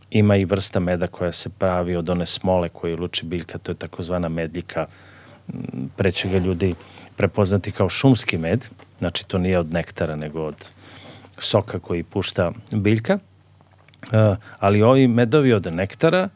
ima 0.09 0.35
i 0.35 0.45
vrsta 0.45 0.79
meda 0.79 1.07
koja 1.07 1.31
se 1.31 1.49
pravi 1.49 1.95
od 1.95 2.09
one 2.09 2.25
smole 2.25 2.69
koju 2.69 2.97
luči 2.97 3.25
biljka, 3.25 3.57
to 3.57 3.71
je 3.71 3.75
takozvana 3.75 4.29
medljika, 4.29 4.85
pre 5.95 6.11
će 6.11 6.29
ga 6.29 6.37
ljudi 6.37 6.75
prepoznati 7.15 7.71
kao 7.71 7.89
šumski 7.89 8.37
med, 8.37 8.65
znači 8.97 9.27
to 9.27 9.37
nije 9.37 9.59
od 9.59 9.73
nektara 9.73 10.15
nego 10.15 10.41
od 10.41 10.69
soka 11.37 11.79
koji 11.79 12.03
pušta 12.03 12.51
biljka, 12.71 13.19
ali 14.59 14.81
ovi 14.81 15.07
medovi 15.07 15.53
od 15.53 15.75
nektara 15.75 16.29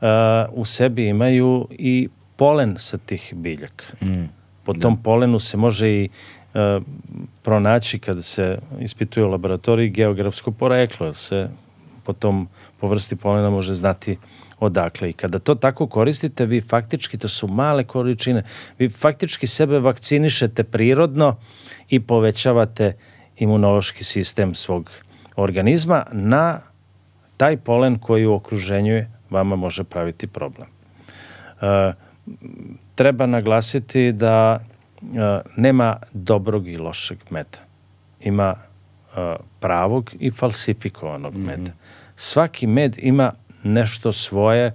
uh, 0.00 0.08
u 0.52 0.64
sebi 0.64 1.08
imaju 1.08 1.68
i 1.70 2.08
polen 2.36 2.74
sa 2.78 2.98
tih 2.98 3.32
biljaka. 3.36 3.84
Mm. 4.02 4.24
Po 4.64 4.72
da. 4.72 4.80
tom 4.80 5.02
polenu 5.02 5.38
se 5.38 5.56
može 5.56 5.88
i 5.88 6.08
uh, 6.54 6.82
pronaći 7.42 7.98
kada 7.98 8.22
se 8.22 8.58
ispituje 8.80 9.24
u 9.24 9.30
laboratoriji 9.30 9.90
geografsko 9.90 10.50
poreklo, 10.50 11.14
se 11.14 11.48
po 12.04 12.12
tom 12.12 12.48
po 12.80 12.88
vrsti 12.88 13.16
polena 13.16 13.50
može 13.50 13.74
znati 13.74 14.16
odakle. 14.60 15.10
I 15.10 15.12
kada 15.12 15.38
to 15.38 15.54
tako 15.54 15.86
koristite, 15.86 16.46
vi 16.46 16.60
faktički, 16.60 17.18
to 17.18 17.28
su 17.28 17.48
male 17.48 17.84
količine, 17.84 18.42
vi 18.78 18.88
faktički 18.88 19.46
sebe 19.46 19.78
vakcinišete 19.78 20.64
prirodno 20.64 21.36
i 21.88 22.00
povećavate 22.00 22.96
imunološki 23.36 24.04
sistem 24.04 24.54
svog 24.54 24.90
organizma 25.36 26.06
na 26.12 26.60
taj 27.36 27.56
polen 27.56 27.98
koji 27.98 28.26
u 28.26 28.34
okruženju 28.34 29.04
vama 29.30 29.56
može 29.56 29.84
praviti 29.84 30.26
problem. 30.26 30.68
E, 31.60 31.92
treba 32.94 33.26
naglasiti 33.26 34.12
da 34.12 34.60
e, 34.60 35.40
nema 35.56 35.96
dobrog 36.12 36.68
i 36.68 36.76
lošeg 36.76 37.18
meda. 37.30 37.58
Ima 38.20 38.54
e, 39.16 39.36
pravog 39.60 40.10
i 40.18 40.30
falsifikovanog 40.30 41.36
meda. 41.36 41.62
Mm 41.62 41.64
-hmm. 41.64 41.94
Svaki 42.16 42.66
med 42.66 42.98
ima 42.98 43.32
nešto 43.62 44.12
svoje 44.12 44.72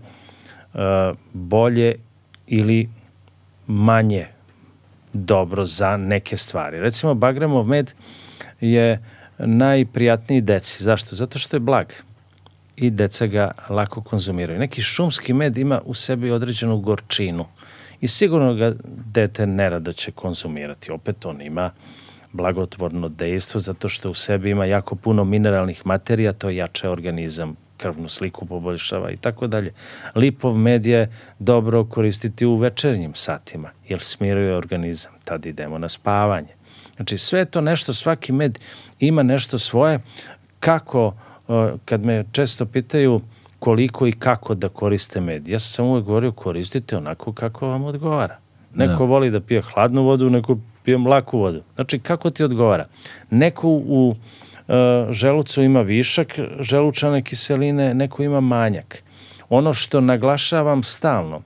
uh, 0.74 0.80
bolje 1.34 1.96
ili 2.48 2.90
manje 3.68 4.28
dobro 5.14 5.66
za 5.66 5.98
neke 5.98 6.38
stvari. 6.38 6.80
Recimo, 6.80 7.14
bagremov 7.14 7.68
med 7.68 7.94
je 8.62 9.04
najprijatniji 9.38 10.42
deci. 10.42 10.84
Zašto? 10.84 11.16
Zato 11.16 11.40
što 11.40 11.56
je 11.56 11.60
blag 11.60 11.88
i 12.80 12.90
deca 12.90 13.26
ga 13.26 13.52
lako 13.70 14.02
konzumiraju. 14.02 14.60
Neki 14.60 14.82
šumski 14.82 15.34
med 15.34 15.58
ima 15.58 15.82
u 15.86 15.94
sebi 15.94 16.32
određenu 16.32 16.78
gorčinu 16.78 17.46
i 18.02 18.08
sigurno 18.08 18.54
ga 18.54 18.74
dete 19.06 19.48
nerado 19.48 19.94
će 19.94 20.12
konzumirati. 20.12 20.92
Opet 20.92 21.26
on 21.26 21.42
ima 21.42 21.72
blagotvorno 22.32 23.10
dejstvo 23.10 23.60
zato 23.60 23.90
što 23.90 24.10
u 24.10 24.14
sebi 24.14 24.50
ima 24.50 24.66
jako 24.66 24.96
puno 24.96 25.24
mineralnih 25.24 25.86
materija, 25.86 26.34
to 26.34 26.50
jače 26.50 26.90
organizam 26.90 27.56
krvnu 27.78 28.08
sliku 28.08 28.46
poboljšava 28.46 29.12
i 29.12 29.18
tako 29.18 29.48
dalje. 29.48 29.74
Lipov 30.16 30.58
med 30.58 30.86
je 30.86 31.14
dobro 31.40 31.86
koristiti 31.86 32.46
u 32.46 32.56
večernjim 32.56 33.16
satima, 33.16 33.70
jer 33.88 34.00
smiruje 34.00 34.56
organizam, 34.56 35.12
tad 35.24 35.46
idemo 35.46 35.78
na 35.78 35.90
spavanje. 35.90 36.54
Znači 36.96 37.18
sve 37.18 37.46
to 37.46 37.62
nešto, 37.62 37.94
svaki 37.94 38.32
med 38.32 38.60
ima 39.00 39.24
nešto 39.24 39.60
svoje, 39.60 40.00
kako, 40.60 41.14
kad 41.86 42.06
me 42.06 42.26
često 42.32 42.66
pitaju 42.66 43.22
koliko 43.60 44.08
i 44.08 44.12
kako 44.12 44.56
da 44.56 44.70
koriste 44.70 45.22
med, 45.22 45.48
ja 45.48 45.60
sam 45.60 45.86
uvek 45.86 46.06
govorio 46.06 46.32
koristite 46.32 46.98
onako 46.98 47.34
kako 47.34 47.68
vam 47.68 47.84
odgovara. 47.84 48.38
Neko 48.76 48.98
da. 48.98 49.06
voli 49.06 49.32
da 49.32 49.40
pije 49.40 49.62
hladnu 49.62 50.04
vodu, 50.04 50.30
neko 50.30 50.58
pije 50.84 50.98
mlaku 50.98 51.40
vodu. 51.40 51.62
Znači, 51.76 52.00
kako 52.00 52.30
ti 52.30 52.44
odgovara? 52.44 52.86
Neko 53.30 53.68
u 53.70 54.16
E, 54.70 55.08
želucu 55.14 55.64
ima 55.64 55.82
višak 55.82 56.40
želučane 56.60 57.22
kiseline, 57.22 57.94
neko 57.94 58.24
ima 58.24 58.40
manjak. 58.40 59.04
Ono 59.50 59.74
što 59.74 60.02
naglašavam 60.02 60.84
stalno, 60.84 61.42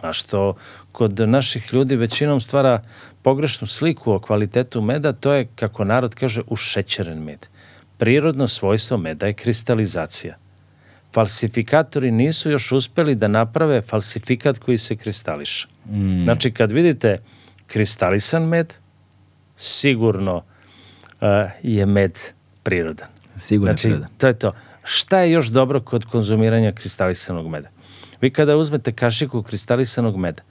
a 0.00 0.12
što 0.12 0.54
kod 0.92 1.20
naših 1.20 1.74
ljudi 1.74 1.96
većinom 1.96 2.40
stvara 2.40 2.82
pogrešnu 3.22 3.66
sliku 3.66 4.12
o 4.12 4.18
kvalitetu 4.18 4.80
meda, 4.80 5.12
to 5.12 5.32
je, 5.32 5.48
kako 5.54 5.84
narod 5.84 6.14
kaže, 6.14 6.42
ušećeren 6.46 7.24
med. 7.24 7.46
Prirodno 7.98 8.48
svojstvo 8.48 8.98
meda 8.98 9.26
je 9.26 9.32
kristalizacija. 9.32 10.36
Falsifikatori 11.12 12.10
nisu 12.10 12.50
još 12.50 12.72
uspeli 12.72 13.14
da 13.14 13.28
naprave 13.28 13.82
falsifikat 13.82 14.58
koji 14.58 14.78
se 14.78 14.96
kristališa. 14.96 15.68
Mm. 15.90 16.24
Znači, 16.24 16.50
kad 16.50 16.72
vidite 16.72 17.18
kristalisan 17.66 18.42
med, 18.42 18.74
sigurno 19.56 20.36
uh, 20.36 21.28
je 21.62 21.86
med 21.86 22.18
prirodan. 22.62 23.08
Sigurno 23.36 23.72
znači, 23.72 23.88
prirodan. 23.88 24.08
To 24.18 24.26
je 24.26 24.38
to. 24.38 24.52
Šta 24.82 25.18
je 25.18 25.30
još 25.30 25.46
dobro 25.46 25.80
kod 25.80 26.04
konzumiranja 26.04 26.72
kristalisanog 26.72 27.48
meda? 27.48 27.68
Vi 28.20 28.30
kada 28.30 28.56
uzmete 28.56 28.92
kašiku 28.92 29.42
kristalisanog 29.42 30.16
meda, 30.16 30.42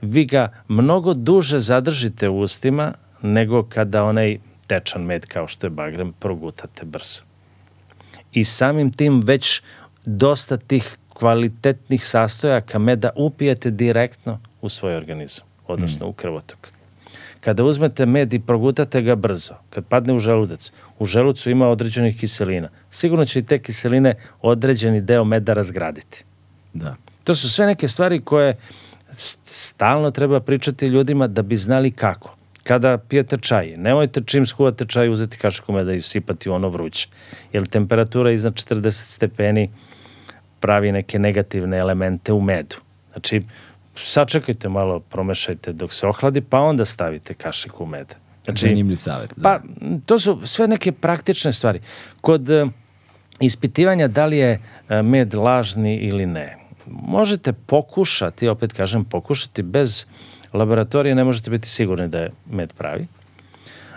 vi 0.00 0.24
ga 0.24 0.52
mnogo 0.68 1.14
duže 1.14 1.58
zadržite 1.58 2.28
u 2.28 2.40
ustima 2.40 2.92
nego 3.22 3.62
kada 3.62 4.04
onaj 4.04 4.38
tečan 4.66 5.02
med 5.02 5.26
kao 5.26 5.48
što 5.48 5.66
je 5.66 5.70
bagrem 5.70 6.12
progutate 6.12 6.84
brzo. 6.84 7.22
I 8.32 8.44
samim 8.44 8.92
tim 8.92 9.20
već 9.20 9.62
dosta 10.04 10.56
tih 10.56 10.96
kvalitetnih 11.08 12.06
sastojaka 12.06 12.78
meda 12.78 13.10
upijete 13.16 13.70
direktno 13.70 14.40
u 14.60 14.68
svoj 14.68 14.96
organizam, 14.96 15.46
odnosno 15.66 16.06
mm. 16.06 16.10
u 16.10 16.12
krvotok. 16.12 16.68
Kada 17.40 17.64
uzmete 17.64 18.06
med 18.06 18.32
i 18.32 18.40
progutate 18.40 19.02
ga 19.02 19.14
brzo, 19.14 19.54
kad 19.70 19.84
padne 19.86 20.14
u 20.14 20.18
želudac, 20.18 20.72
u 20.98 21.06
želucu 21.06 21.50
ima 21.50 21.68
određenih 21.68 22.16
kiselina. 22.20 22.68
Sigurno 22.90 23.24
će 23.24 23.38
i 23.38 23.42
te 23.42 23.58
kiseline 23.58 24.14
određeni 24.42 25.00
deo 25.00 25.24
meda 25.24 25.52
razgraditi. 25.52 26.24
Da. 26.74 26.96
To 27.24 27.34
su 27.34 27.50
sve 27.50 27.66
neke 27.66 27.88
stvari 27.88 28.20
koje 28.20 28.56
stalno 29.44 30.10
treba 30.10 30.40
pričati 30.40 30.86
ljudima 30.86 31.26
da 31.26 31.42
bi 31.42 31.56
znali 31.56 31.90
kako. 31.90 32.35
Kada 32.66 32.98
pijete 32.98 33.36
čaj, 33.36 33.76
nemojte 33.76 34.20
čim 34.26 34.46
skuvate 34.46 34.84
čaj 34.84 35.08
uzeti 35.08 35.38
kašiku 35.38 35.72
meda 35.72 35.92
i 35.92 36.00
sipati 36.00 36.48
ono 36.48 36.68
vruće. 36.68 37.08
Jer 37.52 37.66
temperatura 37.66 38.30
iznad 38.30 38.54
40 38.54 38.90
stepeni 38.90 39.70
pravi 40.60 40.92
neke 40.92 41.18
negativne 41.18 41.78
elemente 41.78 42.32
u 42.32 42.40
medu. 42.40 42.76
Znači, 43.12 43.42
sačekajte 43.96 44.68
malo, 44.68 45.00
promešajte 45.00 45.72
dok 45.72 45.92
se 45.92 46.06
ohladi, 46.06 46.40
pa 46.40 46.60
onda 46.60 46.84
stavite 46.84 47.34
kašiku 47.34 47.86
meda. 47.86 48.14
Znači, 48.44 48.68
Zanimljiv 48.68 48.96
savjet. 48.96 49.32
Da. 49.36 49.42
Pa, 49.42 49.60
to 50.06 50.18
su 50.18 50.40
sve 50.44 50.68
neke 50.68 50.92
praktične 50.92 51.52
stvari. 51.52 51.80
Kod 52.20 52.50
uh, 52.50 52.68
ispitivanja 53.40 54.08
da 54.08 54.26
li 54.26 54.38
je 54.38 54.58
uh, 54.58 55.06
med 55.06 55.34
lažni 55.34 55.96
ili 55.96 56.26
ne, 56.26 56.56
možete 56.86 57.52
pokušati, 57.52 58.48
opet 58.48 58.72
kažem 58.72 59.04
pokušati, 59.04 59.62
bez 59.62 60.06
laboratorije 60.52 61.14
ne 61.14 61.24
možete 61.24 61.50
biti 61.50 61.68
sigurni 61.68 62.08
da 62.08 62.18
je 62.18 62.30
med 62.50 62.72
pravi. 62.72 63.06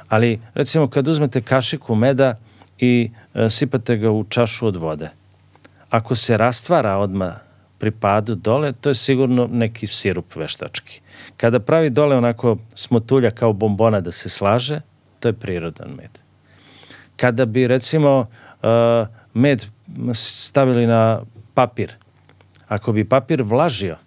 Ali, 0.08 0.40
recimo, 0.54 0.88
kad 0.88 1.08
uzmete 1.08 1.42
kašiku 1.42 1.96
meda 1.96 2.36
i 2.80 3.12
uh, 3.34 3.42
sipate 3.50 3.98
ga 3.98 4.12
u 4.12 4.24
čašu 4.30 4.68
od 4.68 4.76
vode, 4.76 5.10
ako 5.90 6.16
se 6.16 6.38
rastvara 6.38 6.98
odmah 6.98 7.34
pri 7.78 7.92
padu 7.92 8.36
dole, 8.36 8.74
to 8.74 8.90
je 8.90 8.96
sigurno 8.96 9.48
neki 9.52 9.88
sirup 9.88 10.36
veštački. 10.36 11.02
Kada 11.38 11.60
pravi 11.60 11.90
dole 11.90 12.18
onako 12.18 12.58
smotulja 12.76 13.32
kao 13.32 13.54
bombona 13.54 14.02
da 14.02 14.12
se 14.12 14.30
slaže, 14.30 14.82
to 15.20 15.28
je 15.28 15.34
prirodan 15.34 15.90
med. 15.90 16.10
Kada 17.16 17.46
bi 17.46 17.68
recimo 17.68 18.20
uh, 18.20 19.08
med 19.34 19.66
stavili 20.14 20.88
na 20.88 21.22
papir, 21.54 21.94
ako 22.68 22.92
bi 22.92 23.10
papir 23.10 23.44
vlažio, 23.44 23.98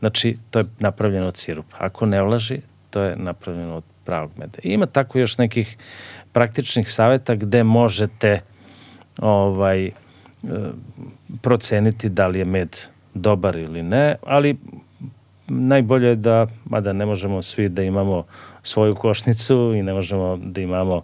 znači 0.00 0.36
to 0.50 0.58
je 0.58 0.64
napravljeno 0.78 1.28
od 1.28 1.36
sirupa. 1.36 1.76
Ako 1.78 2.06
ne 2.06 2.22
vlaži, 2.22 2.60
to 2.90 3.02
je 3.02 3.16
napravljeno 3.16 3.76
od 3.76 3.84
pravog 4.04 4.30
meda. 4.36 4.58
I 4.62 4.72
ima 4.72 4.86
tako 4.86 5.18
još 5.18 5.38
nekih 5.38 5.76
praktičnih 6.32 6.92
saveta 6.92 7.34
gde 7.34 7.64
možete 7.64 8.40
ovaj, 9.18 9.90
proceniti 11.42 12.08
da 12.08 12.26
li 12.26 12.38
je 12.38 12.44
med 12.44 12.76
dobar 13.14 13.56
ili 13.56 13.82
ne, 13.82 14.16
ali 14.26 14.56
najbolje 15.48 16.08
je 16.08 16.16
da, 16.16 16.46
mada 16.64 16.92
ne 16.92 17.06
možemo 17.06 17.42
svi 17.42 17.68
da 17.68 17.82
imamo 17.82 18.24
svoju 18.62 18.94
košnicu 18.94 19.72
i 19.76 19.82
ne 19.82 19.92
možemo 19.92 20.36
da 20.36 20.60
imamo 20.60 21.02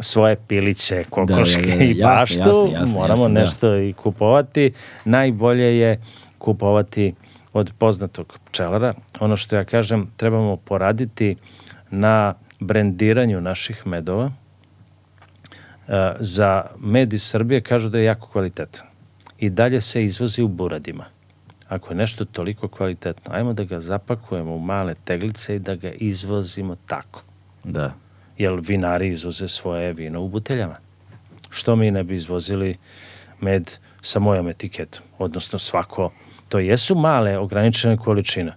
svoje 0.00 0.36
piliće, 0.48 1.04
kokoške 1.10 1.62
da, 1.62 1.72
da, 1.72 1.76
da, 1.76 1.84
i 1.84 1.96
jasne, 1.96 2.14
baštu, 2.14 2.38
jasne, 2.38 2.72
jasne, 2.72 3.00
moramo 3.00 3.22
jasne, 3.22 3.34
da. 3.34 3.40
nešto 3.40 3.70
da. 3.70 3.78
i 3.78 3.92
kupovati. 3.92 4.72
Najbolje 5.04 5.78
je 5.78 6.00
kupovati 6.38 7.14
od 7.52 7.72
poznatog 7.78 8.38
pčelara. 8.44 8.94
Ono 9.20 9.36
što 9.36 9.56
ja 9.56 9.64
kažem, 9.64 10.10
trebamo 10.16 10.56
poraditi 10.56 11.36
na 11.90 12.34
brendiranju 12.60 13.40
naših 13.40 13.86
medova. 13.86 14.32
E, 15.88 16.12
za 16.20 16.66
med 16.78 17.12
iz 17.12 17.22
Srbije 17.22 17.60
kažu 17.60 17.88
da 17.88 17.98
je 17.98 18.04
jako 18.04 18.26
kvalitetan. 18.26 18.86
I 19.38 19.50
dalje 19.50 19.80
se 19.80 20.04
izvozi 20.04 20.42
u 20.42 20.48
buradima. 20.48 21.04
Ako 21.68 21.90
je 21.90 21.96
nešto 21.96 22.24
toliko 22.24 22.68
kvalitetno, 22.68 23.34
ajmo 23.34 23.52
da 23.52 23.64
ga 23.64 23.80
zapakujemo 23.80 24.54
u 24.54 24.60
male 24.60 24.94
teglice 25.04 25.56
i 25.56 25.58
da 25.58 25.74
ga 25.74 25.90
izvozimo 25.90 26.76
tako. 26.86 27.22
Da. 27.64 27.94
Jer 28.38 28.58
vinari 28.60 29.08
izvoze 29.08 29.48
svoje 29.48 29.92
vino 29.92 30.20
u 30.22 30.28
buteljama. 30.28 30.76
Što 31.50 31.76
mi 31.76 31.90
ne 31.90 32.04
bi 32.04 32.14
izvozili 32.14 32.76
med 33.40 33.78
sa 34.00 34.18
mojom 34.18 34.48
etiketom? 34.48 35.04
Odnosno 35.18 35.58
svako, 35.58 36.10
to 36.52 36.58
jesu 36.58 36.94
male 36.94 37.38
ograničene 37.38 37.96
količine, 37.96 38.52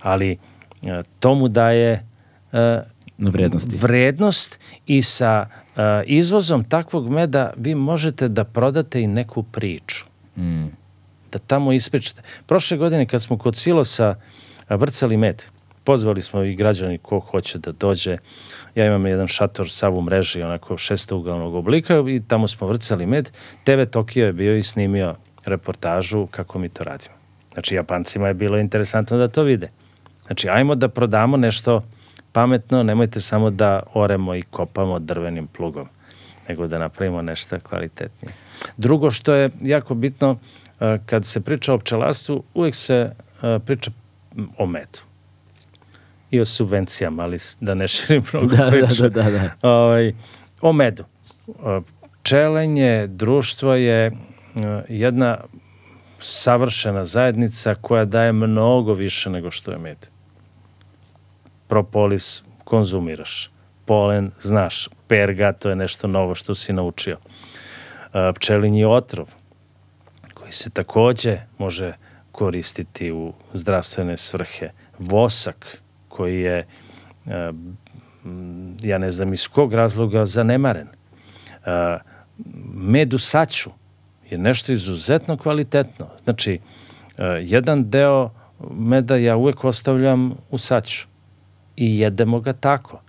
ali 0.00 0.38
e, 0.82 1.02
to 1.20 1.34
mu 1.34 1.48
daje 1.48 2.06
e, 2.52 2.82
Vrednosti. 3.18 3.76
vrednost 3.76 4.60
i 4.86 5.02
sa 5.02 5.46
uh, 5.46 5.82
izvozom 6.06 6.64
takvog 6.64 7.10
meda 7.10 7.52
vi 7.56 7.74
možete 7.74 8.28
da 8.28 8.44
prodate 8.44 9.02
i 9.02 9.06
neku 9.06 9.42
priču. 9.42 10.04
Mm. 10.36 10.66
Da 11.32 11.38
tamo 11.38 11.72
ispričate. 11.72 12.22
Prošle 12.46 12.76
godine 12.76 13.06
kad 13.06 13.22
smo 13.22 13.38
kod 13.38 13.56
silosa 13.56 14.14
vrcali 14.68 15.16
med, 15.16 15.42
pozvali 15.84 16.22
smo 16.22 16.42
i 16.42 16.54
građani 16.54 16.98
ko 16.98 17.18
hoće 17.20 17.58
da 17.58 17.72
dođe. 17.72 18.16
Ja 18.74 18.86
imam 18.86 19.06
jedan 19.06 19.28
šator 19.28 19.70
sav 19.70 19.98
u 19.98 20.02
mreži, 20.02 20.42
onako 20.42 20.78
šestougalnog 20.78 21.54
oblika 21.54 22.04
i 22.08 22.22
tamo 22.28 22.48
smo 22.48 22.66
vrcali 22.66 23.06
med. 23.06 23.30
TV 23.64 23.82
Tokio 23.90 24.26
je 24.26 24.32
bio 24.32 24.56
i 24.56 24.62
snimio 24.62 25.14
reportažu 25.44 26.26
kako 26.26 26.58
mi 26.58 26.68
to 26.68 26.84
radimo. 26.84 27.23
Znači, 27.54 27.74
Japancima 27.74 28.28
je 28.28 28.34
bilo 28.34 28.58
interesantno 28.58 29.16
da 29.18 29.28
to 29.28 29.42
vide. 29.42 29.68
Znači, 30.26 30.48
ajmo 30.48 30.74
da 30.74 30.88
prodamo 30.88 31.36
nešto 31.36 31.82
pametno, 32.32 32.82
nemojte 32.82 33.20
samo 33.20 33.50
da 33.50 33.82
oremo 33.94 34.34
i 34.34 34.42
kopamo 34.42 34.98
drvenim 34.98 35.46
plugom, 35.46 35.88
nego 36.48 36.66
da 36.66 36.78
napravimo 36.78 37.22
nešto 37.22 37.60
kvalitetnije. 37.60 38.34
Drugo 38.76 39.10
što 39.10 39.34
je 39.34 39.50
jako 39.60 39.94
bitno, 39.94 40.38
a, 40.80 40.98
kad 41.06 41.24
se 41.24 41.40
priča 41.40 41.74
o 41.74 41.78
pčelarstvu, 41.78 42.42
uvijek 42.54 42.74
se 42.74 43.10
a, 43.42 43.58
priča 43.66 43.90
o 44.58 44.66
medu 44.66 44.98
i 46.30 46.40
o 46.40 46.44
subvencijama, 46.44 47.22
ali 47.22 47.38
da 47.60 47.74
ne 47.74 47.88
širim 47.88 48.22
mnogo 48.32 48.56
Da, 48.56 48.70
priču. 48.70 49.02
da, 49.02 49.08
da, 49.08 49.22
da, 49.22 49.30
da. 49.30 49.68
Ovaj, 49.70 50.12
o 50.60 50.72
medu. 50.72 51.04
A, 51.64 51.80
Pčelenje, 52.22 53.06
društvo 53.06 53.74
je 53.74 54.12
jedna 54.88 55.38
savršena 56.24 57.04
zajednica 57.04 57.74
koja 57.74 58.04
daje 58.04 58.32
mnogo 58.32 58.92
više 58.92 59.30
nego 59.30 59.50
što 59.50 59.70
je 59.70 59.78
med. 59.78 60.06
Propolis 61.68 62.42
konzumiraš. 62.64 63.50
Polen 63.84 64.30
znaš. 64.40 64.88
Perga 65.08 65.52
to 65.52 65.68
je 65.68 65.76
nešto 65.76 66.06
novo 66.06 66.34
što 66.34 66.54
si 66.54 66.72
naučio. 66.72 67.18
Pčelinji 68.34 68.84
otrov 68.84 69.34
koji 70.34 70.52
se 70.52 70.70
takođe 70.70 71.40
može 71.58 71.92
koristiti 72.32 73.12
u 73.12 73.32
zdravstvene 73.54 74.16
svrhe. 74.16 74.70
Vosak 74.98 75.82
koji 76.08 76.40
je 76.40 76.66
ja 78.82 78.98
ne 78.98 79.10
znam 79.10 79.32
iz 79.32 79.48
kog 79.48 79.74
razloga 79.74 80.24
zanemaren. 80.24 80.88
Med 82.74 83.14
u 83.14 83.18
saću 83.18 83.70
je 84.34 84.38
nešto 84.38 84.72
izuzetno 84.72 85.36
kvalitetno. 85.36 86.06
Znači, 86.24 86.58
a, 87.18 87.24
jedan 87.26 87.90
deo 87.90 88.30
meda 88.70 89.16
ja 89.16 89.36
uvek 89.36 89.64
ostavljam 89.64 90.34
u 90.50 90.58
saću 90.58 91.06
i 91.76 91.98
jedemo 91.98 92.40
ga 92.40 92.52
tako. 92.52 93.00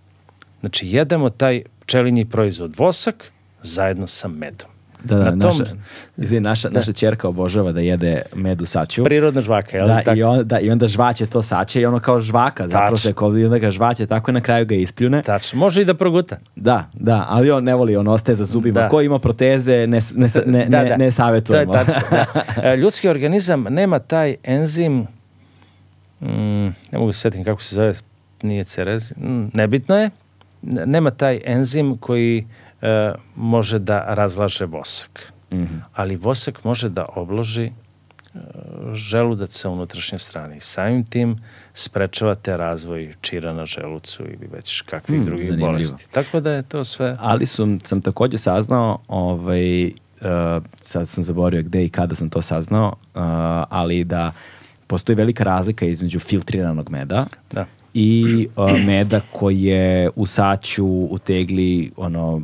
Znači, 0.60 0.88
jedemo 0.88 1.30
taj 1.30 1.64
pčelinji 1.80 2.26
proizvod 2.26 2.76
vosak 2.78 3.32
zajedno 3.62 4.08
sa 4.08 4.28
medom. 4.28 4.75
Da, 5.06 5.16
da, 5.16 5.24
Na 5.26 5.40
tom- 5.40 5.58
naša, 5.60 5.72
izvini, 6.18 6.42
naša, 6.42 6.70
naša 6.70 6.92
čerka 6.92 7.28
obožava 7.28 7.72
da 7.72 7.80
jede 7.82 8.22
med 8.36 8.62
u 8.62 8.66
saću. 8.66 9.04
Prirodna 9.04 9.42
žvaka, 9.42 9.78
jel? 9.78 9.88
Da, 9.88 10.02
tako? 10.02 10.18
i, 10.18 10.24
on, 10.24 10.42
da, 10.44 10.60
i 10.60 10.72
onda 10.72 10.88
žvaće 10.88 11.26
to 11.26 11.42
saće 11.42 11.82
i 11.82 11.86
ono 11.86 12.00
kao 12.00 12.20
žvaka, 12.20 12.68
zapravo 12.68 12.98
se 12.98 13.14
kod, 13.14 13.38
i 13.38 13.46
onda 13.46 13.58
ga 13.58 13.72
žvaće 13.72 14.06
tako 14.06 14.32
i 14.32 14.34
na 14.34 14.42
kraju 14.42 14.66
ga 14.66 14.76
ispljune. 14.76 15.22
Tačno. 15.22 15.60
Može 15.60 15.82
i 15.82 15.86
da 15.86 15.94
proguta. 15.94 16.38
Da, 16.56 16.90
da, 16.94 17.26
ali 17.30 17.52
on 17.52 17.64
ne 17.64 17.76
voli, 17.76 17.96
on 17.96 18.08
ostaje 18.08 18.36
za 18.36 18.46
zubima. 18.46 18.80
Da. 18.82 18.88
Ko 18.90 19.02
ima 19.02 19.20
proteze, 19.20 19.88
ne, 19.88 20.00
ne, 20.16 20.28
ne, 20.46 20.66
Da, 20.66 20.84
ne, 20.84 20.90
da. 20.90 20.90
ne 20.90 20.98
To 20.98 21.04
je 21.04 21.12
savjetujemo. 21.12 21.74
tačno. 21.74 22.02
Da. 22.12 22.26
E, 22.64 22.78
Ljudski 22.78 23.10
organizam 23.10 23.64
nema 23.64 24.00
taj 24.00 24.36
enzim, 24.44 25.08
mm, 26.22 26.28
ne 26.66 26.74
mogu 26.94 27.14
se 27.14 27.20
setim 27.20 27.44
kako 27.44 27.62
se 27.62 27.76
zove, 27.76 27.94
nije 28.42 28.64
cerez, 28.64 29.14
mm, 29.18 29.44
nebitno 29.54 29.98
je, 29.98 30.10
nema 30.62 31.12
taj 31.12 31.42
enzim 31.46 31.98
koji 31.98 32.48
e, 32.82 33.14
može 33.36 33.80
da 33.80 34.06
razlaže 34.08 34.66
vosak. 34.66 35.34
Mhm. 35.54 35.76
Ali 35.94 36.16
vosak 36.16 36.64
može 36.64 36.90
da 36.90 37.06
obloži 37.16 37.64
e, 37.64 37.72
želudac 38.94 39.52
sa 39.52 39.70
unutrašnje 39.70 40.18
strane 40.18 40.58
i 40.58 40.60
samim 40.60 41.04
tim 41.04 41.38
sprečavate 41.74 42.58
razvoj 42.58 43.14
čira 43.22 43.54
na 43.54 43.66
želucu 43.66 44.24
ili 44.24 44.48
već 44.48 44.82
kakvih 44.82 45.18
Hmm, 45.18 45.26
drugih 45.26 45.46
zanimljivo. 45.46 45.72
bolesti. 45.72 46.08
Tako 46.12 46.40
da 46.40 46.52
je 46.52 46.64
to 46.64 46.84
sve... 46.84 47.16
Ali 47.20 47.46
sam, 47.46 47.80
sam 47.80 48.02
takođe 48.02 48.38
saznao, 48.38 49.00
ovaj, 49.08 49.86
uh, 49.86 49.92
sad 50.82 51.10
sam 51.10 51.24
zaboravio 51.24 51.64
gde 51.64 51.86
i 51.86 51.90
kada 51.90 52.16
sam 52.16 52.30
to 52.30 52.42
saznao, 52.42 52.88
uh, 52.88 53.22
ali 53.70 54.04
da 54.04 54.32
postoji 54.88 55.16
velika 55.16 55.44
razlika 55.44 55.86
između 55.86 56.20
filtriranog 56.20 56.90
meda 56.90 57.26
Da. 57.52 57.66
i 57.94 58.48
uh, 58.56 58.72
meda 58.80 59.22
koji 59.32 59.64
je 59.64 60.10
u 60.16 60.26
saću, 60.26 60.86
u 60.88 61.18
tegli, 61.20 61.92
ono, 61.98 62.42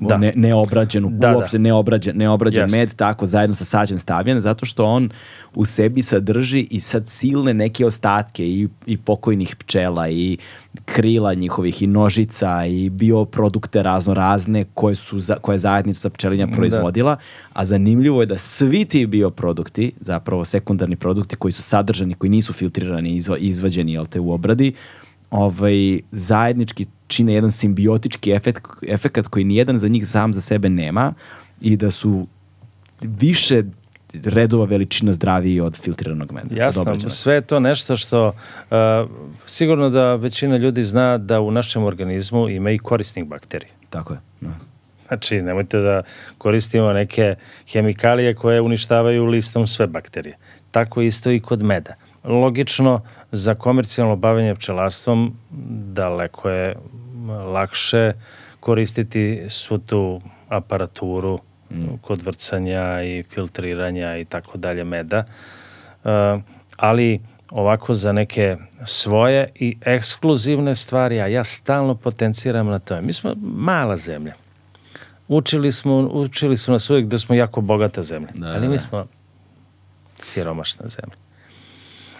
Da. 0.00 0.16
ne, 0.16 0.32
neobrađen, 0.36 1.04
Da, 1.18 1.28
da. 1.28 1.36
uopšte 1.36 1.58
neobrađen, 1.58 2.16
neobrađen 2.16 2.62
Jeste. 2.62 2.78
med, 2.78 2.94
tako 2.94 3.26
zajedno 3.26 3.54
sa 3.54 3.64
sađem 3.64 3.98
stavljen, 3.98 4.40
zato 4.40 4.66
što 4.66 4.84
on 4.84 5.10
u 5.54 5.64
sebi 5.64 6.02
sadrži 6.02 6.66
i 6.70 6.80
sad 6.80 7.08
silne 7.08 7.54
neke 7.54 7.86
ostatke 7.86 8.48
i, 8.48 8.68
i 8.86 8.96
pokojnih 8.96 9.56
pčela 9.56 10.08
i 10.08 10.38
krila 10.84 11.34
njihovih 11.34 11.82
i 11.82 11.86
nožica 11.86 12.66
i 12.66 12.90
bioprodukte 12.90 13.82
razno 13.82 14.14
razne 14.14 14.64
koje 14.74 14.94
su 14.94 15.20
za, 15.20 15.36
koje 15.36 15.54
je 15.54 15.58
zajednica 15.58 16.10
pčelinja 16.10 16.46
proizvodila, 16.46 17.16
a 17.52 17.64
zanimljivo 17.64 18.22
je 18.22 18.26
da 18.26 18.38
svi 18.38 18.84
ti 18.84 19.06
bioprodukti, 19.06 19.92
zapravo 20.00 20.44
sekundarni 20.44 20.96
produkti 20.96 21.36
koji 21.36 21.52
su 21.52 21.62
sadržani, 21.62 22.14
koji 22.14 22.30
nisu 22.30 22.52
filtrirani 22.52 23.10
i 23.10 23.16
izva, 23.16 23.36
izvađeni 23.38 23.92
jel 23.92 24.06
te, 24.06 24.20
u 24.20 24.32
obradi, 24.32 24.72
ovaj, 25.30 26.00
zajednički 26.10 26.86
čine 27.06 27.34
jedan 27.34 27.50
simbiotički 27.50 28.32
efekt, 28.32 28.66
efekat 28.88 29.26
koji 29.26 29.44
nijedan 29.44 29.78
za 29.78 29.88
njih 29.88 30.08
sam 30.08 30.32
za 30.32 30.40
sebe 30.40 30.68
nema 30.68 31.14
i 31.60 31.76
da 31.76 31.90
su 31.90 32.26
više 33.02 33.62
redova 34.24 34.64
veličina 34.64 35.12
zdraviji 35.12 35.60
od 35.60 35.76
filtriranog 35.76 36.32
meda. 36.32 36.56
Jasno, 36.56 37.08
sve 37.08 37.34
je 37.34 37.40
to 37.40 37.60
nešto 37.60 37.96
što 37.96 38.28
uh, 38.28 38.76
sigurno 39.46 39.90
da 39.90 40.14
većina 40.14 40.56
ljudi 40.56 40.84
zna 40.84 41.18
da 41.18 41.40
u 41.40 41.50
našem 41.50 41.84
organizmu 41.84 42.48
ima 42.48 42.70
i 42.70 42.78
korisnih 42.78 43.24
bakterija. 43.24 43.70
Tako 43.90 44.12
je. 44.12 44.20
Da. 44.40 44.50
Znači, 45.08 45.42
nemojte 45.42 45.78
da 45.78 46.02
koristimo 46.38 46.92
neke 46.92 47.34
hemikalije 47.72 48.34
koje 48.34 48.60
uništavaju 48.60 49.26
listom 49.26 49.66
sve 49.66 49.86
bakterije. 49.86 50.36
Tako 50.70 51.02
isto 51.02 51.30
i 51.30 51.40
kod 51.40 51.62
meda. 51.62 51.94
Logično, 52.24 53.02
za 53.32 53.54
komercijalno 53.54 54.16
bavljanje 54.16 54.54
pčelarstvom 54.54 55.36
daleko 55.94 56.50
je 56.50 56.76
lakše 57.52 58.12
koristiti 58.60 59.44
svu 59.48 59.78
tu 59.78 60.20
aparaturu 60.48 61.38
kod 62.00 62.22
vrcanja 62.22 63.02
i 63.02 63.22
filtriranja 63.22 64.16
i 64.16 64.24
tako 64.24 64.58
dalje 64.58 64.84
meda. 64.84 65.24
Uh, 66.04 66.10
ali 66.76 67.20
ovako 67.50 67.94
za 67.94 68.12
neke 68.12 68.56
svoje 68.86 69.50
i 69.54 69.76
ekskluzivne 69.80 70.74
stvari, 70.74 71.20
a 71.20 71.26
ja 71.26 71.44
stalno 71.44 71.94
potenciram 71.94 72.66
na 72.66 72.78
tome. 72.78 73.02
Mi 73.02 73.12
smo 73.12 73.34
mala 73.42 73.96
zemlja. 73.96 74.32
Učili 75.28 75.72
smo, 75.72 75.96
učili 75.98 76.56
su 76.56 76.72
nas 76.72 76.90
uvijek 76.90 77.06
da 77.06 77.18
smo 77.18 77.34
jako 77.34 77.60
bogata 77.60 78.02
zemlja, 78.02 78.28
Da, 78.34 78.46
ali 78.48 78.66
da. 78.66 78.72
mi 78.72 78.78
smo 78.78 79.06
siromašna 80.18 80.88
zemlja. 80.88 81.16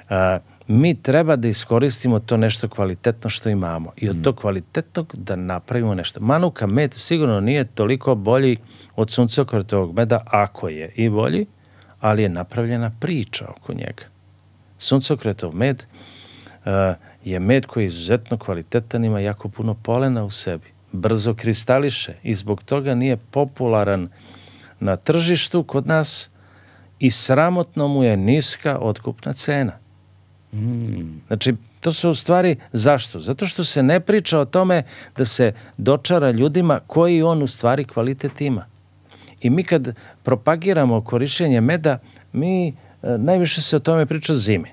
A, 0.09 0.39
mi 0.69 1.03
treba 1.03 1.37
da 1.37 1.49
iskoristimo 1.49 2.21
to 2.21 2.37
nešto 2.37 2.69
kvalitetno 2.69 3.31
što 3.31 3.49
imamo 3.49 3.93
i 3.97 4.09
od 4.09 4.17
Mm. 4.17 4.23
tog 4.23 4.37
kvalitetnog 4.37 5.15
da 5.15 5.37
napravimo 5.37 5.95
nešto. 5.95 6.21
Manuka 6.21 6.67
med 6.67 6.95
sigurno 6.95 7.41
nije 7.41 7.65
toliko 7.65 8.15
bolji 8.15 8.57
od 8.97 9.11
suncokretovog 9.11 9.97
meda, 9.97 10.23
ako 10.27 10.69
je 10.69 10.93
i 10.97 11.09
bolji, 11.09 11.47
ali 12.01 12.23
je 12.23 12.29
napravljena 12.29 12.91
priča 13.01 13.49
oko 13.49 13.73
njega. 13.73 14.03
Suncokretov 14.79 15.55
med 15.55 15.85
a, 16.65 16.95
je 17.25 17.41
med 17.41 17.67
koji 17.67 17.85
je 17.85 17.87
izuzetno 17.87 18.39
kvalitetan, 18.39 19.05
ima 19.05 19.21
jako 19.21 19.49
puno 19.49 19.75
polena 19.75 20.25
u 20.25 20.31
sebi, 20.31 20.67
brzo 20.93 21.35
kristališe 21.35 22.15
i 22.23 22.35
zbog 22.35 22.63
toga 22.63 22.95
nije 22.95 23.17
popularan 23.17 24.09
na 24.81 24.97
tržištu 24.97 25.63
kod 25.63 25.87
nas 25.87 26.31
i 26.99 27.11
sramotno 27.11 27.89
mu 27.89 28.05
je 28.05 28.17
niska 28.17 28.79
otkupna 28.79 29.33
cena. 29.33 29.73
Mm. 30.53 31.21
Znači, 31.27 31.55
to 31.81 31.93
su 31.93 32.11
u 32.11 32.15
stvari 32.15 32.57
zašto? 32.73 33.21
Zato 33.21 33.47
što 33.47 33.65
se 33.65 33.83
ne 33.83 34.01
priča 34.01 34.41
o 34.41 34.45
tome 34.45 34.83
da 35.17 35.25
se 35.25 35.53
dočara 35.79 36.31
ljudima 36.31 36.81
koji 36.87 37.23
on 37.23 37.43
u 37.43 37.47
stvari 37.47 37.85
kvalitet 37.85 38.41
ima. 38.41 38.65
I 39.41 39.51
mi 39.51 39.65
kad 39.65 39.95
propagiramo 40.23 41.01
korišćenje 41.05 41.61
meda, 41.61 41.99
mi 42.33 42.69
e, 42.69 42.73
najviše 43.19 43.63
se 43.63 43.77
o 43.77 43.81
tome 43.81 44.07
priča 44.07 44.35
zimi. 44.35 44.69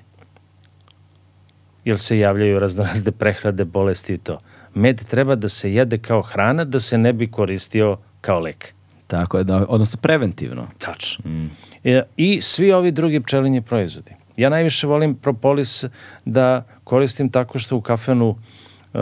Jer 1.84 1.98
se 1.98 2.18
javljaju 2.18 2.58
raznorazne 2.58 3.12
prehrade, 3.12 3.64
bolesti 3.64 4.14
i 4.14 4.18
to. 4.18 4.38
Med 4.74 5.08
treba 5.08 5.34
da 5.34 5.48
se 5.48 5.74
jede 5.74 5.98
kao 5.98 6.22
hrana, 6.22 6.64
da 6.64 6.80
se 6.80 6.98
ne 6.98 7.12
bi 7.12 7.30
koristio 7.30 7.96
kao 8.20 8.40
lek. 8.40 8.74
Tako 9.06 9.38
je, 9.38 9.44
da, 9.44 9.66
odnosno 9.68 9.98
preventivno. 10.02 10.68
Tačno. 10.78 11.30
Mm. 11.30 11.50
I, 11.84 12.00
I 12.16 12.40
svi 12.40 12.72
ovi 12.72 12.92
drugi 12.92 13.20
pčelinji 13.20 13.62
proizvodi. 13.62 14.12
Ja 14.36 14.48
najviše 14.48 14.86
volim 14.86 15.14
propolis 15.14 15.84
da 16.24 16.64
koristim 16.84 17.30
tako 17.30 17.58
što 17.58 17.76
u 17.76 17.80
kafenu 17.80 18.28
uh, 18.28 19.00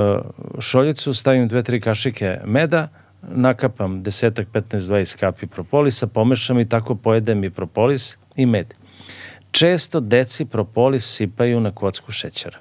šoljicu 0.60 1.14
stavim 1.14 1.48
dve, 1.48 1.62
tri 1.62 1.80
kašike 1.80 2.40
meda, 2.44 2.88
nakapam 3.22 4.02
desetak, 4.02 4.48
15, 4.52 4.78
20 4.78 5.16
kapi 5.16 5.46
propolisa, 5.46 6.06
pomešam 6.06 6.60
i 6.60 6.68
tako 6.68 6.94
pojedem 6.94 7.44
i 7.44 7.50
propolis 7.50 8.18
i 8.36 8.46
med. 8.46 8.74
Često 9.50 10.00
deci 10.00 10.44
propolis 10.44 11.16
sipaju 11.16 11.60
na 11.60 11.70
kocku 11.70 12.12
šećera. 12.12 12.58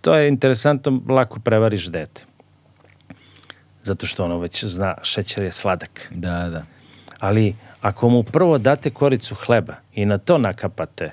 To 0.00 0.14
je 0.14 0.28
interesantno, 0.28 1.02
lako 1.08 1.40
prevariš 1.40 1.86
dete. 1.86 2.24
Zato 3.82 4.06
što 4.06 4.24
ono 4.24 4.38
već 4.38 4.64
zna, 4.64 4.94
šećer 5.02 5.44
je 5.44 5.52
sladak. 5.52 6.08
Da, 6.10 6.48
da. 6.48 6.62
Ali 7.20 7.54
ako 7.84 8.08
mu 8.08 8.22
prvo 8.22 8.58
date 8.58 8.90
koricu 8.90 9.34
hleba 9.34 9.74
i 9.94 10.06
na 10.06 10.18
to 10.18 10.38
nakapate 10.38 11.10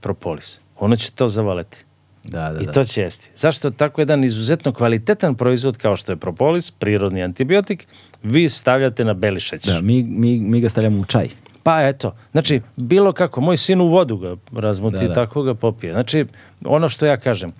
propolis, 0.00 0.60
ono 0.78 0.96
će 0.96 1.10
to 1.10 1.28
zavaleti. 1.28 1.84
Da, 2.24 2.50
da, 2.50 2.60
I 2.60 2.64
da. 2.64 2.72
to 2.72 2.84
će 2.84 3.02
jesti. 3.02 3.30
Zašto 3.34 3.70
tako 3.70 4.00
jedan 4.00 4.24
izuzetno 4.24 4.72
kvalitetan 4.72 5.34
proizvod 5.34 5.76
kao 5.76 5.96
što 5.96 6.12
je 6.12 6.16
propolis, 6.16 6.70
prirodni 6.70 7.22
antibiotik, 7.22 7.86
vi 8.22 8.48
stavljate 8.48 9.04
na 9.04 9.14
beli 9.14 9.40
šećer. 9.40 9.74
Da, 9.74 9.80
mi, 9.80 10.02
mi, 10.02 10.40
mi 10.40 10.60
ga 10.60 10.68
stavljamo 10.68 11.00
u 11.00 11.04
čaj. 11.04 11.28
Pa 11.62 11.82
eto, 11.82 12.14
znači, 12.32 12.60
bilo 12.76 13.12
kako, 13.12 13.40
moj 13.40 13.56
sin 13.56 13.80
u 13.80 13.88
vodu 13.88 14.16
ga 14.16 14.36
razmuti 14.52 14.96
Da, 14.96 15.04
i 15.04 15.08
da. 15.08 15.14
tako 15.14 15.42
ga 15.42 15.54
popije. 15.54 15.92
Znači, 15.92 16.26
ono 16.64 16.88
što 16.88 17.06
ja 17.06 17.16
kažem, 17.16 17.52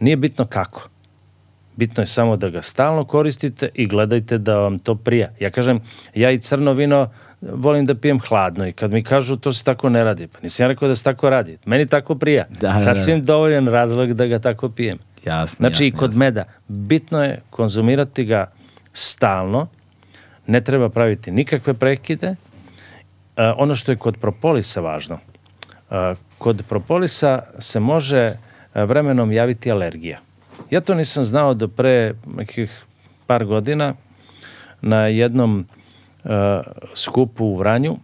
nije 0.00 0.16
bitno 0.16 0.46
kako. 0.46 0.88
Bitno 1.76 2.02
je 2.02 2.06
samo 2.06 2.36
da 2.36 2.50
ga 2.50 2.62
stalno 2.62 3.04
koristite 3.04 3.68
i 3.74 3.86
gledajte 3.86 4.38
da 4.38 4.56
vam 4.56 4.78
to 4.78 4.94
prija. 4.94 5.30
Ja 5.40 5.50
kažem, 5.50 5.80
ja 6.14 6.30
i 6.30 6.38
crno 6.38 6.72
vino 6.72 7.10
volim 7.40 7.84
da 7.84 7.94
pijem 7.94 8.20
hladno 8.20 8.66
i 8.66 8.72
kad 8.72 8.92
mi 8.92 9.02
kažu 9.02 9.36
to 9.36 9.52
se 9.52 9.64
tako 9.64 9.88
ne 9.88 10.04
radi, 10.04 10.26
pa 10.26 10.38
nisam 10.42 10.64
ja 10.64 10.68
rekao 10.68 10.88
da 10.88 10.96
se 10.96 11.04
tako 11.04 11.30
radi. 11.30 11.58
Meni 11.64 11.86
tako 11.86 12.14
prija. 12.14 12.46
Da, 12.50 12.72
da, 12.72 12.78
Sasvim 12.78 13.24
dovoljan 13.24 13.68
razlog 13.68 14.12
da 14.12 14.26
ga 14.26 14.38
tako 14.38 14.68
pijem. 14.68 14.98
Jasno, 15.24 15.56
Znači 15.56 15.84
i 15.84 15.86
jasno, 15.86 15.98
kod 15.98 16.10
jasno. 16.10 16.18
meda, 16.18 16.44
bitno 16.68 17.24
je 17.24 17.40
konzumirati 17.50 18.24
ga 18.24 18.50
stalno, 18.92 19.66
ne 20.46 20.60
treba 20.60 20.88
praviti 20.88 21.30
nikakve 21.30 21.74
prekide. 21.74 22.26
E, 22.26 22.36
ono 23.56 23.74
što 23.74 23.92
je 23.92 23.96
kod 23.96 24.16
propolisa 24.16 24.80
važno, 24.80 25.18
e, 25.90 26.14
kod 26.38 26.62
propolisa 26.68 27.42
se 27.58 27.80
može 27.80 28.18
e, 28.18 28.84
vremenom 28.84 29.32
javiti 29.32 29.70
alergija. 29.70 30.18
Ja 30.70 30.80
to 30.80 30.94
nisam 30.94 31.24
znao 31.24 31.54
do 31.54 31.68
pre 31.68 32.14
nekih 32.36 32.84
par 33.26 33.44
godina 33.44 33.94
na 34.80 35.06
jednom 35.06 35.66
skupu 36.94 37.44
u 37.44 37.56
Vranju 37.56 37.96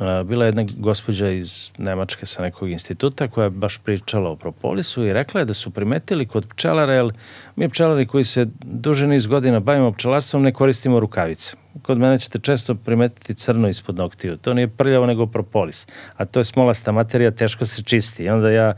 Uh, 0.00 0.26
bila 0.26 0.44
je 0.44 0.48
jedna 0.48 0.64
gospođa 0.76 1.28
iz 1.28 1.72
Nemačke 1.78 2.26
sa 2.26 2.42
nekog 2.42 2.70
instituta 2.70 3.28
koja 3.28 3.44
je 3.44 3.50
baš 3.50 3.78
pričala 3.78 4.30
o 4.30 4.36
propolisu 4.36 5.04
i 5.04 5.12
rekla 5.12 5.40
je 5.40 5.44
da 5.44 5.54
su 5.54 5.70
primetili 5.70 6.26
kod 6.26 6.46
pčelara, 6.46 6.92
jer 6.92 7.12
mi 7.56 7.68
pčelari 7.68 8.06
koji 8.06 8.24
se 8.24 8.46
duže 8.62 9.06
niz 9.06 9.26
godina 9.26 9.60
bavimo 9.60 9.92
pčelarstvom 9.92 10.42
ne 10.42 10.52
koristimo 10.52 11.00
rukavice. 11.00 11.56
Kod 11.82 11.98
mene 11.98 12.18
ćete 12.18 12.38
često 12.38 12.74
primetiti 12.74 13.34
crno 13.34 13.68
ispod 13.68 13.96
noktiju. 13.96 14.36
To 14.36 14.54
nije 14.54 14.68
prljavo 14.68 15.06
nego 15.06 15.26
propolis. 15.26 15.86
A 16.16 16.24
to 16.24 16.40
je 16.40 16.44
smolasta 16.44 16.92
materija, 16.92 17.30
teško 17.30 17.64
se 17.64 17.82
čisti. 17.82 18.24
I 18.24 18.28
onda 18.28 18.50
ja 18.50 18.74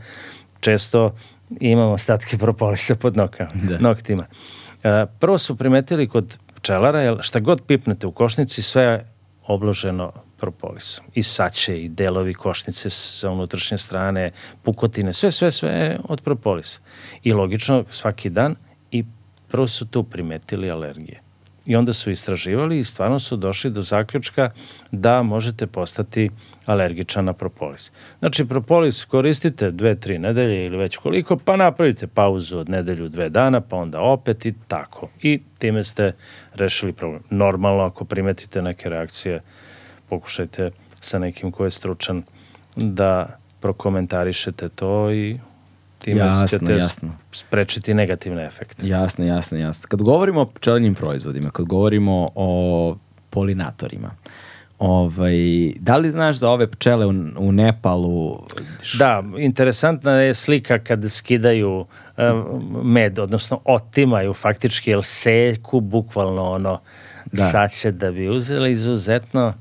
često 0.59 1.15
imam 1.59 1.91
ostatke 1.91 2.37
propolisa 2.37 2.95
pod 2.95 3.17
nokama, 3.17 3.51
Da. 3.53 3.77
noktima. 3.79 4.25
Uh, 4.83 5.09
prvo 5.19 5.37
su 5.37 5.55
primetili 5.55 6.07
kod 6.07 6.37
pčelara, 6.63 7.01
jer 7.01 7.17
šta 7.21 7.39
god 7.39 7.61
pipnete 7.67 8.07
u 8.07 8.11
košnici, 8.11 8.61
sve 8.61 8.83
je 8.83 9.05
obloženo 9.47 10.11
propolisom. 10.37 11.05
I 11.13 11.23
saće, 11.23 11.77
i 11.83 11.89
delovi 11.89 12.33
košnice 12.33 12.89
sa 12.89 13.29
unutrašnje 13.29 13.77
strane, 13.77 14.31
pukotine, 14.63 15.13
sve, 15.13 15.31
sve, 15.31 15.51
sve 15.51 15.69
je 15.69 15.99
od 16.09 16.21
propolisa. 16.21 16.79
I 17.23 17.33
logično, 17.33 17.83
svaki 17.89 18.29
dan, 18.29 18.55
i 18.91 19.03
prvo 19.47 19.67
su 19.67 19.85
tu 19.87 20.03
primetili 20.03 20.71
alergije. 20.71 21.21
I 21.65 21.75
onda 21.75 21.93
su 21.93 22.11
istraživali 22.11 22.79
i 22.79 22.83
stvarno 22.83 23.19
su 23.19 23.37
došli 23.37 23.71
do 23.71 23.81
zaključka 23.81 24.51
da 24.91 25.21
možete 25.23 25.67
postati 25.67 26.29
alergičan 26.65 27.25
na 27.25 27.33
propolis. 27.33 27.91
Znači, 28.19 28.45
propolis 28.45 29.05
koristite 29.05 29.71
dve, 29.71 29.95
tri 29.95 30.19
nedelje 30.19 30.65
ili 30.65 30.77
već 30.77 30.97
koliko, 30.97 31.37
pa 31.37 31.55
napravite 31.55 32.07
pauzu 32.07 32.57
od 32.57 32.69
nedelju, 32.69 33.09
dve 33.09 33.29
dana, 33.29 33.61
pa 33.61 33.75
onda 33.75 34.01
opet 34.01 34.45
i 34.45 34.53
tako. 34.67 35.09
I 35.21 35.41
time 35.57 35.83
ste 35.83 36.13
rešili 36.53 36.93
problem. 36.93 37.23
Normalno, 37.29 37.83
ako 37.83 38.05
primetite 38.05 38.61
neke 38.61 38.89
reakcije, 38.89 39.41
pokušajte 40.09 40.71
sa 40.99 41.19
nekim 41.19 41.51
ko 41.51 41.63
je 41.63 41.71
stručan 41.71 42.23
da 42.75 43.37
prokomentarišete 43.59 44.69
to 44.69 45.11
i 45.11 45.39
time 46.03 46.17
Jasno, 46.17 46.47
ćete 46.47 46.73
jasno. 46.73 47.09
sprečiti 47.31 47.93
negativne 47.93 48.45
efekte. 48.45 48.87
Jasno, 48.87 49.25
jasno, 49.25 49.57
jasno. 49.57 49.87
Kad 49.89 50.01
govorimo 50.01 50.41
o 50.41 50.45
pčelinjim 50.45 50.95
proizvodima, 50.95 51.49
kad 51.49 51.65
govorimo 51.65 52.29
o 52.35 52.97
polinatorima, 53.29 54.11
ovaj, 54.79 55.35
da 55.79 55.97
li 55.97 56.11
znaš 56.11 56.35
za 56.35 56.49
ove 56.49 56.71
pčele 56.71 57.05
u, 57.05 57.13
u 57.37 57.51
Nepalu? 57.51 58.39
Da, 58.99 59.23
interesantna 59.37 60.11
je 60.11 60.33
slika 60.33 60.79
kad 60.79 61.11
skidaju 61.11 61.85
um, 62.17 62.91
med, 62.91 63.19
odnosno 63.19 63.59
otimaju 63.65 64.33
faktički, 64.33 64.89
jer 64.89 64.99
seku 65.03 65.79
bukvalno 65.79 66.43
ono 66.43 66.79
Da. 67.31 67.43
saće 67.43 67.91
da 67.91 68.11
bi 68.11 68.29
uzeli 68.29 68.71
izuzetno 68.71 69.53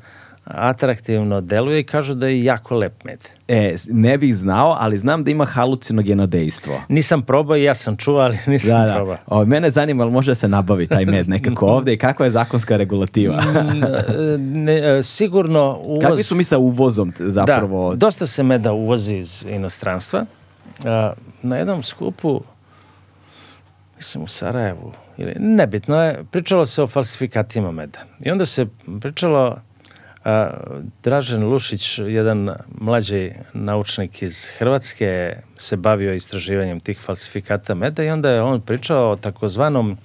atraktivno 0.54 1.40
deluje 1.40 1.80
i 1.80 1.84
kažu 1.84 2.14
da 2.14 2.26
je 2.26 2.44
jako 2.44 2.76
lep 2.76 3.04
med. 3.04 3.18
E, 3.48 3.74
ne 3.88 4.18
bih 4.18 4.36
znao, 4.36 4.76
ali 4.78 4.98
znam 4.98 5.24
da 5.24 5.30
ima 5.30 5.44
halucinogeno 5.44 6.26
dejstvo. 6.26 6.82
Nisam 6.88 7.22
probao 7.22 7.56
i 7.56 7.62
ja 7.62 7.74
sam 7.74 7.96
čuo, 7.96 8.18
ali 8.18 8.38
nisam 8.46 8.70
Da, 8.70 8.86
da. 8.86 8.94
probao. 8.94 9.16
O, 9.26 9.44
mene 9.44 9.70
zanima, 9.70 10.02
ali 10.02 10.12
može 10.12 10.30
da 10.30 10.34
se 10.34 10.48
nabavi 10.48 10.86
taj 10.86 11.06
med 11.06 11.28
nekako 11.28 11.66
ovde 11.76 11.92
i 11.92 11.98
kakva 11.98 12.26
je 12.26 12.30
zakonska 12.30 12.76
regulativa? 12.76 13.42
Mm, 13.42 13.84
e, 13.84 14.38
ne, 14.38 14.98
e, 14.98 15.02
sigurno 15.02 15.80
uvoz... 15.84 16.02
Kakvi 16.02 16.22
su 16.22 16.34
mi 16.34 16.44
sa 16.44 16.58
uvozom 16.58 17.12
zapravo? 17.18 17.90
Da, 17.90 17.96
dosta 17.96 18.26
se 18.26 18.42
meda 18.42 18.72
uvozi 18.72 19.16
iz 19.16 19.46
inostranstva. 19.48 20.24
A, 20.84 21.12
na 21.42 21.56
jednom 21.56 21.82
skupu, 21.82 22.40
mislim 23.96 24.24
u 24.24 24.26
Sarajevu, 24.26 24.92
ili 25.16 25.34
nebitno 25.38 26.02
je, 26.02 26.24
pričalo 26.30 26.66
se 26.66 26.82
o 26.82 26.86
falsifikatima 26.86 27.72
meda. 27.72 27.98
I 28.24 28.30
onda 28.30 28.46
se 28.46 28.66
pričalo, 29.00 29.56
a, 30.24 30.50
Dražen 31.02 31.44
Lušić, 31.44 31.98
jedan 31.98 32.50
mlađi 32.80 33.32
naučnik 33.52 34.22
iz 34.22 34.50
Hrvatske, 34.58 35.36
se 35.56 35.76
bavio 35.76 36.14
istraživanjem 36.14 36.80
tih 36.80 37.00
falsifikata 37.00 37.74
meda 37.74 38.04
i 38.04 38.10
onda 38.10 38.30
je 38.30 38.42
on 38.42 38.60
pričao 38.60 39.10
o 39.10 39.16
takozvanom 39.16 39.98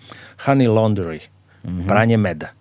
honey 0.45 0.69
laundry, 0.69 1.19
pranje 1.88 2.18
meda 2.18 2.57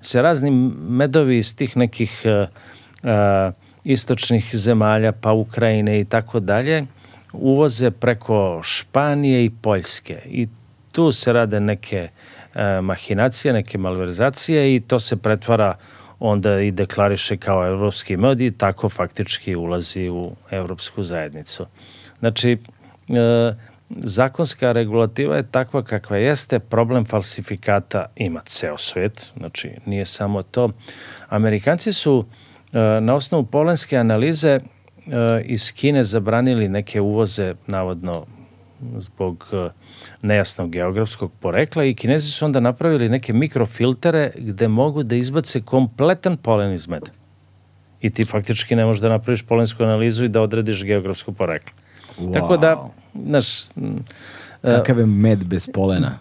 se 0.00 0.22
razni 0.22 0.50
medovi 0.88 1.38
iz 1.38 1.56
tih 1.56 1.76
nekih 1.76 2.22
uh, 2.24 3.52
istočnih 3.84 4.50
zemalja, 4.52 5.12
pa 5.12 5.32
Ukrajine 5.32 6.00
i 6.00 6.04
tako 6.04 6.40
dalje, 6.40 6.86
uvoze 7.32 7.90
preko 7.90 8.60
Španije 8.62 9.44
i 9.44 9.50
Poljske. 9.62 10.22
I 10.26 10.48
tu 10.92 11.12
se 11.12 11.32
rade 11.32 11.60
neke 11.60 12.08
uh, 12.08 12.60
mahinacije, 12.82 13.52
neke 13.52 13.78
malverzacije 13.78 14.74
i 14.76 14.80
to 14.80 14.98
se 14.98 15.16
pretvara 15.16 15.74
onda 16.20 16.60
i 16.60 16.70
deklariše 16.70 17.36
kao 17.36 17.66
evropski 17.66 18.16
med 18.16 18.40
i 18.40 18.50
tako 18.50 18.88
faktički 18.88 19.56
ulazi 19.56 20.08
u 20.08 20.32
evropsku 20.50 21.02
zajednicu. 21.02 21.66
Znači, 22.18 22.58
e, 23.08 23.54
zakonska 23.90 24.72
regulativa 24.72 25.36
je 25.36 25.50
takva 25.50 25.82
kakva 25.82 26.16
jeste, 26.16 26.58
problem 26.58 27.04
falsifikata 27.04 28.06
ima 28.16 28.40
ceo 28.40 28.78
svet, 28.78 29.32
znači 29.36 29.70
nije 29.86 30.04
samo 30.04 30.42
to. 30.42 30.70
Amerikanci 31.28 31.92
su 31.92 32.24
e, 32.72 33.00
na 33.00 33.14
osnovu 33.14 33.44
polenske 33.44 33.96
analize 33.96 34.50
e, 34.50 34.60
iz 35.44 35.72
Kine 35.72 36.04
zabranili 36.04 36.68
neke 36.68 37.00
uvoze, 37.00 37.54
navodno 37.66 38.26
zbog 38.96 39.46
e, 39.52 39.68
nejasnog 40.22 40.70
geografskog 40.70 41.32
porekla 41.40 41.84
i 41.84 41.94
kinezi 41.94 42.30
su 42.30 42.44
onda 42.44 42.60
napravili 42.60 43.08
neke 43.08 43.32
mikrofiltere 43.32 44.32
gde 44.36 44.68
mogu 44.68 45.02
da 45.02 45.16
izbace 45.16 45.62
kompletan 45.62 46.36
polen 46.36 46.72
iz 46.72 46.88
meda. 46.88 47.10
i 48.00 48.10
ti 48.10 48.24
faktički 48.24 48.76
ne 48.76 48.84
možeš 48.84 49.02
da 49.02 49.08
napraviš 49.08 49.42
polensku 49.42 49.82
analizu 49.82 50.24
i 50.24 50.28
da 50.28 50.42
odrediš 50.42 50.84
geografsku 50.84 51.32
poreklo. 51.32 51.72
Tako 52.32 52.56
da, 52.56 52.88
znaš, 53.26 53.46
Kakav 54.62 54.98
je 54.98 55.06
med 55.06 55.44
bez 55.44 55.68
polena? 55.74 56.18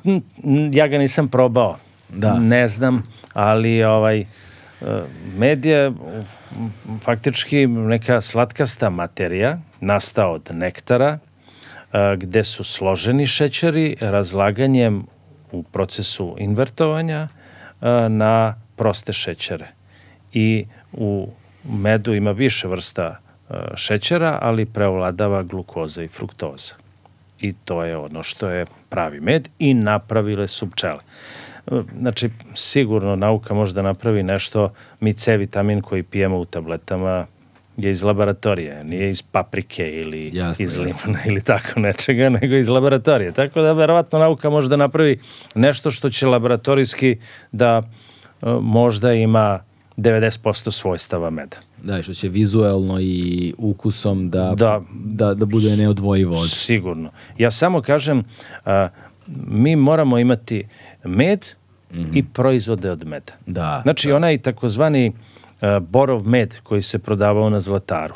ja 0.73 0.87
ga 0.87 0.97
nisam 0.97 1.27
probao. 1.27 1.77
Da. 2.09 2.39
Ne 2.39 2.67
znam, 2.67 3.03
ali 3.33 3.83
ovaj, 3.83 4.25
med 5.37 5.65
je 5.65 5.91
faktički 7.01 7.67
neka 7.67 8.21
slatkasta 8.21 8.89
materija, 8.89 9.59
nastao 9.81 10.33
od 10.33 10.49
nektara, 10.51 11.19
gde 12.17 12.43
su 12.43 12.63
složeni 12.63 13.25
šećeri 13.25 13.95
razlaganjem 14.01 15.05
u 15.51 15.63
procesu 15.63 16.35
invertovanja 16.39 17.27
na 18.09 18.55
proste 18.75 19.13
šećere. 19.13 19.67
I 20.33 20.65
u 20.93 21.29
medu 21.63 22.13
ima 22.13 22.31
više 22.31 22.67
vrsta 22.67 23.19
šećera, 23.75 24.39
ali 24.41 24.65
preovladava 24.65 25.43
glukoza 25.43 26.03
i 26.03 26.07
fruktoza. 26.07 26.73
I 27.39 27.53
to 27.53 27.83
je 27.83 27.97
ono 27.97 28.23
što 28.23 28.49
je 28.49 28.65
pravi 28.89 29.19
med 29.19 29.49
i 29.59 29.73
napravile 29.73 30.47
su 30.47 30.71
pčele. 30.71 30.99
Znači, 31.99 32.29
sigurno 32.53 33.15
nauka 33.15 33.53
može 33.53 33.73
da 33.73 33.81
napravi 33.81 34.23
nešto, 34.23 34.73
mi 34.99 35.13
C 35.13 35.37
vitamin 35.37 35.81
koji 35.81 36.03
pijemo 36.03 36.37
u 36.37 36.45
tabletama 36.45 37.25
je 37.85 37.91
iz 37.91 38.03
laboratorije, 38.03 38.83
nije 38.83 39.09
iz 39.09 39.21
paprike 39.21 39.89
ili 39.89 40.31
jasne, 40.33 40.63
iz 40.63 40.77
jasne. 40.77 41.23
ili 41.27 41.41
tako 41.41 41.79
nečega, 41.79 42.29
nego 42.41 42.55
iz 42.55 42.69
laboratorije. 42.69 43.31
Tako 43.31 43.61
da 43.61 43.73
verovatno 43.73 44.19
nauka 44.19 44.49
može 44.49 44.69
da 44.69 44.75
napravi 44.75 45.19
nešto 45.55 45.91
što 45.91 46.09
će 46.09 46.27
laboratorijski 46.27 47.17
da 47.51 47.81
uh, 48.41 48.49
možda 48.61 49.13
ima 49.13 49.59
90% 49.97 50.71
svojstava 50.71 51.29
meda. 51.29 51.57
Da, 51.83 52.01
što 52.01 52.13
će 52.13 52.29
vizuelno 52.29 52.99
i 53.01 53.53
ukusom 53.57 54.29
da, 54.29 54.53
da, 54.55 54.81
da, 54.93 55.33
da 55.33 55.45
bude 55.45 55.75
neodvojivo 55.77 56.35
od... 56.35 56.49
Sigurno. 56.49 57.09
Ja 57.37 57.51
samo 57.51 57.81
kažem, 57.81 58.23
a, 58.65 58.89
mi 59.47 59.75
moramo 59.75 60.19
imati 60.19 60.67
med 61.03 61.45
mm 61.91 61.97
-hmm. 61.97 62.17
i 62.17 62.23
proizvode 62.23 62.91
od 62.91 63.07
meda. 63.07 63.33
Da. 63.45 63.79
Znači, 63.83 64.07
da. 64.07 64.15
onaj 64.15 64.37
takozvani 64.37 65.13
borov 65.81 66.27
med 66.27 66.59
koji 66.63 66.81
se 66.81 66.99
prodavao 66.99 67.49
na 67.49 67.59
zlataru, 67.59 68.15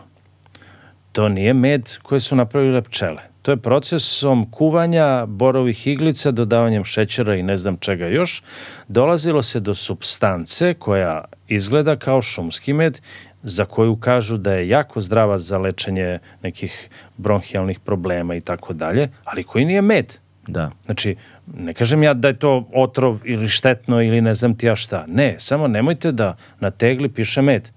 to 1.12 1.30
nije 1.30 1.54
med 1.54 1.90
koji 2.04 2.20
su 2.20 2.36
napravile 2.36 2.82
pčele. 2.82 3.22
To 3.42 3.52
je 3.52 3.58
procesom 3.58 4.52
kuvanja 4.52 5.26
borovih 5.26 5.88
iglica, 5.88 6.32
dodavanjem 6.32 6.86
šećera 6.86 7.36
i 7.36 7.44
ne 7.44 7.58
znam 7.58 7.78
čega 7.78 8.08
još, 8.08 8.44
dolazilo 8.88 9.42
se 9.42 9.60
do 9.60 9.76
substance 9.76 10.74
koja 10.74 11.26
izgleda 11.48 11.96
kao 11.96 12.22
šumski 12.22 12.74
med, 12.74 13.02
za 13.44 13.66
koju 13.66 13.96
kažu 13.96 14.38
da 14.38 14.54
je 14.54 14.70
jako 14.70 15.02
zdrava 15.02 15.38
za 15.38 15.58
lečenje 15.58 16.20
nekih 16.44 16.90
bronhijalnih 17.18 17.80
problema 17.80 18.36
i 18.36 18.42
tako 18.42 18.74
dalje, 18.74 19.10
ali 19.24 19.44
koji 19.44 19.66
nije 19.66 19.82
med. 19.82 20.14
Da. 20.48 20.72
Znači, 20.86 21.16
ne 21.58 21.74
kažem 21.74 22.04
ja 22.04 22.14
da 22.14 22.28
je 22.28 22.40
to 22.40 22.70
otrov 22.74 23.20
ili 23.24 23.48
štetno 23.48 24.02
ili 24.02 24.22
ne 24.22 24.34
znam 24.34 24.58
ti 24.58 24.66
ja 24.66 24.76
šta. 24.76 25.06
Ne, 25.08 25.36
samo 25.40 25.68
nemojte 25.68 26.12
da 26.12 26.36
na 26.60 26.72
tegli 26.72 27.10
piše 27.10 27.42
med 27.42 27.70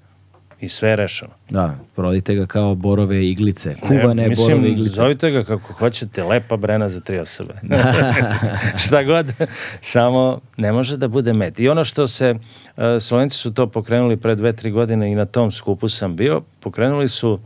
i 0.60 0.68
sve 0.68 0.88
je 0.88 0.97
rešeno. 0.97 1.30
Da, 1.51 1.78
prodajte 1.97 2.34
ga 2.34 2.47
kao 2.47 2.74
borove 2.74 3.26
iglice, 3.26 3.74
kuvane 3.80 4.22
ne, 4.22 4.28
mislim, 4.28 4.48
borove 4.48 4.70
iglice. 4.70 4.94
Zovite 4.94 5.30
ga 5.30 5.44
kako 5.44 5.72
hoćete, 5.72 6.24
lepa 6.24 6.56
brena 6.56 6.88
za 6.88 7.01
tri 7.01 7.18
osobe. 7.18 7.55
Šta 8.86 9.02
god, 9.02 9.26
samo 9.80 10.40
ne 10.56 10.72
može 10.72 10.97
da 10.97 11.09
bude 11.09 11.32
med. 11.32 11.60
I 11.60 11.68
ono 11.68 11.84
što 11.84 12.06
se, 12.06 12.34
uh, 12.34 12.82
Slovenci 13.01 13.36
su 13.36 13.55
to 13.55 13.66
pokrenuli 13.66 14.16
pre 14.16 14.34
dve, 14.34 14.52
tri 14.52 14.70
godine 14.70 15.12
i 15.12 15.14
na 15.14 15.26
tom 15.26 15.51
skupu 15.51 15.88
sam 15.88 16.16
bio, 16.16 16.43
pokrenuli 16.60 17.09
su 17.09 17.40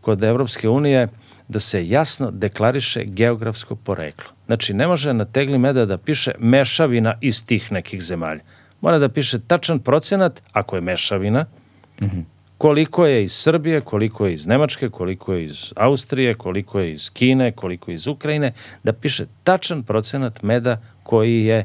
kod 0.00 0.22
Evropske 0.22 0.68
unije 0.68 1.08
da 1.48 1.58
se 1.58 1.88
jasno 1.88 2.30
deklariše 2.30 3.04
geografsko 3.04 3.76
poreklo. 3.76 4.30
Znači, 4.50 4.74
ne 4.74 4.86
može 4.86 5.14
na 5.14 5.24
tegli 5.24 5.58
meda 5.58 5.86
da 5.86 5.98
piše 5.98 6.32
mešavina 6.38 7.14
iz 7.20 7.46
tih 7.46 7.72
nekih 7.72 8.02
zemalja. 8.02 8.40
Mora 8.80 8.98
da 8.98 9.08
piše 9.08 9.38
tačan 9.38 9.78
procenat, 9.78 10.42
ako 10.52 10.76
je 10.76 10.82
mešavina, 10.82 11.46
mm 12.00 12.04
-hmm 12.04 12.24
koliko 12.60 13.06
je 13.06 13.22
iz 13.24 13.32
Srbije, 13.32 13.80
koliko 13.80 14.26
je 14.26 14.32
iz 14.32 14.46
Nemačke, 14.46 14.88
koliko 14.88 15.34
je 15.34 15.44
iz 15.44 15.72
Austrije, 15.76 16.34
koliko 16.34 16.80
je 16.80 16.92
iz 16.92 17.10
Kine, 17.10 17.52
koliko 17.52 17.90
je 17.90 17.94
iz 17.94 18.06
Ukrajine, 18.06 18.52
da 18.84 18.92
piše 18.92 19.26
tačan 19.44 19.82
procenat 19.82 20.42
meda 20.42 20.80
koji 21.02 21.44
je 21.44 21.64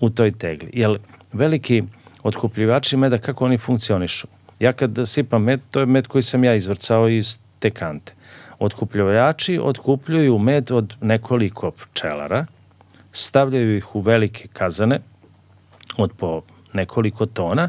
u 0.00 0.10
toj 0.10 0.30
tegli. 0.30 0.70
Jer 0.72 0.98
veliki 1.32 1.82
otkupljivači 2.22 2.96
meda, 2.96 3.18
kako 3.18 3.44
oni 3.44 3.58
funkcionišu? 3.58 4.28
Ja 4.60 4.72
kad 4.72 4.98
sipam 5.04 5.42
med, 5.42 5.60
to 5.70 5.80
je 5.80 5.86
med 5.86 6.06
koji 6.06 6.22
sam 6.22 6.44
ja 6.44 6.54
izvrcao 6.54 7.08
iz 7.08 7.40
te 7.58 7.70
kante. 7.70 8.14
Otkupljivači 8.58 9.58
otkupljuju 9.62 10.38
med 10.38 10.70
od 10.70 10.96
nekoliko 11.00 11.70
pčelara, 11.70 12.46
stavljaju 13.12 13.76
ih 13.76 13.96
u 13.96 14.00
velike 14.00 14.48
kazane 14.52 15.00
od 15.96 16.12
po 16.12 16.42
nekoliko 16.72 17.26
tona, 17.26 17.68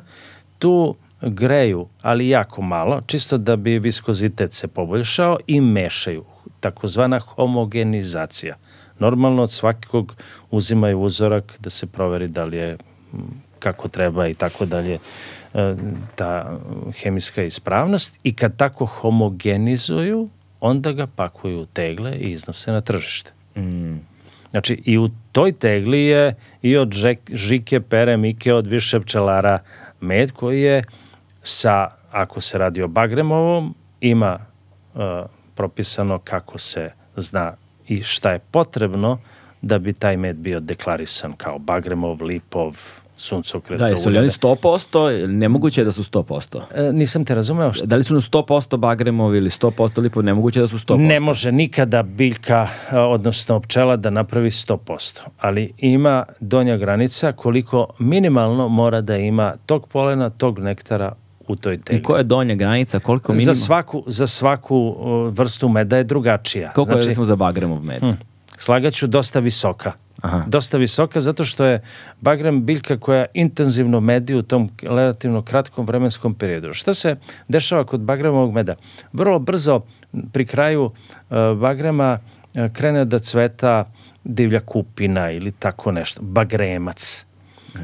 tu 0.59 0.95
greju, 1.21 1.87
ali 2.01 2.29
jako 2.29 2.61
malo, 2.61 3.01
čisto 3.07 3.37
da 3.37 3.55
bi 3.55 3.79
viskozitet 3.79 4.53
se 4.53 4.67
poboljšao 4.67 5.37
i 5.47 5.61
mešaju, 5.61 6.25
takozvana 6.59 7.19
homogenizacija. 7.19 8.55
Normalno 8.99 9.43
od 9.43 9.51
svakog 9.51 10.15
uzimaju 10.51 10.99
uzorak 11.01 11.55
da 11.59 11.69
se 11.69 11.87
proveri 11.87 12.27
da 12.27 12.45
li 12.45 12.57
je 12.57 12.77
kako 13.59 13.87
treba 13.87 14.27
i 14.27 14.33
tako 14.33 14.65
dalje 14.65 14.99
e, 15.53 15.75
ta 16.15 16.59
hemijska 17.01 17.43
ispravnost 17.43 18.19
i 18.23 18.35
kad 18.35 18.57
tako 18.57 18.85
homogenizuju, 18.85 20.29
onda 20.59 20.91
ga 20.91 21.07
pakuju 21.07 21.59
u 21.59 21.65
tegle 21.65 22.15
i 22.15 22.31
iznose 22.31 22.71
na 22.71 22.81
tržište. 22.81 23.31
Mm. 23.55 23.97
Znači, 24.49 24.81
i 24.85 24.97
u 24.97 25.09
toj 25.31 25.51
tegli 25.51 25.99
je 25.99 26.35
i 26.61 26.77
od 26.77 26.93
žike, 27.31 27.81
pere, 27.81 28.17
mike, 28.17 28.53
od 28.53 28.67
više 28.67 28.99
pčelara 28.99 29.59
med 30.01 30.31
koji 30.31 30.61
je 30.61 30.83
sa, 31.43 31.87
ako 32.11 32.41
se 32.41 32.57
radi 32.57 32.81
o 32.81 32.87
Bagremovom, 32.87 33.75
ima 34.01 34.39
uh, 34.93 35.01
propisano 35.55 36.19
kako 36.19 36.57
se 36.57 36.91
zna 37.15 37.53
i 37.87 38.01
šta 38.01 38.31
je 38.31 38.39
potrebno 38.39 39.19
da 39.61 39.79
bi 39.79 39.93
taj 39.93 40.17
med 40.17 40.35
bio 40.35 40.59
deklarisan 40.59 41.33
kao 41.33 41.59
Bagremov, 41.59 42.23
Lipov, 42.23 42.77
suncokret. 43.19 43.79
Da, 43.79 43.87
jesu 43.87 44.09
li 44.09 44.17
oni 44.17 44.29
100%? 44.29 45.27
Nemoguće 45.27 45.81
je 45.81 45.85
da 45.85 45.91
su 45.91 46.03
100%. 46.03 46.61
E, 46.75 46.93
nisam 46.93 47.25
te 47.25 47.35
razumeo. 47.35 47.73
Šta? 47.73 47.85
Da 47.85 47.95
li 47.95 48.03
su 48.03 48.13
na 48.13 48.19
100% 48.19 48.77
Bagremovi 48.77 49.37
ili 49.37 49.49
100% 49.49 50.01
Lipov? 50.01 50.23
Nemoguće 50.23 50.59
da 50.59 50.67
su 50.67 50.77
100%. 50.77 51.07
Ne 51.07 51.19
može 51.19 51.51
nikada 51.51 52.03
biljka, 52.03 52.67
odnosno 52.91 53.59
pčela, 53.59 53.95
da 53.95 54.09
napravi 54.09 54.49
100%. 54.49 55.21
Ali 55.37 55.73
ima 55.77 56.25
donja 56.39 56.77
granica 56.77 57.31
koliko 57.31 57.87
minimalno 57.99 58.67
mora 58.67 59.01
da 59.01 59.17
ima 59.17 59.55
tog 59.65 59.87
polena, 59.87 60.29
tog 60.29 60.59
nektara 60.59 61.13
u 61.47 61.55
toj 61.55 61.81
tegli. 61.81 61.99
I 61.99 62.03
koja 62.03 62.17
je 62.17 62.23
donja 62.23 62.55
granica? 62.55 62.99
Koliko 62.99 63.33
minima? 63.33 63.53
Za 63.53 63.65
svaku, 63.65 64.03
za 64.07 64.27
svaku 64.27 64.95
vrstu 65.29 65.69
meda 65.69 65.97
je 65.97 66.03
drugačija. 66.03 66.71
Koliko 66.73 66.91
znači, 66.91 67.05
je 67.05 67.09
recimo 67.09 67.25
za 67.25 67.35
bagremov 67.35 67.83
med? 67.83 68.01
Hm, 68.01 68.11
slagaću 68.57 69.07
dosta 69.07 69.39
visoka. 69.39 69.91
Aha. 70.21 70.43
Dosta 70.47 70.77
visoka 70.77 71.19
zato 71.19 71.45
što 71.45 71.65
je 71.65 71.81
bagrem 72.21 72.65
biljka 72.65 72.97
koja 72.97 73.25
intenzivno 73.33 73.99
medi 73.99 74.35
u 74.35 74.41
tom 74.41 74.69
relativno 74.81 75.41
kratkom 75.41 75.85
vremenskom 75.85 76.33
periodu. 76.33 76.73
Šta 76.73 76.93
se 76.93 77.15
dešava 77.47 77.83
kod 77.83 77.99
bagremovog 77.99 78.53
meda? 78.53 78.75
Vrlo 79.13 79.39
brzo 79.39 79.81
pri 80.31 80.45
kraju 80.45 80.83
uh, 80.83 80.91
bagrema 81.59 82.19
uh, 82.19 82.71
krene 82.73 83.05
da 83.05 83.19
cveta 83.19 83.91
divlja 84.23 84.59
kupina 84.59 85.31
ili 85.31 85.51
tako 85.51 85.91
nešto, 85.91 86.21
bagremac. 86.21 87.25
Uh, 87.75 87.81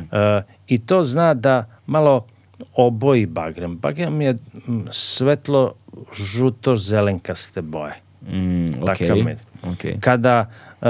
I 0.68 0.78
to 0.78 1.04
zna 1.04 1.34
da 1.34 1.66
malo 1.86 2.26
oboji 2.74 3.26
bagrem. 3.26 3.78
Bagrem 3.78 4.22
je 4.22 4.38
svetlo 4.92 5.74
žuto 6.14 6.76
zelenkaste 6.76 7.62
boje. 7.62 7.94
Mm, 8.32 8.66
Takav 8.86 9.18
okay. 9.18 9.36
Okay. 9.64 10.00
Kada 10.00 10.50
uh, 10.82 10.88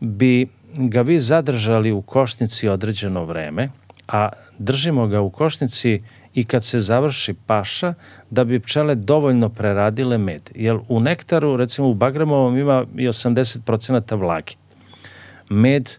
bi 0.00 0.46
ga 0.76 1.02
vi 1.02 1.20
zadržali 1.20 1.92
u 1.92 2.02
košnici 2.02 2.68
određeno 2.68 3.24
vreme, 3.24 3.68
a 4.08 4.28
držimo 4.58 5.06
ga 5.06 5.20
u 5.20 5.30
košnici 5.30 6.00
i 6.34 6.44
kad 6.44 6.64
se 6.64 6.78
završi 6.78 7.34
paša, 7.46 7.94
da 8.30 8.44
bi 8.44 8.60
pčele 8.60 8.94
dovoljno 8.94 9.48
preradile 9.48 10.18
med. 10.18 10.50
Jer 10.54 10.78
u 10.88 11.00
nektaru, 11.00 11.56
recimo 11.56 11.88
u 11.88 11.94
Bagremovom, 11.94 12.58
ima 12.58 12.84
i 12.96 13.08
80% 13.08 14.16
vlage. 14.16 14.52
Med 15.48 15.90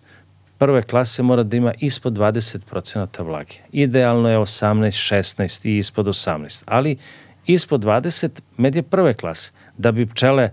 prve 0.58 0.82
klase 0.82 1.24
mora 1.24 1.44
da 1.44 1.58
ima 1.58 1.74
ispod 1.80 2.14
20% 2.14 3.24
vlage. 3.24 3.54
Idealno 3.72 4.30
je 4.30 4.38
18, 4.38 5.14
16 5.14 5.70
i 5.70 5.78
ispod 5.78 6.06
18, 6.06 6.64
ali 6.66 6.98
ispod 7.46 7.84
20 7.84 8.30
med 8.58 8.76
je 8.76 8.84
prve 8.84 9.14
klase. 9.14 9.52
Da 9.78 9.92
bi 9.92 10.06
pčele 10.06 10.50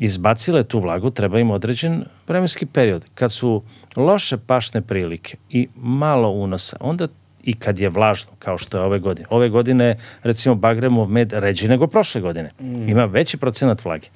izbacile 0.00 0.62
tu 0.64 0.80
vlagu, 0.80 1.10
treba 1.10 1.38
im 1.38 1.50
određen 1.50 2.04
vremenski 2.28 2.66
period. 2.66 3.06
Kad 3.14 3.32
su 3.32 3.62
loše 3.96 4.38
pašne 4.38 4.80
prilike 4.80 5.36
i 5.50 5.68
malo 5.76 6.30
unosa, 6.30 6.76
onda 6.80 7.08
i 7.44 7.54
kad 7.54 7.78
je 7.78 7.88
vlažno, 7.88 8.32
kao 8.38 8.58
što 8.58 8.78
je 8.78 8.84
ove 8.84 8.98
godine. 8.98 9.26
Ove 9.30 9.48
godine, 9.48 9.96
recimo, 10.22 10.54
bagremov 10.54 11.08
med 11.08 11.32
ređi 11.32 11.68
nego 11.68 11.86
prošle 11.86 12.20
godine. 12.20 12.50
Ima 12.86 13.04
veći 13.04 13.36
procenat 13.36 13.84
vlage. 13.84 14.08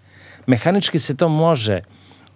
Mehanički 0.46 0.98
se 0.98 1.16
to 1.16 1.28
može 1.28 1.80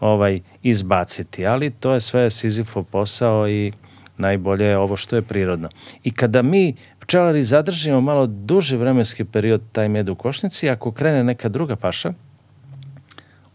ovaj 0.00 0.40
izbaciti, 0.62 1.46
ali 1.46 1.70
to 1.70 1.92
je 1.92 2.00
sve 2.00 2.30
Sizifov 2.30 2.84
posao 2.84 3.48
i 3.48 3.72
najbolje 4.18 4.66
je 4.66 4.78
ovo 4.78 4.96
što 4.96 5.16
je 5.16 5.22
prirodno. 5.22 5.68
I 6.04 6.12
kada 6.12 6.42
mi 6.42 6.74
pčelari 7.00 7.42
zadržimo 7.42 8.00
malo 8.00 8.26
duži 8.26 8.76
vremenski 8.76 9.24
period 9.24 9.62
taj 9.72 9.88
med 9.88 10.08
u 10.08 10.14
košnici, 10.14 10.68
ako 10.68 10.92
krene 10.92 11.24
neka 11.24 11.48
druga 11.48 11.76
paša, 11.76 12.12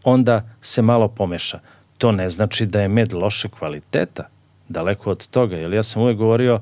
onda 0.04 0.48
se 0.60 0.82
malo 0.82 1.08
pomeša. 1.08 1.58
To 1.98 2.12
ne 2.12 2.28
znači 2.28 2.66
da 2.66 2.80
je 2.80 2.88
med 2.88 3.12
loše 3.12 3.48
kvaliteta, 3.48 4.28
daleko 4.68 5.10
od 5.10 5.26
toga, 5.26 5.56
jer 5.56 5.72
ja 5.72 5.82
sam 5.82 6.02
uvek 6.02 6.16
govorio 6.16 6.60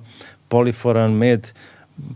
poliforan 0.48 1.12
med, 1.12 1.52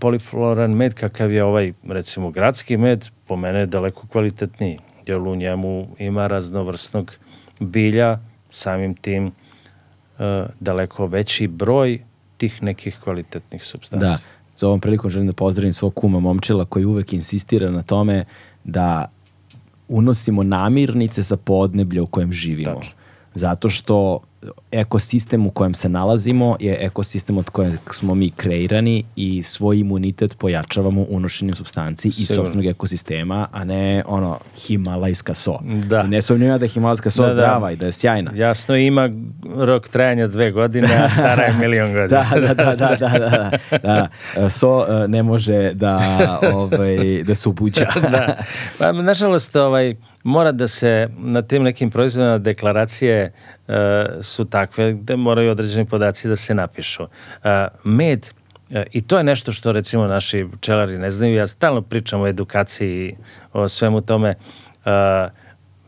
polifloran 0.00 0.70
med 0.70 0.94
kakav 0.94 1.32
je 1.32 1.44
ovaj, 1.44 1.72
recimo, 1.88 2.30
gradski 2.30 2.76
med, 2.76 3.08
po 3.26 3.36
mene 3.36 3.58
je 3.58 3.66
daleko 3.66 4.06
kvalitetniji, 4.06 4.78
jer 5.06 5.18
u 5.18 5.36
njemu 5.36 5.88
ima 5.98 6.26
raznovrsnog 6.26 7.12
bilja, 7.60 8.18
samim 8.50 8.94
tim 8.94 9.26
uh, 9.26 10.24
daleko 10.60 11.06
veći 11.06 11.48
broj 11.48 12.00
tih 12.36 12.62
nekih 12.62 12.98
kvalitetnih 13.04 13.64
substanci. 13.64 14.06
Da, 14.06 14.16
s 14.56 14.62
ovom 14.62 14.80
prilikom 14.80 15.10
želim 15.10 15.26
da 15.26 15.32
pozdravim 15.32 15.72
svog 15.72 15.94
kuma 15.94 16.20
Momčila 16.20 16.64
koji 16.64 16.84
uvek 16.84 17.12
insistira 17.12 17.70
na 17.70 17.82
tome 17.82 18.24
da 18.64 19.10
unosimo 19.88 20.42
namirnice 20.42 21.24
sa 21.24 21.36
podneblja 21.36 22.02
u 22.02 22.06
kojem 22.06 22.32
živimo. 22.32 22.74
Tačno. 22.74 22.92
Zato 23.34 23.68
što 23.68 24.20
ekosistem 24.72 25.46
u 25.46 25.50
kojem 25.50 25.74
se 25.74 25.88
nalazimo 25.88 26.56
je 26.60 26.76
ekosistem 26.80 27.38
od 27.38 27.50
kojeg 27.50 27.78
smo 27.90 28.14
mi 28.14 28.30
kreirani 28.30 29.04
i 29.16 29.42
svoj 29.42 29.78
imunitet 29.78 30.38
pojačavamo 30.38 31.06
unošenjem 31.08 31.54
substanci 31.54 32.08
iz 32.08 32.28
sobstvenog 32.28 32.66
ekosistema, 32.66 33.48
a 33.52 33.64
ne 33.64 34.02
ono 34.06 34.38
himalajska 34.56 35.34
so. 35.34 35.58
Da. 35.62 35.86
Znači, 35.86 36.08
Ne 36.08 36.22
sumnjam 36.22 36.48
ja 36.50 36.58
da 36.58 36.64
je 36.64 36.68
himalajska 36.68 37.10
so 37.10 37.22
Da, 37.22 37.26
da. 37.26 37.32
zdrava 37.32 37.70
i 37.70 37.76
da 37.76 37.86
je 37.86 37.92
sjajna. 37.92 38.32
Jasno, 38.34 38.76
ima 38.76 39.10
rok 39.56 39.88
trajanja 39.88 40.26
dve 40.26 40.50
godine, 40.50 40.88
a 41.04 41.08
stara 41.08 41.42
je 41.42 41.52
milion 41.60 41.92
godina. 41.92 42.26
Da, 42.30 42.40
da, 42.40 42.54
da, 42.54 42.74
da, 42.74 42.74
da, 42.74 43.18
da, 43.18 43.50
da. 43.70 44.08
da. 44.34 44.50
So 44.50 44.86
e, 44.88 45.08
ne 45.08 45.22
može 45.22 45.72
da, 45.74 45.98
ovaj, 46.52 47.22
da 47.22 47.34
se 47.34 47.48
upuća. 47.48 47.86
da. 48.12 48.36
Pa, 48.78 48.92
nažalost, 48.92 49.56
ovaj, 49.56 49.94
mora 50.22 50.52
da 50.52 50.68
se 50.68 51.08
na 51.18 51.42
tim 51.42 51.62
nekim 51.62 51.90
proizvodima 51.90 52.38
deklaracije 52.38 53.32
su 54.22 54.44
takve 54.44 54.92
gde 54.92 55.16
moraju 55.16 55.50
određeni 55.50 55.84
podaci 55.84 56.28
da 56.28 56.36
se 56.36 56.54
napišu. 56.54 57.02
E, 57.44 57.66
med, 57.84 58.26
e, 58.70 58.84
i 58.92 59.02
to 59.02 59.18
je 59.18 59.24
nešto 59.24 59.52
što 59.52 59.72
recimo 59.72 60.06
naši 60.06 60.46
pčelari 60.52 60.98
ne 60.98 61.10
znaju, 61.10 61.34
ja 61.34 61.46
stalno 61.46 61.82
pričam 61.82 62.20
o 62.20 62.26
edukaciji, 62.26 63.16
o 63.52 63.68
svemu 63.68 64.00
tome, 64.00 64.34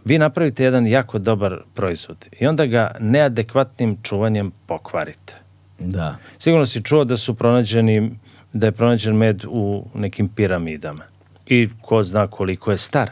vi 0.05 0.19
napravite 0.19 0.65
jedan 0.65 0.87
jako 0.87 1.19
dobar 1.19 1.59
proizvod 1.75 2.29
i 2.41 2.47
onda 2.47 2.67
ga 2.67 2.91
neadekvatnim 3.01 3.99
čuvanjem 4.03 4.53
pokvarite. 4.67 5.35
Da. 5.79 6.17
Sigurno 6.39 6.67
si 6.67 6.83
čuo 6.83 7.05
da 7.05 7.17
su 7.17 7.35
pronađeni, 7.35 8.11
da 8.53 8.67
je 8.67 8.73
pronađen 8.73 9.17
med 9.17 9.45
u 9.49 9.85
nekim 9.95 10.29
piramidama. 10.29 11.05
I 11.47 11.69
ko 11.83 12.03
zna 12.03 12.27
koliko 12.27 12.71
je 12.71 12.79
star. 12.79 13.11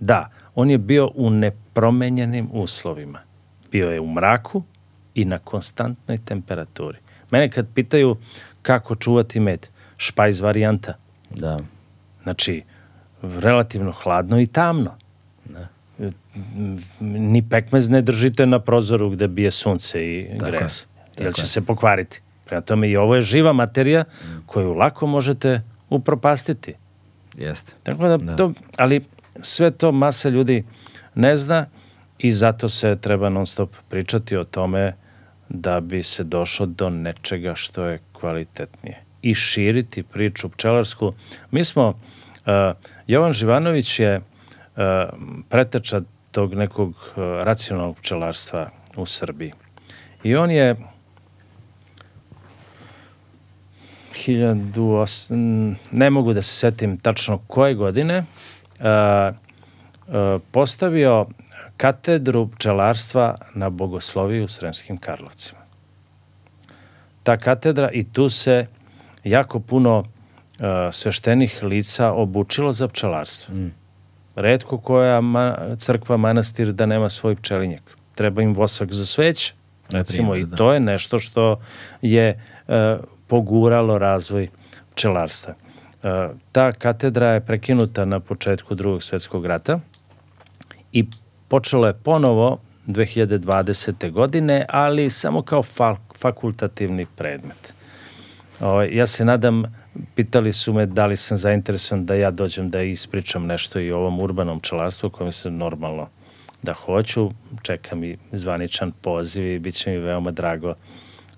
Da, 0.00 0.30
on 0.54 0.70
je 0.70 0.78
bio 0.78 1.10
u 1.14 1.30
nepromenjenim 1.30 2.48
uslovima. 2.52 3.18
Bio 3.74 3.90
je 3.90 4.00
u 4.00 4.12
mraku 4.12 4.62
i 5.14 5.24
na 5.24 5.38
konstantnoj 5.38 6.18
temperaturi. 6.24 6.98
Mene 7.30 7.50
kad 7.50 7.66
pitaju 7.74 8.16
kako 8.62 8.94
čuvati 8.94 9.40
med, 9.40 9.66
špajz 9.96 10.40
varijanta. 10.40 10.94
Da. 11.30 11.58
Znači, 12.22 12.62
relativno 13.22 13.92
hladno 13.92 14.40
i 14.40 14.46
tamno. 14.46 14.94
Da. 15.44 15.68
Ni 17.00 17.48
pekmez 17.48 17.90
ne 17.90 18.02
držite 18.02 18.46
na 18.46 18.58
prozoru 18.58 19.10
gde 19.10 19.28
bije 19.28 19.50
sunce 19.50 20.00
i 20.00 20.28
Tako 20.38 20.46
je, 20.46 20.50
grez, 20.50 20.86
jer 21.18 21.26
tako 21.26 21.36
će 21.36 21.42
je. 21.42 21.46
se 21.46 21.60
pokvariti. 21.60 22.20
Prema 22.44 22.60
tome 22.60 22.88
i 22.88 22.96
ovo 22.96 23.14
je 23.14 23.22
živa 23.22 23.52
materija 23.52 24.04
koju 24.46 24.74
lako 24.74 25.06
možete 25.06 25.62
upropastiti. 25.90 26.74
Jeste. 27.36 27.72
Tako 27.82 28.08
da, 28.08 28.16
Da. 28.16 28.36
To, 28.36 28.52
ali 28.76 29.04
sve 29.40 29.70
to 29.70 29.92
masa 29.92 30.28
ljudi 30.28 30.64
ne 31.14 31.36
zna 31.36 31.66
i 32.24 32.32
zato 32.32 32.68
se 32.68 32.96
treba 33.00 33.28
non 33.28 33.46
stop 33.46 33.70
pričati 33.88 34.36
o 34.36 34.44
tome 34.44 34.94
da 35.48 35.80
bi 35.80 36.02
se 36.02 36.24
došlo 36.24 36.66
do 36.66 36.90
nečega 36.90 37.54
što 37.54 37.84
je 37.84 37.98
kvalitetnije 38.12 39.02
i 39.22 39.34
širiti 39.34 40.02
priču 40.02 40.48
pčelarsku. 40.48 41.12
Mi 41.50 41.64
smo, 41.64 41.88
uh, 41.88 41.94
Jovan 43.06 43.32
Živanović 43.32 44.00
je 44.00 44.16
uh, 44.16 44.82
preteča 45.48 46.00
tog 46.30 46.54
nekog 46.54 46.90
uh, 46.90 47.24
racionalnog 47.42 47.96
pčelarstva 47.96 48.70
u 48.96 49.06
Srbiji. 49.06 49.52
I 50.22 50.36
on 50.36 50.50
je 50.50 50.76
1008, 54.12 55.74
ne 55.90 56.10
mogu 56.10 56.32
da 56.32 56.42
se 56.42 56.52
setim 56.52 56.98
tačno 56.98 57.38
koje 57.46 57.74
godine, 57.74 58.24
a, 58.80 59.32
a, 60.08 60.38
postavio 60.50 61.26
katedru 61.76 62.48
pčelarstva 62.48 63.34
na 63.54 63.70
Bogosloviju 63.70 64.44
u 64.44 64.48
Sremskim 64.48 64.96
Karlovcima. 64.96 65.60
Ta 67.22 67.36
katedra 67.36 67.90
i 67.90 68.04
tu 68.04 68.28
se 68.28 68.66
jako 69.24 69.60
puno 69.60 70.04
a, 70.58 70.92
sveštenih 70.92 71.62
lica 71.62 72.12
obučilo 72.12 72.72
za 72.72 72.88
pčelarstvo. 72.88 73.54
Mm. 73.54 73.72
Redko 74.36 74.78
koja 74.78 75.20
ma, 75.20 75.56
crkva, 75.76 76.16
manastir 76.16 76.72
da 76.72 76.86
nema 76.86 77.08
svoj 77.08 77.36
pčelinjak. 77.36 77.96
Treba 78.14 78.42
im 78.42 78.54
vosak 78.54 78.92
za 78.92 79.06
sveć, 79.06 79.54
recimo, 79.90 80.36
i 80.36 80.44
da. 80.44 80.56
to 80.56 80.72
je 80.72 80.80
nešto 80.80 81.18
što 81.18 81.60
je 82.02 82.28
e, 82.68 82.96
poguralo 83.26 83.98
razvoj 83.98 84.48
pčelarstva. 84.94 85.54
E, 86.02 86.28
ta 86.52 86.72
katedra 86.72 87.28
je 87.28 87.40
prekinuta 87.40 88.04
na 88.04 88.20
početku 88.20 88.74
drugog 88.74 89.02
svetskog 89.02 89.46
rata 89.46 89.80
i 90.92 91.04
počelo 91.54 91.86
je 91.86 91.92
ponovo 91.92 92.58
2020. 92.86 94.10
godine, 94.10 94.66
ali 94.68 95.10
samo 95.10 95.42
kao 95.42 95.62
fa 95.62 95.96
fakultativni 96.18 97.06
predmet. 97.16 97.74
Ja 98.90 99.06
se 99.06 99.24
nadam, 99.24 99.62
pitali 100.14 100.52
su 100.52 100.72
me 100.72 100.86
da 100.86 101.06
li 101.06 101.16
sam 101.16 101.36
zainteresovan 101.36 102.06
da 102.06 102.14
ja 102.14 102.30
dođem 102.30 102.70
da 102.70 102.82
ispričam 102.82 103.46
nešto 103.46 103.80
i 103.80 103.92
o 103.92 103.98
ovom 103.98 104.20
urbanom 104.20 104.60
pčelarstvu 104.60 105.10
kojem 105.10 105.32
se 105.32 105.50
normalno 105.50 106.08
da 106.62 106.72
hoću. 106.72 107.30
Čekam 107.62 108.04
i 108.04 108.18
zvaničan 108.32 108.92
poziv 108.92 109.46
i 109.46 109.58
bit 109.58 109.74
će 109.74 109.90
mi 109.90 109.98
veoma 109.98 110.30
drago 110.30 110.74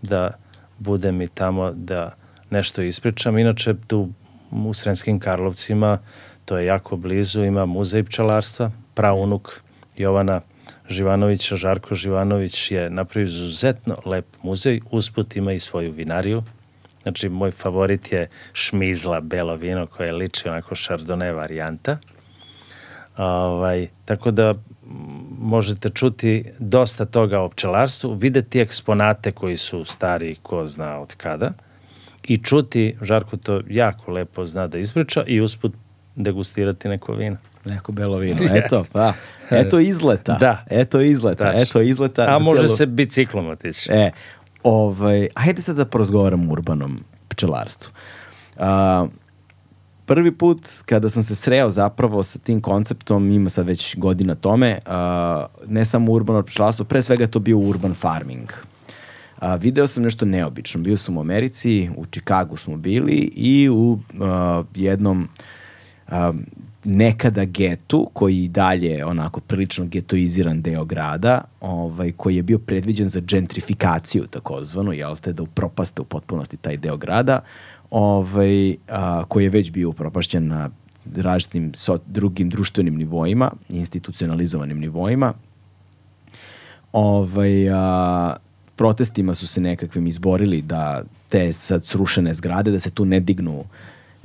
da 0.03 0.31
budem 0.79 1.23
i 1.23 1.29
tamo 1.29 1.73
da 1.73 2.15
nešto 2.51 2.83
ispričam. 2.83 3.39
Inače, 3.39 3.75
tu 3.87 4.09
u 4.51 4.75
Sremskim 4.75 5.21
Karlovcima, 5.21 5.99
to 6.45 6.59
je 6.59 6.67
jako 6.67 6.97
blizu, 6.97 7.45
ima 7.45 7.67
muzej 7.67 8.05
pčelarstva, 8.05 8.71
praunuk 8.95 9.66
Jovana 9.97 10.41
Živanovića, 10.89 11.57
Žarko 11.57 11.95
Živanović 11.95 12.71
je 12.73 12.91
napravio 12.91 13.25
izuzetno 13.25 13.97
lep 14.05 14.27
muzej, 14.43 14.81
usput 14.91 15.37
ima 15.37 15.53
i 15.53 15.59
svoju 15.59 15.93
vinariju. 15.93 16.43
Znači, 17.03 17.29
moj 17.29 17.51
favorit 17.51 18.13
je 18.13 18.29
šmizla 18.53 19.21
belo 19.21 19.57
vino 19.57 19.87
koje 19.87 20.13
liči 20.13 20.49
onako 20.49 20.75
šardone 20.75 21.33
varijanta. 21.33 21.99
Ovaj, 23.17 23.89
tako 24.05 24.31
da 24.31 24.55
možete 25.39 25.89
čuti 25.89 26.45
dosta 26.59 27.05
toga 27.05 27.41
o 27.41 27.49
pčelarstvu, 27.49 28.15
videti 28.15 28.61
eksponate 28.61 29.33
koji 29.33 29.57
su 29.57 29.85
stari 29.85 30.37
ko 30.43 30.67
zna 30.67 30.99
od 30.99 31.15
kada 31.15 31.53
i 32.29 32.39
čuti, 32.39 32.97
Žarko 33.03 33.37
to 33.37 33.61
jako 33.69 34.13
lepo 34.13 34.45
zna 34.45 34.67
da 34.67 34.79
ispriča 34.79 35.25
i 35.27 35.41
usput 35.41 35.73
degustirati 36.17 36.89
neko 36.89 37.13
vino. 37.13 37.37
Neko 37.67 37.93
belo 37.93 38.19
vino. 38.19 38.37
Eto, 38.65 38.85
pa. 38.93 39.13
Eto 39.51 39.79
izleta. 39.81 40.37
Da. 40.41 40.65
Eto 40.71 41.01
izleta. 41.01 41.45
Tačno. 41.45 41.61
Eto 41.61 41.81
izleta. 41.81 42.27
A 42.37 42.39
može 42.39 42.57
cijelu- 42.63 42.77
se 42.77 42.87
biciklom 42.87 43.49
otići. 43.49 43.93
E, 43.93 44.11
ovaj, 44.63 45.29
hajde 45.35 45.63
sad 45.63 45.77
da 45.77 45.85
porazgovaramo 45.85 46.51
o 46.51 46.53
urbanom 46.53 47.05
pčelarstvu. 47.29 47.93
A, 48.59 49.07
prvi 50.07 50.33
put 50.33 50.69
kada 50.87 51.11
sam 51.11 51.23
se 51.23 51.35
sreo 51.35 51.71
zapravo 51.71 52.23
sa 52.23 52.39
tim 52.39 52.61
konceptom, 52.61 53.31
ima 53.31 53.49
sad 53.51 53.67
već 53.67 53.97
godina 53.97 54.35
tome, 54.35 54.79
a, 54.87 55.47
ne 55.67 55.85
samo 55.85 56.13
urbano 56.13 56.43
pčelarstvo, 56.43 56.85
pre 56.85 57.03
svega 57.03 57.27
to 57.27 57.39
bio 57.39 57.59
urban 57.59 57.95
farming. 57.95 58.53
A, 59.39 59.55
video 59.55 59.87
sam 59.87 60.03
nešto 60.03 60.27
neobično. 60.27 60.81
Bio 60.81 60.97
sam 60.97 61.17
u 61.17 61.21
Americi, 61.21 61.91
u 61.97 62.07
Čikagu 62.07 62.57
smo 62.57 62.77
bili 62.77 63.31
i 63.37 63.69
u 63.69 63.99
a, 64.21 64.63
jednom 64.75 65.29
um, 66.13 66.47
nekada 66.87 67.45
getu, 67.45 68.11
koji 68.13 68.45
i 68.45 68.49
dalje 68.49 69.05
onako 69.05 69.41
prilično 69.41 69.87
getoiziran 69.87 70.63
deo 70.63 70.85
grada, 70.85 71.41
ovaj, 71.61 72.13
koji 72.13 72.37
je 72.37 72.43
bio 72.43 72.59
predviđen 72.59 73.09
za 73.09 73.21
gentrifikaciju 73.21 74.27
takozvanu, 74.27 74.93
jel 74.93 75.17
te, 75.17 75.33
da 75.33 75.43
upropaste 75.43 76.03
u 76.03 76.05
potpunosti 76.05 76.57
taj 76.57 76.77
deo 76.77 76.97
grada, 76.97 77.41
ovaj, 77.91 78.77
a, 78.89 79.25
koji 79.29 79.45
je 79.45 79.51
već 79.51 79.71
bio 79.71 79.89
upropašćen 79.89 80.47
na 80.47 80.71
različitim 81.17 81.75
so, 81.75 81.99
drugim 82.07 82.51
društvenim 82.51 82.95
nivoima, 82.95 83.51
institucionalizovanim 83.69 84.79
nivoima. 84.79 85.35
Ovaj, 86.93 87.71
a, 87.71 88.37
protestima 88.77 89.35
su 89.35 89.47
se 89.47 89.61
nekakvim 89.61 90.07
izborili 90.07 90.63
da 90.63 91.03
te 91.29 91.53
sad 91.53 91.85
srušene 91.85 92.35
zgrade, 92.35 92.71
da 92.71 92.81
se 92.81 92.91
tu 92.91 93.05
ne 93.05 93.21
dignu 93.21 93.65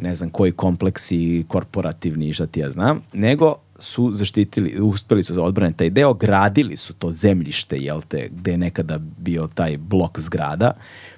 ne 0.02 0.15
znam 0.15 0.30
koji 0.30 0.52
kompleksi 0.52 1.45
korporativni 1.48 2.30
i 2.30 2.34
šta 2.34 2.45
ti 2.45 2.60
ja 2.60 2.72
znam, 2.72 3.02
nego 3.14 3.56
su 3.80 4.11
zaštitili, 4.14 4.80
uspeli 4.82 5.23
su 5.23 5.34
da 5.34 5.44
odbrane 5.44 5.73
taj 5.73 5.90
deo, 5.90 6.14
gradili 6.14 6.78
su 6.78 6.94
to 6.94 7.11
zemljište, 7.11 7.78
jel 7.78 8.02
te, 8.07 8.30
gde 8.32 8.52
je 8.52 8.57
nekada 8.57 8.98
bio 9.18 9.48
taj 9.53 9.78
blok 9.78 10.19
zgrada 10.19 10.73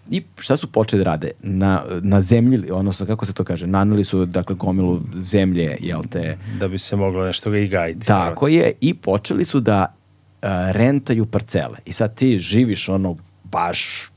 i 0.10 0.24
šta 0.40 0.58
su 0.58 0.72
počeli 0.72 1.04
da 1.04 1.12
rade? 1.12 1.32
Na, 1.42 1.84
na 2.02 2.22
zemlji, 2.22 2.72
odnosno 2.72 3.06
kako 3.06 3.26
se 3.26 3.34
to 3.34 3.44
kaže, 3.44 3.68
nanuli 3.68 4.04
su 4.04 4.26
dakle 4.26 4.56
gomilu 4.56 5.02
zemlje, 5.16 5.78
jel 5.80 6.02
te. 6.10 6.38
Da 6.60 6.68
bi 6.68 6.78
se 6.78 6.96
moglo 6.96 7.26
nešto 7.26 7.52
ga 7.52 7.58
i 7.58 7.68
gajiti. 7.68 8.08
Tako 8.08 8.48
je 8.48 8.72
i 8.82 8.94
počeli 8.94 9.46
su 9.46 9.60
da 9.60 9.86
uh, 9.94 10.48
rentaju 10.72 11.26
parcele. 11.26 11.78
I 11.86 11.94
sad 11.94 12.16
ti 12.16 12.40
živiš 12.40 12.90
ono 12.90 13.16
baš 13.44 14.10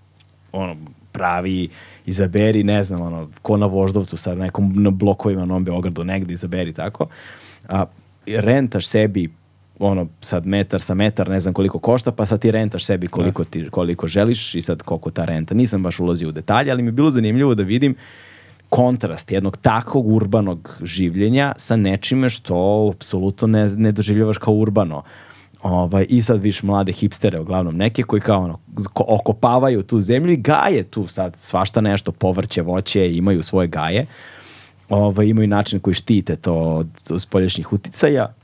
ono 0.53 0.77
pravi 1.17 1.69
izaberi, 2.07 2.63
ne 2.65 2.85
znam, 2.85 3.03
ono, 3.03 3.29
ko 3.43 3.57
na 3.57 3.67
Voždovcu 3.67 4.17
sa 4.17 4.35
nekom 4.35 4.73
na 4.83 4.91
blokovima 4.91 5.41
na 5.41 5.47
Novom 5.47 5.65
Beogradu, 5.65 6.05
negde 6.05 6.35
izaberi 6.35 6.73
tako. 6.73 7.09
A, 7.69 7.85
rentaš 8.27 8.87
sebi 8.87 9.29
ono 9.79 10.07
sad 10.21 10.47
metar 10.47 10.81
sa 10.81 10.95
metar 10.95 11.29
ne 11.29 11.41
znam 11.41 11.55
koliko 11.55 11.79
košta 11.79 12.13
pa 12.13 12.27
sad 12.27 12.41
ti 12.41 12.51
rentaš 12.51 12.85
sebi 12.85 13.09
koliko 13.09 13.45
ti 13.45 13.69
koliko 13.71 14.09
želiš 14.09 14.55
i 14.55 14.63
sad 14.63 14.83
koliko 14.83 15.11
ta 15.11 15.25
renta. 15.25 15.55
Nisam 15.55 15.83
baš 15.83 16.01
ulazio 16.01 16.29
u 16.29 16.33
detalje 16.33 16.71
ali 16.71 16.83
mi 16.83 16.89
je 16.89 16.93
bilo 16.93 17.11
zanimljivo 17.11 17.55
da 17.55 17.63
vidim 17.63 17.95
kontrast 18.69 19.33
jednog 19.33 19.57
takvog 19.57 20.09
urbanog 20.09 20.79
življenja 20.83 21.53
sa 21.57 21.77
nečime 21.77 22.31
što 22.31 22.91
apsolutno 22.95 23.49
ne, 23.49 23.69
ne 23.69 23.93
doživljavaš 23.93 24.39
kao 24.39 24.55
urbano 24.55 25.03
Ovaj, 25.67 26.07
I 26.09 26.23
sad 26.23 26.43
viš 26.43 26.63
mlade 26.63 26.93
hipstere, 26.93 27.41
uglavnom 27.41 27.77
neke 27.77 28.03
koji 28.03 28.21
kao 28.21 28.41
ono, 28.41 28.59
okopavaju 28.95 29.83
tu 29.83 30.01
zemlju 30.01 30.33
i 30.33 30.37
gaje 30.37 30.83
tu 30.83 31.07
sad 31.07 31.37
svašta 31.37 31.81
nešto, 31.81 32.13
povrće, 32.13 32.63
voće, 32.63 33.17
imaju 33.17 33.43
svoje 33.43 33.69
gaje. 33.69 34.07
Ovaj, 34.89 35.27
imaju 35.27 35.49
način 35.49 35.81
koji 35.81 35.95
štite 35.95 36.37
to 36.37 36.55
od, 36.55 36.89
od 37.11 37.23
spolješnjih 37.23 37.73
uticaja. 37.73 38.35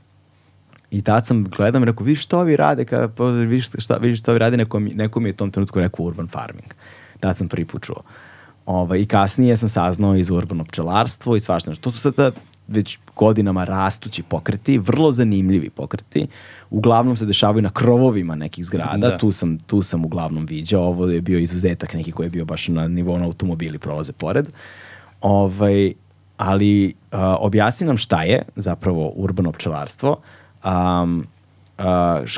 I 0.91 1.01
tad 1.01 1.25
sam 1.25 1.43
gledam 1.43 1.83
i 1.83 1.85
rekao, 1.85 2.03
vidiš 2.05 2.23
što 2.23 2.39
ovi 2.39 2.55
rade, 2.55 2.85
kada, 2.85 3.07
pa, 3.07 3.25
vidiš, 3.25 3.69
šta, 3.77 3.97
vidiš 3.97 4.19
što 4.19 4.31
ovi 4.31 4.39
rade, 4.39 4.57
neko, 4.57 4.79
neko 4.79 5.19
mi 5.19 5.29
je 5.29 5.33
u 5.33 5.37
tom 5.37 5.51
trenutku 5.51 5.79
rekao 5.79 6.05
urban 6.05 6.27
farming. 6.27 6.73
Tad 7.19 7.37
sam 7.37 7.47
prvi 7.47 7.65
put 7.65 7.83
čuo. 7.83 8.03
Ovaj, 8.65 8.99
I 8.99 9.05
kasnije 9.05 9.57
sam 9.57 9.69
saznao 9.69 10.15
iz 10.15 10.29
urbano 10.29 10.65
pčelarstvo 10.65 11.35
i 11.35 11.39
svašta. 11.39 11.75
To 11.75 11.91
su 11.91 11.99
sada 11.99 12.31
već 12.67 12.99
godinama 13.15 13.63
rastući 13.63 14.23
pokreti, 14.23 14.77
vrlo 14.77 15.11
zanimljivi 15.11 15.69
pokreti. 15.69 16.27
Uglavnom 16.69 17.17
se 17.17 17.25
dešavaju 17.25 17.61
na 17.61 17.69
krovovima 17.69 18.35
nekih 18.35 18.65
zgrada, 18.65 19.09
da. 19.09 19.17
tu, 19.17 19.31
sam, 19.31 19.57
tu 19.59 19.81
sam 19.81 20.05
uglavnom 20.05 20.45
viđao, 20.45 20.83
ovo 20.83 21.07
je 21.07 21.21
bio 21.21 21.39
izuzetak 21.39 21.93
neki 21.93 22.11
koji 22.11 22.25
je 22.25 22.29
bio 22.29 22.45
baš 22.45 22.67
na 22.67 22.87
nivou 22.87 23.19
na 23.19 23.25
automobili 23.25 23.79
prolaze 23.79 24.11
pored. 24.11 24.49
Ovaj, 25.21 25.93
ali 26.37 26.93
uh, 27.11 27.19
objasni 27.39 27.87
nam 27.87 27.97
šta 27.97 28.23
je 28.23 28.41
zapravo 28.55 29.11
urbano 29.15 29.51
pčelarstvo, 29.51 30.17
um, 30.65 31.25
uh, 31.77 31.85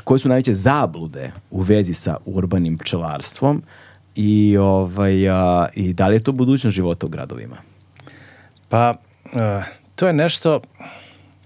koje 0.04 0.20
su 0.20 0.30
najveće 0.30 0.54
zablude 0.54 1.32
u 1.52 1.62
vezi 1.62 1.94
sa 1.94 2.18
urbanim 2.26 2.78
pčelarstvom 2.78 3.64
i, 4.16 4.58
ovaj, 4.58 5.30
uh, 5.30 5.68
i 5.74 5.94
da 5.94 6.08
li 6.08 6.16
je 6.16 6.24
to 6.24 6.32
budućnost 6.32 6.76
života 6.76 7.06
u 7.06 7.10
gradovima? 7.10 7.56
Pa, 8.70 8.94
uh, 9.26 9.42
to 9.96 10.08
je 10.08 10.14
nešto 10.14 10.62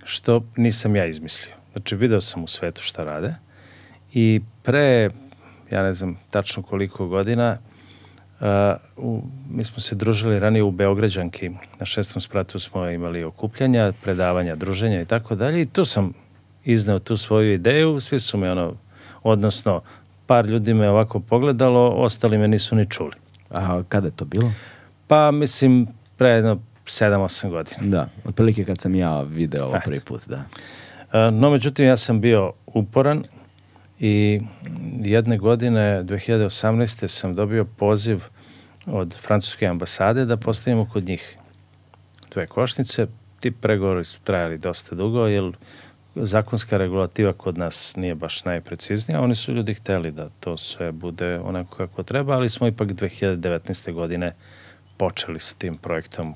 što 0.04 0.44
nisam 0.56 0.96
ja 0.96 1.06
izmislio. 1.06 1.56
Znači, 1.72 1.96
video 1.96 2.22
sam 2.22 2.44
u 2.44 2.48
svetu 2.48 2.82
šta 2.82 3.04
rade 3.04 3.36
i 4.14 4.42
pre, 4.64 5.10
ja 5.72 5.84
ne 5.84 5.94
znam 5.94 6.20
tačno 6.30 6.64
koliko 6.64 7.08
godina, 7.08 7.58
uh, 8.40 8.48
u, 8.98 9.22
mi 9.50 9.64
smo 9.64 9.80
se 9.80 9.96
družili 9.96 10.40
ranije 10.40 10.64
u 10.64 10.72
Beograđanki. 10.72 11.50
Na 11.80 11.86
šestom 11.86 12.22
spratu 12.22 12.60
smo 12.60 12.90
imali 12.90 13.24
okupljanja, 13.24 13.94
predavanja, 14.04 14.56
druženja 14.56 15.02
i 15.02 15.06
tako 15.06 15.36
dalje 15.36 15.62
i 15.62 15.66
tu 15.66 15.86
sam 15.86 16.14
izneo 16.64 17.00
tu 17.00 17.18
svoju 17.18 17.54
ideju. 17.54 18.00
Svi 18.00 18.20
su 18.20 18.38
me 18.38 18.52
ono, 18.52 18.74
odnosno 19.24 19.82
par 20.26 20.46
ljudi 20.46 20.74
me 20.74 20.90
ovako 20.90 21.20
pogledalo, 21.20 21.90
ostali 21.90 22.38
me 22.38 22.48
nisu 22.48 22.76
ni 22.76 22.90
čuli. 22.90 23.14
A 23.50 23.84
kada 23.90 24.08
je 24.08 24.16
to 24.16 24.26
bilo? 24.26 24.52
Pa 25.08 25.32
mislim 25.32 25.88
pre 26.18 26.30
jedno 26.30 26.60
7-8 26.90 27.50
godina. 27.50 27.78
Da, 27.82 28.10
otprilike 28.26 28.66
kad 28.66 28.80
sam 28.80 28.96
ja 28.96 29.22
video 29.22 29.66
ovo 29.66 29.80
prvi 29.86 30.00
put, 30.00 30.22
da. 30.28 30.44
E, 31.14 31.32
no, 31.32 31.50
međutim, 31.50 31.86
ja 31.86 31.98
sam 31.98 32.22
bio 32.22 32.54
uporan 32.66 33.24
i 34.00 34.42
jedne 35.02 35.38
godine, 35.38 36.04
2018. 36.04 37.08
sam 37.08 37.36
dobio 37.36 37.66
poziv 37.66 38.24
od 38.86 39.18
francuske 39.22 39.68
ambasade 39.68 40.26
da 40.26 40.38
postavimo 40.38 40.90
kod 40.94 41.04
njih 41.04 41.38
dve 42.32 42.48
košnice. 42.48 43.08
Ti 43.40 43.52
pregovori 43.52 44.04
su 44.04 44.22
trajali 44.22 44.58
dosta 44.58 44.96
dugo, 44.96 45.28
jer 45.28 45.52
zakonska 46.16 46.78
regulativa 46.78 47.34
kod 47.34 47.58
nas 47.58 47.96
nije 47.96 48.16
baš 48.16 48.46
najpreciznija. 48.46 49.22
Oni 49.22 49.36
su 49.36 49.54
ljudi 49.54 49.74
hteli 49.74 50.12
da 50.12 50.30
to 50.40 50.58
sve 50.58 50.92
bude 50.92 51.40
onako 51.40 51.76
kako 51.76 52.04
treba, 52.04 52.34
ali 52.34 52.50
smo 52.50 52.68
ipak 52.68 52.88
2019. 52.88 53.94
godine 53.94 54.36
počeli 54.98 55.40
sa 55.40 55.56
tim 55.58 55.76
projektom 55.76 56.36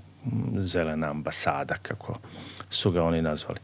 zelena 0.57 1.09
ambasada, 1.09 1.75
kako 1.81 2.19
su 2.69 2.91
ga 2.91 3.03
oni 3.03 3.21
nazvali. 3.21 3.59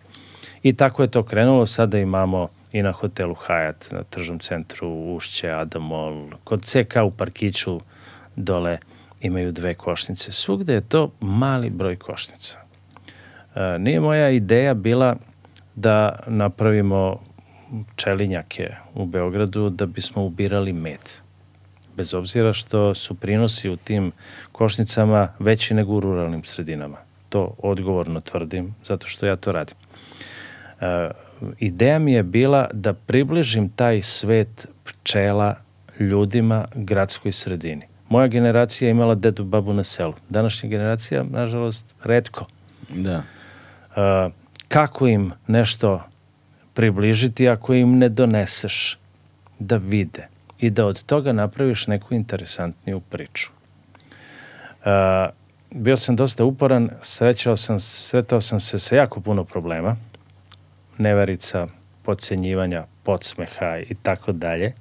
I 0.64 0.74
tako 0.74 1.02
je 1.02 1.12
to 1.12 1.24
krenulo, 1.24 1.66
sada 1.66 1.98
imamo 1.98 2.50
i 2.72 2.82
na 2.82 2.92
hotelu 2.92 3.36
Hyatt, 3.36 3.94
na 3.94 4.04
tržnom 4.04 4.40
centru 4.40 5.16
Ušće, 5.16 5.52
Adamol, 5.52 6.30
kod 6.44 6.62
CK 6.64 6.96
u 7.06 7.12
Parkiću 7.12 7.80
dole 8.36 8.78
imaju 9.22 9.52
dve 9.52 9.74
košnice. 9.74 10.32
Svugde 10.32 10.74
je 10.74 10.82
to 10.82 11.12
mali 11.20 11.70
broj 11.70 11.96
košnica. 11.96 12.60
E, 13.56 13.80
nije 13.80 14.00
moja 14.00 14.30
ideja 14.30 14.74
bila 14.74 15.16
da 15.76 16.20
napravimo 16.28 17.20
čelinjake 17.96 18.76
u 18.96 19.06
Beogradu 19.06 19.70
da 19.70 19.86
bismo 19.86 20.26
ubirali 20.26 20.74
med 20.74 21.00
bez 22.00 22.14
obzira 22.14 22.54
što 22.54 22.94
su 22.94 23.16
prinosi 23.16 23.70
u 23.70 23.78
tim 23.78 24.12
košnicama 24.52 25.34
veći 25.40 25.74
nego 25.74 25.94
u 25.94 26.00
ruralnim 26.00 26.44
sredinama. 26.44 26.98
To 27.30 27.56
odgovorno 27.58 28.22
tvrdim, 28.22 28.76
zato 28.84 29.08
što 29.08 29.26
ja 29.26 29.36
to 29.36 29.52
radim. 29.52 29.76
E, 30.82 31.10
ideja 31.60 32.00
mi 32.00 32.14
je 32.14 32.24
bila 32.24 32.70
da 32.74 32.94
približim 32.94 33.70
taj 33.70 34.02
svet 34.02 34.68
pčela 34.84 35.56
ljudima 36.00 36.66
gradskoj 36.76 37.32
sredini. 37.32 37.88
Moja 38.10 38.28
generacija 38.28 38.88
je 38.88 38.92
imala 38.92 39.16
dedu 39.16 39.44
babu 39.44 39.74
na 39.74 39.84
selu. 39.84 40.14
Današnja 40.30 40.70
generacija, 40.70 41.24
nažalost, 41.24 41.96
redko. 42.04 42.46
Da. 42.90 43.24
E, 43.96 44.30
kako 44.68 45.08
im 45.08 45.32
nešto 45.48 46.04
približiti 46.74 47.50
ako 47.50 47.74
im 47.74 47.98
ne 47.98 48.10
doneseš 48.10 48.98
da 49.60 49.78
vide? 49.78 50.39
I 50.60 50.70
da 50.70 50.86
od 50.86 51.04
toga 51.04 51.32
napraviš 51.32 51.88
neku 51.88 52.14
interesantniju 52.14 53.00
priču. 53.00 53.50
Uh, 54.80 54.90
bio 55.72 55.98
sam 55.98 56.16
dosta 56.16 56.46
uporan, 56.46 56.90
srećao 57.02 57.58
sam, 57.58 57.80
sretao 57.80 58.42
sam 58.42 58.60
se 58.60 58.80
sa 58.80 58.96
jako 58.96 59.22
puno 59.22 59.44
problema, 59.44 59.96
neverica, 60.98 61.68
podcenjivanja, 62.04 62.86
podsmeha 63.04 63.78
i 63.90 63.96
tako 64.02 64.32
dalje. 64.32 64.74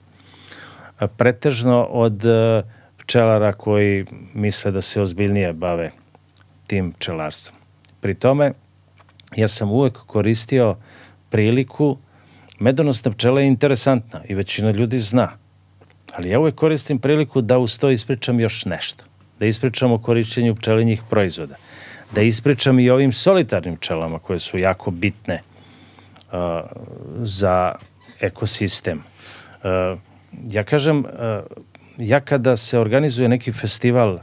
Pretežno 1.16 1.82
od 1.82 2.24
uh, 2.24 2.64
pčelara 2.96 3.52
koji 3.52 4.06
misle 4.34 4.70
da 4.70 4.80
se 4.80 5.02
ozbiljnije 5.02 5.52
bave 5.52 5.90
tim 6.66 6.92
pčelarstvom. 6.92 7.58
Pri 8.00 8.14
tome, 8.14 8.52
ja 9.36 9.48
sam 9.48 9.70
uvek 9.70 9.96
koristio 10.06 10.76
priliku, 11.30 11.98
medonosna 12.58 13.12
pčela 13.12 13.40
je 13.40 13.46
interesantna 13.46 14.20
i 14.28 14.34
većina 14.34 14.70
ljudi 14.70 14.98
zna 14.98 15.37
Ali 16.14 16.30
ja 16.30 16.40
uvek 16.40 16.54
koristim 16.54 16.98
priliku 16.98 17.40
da 17.40 17.58
uz 17.58 17.78
to 17.78 17.90
ispričam 17.90 18.40
još 18.40 18.64
nešto. 18.64 19.04
Da 19.40 19.46
ispričam 19.46 19.92
o 19.92 19.98
korišćenju 19.98 20.54
pčelinjih 20.54 21.02
proizvoda. 21.10 21.54
Da 22.14 22.22
ispričam 22.22 22.80
i 22.80 22.90
ovim 22.90 23.12
solitarnim 23.12 23.76
pčelama 23.76 24.18
koje 24.18 24.38
su 24.38 24.58
jako 24.58 24.90
bitne 24.90 25.42
uh, 26.32 26.38
za 27.22 27.74
ekosistem. 28.20 28.98
Uh, 28.98 29.98
ja 30.50 30.64
kažem, 30.64 30.98
uh, 30.98 31.04
ja 31.98 32.20
kada 32.20 32.56
se 32.56 32.78
organizuje 32.78 33.28
neki 33.28 33.52
festival 33.52 34.14
uh, 34.14 34.20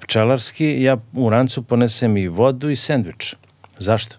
pčelarski, 0.00 0.82
ja 0.82 0.96
u 1.12 1.30
rancu 1.30 1.62
ponesem 1.62 2.16
i 2.16 2.28
vodu 2.28 2.70
i 2.70 2.76
sendvič. 2.76 3.34
Zašto? 3.78 4.16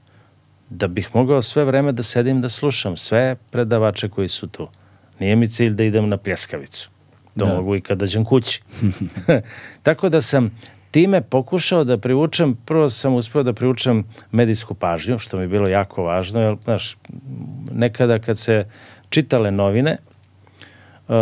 da 0.70 0.88
bih 0.88 1.10
mogao 1.14 1.42
sve 1.42 1.64
vreme 1.66 1.92
da 1.92 2.04
sedim 2.04 2.42
da 2.42 2.50
slušam 2.50 2.98
sve 2.98 3.36
predavače 3.52 4.10
koji 4.10 4.30
su 4.30 4.48
tu. 4.48 4.68
Nije 5.20 5.36
mi 5.36 5.48
cilj 5.48 5.74
da 5.74 5.84
idem 5.84 6.10
na 6.10 6.18
pljeskavicu. 6.18 6.90
To 7.40 7.46
da. 7.46 7.56
mogu 7.56 7.76
i 7.76 7.82
kad 7.82 7.98
dođem 7.98 8.26
kući. 8.26 8.62
Tako 9.84 10.10
da 10.10 10.22
sam 10.22 10.52
time 10.92 11.22
pokušao 11.22 11.84
da 11.84 11.98
privučem, 11.98 12.56
prvo 12.66 12.90
sam 12.90 13.14
uspeo 13.14 13.44
da 13.44 13.54
privučem 13.54 14.04
medijsku 14.32 14.74
pažnju, 14.74 15.20
što 15.20 15.38
mi 15.38 15.44
je 15.44 15.48
bilo 15.48 15.68
jako 15.68 16.04
važno, 16.04 16.42
jer, 16.42 16.56
znaš, 16.64 16.98
nekada 17.72 18.20
kad 18.20 18.38
se 18.38 18.66
čitale 19.10 19.52
novine, 19.52 19.98
uh, 21.08 21.16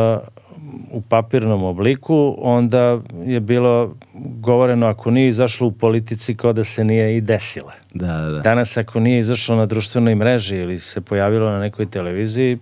u 0.92 1.02
papirnom 1.02 1.64
obliku, 1.64 2.36
onda 2.38 3.00
je 3.26 3.40
bilo 3.40 3.96
govoreno 4.14 4.88
ako 4.88 5.12
nije 5.12 5.30
izašlo 5.30 5.68
u 5.68 5.72
politici 5.72 6.36
kao 6.36 6.54
da 6.54 6.64
se 6.64 6.84
nije 6.84 7.18
i 7.18 7.22
desila. 7.22 7.74
Da, 7.94 8.08
da, 8.08 8.32
da. 8.32 8.40
Danas 8.40 8.78
ako 8.78 9.00
nije 9.00 9.20
izašlo 9.20 9.56
na 9.56 9.66
društvenoj 9.66 10.16
mreži 10.16 10.58
ili 10.58 10.80
se 10.80 11.02
pojavilo 11.02 11.52
na 11.52 11.60
nekoj 11.60 11.86
televiziji, 11.86 12.58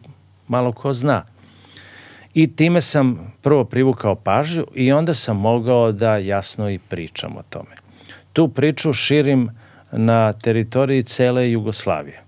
malo 0.51 0.71
ko 0.71 0.93
zna. 0.93 1.23
I 2.33 2.55
time 2.55 2.81
sam 2.81 3.33
prvo 3.41 3.63
privukao 3.63 4.15
pažnju 4.15 4.65
i 4.75 4.91
onda 4.91 5.13
sam 5.13 5.37
mogao 5.37 5.91
da 5.91 6.17
jasno 6.17 6.69
i 6.69 6.79
pričam 6.79 7.37
o 7.37 7.43
tome. 7.49 7.75
Tu 8.33 8.47
priču 8.47 8.93
širim 8.93 9.49
na 9.91 10.33
teritoriji 10.33 11.03
cele 11.03 11.51
Jugoslavije. 11.51 12.21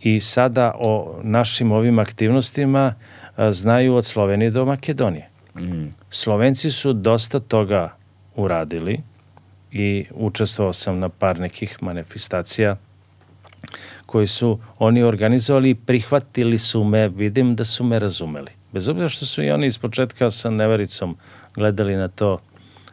I 0.00 0.20
sada 0.20 0.74
o 0.78 1.20
našim 1.22 1.72
ovim 1.72 1.98
aktivnostima 1.98 2.94
znaju 3.50 3.94
od 3.94 4.06
Slovenije 4.06 4.50
do 4.50 4.64
Makedonije. 4.64 5.28
Mm. 5.56 5.94
Slovenci 6.10 6.70
su 6.70 6.92
dosta 6.92 7.40
toga 7.40 7.94
uradili 8.36 9.00
i 9.72 10.06
učestvovao 10.14 10.72
sam 10.72 10.98
na 10.98 11.08
par 11.08 11.40
nekih 11.40 11.82
manifestacija 11.82 12.76
koji 14.06 14.26
su 14.26 14.58
oni 14.78 15.02
organizovali 15.02 15.70
i 15.70 15.74
prihvatili 15.74 16.58
su 16.58 16.84
me, 16.84 17.08
vidim 17.08 17.54
da 17.54 17.64
su 17.64 17.84
me 17.84 17.98
razumeli. 17.98 18.50
Bez 18.72 18.88
obzira 18.88 19.08
što 19.08 19.26
su 19.26 19.42
i 19.42 19.50
oni 19.50 19.66
iz 19.66 19.78
početka 19.78 20.30
sa 20.30 20.50
nevericom 20.50 21.16
gledali 21.54 21.96
na 21.96 22.08
to 22.08 22.38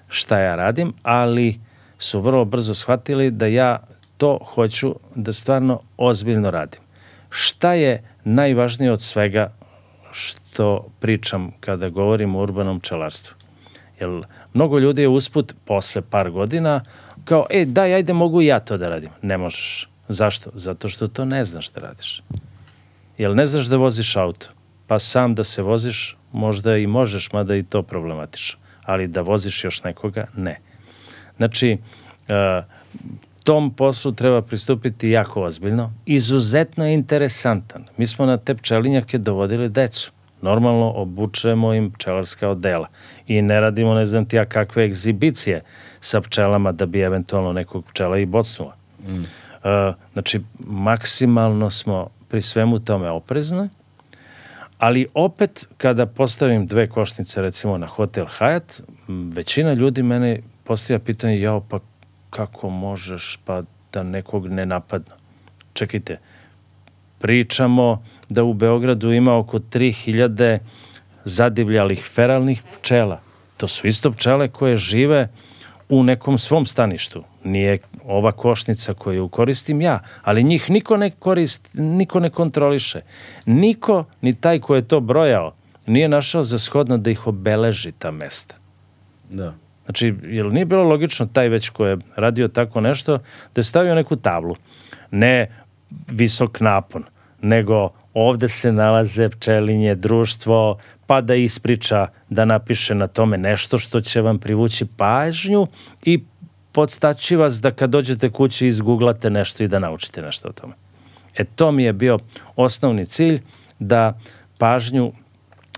šta 0.07 0.39
ja 0.39 0.55
radim, 0.55 0.93
ali 1.03 1.59
su 1.97 2.21
vrlo 2.21 2.45
brzo 2.45 2.73
shvatili 2.73 3.31
da 3.31 3.47
ja 3.47 3.79
to 4.17 4.39
hoću 4.45 4.95
da 5.15 5.33
stvarno 5.33 5.79
ozbiljno 5.97 6.51
radim. 6.51 6.81
Šta 7.29 7.73
je 7.73 8.03
najvažnije 8.23 8.91
od 8.91 9.01
svega 9.01 9.53
što 10.11 10.87
pričam 10.99 11.51
kada 11.59 11.89
govorim 11.89 12.35
o 12.35 12.41
urbanom 12.41 12.79
pčelarstvu? 12.79 13.35
Jer 13.99 14.09
mnogo 14.53 14.79
ljudi 14.79 15.01
je 15.01 15.07
usput 15.07 15.55
posle 15.65 16.01
par 16.01 16.31
godina 16.31 16.81
kao, 17.25 17.45
e, 17.49 17.65
daj, 17.65 17.93
ajde, 17.93 18.13
mogu 18.13 18.41
ja 18.41 18.59
to 18.59 18.77
da 18.77 18.89
radim. 18.89 19.09
Ne 19.21 19.37
možeš. 19.37 19.89
Zašto? 20.13 20.49
Zato 20.55 20.89
što 20.89 21.07
to 21.07 21.25
ne 21.25 21.45
znaš 21.45 21.71
da 21.71 21.81
radiš. 21.81 22.23
Jel 23.17 23.35
ne 23.35 23.45
znaš 23.45 23.65
da 23.65 23.77
voziš 23.77 24.15
auto? 24.15 24.47
Pa 24.87 24.99
sam 24.99 25.35
da 25.35 25.43
se 25.43 25.61
voziš 25.61 26.17
možda 26.31 26.77
i 26.77 26.87
možeš, 26.87 27.31
mada 27.31 27.55
i 27.55 27.63
to 27.63 27.83
problematično. 27.83 28.59
Ali 28.83 29.07
da 29.07 29.21
voziš 29.21 29.63
još 29.63 29.83
nekoga, 29.83 30.27
ne. 30.35 30.59
Znači, 31.37 31.77
uh, 32.27 32.65
tom 33.43 33.73
poslu 33.73 34.11
treba 34.11 34.41
pristupiti 34.41 35.09
jako 35.09 35.43
ozbiljno. 35.43 35.93
Izuzetno 36.05 36.87
je 36.87 36.93
interesantan. 36.93 37.85
Mi 37.97 38.07
smo 38.07 38.25
na 38.25 38.37
te 38.37 38.55
pčelinjake 38.55 39.17
dovodili 39.17 39.69
decu. 39.69 40.11
Normalno 40.41 40.91
obučujemo 40.95 41.73
im 41.73 41.91
pčelarska 41.91 42.49
odela 42.49 42.87
i 43.27 43.41
ne 43.41 43.59
radimo 43.59 43.93
ne 43.93 44.05
znam 44.05 44.25
ti 44.25 44.35
ja 44.35 44.45
kakve 44.45 44.85
egzibicije 44.85 45.61
sa 45.99 46.21
pčelama 46.21 46.71
da 46.71 46.85
bi 46.85 46.99
eventualno 46.99 47.53
nekog 47.53 47.85
pčela 47.85 48.17
i 48.17 48.25
bocnula. 48.25 48.75
Mm. 49.07 49.23
Uh, 49.63 49.95
znači, 50.13 50.41
maksimalno 50.59 51.69
smo 51.69 52.07
pri 52.27 52.41
svemu 52.41 52.79
tome 52.79 53.09
oprezni, 53.09 53.69
ali 54.77 55.07
opet 55.13 55.67
kada 55.77 56.05
postavim 56.05 56.67
dve 56.67 56.89
košnice 56.89 57.41
recimo 57.41 57.77
na 57.77 57.87
hotel 57.87 58.25
Hyatt, 58.25 58.81
većina 59.07 59.73
ljudi 59.73 60.03
mene 60.03 60.39
postavlja 60.63 60.99
pitanje, 60.99 61.39
jao 61.39 61.61
pa 61.69 61.79
kako 62.29 62.69
možeš 62.69 63.39
pa 63.45 63.63
da 63.93 64.03
nekog 64.03 64.47
ne 64.47 64.65
napadnu. 64.65 65.15
Čekajte, 65.73 66.19
pričamo 67.19 68.03
da 68.29 68.43
u 68.43 68.53
Beogradu 68.53 69.11
ima 69.11 69.37
oko 69.37 69.59
3000 69.59 70.59
zadivljalih 71.23 72.03
feralnih 72.03 72.63
pčela. 72.73 73.21
To 73.57 73.67
su 73.67 73.87
isto 73.87 74.11
pčele 74.11 74.47
koje 74.47 74.75
žive 74.75 75.29
u 75.89 76.03
nekom 76.03 76.37
svom 76.37 76.65
staništu. 76.65 77.23
Nije 77.43 77.77
ova 78.05 78.31
košnica 78.31 78.93
koju 78.93 79.27
koristim 79.27 79.81
ja, 79.81 79.99
ali 80.21 80.43
njih 80.43 80.69
niko 80.69 80.97
ne 80.97 81.09
korist, 81.09 81.69
niko 81.73 82.19
ne 82.19 82.29
kontroliše. 82.29 83.01
Niko, 83.45 84.05
ni 84.21 84.33
taj 84.33 84.59
ko 84.59 84.75
je 84.75 84.87
to 84.87 84.99
brojao, 84.99 85.53
nije 85.87 86.07
našao 86.07 86.43
za 86.43 86.57
shodno 86.57 86.97
da 86.97 87.11
ih 87.11 87.27
obeleži 87.27 87.91
ta 87.91 88.11
mesta. 88.11 88.55
Da. 89.29 89.53
Znači, 89.85 90.15
jel 90.23 90.49
nije 90.49 90.65
bilo 90.65 90.83
logično 90.83 91.25
taj 91.25 91.49
već 91.49 91.69
ko 91.69 91.85
je 91.85 91.97
radio 92.15 92.47
tako 92.47 92.81
nešto, 92.81 93.17
da 93.55 93.59
je 93.59 93.63
stavio 93.63 93.95
neku 93.95 94.15
tablu. 94.15 94.55
Ne 95.11 95.51
visok 96.07 96.59
napon, 96.59 97.03
nego 97.41 97.89
ovde 98.13 98.47
se 98.47 98.71
nalaze 98.71 99.29
pčelinje, 99.29 99.95
društvo, 99.95 100.77
pa 101.07 101.21
da 101.21 101.35
ispriča, 101.35 102.07
da 102.29 102.45
napiše 102.45 102.95
na 102.95 103.07
tome 103.07 103.37
nešto 103.37 103.77
što 103.77 104.01
će 104.01 104.21
vam 104.21 104.39
privući 104.39 104.85
pažnju 104.97 105.67
i 106.03 106.23
podstaći 106.73 107.35
vas 107.35 107.61
da 107.61 107.71
kad 107.71 107.89
dođete 107.89 108.29
kući 108.29 108.67
izguglate 108.67 109.29
nešto 109.29 109.63
i 109.63 109.67
da 109.67 109.79
naučite 109.79 110.21
nešto 110.21 110.49
o 110.49 110.51
tome. 110.51 110.73
E 111.35 111.43
to 111.43 111.71
mi 111.71 111.83
je 111.83 111.93
bio 111.93 112.19
osnovni 112.55 113.05
cilj 113.05 113.41
da 113.79 114.19
pažnju 114.57 115.11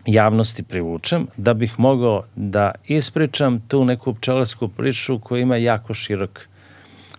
javnosti 0.05 0.63
privučem, 0.63 1.27
da 1.37 1.53
bih 1.53 1.79
mogao 1.79 2.23
da 2.35 2.71
ispričam 2.87 3.59
tu 3.67 3.85
neku 3.85 4.13
pčelarsku 4.13 4.67
priču 4.67 5.19
koja 5.19 5.41
ima 5.41 5.57
jako 5.57 5.93
širok, 5.93 6.47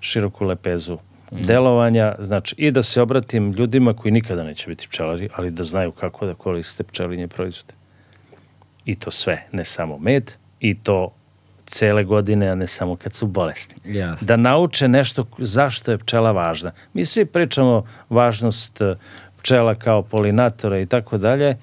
široku 0.01 0.45
lepezu 0.45 0.95
mm. 0.95 1.43
delovanja, 1.43 2.15
znači 2.19 2.55
i 2.59 2.71
da 2.71 2.83
se 2.83 3.03
obratim 3.03 3.53
ljudima 3.53 3.95
koji 3.95 4.13
nikada 4.13 4.43
neće 4.43 4.69
biti 4.69 4.89
pčelari, 4.89 5.29
ali 5.35 5.51
da 5.51 5.65
znaju 5.65 5.93
kako 5.93 6.27
da 6.27 6.35
koriste 6.35 6.85
pčelinje 6.85 7.29
proizvode. 7.29 7.75
I 8.85 8.95
to 8.95 9.11
sve, 9.11 9.47
ne 9.53 9.65
samo 9.65 9.99
med, 9.99 10.33
i 10.61 10.75
to 10.79 11.15
cele 11.67 12.05
godine, 12.05 12.49
a 12.49 12.55
ne 12.55 12.67
samo 12.67 12.97
kad 12.97 13.15
su 13.15 13.27
bolesni. 13.27 13.77
Yes. 13.85 14.25
Da 14.25 14.37
nauče 14.37 14.89
nešto 14.89 15.27
zašto 15.39 15.91
je 15.91 15.99
pčela 15.99 16.33
važna. 16.33 16.73
Mi 16.93 17.05
svi 17.05 17.27
pričamo 17.27 17.85
važnost 18.09 18.81
eh, 18.81 18.95
pčela 19.43 19.75
kao 19.75 20.03
polinatora 20.03 20.81
i 20.81 20.87
tako 20.87 21.19
dalje, 21.19 21.57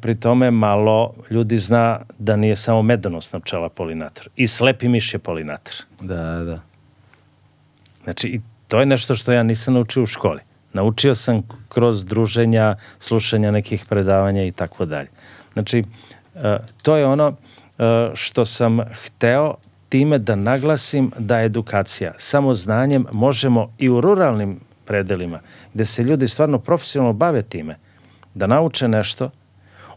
pri 0.00 0.14
tome 0.14 0.50
malo 0.50 1.14
ljudi 1.30 1.58
zna 1.58 2.00
da 2.18 2.36
nije 2.36 2.56
samo 2.56 2.82
medonosna 2.82 3.40
pčela 3.40 3.68
polinator. 3.68 4.28
I 4.36 4.46
slepi 4.46 4.88
miš 4.88 5.14
je 5.14 5.18
polinator. 5.18 5.74
Da, 6.00 6.44
da. 6.44 6.60
Znači, 8.04 8.28
i 8.28 8.40
to 8.68 8.80
je 8.80 8.86
nešto 8.86 9.14
što 9.14 9.32
ja 9.32 9.42
nisam 9.42 9.74
naučio 9.74 10.02
u 10.02 10.06
školi. 10.06 10.40
Naučio 10.72 11.14
sam 11.14 11.42
kroz 11.68 12.06
druženja, 12.06 12.76
slušanja 12.98 13.50
nekih 13.50 13.84
predavanja 13.88 14.44
i 14.44 14.52
tako 14.52 14.84
dalje. 14.84 15.08
Znači, 15.52 15.84
to 16.82 16.96
je 16.96 17.06
ono 17.06 17.36
što 18.14 18.44
sam 18.44 18.80
hteo 19.04 19.54
time 19.88 20.18
da 20.18 20.34
naglasim 20.34 21.12
da 21.18 21.40
edukacija, 21.40 22.12
samo 22.16 22.54
znanjem 22.54 23.06
možemo 23.12 23.72
i 23.78 23.88
u 23.88 24.00
ruralnim 24.00 24.60
predelima, 24.84 25.40
gde 25.74 25.84
se 25.84 26.02
ljudi 26.02 26.28
stvarno 26.28 26.58
profesionalno 26.58 27.12
bave 27.12 27.42
time, 27.42 27.76
da 28.34 28.46
nauče 28.46 28.88
nešto, 28.88 29.30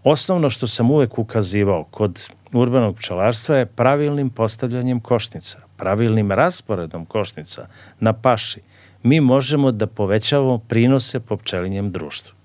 Osnovno 0.03 0.49
što 0.49 0.67
sam 0.67 0.91
uvek 0.91 1.19
ukazivao 1.19 1.83
kod 1.83 2.29
urbanog 2.53 2.95
pčelarstva 2.95 3.57
je 3.57 3.65
pravilnim 3.65 4.29
postavljanjem 4.29 4.99
košnica, 4.99 5.59
pravilnim 5.77 6.31
rasporedom 6.31 7.05
košnica 7.05 7.67
na 7.99 8.13
paši. 8.13 8.61
Mi 9.03 9.19
možemo 9.19 9.71
da 9.71 9.87
povećavamo 9.87 10.57
prinose 10.57 11.19
po 11.19 11.37
pčelinjem 11.37 11.91
društvu. 11.91 12.35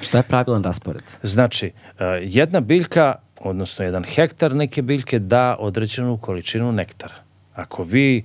Šta 0.00 0.18
je 0.18 0.22
pravilan 0.22 0.64
raspored? 0.64 1.02
Znači, 1.22 1.72
e, 1.98 2.04
jedna 2.22 2.60
biljka, 2.60 3.14
odnosno 3.40 3.84
jedan 3.84 4.04
hektar 4.04 4.54
neke 4.54 4.82
biljke 4.82 5.18
da 5.18 5.56
određenu 5.58 6.18
količinu 6.18 6.72
nektara. 6.72 7.14
Ako 7.54 7.82
vi 7.82 8.18
e, 8.18 8.24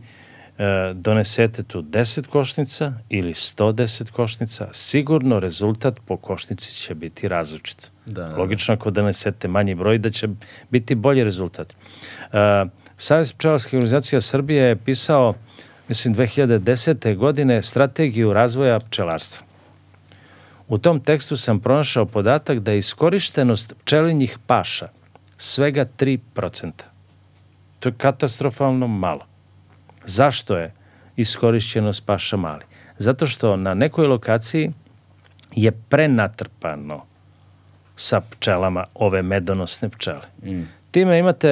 donesete 0.94 1.64
tu 1.64 1.82
10 1.82 2.28
košnica 2.28 2.94
ili 3.10 3.34
110 3.34 4.12
košnica, 4.12 4.68
sigurno 4.72 5.40
rezultat 5.40 6.00
po 6.06 6.18
košnici 6.18 6.74
će 6.74 6.96
biti 6.96 7.28
različit. 7.28 7.92
Da, 8.06 8.24
da, 8.24 8.38
Logično 8.38 8.74
ako 8.74 8.92
donesete 8.92 9.48
manji 9.48 9.76
broj 9.76 9.98
da 9.98 10.10
će 10.10 10.28
biti 10.70 10.96
bolji 10.96 11.24
rezultat. 11.24 11.74
Uh, 11.74 12.72
Savez 12.98 13.34
pčelarskih 13.34 13.74
organizacija 13.74 14.22
Srbije 14.22 14.64
je 14.64 14.76
pisao, 14.76 15.34
mislim, 15.88 16.16
2010. 16.16 17.16
godine 17.18 17.62
strategiju 17.62 18.34
razvoja 18.34 18.80
pčelarstva. 18.80 19.46
U 20.68 20.78
tom 20.78 21.00
tekstu 21.00 21.38
sam 21.38 21.60
pronašao 21.60 22.06
podatak 22.06 22.60
da 22.60 22.72
je 22.72 22.78
iskorištenost 22.78 23.74
pčelinjih 23.84 24.38
paša 24.48 24.88
svega 25.42 25.86
3%. 25.98 26.72
To 27.80 27.90
je 27.90 27.94
katastrofalno 27.98 28.88
malo. 28.88 29.26
Zašto 30.06 30.56
je 30.56 30.74
iskorišćenost 31.16 32.06
paša 32.06 32.38
mali? 32.38 32.66
Zato 32.98 33.26
što 33.26 33.56
na 33.56 33.74
nekoj 33.74 34.08
lokaciji 34.08 34.72
je 35.56 35.72
prenatrpano 35.72 37.06
sa 37.96 38.22
pčelama 38.22 38.86
ove 38.94 39.22
medonosne 39.22 39.90
pčele. 39.90 40.28
Mm. 40.44 40.62
Time 40.92 41.20
imate 41.20 41.50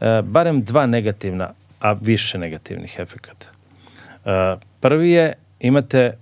e, 0.00 0.22
barem 0.22 0.62
dva 0.62 0.86
negativna, 0.86 1.52
a 1.80 1.92
više 1.92 2.38
negativnih 2.38 2.96
efekata. 2.98 3.46
E, 4.24 4.56
prvi 4.80 5.10
je, 5.10 5.34
imate 5.60 6.18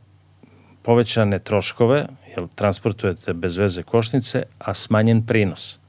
povećane 0.82 1.38
troškove, 1.38 2.06
jer 2.36 2.46
transportujete 2.54 3.32
bez 3.32 3.56
veze 3.56 3.82
košnice, 3.82 4.42
a 4.58 4.74
smanjen 4.74 5.26
prinos. 5.26 5.83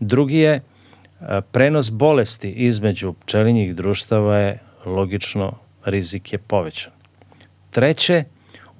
Drugi 0.00 0.38
je, 0.38 0.54
e, 0.54 1.40
prenos 1.52 1.90
bolesti 1.90 2.50
između 2.50 3.12
pčelinjih 3.12 3.74
društava 3.74 4.36
je 4.36 4.58
logično 4.84 5.52
rizik 5.84 6.32
je 6.32 6.38
povećan. 6.38 6.92
Treće, 7.70 8.24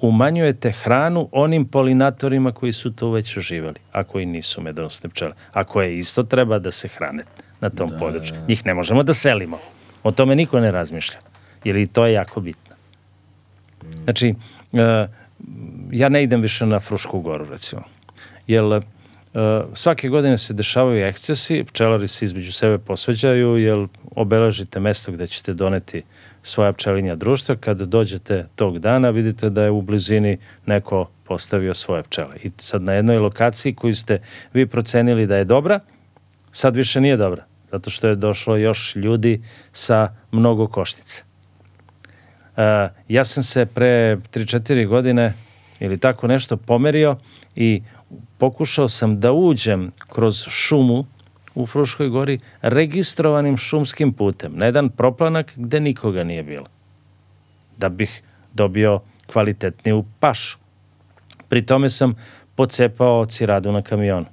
umanjujete 0.01 0.73
hranu 0.73 1.29
onim 1.33 1.65
polinatorima 1.65 2.53
koji 2.53 2.73
su 2.73 2.93
tu 2.93 3.11
već 3.11 3.39
živeli, 3.39 3.81
a 3.93 4.05
koji 4.05 4.27
nisu 4.27 4.61
medonosne 4.61 5.11
pčele. 5.11 5.33
A 5.53 5.65
koje 5.65 5.99
isto 5.99 6.23
treba 6.23 6.59
da 6.59 6.71
se 6.71 6.89
hrane 6.89 7.25
na 7.61 7.71
tom 7.71 7.89
da, 7.89 7.99
području. 7.99 8.37
Njih 8.49 8.67
ne 8.67 8.75
možemo 8.75 9.03
da 9.03 9.15
selimo. 9.15 9.59
O 10.03 10.11
tome 10.11 10.37
niko 10.37 10.61
ne 10.61 10.71
razmišlja. 10.71 11.19
Jer 11.65 11.77
i 11.77 11.87
to 11.87 12.07
je 12.07 12.13
jako 12.13 12.41
bitno. 12.41 12.77
Znači, 14.05 14.35
e, 14.73 15.07
ja 15.91 16.09
ne 16.09 16.23
idem 16.23 16.41
više 16.41 16.67
na 16.67 16.81
Frušku 16.81 17.21
goru, 17.21 17.45
recimo. 17.51 17.83
Jer 18.47 18.83
svake 19.75 20.09
godine 20.09 20.39
se 20.39 20.55
dešavaju 20.55 21.07
ekscesi, 21.07 21.65
pčelari 21.65 22.09
se 22.09 22.25
između 22.25 22.53
sebe 22.53 22.79
posveđaju, 22.79 23.57
jer 23.57 23.87
obeležite 24.11 24.81
mesto 24.81 25.13
gde 25.13 25.27
ćete 25.27 25.55
doneti 25.55 26.03
svoja 26.43 26.73
pčelinja 26.73 27.15
društva, 27.15 27.57
kada 27.57 27.85
dođete 27.85 28.47
tog 28.57 28.79
dana 28.79 29.11
vidite 29.11 29.51
da 29.51 29.63
je 29.63 29.71
u 29.71 29.83
blizini 29.83 30.39
neko 30.67 31.11
postavio 31.25 31.75
svoje 31.75 32.03
pčele. 32.03 32.37
I 32.43 32.51
sad 32.57 32.83
na 32.83 32.93
jednoj 32.93 33.19
lokaciji 33.19 33.75
koju 33.75 33.95
ste 33.95 34.21
vi 34.53 34.67
procenili 34.67 35.27
da 35.27 35.37
je 35.37 35.45
dobra, 35.45 35.81
sad 36.53 36.77
više 36.77 37.01
nije 37.01 37.17
dobra, 37.17 37.45
zato 37.71 37.91
što 37.91 38.09
je 38.09 38.17
došlo 38.17 38.57
još 38.57 38.97
ljudi 38.97 39.43
sa 39.73 40.15
mnogo 40.33 40.67
koštica. 40.67 41.23
Uh, 42.57 42.65
ja 43.09 43.25
sam 43.25 43.43
se 43.43 43.67
pre 43.67 44.17
3-4 44.17 44.87
godine 44.87 45.35
ili 45.81 45.99
tako 45.99 46.27
nešto 46.27 46.57
pomerio 46.57 47.17
i 47.57 47.83
pokušao 48.39 48.89
sam 48.89 49.21
da 49.21 49.33
uđem 49.33 49.93
kroz 50.09 50.43
šumu 50.49 51.05
u 51.55 51.67
Fruškoj 51.67 52.09
gori 52.09 52.39
registrovanim 52.63 53.57
šumskim 53.57 54.13
putem 54.13 54.53
na 54.57 54.67
jedan 54.67 54.89
proplanak 54.89 55.53
gde 55.57 55.81
nikoga 55.81 56.25
nije 56.25 56.43
bilo. 56.43 56.67
Da 57.77 57.89
bih 57.89 58.23
dobio 58.53 59.01
kvalitetniju 59.27 60.05
pašu. 60.21 60.59
Pri 61.49 61.67
tome 61.67 61.91
sam 61.91 62.15
pocepao 62.55 63.27
ciradu 63.27 63.73
na 63.73 63.83
kamionu. 63.83 64.27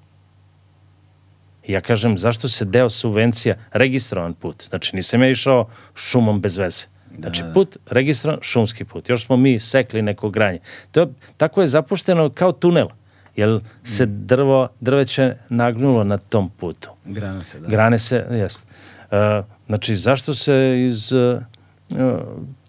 Ja 1.67 1.81
kažem, 1.81 2.17
zašto 2.17 2.47
se 2.47 2.65
deo 2.65 2.89
subvencija 2.89 3.55
registrovan 3.71 4.33
put? 4.33 4.63
Znači, 4.63 4.95
nisam 4.95 5.21
ja 5.21 5.29
išao 5.29 5.69
šumom 5.95 6.41
bez 6.41 6.57
veze. 6.57 6.85
Znači, 7.19 7.41
da, 7.41 7.47
da. 7.47 7.53
put 7.53 7.77
registrovan, 7.89 8.39
šumski 8.41 8.85
put. 8.85 9.09
Još 9.09 9.25
smo 9.25 9.37
mi 9.37 9.59
sekli 9.59 10.01
neko 10.01 10.29
granje. 10.29 10.59
To 10.91 10.99
je, 10.99 11.07
tako 11.37 11.61
je 11.61 11.67
zapušteno 11.67 12.29
kao 12.29 12.51
tunel 12.51 12.87
jer 13.35 13.59
se 13.83 14.05
drvo, 14.05 14.67
drveće 14.81 15.35
nagnulo 15.49 16.03
na 16.03 16.17
tom 16.17 16.49
putu. 16.49 16.89
Grane 17.05 17.43
se, 17.43 17.59
da. 17.59 17.67
Grane 17.67 17.99
se, 17.99 18.25
jest. 18.31 18.65
Uh, 19.11 19.45
znači, 19.67 19.95
zašto 19.95 20.33
se 20.33 20.85
iz 20.87 21.11
uh, 21.11 21.41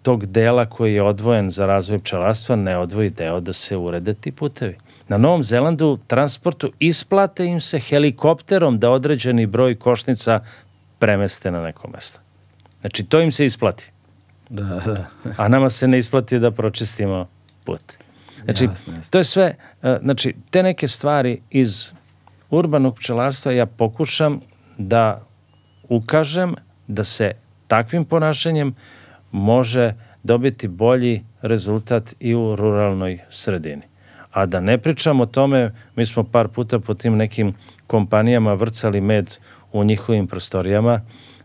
tog 0.01 0.25
dela 0.25 0.65
koji 0.65 0.93
je 0.93 1.01
odvojen 1.01 1.49
za 1.49 1.65
razvoj 1.65 1.99
pčelarstva 1.99 2.55
ne 2.55 2.77
odvoji 2.77 3.09
deo 3.09 3.39
da 3.39 3.53
se 3.53 3.77
urede 3.77 4.13
ti 4.13 4.31
putevi? 4.31 4.77
Na 5.07 5.17
Novom 5.17 5.43
Zelandu 5.43 5.99
transportu 6.07 6.71
isplate 6.79 7.45
im 7.45 7.59
se 7.59 7.79
helikopterom 7.79 8.79
da 8.79 8.91
određeni 8.91 9.45
broj 9.45 9.75
košnica 9.75 10.39
premeste 10.99 11.51
na 11.51 11.61
neko 11.61 11.87
mesto. 11.87 12.19
Znači, 12.81 13.03
to 13.03 13.21
im 13.21 13.31
se 13.31 13.45
isplati. 13.45 13.91
Da, 14.49 14.63
da. 14.63 15.05
A 15.37 15.47
nama 15.47 15.69
se 15.69 15.87
ne 15.87 15.97
isplati 15.97 16.39
da 16.39 16.51
pročistimo 16.51 17.27
put. 17.63 17.81
Znači, 18.47 18.65
jasne, 18.65 18.95
jasne. 18.95 19.11
to 19.11 19.17
je 19.17 19.23
sve, 19.23 19.55
e, 19.83 19.97
znači, 20.01 20.35
te 20.49 20.63
neke 20.63 20.87
stvari 20.87 21.41
iz 21.49 21.91
urbanog 22.49 22.95
pčelarstva 22.95 23.51
ja 23.51 23.65
pokušam 23.65 24.41
da 24.77 25.21
ukažem 25.89 26.55
da 26.87 27.03
se 27.03 27.31
takvim 27.67 28.05
ponašanjem 28.05 28.75
može 29.31 29.93
dobiti 30.23 30.67
bolji 30.67 31.23
rezultat 31.41 32.15
i 32.19 32.35
u 32.35 32.55
ruralnoj 32.55 33.19
sredini. 33.29 33.81
A 34.31 34.45
da 34.45 34.59
ne 34.59 34.77
pričam 34.77 35.21
o 35.21 35.25
tome, 35.25 35.71
mi 35.95 36.05
smo 36.05 36.23
par 36.23 36.47
puta 36.47 36.79
po 36.79 36.93
tim 36.93 37.17
nekim 37.17 37.53
kompanijama 37.87 38.53
vrcali 38.53 39.01
med 39.01 39.37
u 39.71 39.83
njihovim 39.83 40.27
prostorijama 40.27 41.01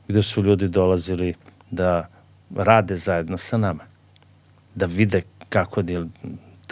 gde 0.09 0.23
su 0.23 0.43
ljudi 0.43 0.69
dolazili 0.69 1.35
da 1.71 2.09
rade 2.57 2.97
zajedno 2.97 3.37
sa 3.37 3.57
nama. 3.57 3.85
Da 4.75 4.87
vide 4.87 5.23
kako 5.49 5.83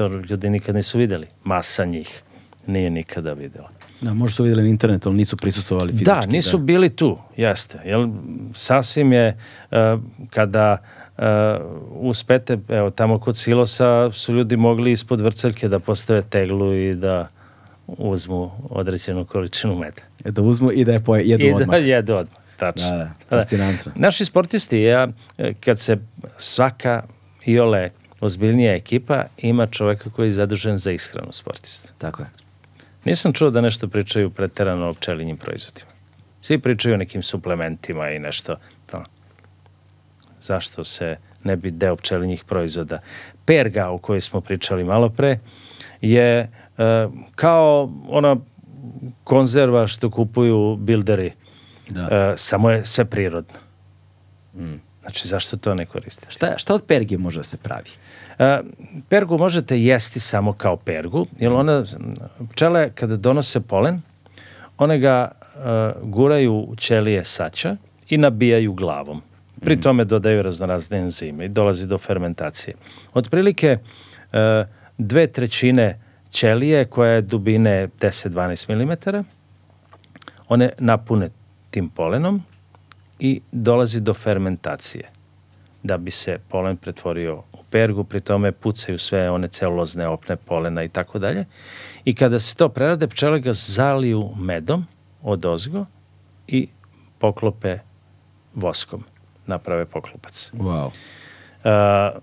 to 0.01 0.09
ljudi 0.31 0.51
nikad 0.51 0.75
nisu 0.75 0.99
videli. 0.99 1.27
Masa 1.45 1.85
njih 1.85 2.23
nije 2.67 2.91
nikada 2.91 3.33
videla. 3.33 3.69
Da, 4.01 4.15
možda 4.15 4.35
su 4.35 4.43
videli 4.43 4.63
na 4.63 4.69
internetu, 4.69 5.09
ali 5.09 5.17
nisu 5.17 5.37
prisustovali 5.37 5.93
fizički. 5.93 6.05
Da, 6.05 6.21
nisu 6.27 6.59
da. 6.59 6.65
bili 6.65 6.89
tu, 6.89 7.19
jeste. 7.37 7.79
Jel, 7.85 8.09
sasvim 8.55 9.13
je, 9.13 9.37
uh, 9.71 9.77
kada 10.31 10.79
uh, 11.19 11.25
uspete, 11.91 12.59
evo, 12.69 12.91
tamo 12.91 13.19
kod 13.19 13.37
silosa 13.37 14.11
su 14.13 14.35
ljudi 14.35 14.57
mogli 14.57 14.93
ispod 14.93 15.21
vrceljke 15.21 15.69
da 15.69 15.79
postave 15.79 16.23
teglu 16.23 16.75
i 16.75 16.95
da 16.95 17.29
uzmu 17.87 18.51
određenu 18.71 19.25
količinu 19.25 19.77
meda. 19.77 20.03
E, 20.25 20.31
da 20.31 20.43
uzmu 20.43 20.73
i 20.73 20.85
da 20.85 20.93
je 20.93 21.05
poje, 21.05 21.29
jedu 21.29 21.45
I 21.45 21.53
odmah. 21.53 21.79
I 21.79 21.83
da 21.83 21.87
jedu 21.87 22.15
odmah, 22.15 22.43
tačno. 22.57 22.89
Da, 22.89 22.97
da, 22.97 23.13
fascinantno. 23.29 23.93
Da. 23.95 24.01
Naši 24.01 24.25
sportisti, 24.25 24.81
ja, 24.81 25.09
kad 25.61 25.79
se 25.79 25.97
svaka 26.37 27.03
iole 27.47 27.91
ozbiljnija 28.21 28.75
ekipa 28.75 29.25
ima 29.39 29.67
čoveka 29.67 30.11
koji 30.11 30.29
je 30.29 30.33
zadužen 30.33 30.79
za 30.79 30.93
ishranu 30.93 31.33
sportista. 31.33 31.93
Tako 31.99 32.23
je. 32.23 32.29
Nisam 33.05 33.33
čuo 33.33 33.51
da 33.51 33.61
nešto 33.61 33.89
pričaju 33.89 34.31
preterano 34.31 34.89
o 34.89 34.95
pčelinjim 34.95 35.37
proizvodima. 35.37 35.91
Svi 36.41 36.59
pričaju 36.59 36.95
o 36.95 36.99
nekim 36.99 37.23
suplementima 37.23 38.11
i 38.11 38.19
nešto. 38.19 38.57
Pa, 38.91 39.05
zašto 40.41 40.85
se 40.85 41.17
ne 41.45 41.57
bi 41.57 41.71
deo 41.71 41.97
pčelinjih 41.97 42.45
proizvoda? 42.45 43.01
Perga 43.45 43.89
o 43.89 43.99
kojoj 43.99 44.21
smo 44.21 44.41
pričali 44.41 44.85
malo 44.85 45.09
pre 45.09 45.39
je 46.01 46.39
e, 46.39 46.49
kao 47.35 47.93
ona 48.09 48.37
konzerva 49.25 49.87
što 49.87 50.11
kupuju 50.11 50.77
bilderi. 50.77 51.33
Da. 51.89 52.09
E, 52.11 52.37
samo 52.37 52.71
je 52.71 52.85
sve 52.85 53.05
prirodno. 53.05 53.59
Mm. 54.55 54.75
Znači, 55.01 55.29
zašto 55.29 55.57
to 55.57 55.75
ne 55.75 55.87
koristite? 55.87 56.27
Šta, 56.31 56.59
šta 56.59 56.75
od 56.75 56.85
perge 56.87 57.19
može 57.19 57.41
da 57.41 57.45
se 57.45 57.57
pravi? 57.57 57.91
E, 58.41 58.61
pergu 59.09 59.39
možete 59.39 59.83
jesti 59.83 60.21
samo 60.21 60.53
kao 60.53 60.77
pergu, 60.77 61.27
jer 61.39 61.53
ona, 61.53 61.85
pčele 62.53 62.91
kada 62.95 63.17
donose 63.17 63.61
polen, 63.61 64.03
one 64.79 64.99
ga 64.99 65.31
uh, 65.31 66.11
guraju 66.11 66.55
u 66.55 66.77
ćelije 66.77 67.25
saća 67.25 67.77
i 68.09 68.17
nabijaju 68.17 68.73
glavom. 68.73 69.23
Pri 69.61 69.75
mhm. 69.75 69.83
tome 69.83 70.05
dodaju 70.05 70.43
raznorazne 70.43 70.99
enzime 70.99 71.45
i 71.45 71.49
dolazi 71.49 71.87
do 71.87 71.99
fermentacije. 71.99 72.75
Otprilike 73.15 73.79
uh, 73.79 74.39
dve 74.99 75.27
trećine 75.27 76.01
ćelije 76.31 76.85
koja 76.85 77.13
je 77.13 77.21
dubine 77.23 77.89
10-12 78.01 78.75
mm, 78.75 79.25
one 80.49 80.71
napune 80.79 81.29
tim 81.71 81.89
polenom 81.89 82.43
i 83.19 83.41
dolazi 83.53 84.01
do 84.01 84.15
fermentacije 84.15 85.05
da 85.83 85.97
bi 85.97 86.11
se 86.11 86.39
polen 86.49 86.77
pretvorio 86.77 87.43
pergu, 87.71 88.05
pri 88.05 88.21
tome 88.21 88.53
pucaju 88.53 88.99
sve 88.99 89.31
one 89.31 89.49
celulozne 89.49 90.09
opne 90.09 90.37
polena 90.37 90.83
i 90.85 90.89
tako 90.89 91.19
dalje. 91.19 91.45
I 92.05 92.15
kada 92.15 92.39
se 92.39 92.57
to 92.57 92.69
prerade, 92.69 93.09
pčele 93.09 93.41
ga 93.41 93.53
zaliju 93.53 94.31
medom 94.37 94.87
od 95.23 95.45
ozgo 95.45 95.87
i 96.47 96.69
poklope 97.19 97.79
voskom. 98.55 99.05
Naprave 99.47 99.85
poklopac. 99.85 100.53
Wow. 100.55 100.87
Uh, 100.87 102.21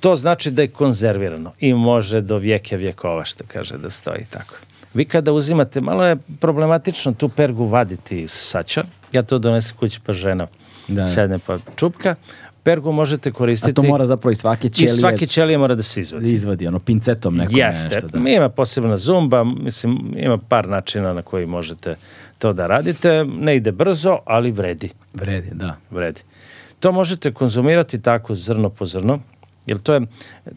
to 0.00 0.16
znači 0.16 0.50
da 0.50 0.62
je 0.62 0.68
konzervirano 0.68 1.52
i 1.60 1.74
može 1.74 2.20
do 2.20 2.36
vijeke 2.36 2.76
vjekova, 2.76 3.24
što 3.24 3.44
kaže 3.48 3.78
da 3.78 3.90
stoji 3.90 4.26
tako. 4.30 4.54
Vi 4.94 5.04
kada 5.04 5.32
uzimate, 5.32 5.80
malo 5.80 6.04
je 6.04 6.16
problematično 6.40 7.12
tu 7.12 7.28
pergu 7.28 7.66
vaditi 7.66 8.20
iz 8.20 8.30
saća, 8.30 8.84
ja 9.12 9.22
to 9.22 9.38
donesem 9.38 9.76
kući 9.76 10.00
pa 10.00 10.12
žena 10.12 10.46
da. 10.88 11.08
sedne 11.08 11.38
pa 11.38 11.58
čupka, 11.76 12.14
pergu 12.64 12.92
možete 12.92 13.32
koristiti... 13.32 13.70
A 13.70 13.74
to 13.74 13.82
mora 13.82 14.06
zapravo 14.06 14.32
i 14.32 14.34
svake 14.34 14.68
ćelije... 14.68 14.84
I 14.84 14.88
svake 14.88 15.26
ćelije 15.26 15.58
mora 15.58 15.74
da 15.74 15.82
se 15.82 16.00
izvadi. 16.00 16.32
Izvadi, 16.32 16.66
ono, 16.66 16.78
pincetom 16.78 17.36
nekom 17.36 17.56
Jeste. 17.56 17.88
nešto. 17.88 18.08
Da. 18.08 18.30
Ima 18.30 18.48
posebna 18.48 18.96
zumba, 18.96 19.44
mislim, 19.44 20.14
ima 20.16 20.38
par 20.38 20.68
načina 20.68 21.12
na 21.12 21.22
koji 21.22 21.46
možete 21.46 21.96
to 22.38 22.52
da 22.52 22.66
radite. 22.66 23.24
Ne 23.24 23.56
ide 23.56 23.72
brzo, 23.72 24.18
ali 24.24 24.50
vredi. 24.50 24.90
Vredi, 25.14 25.50
da. 25.52 25.76
Vredi. 25.90 26.20
To 26.80 26.92
možete 26.92 27.32
konzumirati 27.32 28.02
tako 28.02 28.34
zrno 28.34 28.70
po 28.70 28.86
zrno 28.86 29.20
Jer 29.66 29.78
to 29.78 29.94
je, 29.94 30.00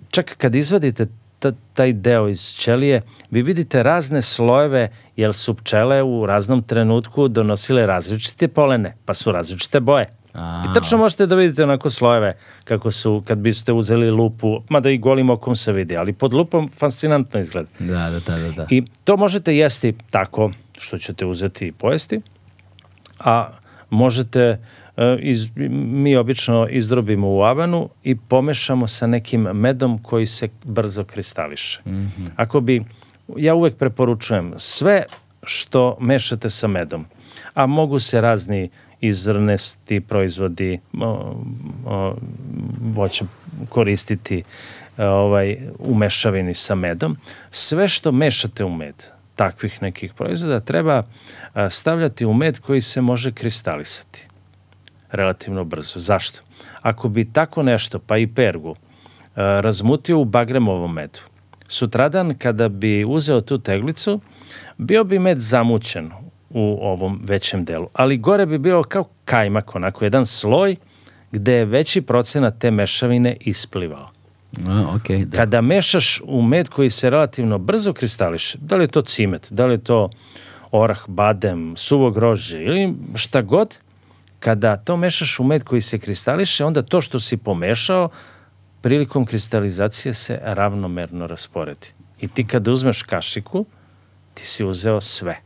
čak 0.09 0.35
kad 0.37 0.55
izvadite 0.55 1.07
taj 1.73 1.93
deo 1.93 2.27
iz 2.27 2.41
ćelije, 2.41 3.01
vi 3.31 3.41
vidite 3.41 3.83
razne 3.83 4.21
slojeve, 4.21 4.91
jer 5.15 5.33
su 5.33 5.53
pčele 5.53 6.03
u 6.03 6.25
raznom 6.25 6.63
trenutku 6.63 7.27
donosile 7.27 7.85
različite 7.85 8.47
polene, 8.47 8.95
pa 9.05 9.13
su 9.13 9.31
različite 9.31 9.79
boje. 9.79 10.07
A, 10.37 10.63
I 10.69 10.73
tačno 10.73 10.97
možete 10.97 11.25
da 11.25 11.35
vidite 11.35 11.63
onako 11.63 11.89
slojeve 11.89 12.37
kako 12.63 12.91
su, 12.91 13.23
kad 13.27 13.37
biste 13.37 13.73
uzeli 13.73 14.11
lupu, 14.11 14.61
mada 14.69 14.89
i 14.89 14.97
golim 14.97 15.29
okom 15.29 15.55
se 15.55 15.71
vidi, 15.71 15.97
ali 15.97 16.13
pod 16.13 16.33
lupom 16.33 16.69
fascinantno 16.69 17.39
izgleda. 17.39 17.69
Da, 17.79 18.09
da, 18.09 18.19
da, 18.19 18.51
da. 18.51 18.67
I 18.69 18.83
to 19.03 19.17
možete 19.17 19.57
jesti 19.57 19.95
tako 20.11 20.51
što 20.77 20.97
ćete 20.97 21.25
uzeti 21.25 21.67
i 21.67 21.71
pojesti, 21.71 22.21
a 23.19 23.49
možete 23.89 24.57
E, 24.97 25.17
iz, 25.21 25.49
mi 25.55 26.15
obično 26.15 26.67
izdrobimo 26.69 27.29
u 27.29 27.41
avanu 27.41 27.89
i 28.03 28.15
pomešamo 28.15 28.87
sa 28.87 29.07
nekim 29.07 29.41
medom 29.41 30.03
koji 30.03 30.25
se 30.25 30.49
brzo 30.63 31.03
kristališe. 31.03 31.81
Mm 31.85 31.91
-hmm. 31.91 32.29
Ako 32.35 32.59
bi, 32.59 32.83
ja 33.37 33.55
uvek 33.55 33.75
preporučujem 33.75 34.53
sve 34.57 35.03
što 35.43 35.97
mešate 35.99 36.49
sa 36.49 36.67
medom, 36.67 37.05
a 37.53 37.65
mogu 37.65 37.99
se 37.99 38.21
razni 38.21 38.69
izrnesti 39.01 40.01
proizvodi 40.01 40.79
o, 40.99 41.35
o, 41.85 42.15
voće 42.81 43.25
koristiti 43.69 44.43
e, 44.97 45.05
ovaj, 45.05 45.57
u 45.79 45.95
mešavini 45.95 46.53
sa 46.53 46.75
medom. 46.75 47.17
Sve 47.51 47.87
što 47.87 48.11
mešate 48.11 48.65
u 48.65 48.69
med, 48.69 48.95
takvih 49.35 49.81
nekih 49.81 50.13
proizvoda, 50.13 50.59
treba 50.59 51.03
stavljati 51.69 52.25
u 52.25 52.33
med 52.33 52.59
koji 52.59 52.81
se 52.81 53.01
može 53.01 53.31
kristalisati 53.31 54.27
relativno 55.11 55.63
brzo. 55.63 55.99
Zašto? 55.99 56.41
Ako 56.81 57.09
bi 57.09 57.31
tako 57.33 57.63
nešto, 57.63 57.99
pa 57.99 58.17
i 58.17 58.27
pergu, 58.27 58.75
e, 58.75 58.77
razmutio 59.35 60.19
u 60.19 60.25
bagremovom 60.25 60.93
medu, 60.93 61.19
sutradan 61.67 62.35
kada 62.37 62.69
bi 62.69 63.05
uzeo 63.07 63.41
tu 63.41 63.59
teglicu, 63.59 64.21
bio 64.77 65.03
bi 65.03 65.19
med 65.19 65.37
zamućen 65.39 66.11
u 66.57 66.77
ovom 66.81 67.21
većem 67.23 67.65
delu, 67.65 67.87
ali 67.93 68.17
gore 68.17 68.45
bi 68.45 68.57
bio 68.57 68.83
kao 68.83 69.05
kajmak, 69.25 69.75
onako 69.75 70.05
jedan 70.05 70.25
sloj 70.25 70.75
gde 71.31 71.53
je 71.53 71.65
veći 71.65 72.01
procenat 72.01 72.59
te 72.59 72.71
mešavine 72.71 73.37
isplivao. 73.39 74.09
A, 74.67 74.95
okay, 74.95 75.25
da. 75.25 75.37
Kada 75.37 75.61
mešaš 75.61 76.21
u 76.25 76.41
med 76.41 76.69
koji 76.69 76.89
se 76.89 77.09
relativno 77.09 77.57
brzo 77.57 77.93
kristališe, 77.93 78.57
da 78.61 78.75
li 78.75 78.83
je 78.83 78.87
to 78.87 79.01
cimet, 79.01 79.47
da 79.49 79.65
li 79.65 79.73
je 79.73 79.83
to 79.83 80.09
orah, 80.71 81.01
badem, 81.07 81.73
suvo 81.77 82.11
grožđe 82.11 82.63
ili 82.63 82.93
šta 83.15 83.41
god, 83.41 83.77
Kada 84.39 84.77
to 84.77 84.97
mešaš 84.97 85.39
u 85.39 85.43
med 85.43 85.63
koji 85.63 85.81
se 85.81 85.99
kristališe, 85.99 86.65
onda 86.65 86.81
to 86.81 87.01
što 87.01 87.19
si 87.19 87.37
pomešao, 87.37 88.09
prilikom 88.81 89.25
kristalizacije 89.25 90.13
se 90.13 90.39
ravnomerno 90.43 91.27
rasporedi. 91.27 91.87
I 92.21 92.27
ti 92.27 92.47
kada 92.47 92.71
uzmeš 92.71 93.03
kašiku, 93.03 93.65
ti 94.33 94.47
si 94.47 94.65
uzeo 94.65 95.01
sve. 95.01 95.41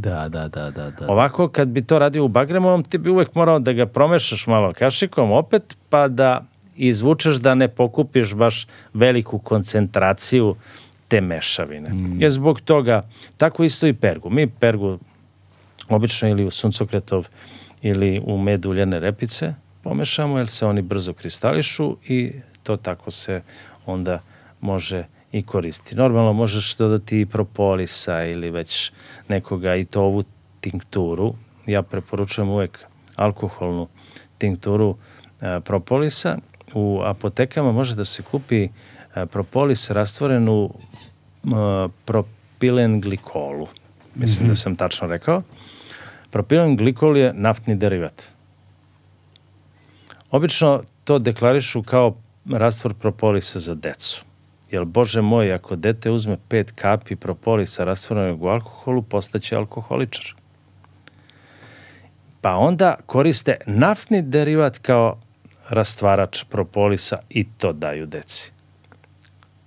Da, 0.00 0.28
da, 0.28 0.48
da, 0.48 0.70
da, 0.70 0.90
da. 0.90 1.08
Ovako, 1.08 1.48
kad 1.48 1.68
bi 1.68 1.82
to 1.82 1.98
radio 1.98 2.24
u 2.24 2.28
bagremovom, 2.28 2.84
ti 2.84 2.98
bi 2.98 3.10
uvek 3.10 3.34
morao 3.34 3.58
da 3.58 3.72
ga 3.72 3.86
promešaš 3.86 4.46
malo 4.46 4.72
kašikom 4.72 5.32
opet, 5.32 5.76
pa 5.88 6.08
da 6.08 6.44
izvučeš 6.76 7.36
da 7.36 7.54
ne 7.54 7.68
pokupiš 7.68 8.34
baš 8.34 8.66
veliku 8.94 9.38
koncentraciju 9.38 10.54
te 11.08 11.20
mešavine. 11.20 11.90
Mm. 11.90 12.22
Je 12.22 12.30
zbog 12.30 12.60
toga, 12.60 13.02
tako 13.36 13.64
isto 13.64 13.86
i 13.86 13.92
pergu. 13.92 14.30
Mi 14.30 14.46
pergu 14.46 14.98
obično 15.88 16.28
ili 16.28 16.44
u 16.44 16.50
suncokretov 16.50 17.28
ili 17.82 18.22
u 18.24 18.38
med 18.38 18.66
uljene 18.66 19.00
repice 19.00 19.54
pomešamo 19.82 20.38
jer 20.38 20.48
se 20.48 20.66
oni 20.66 20.82
brzo 20.82 21.12
kristališu 21.12 21.96
i 22.08 22.32
to 22.62 22.76
tako 22.76 23.10
se 23.10 23.42
onda 23.86 24.20
može 24.60 25.04
i 25.32 25.42
koristi. 25.42 25.96
Normalno 25.96 26.32
možeš 26.32 26.76
dodati 26.76 27.20
i 27.20 27.26
propolisa 27.26 28.24
ili 28.24 28.50
već 28.50 28.92
nekoga 29.28 29.76
i 29.76 29.84
to 29.84 30.02
ovu 30.02 30.24
tinkturu. 30.60 31.34
Ja 31.66 31.82
preporučujem 31.82 32.50
uvek 32.50 32.84
alkoholnu 33.16 33.88
tinkturu 34.38 34.96
e, 35.40 35.60
propolisa. 35.60 36.38
U 36.74 37.00
apotekama 37.04 37.72
može 37.72 37.94
da 37.94 38.04
se 38.04 38.22
kupi 38.22 38.62
e, 38.64 38.68
propolis 39.26 39.90
rastvoren 39.90 40.48
u 40.48 40.70
e, 41.44 41.48
propilen 42.04 43.00
glikolu. 43.00 43.68
Mislim 44.14 44.42
mm 44.42 44.46
-hmm. 44.46 44.48
da 44.48 44.54
sam 44.54 44.76
tačno 44.76 45.08
rekao. 45.08 45.42
Propilen 46.30 46.76
glikol 46.76 47.16
je 47.16 47.32
naftni 47.32 47.76
derivat. 47.76 48.32
Obično 50.30 50.82
to 51.04 51.18
deklarišu 51.18 51.82
kao 51.82 52.16
rastvor 52.50 52.94
propolisa 52.94 53.58
za 53.58 53.74
decu. 53.74 54.24
Jer, 54.70 54.84
bože 54.84 55.22
moj, 55.22 55.52
ako 55.52 55.76
dete 55.76 56.10
uzme 56.10 56.36
pet 56.48 56.70
kapi 56.70 57.16
propolisa 57.16 57.84
rastvorenog 57.84 58.42
u 58.42 58.48
alkoholu, 58.48 59.02
postaće 59.02 59.56
alkoholičar. 59.56 60.34
Pa 62.40 62.56
onda 62.56 62.94
koriste 63.06 63.56
naftni 63.66 64.22
derivat 64.22 64.78
kao 64.78 65.18
rastvarač 65.68 66.44
propolisa 66.44 67.18
i 67.28 67.44
to 67.58 67.72
daju 67.72 68.06
deci. 68.06 68.52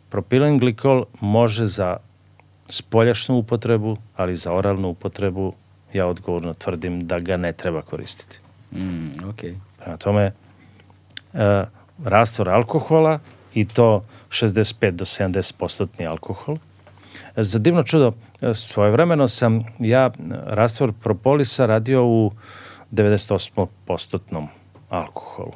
Propilen 0.09 0.59
glikol 0.59 1.05
može 1.19 1.65
za 1.65 1.97
spoljašnu 2.69 3.35
upotrebu, 3.35 3.97
ali 4.15 4.35
za 4.35 4.53
oralnu 4.53 4.89
upotrebu 4.89 5.53
ja 5.93 6.07
odgovorno 6.07 6.53
tvrdim 6.53 7.07
da 7.07 7.19
ga 7.19 7.37
ne 7.37 7.53
treba 7.53 7.81
koristiti. 7.81 8.39
Mm, 8.71 9.07
okay. 9.23 9.53
Prema 9.79 9.97
tome, 9.97 10.31
e, 11.33 11.65
rastvor 12.05 12.49
alkohola 12.49 13.19
i 13.53 13.67
to 13.67 14.05
65 14.33 14.91
do 14.91 15.05
70 15.05 15.53
postotni 15.57 16.07
alkohol. 16.07 16.57
Za 17.35 17.59
divno 17.59 17.83
čudo, 17.83 18.13
e, 18.41 18.53
svojevremeno 18.53 19.27
sam 19.27 19.63
ja 19.79 20.11
rastvor 20.45 20.93
propolisa 21.03 21.65
radio 21.65 22.05
u 22.05 22.31
98 22.91 23.67
postotnom 23.85 24.47
alkoholu. 24.89 25.53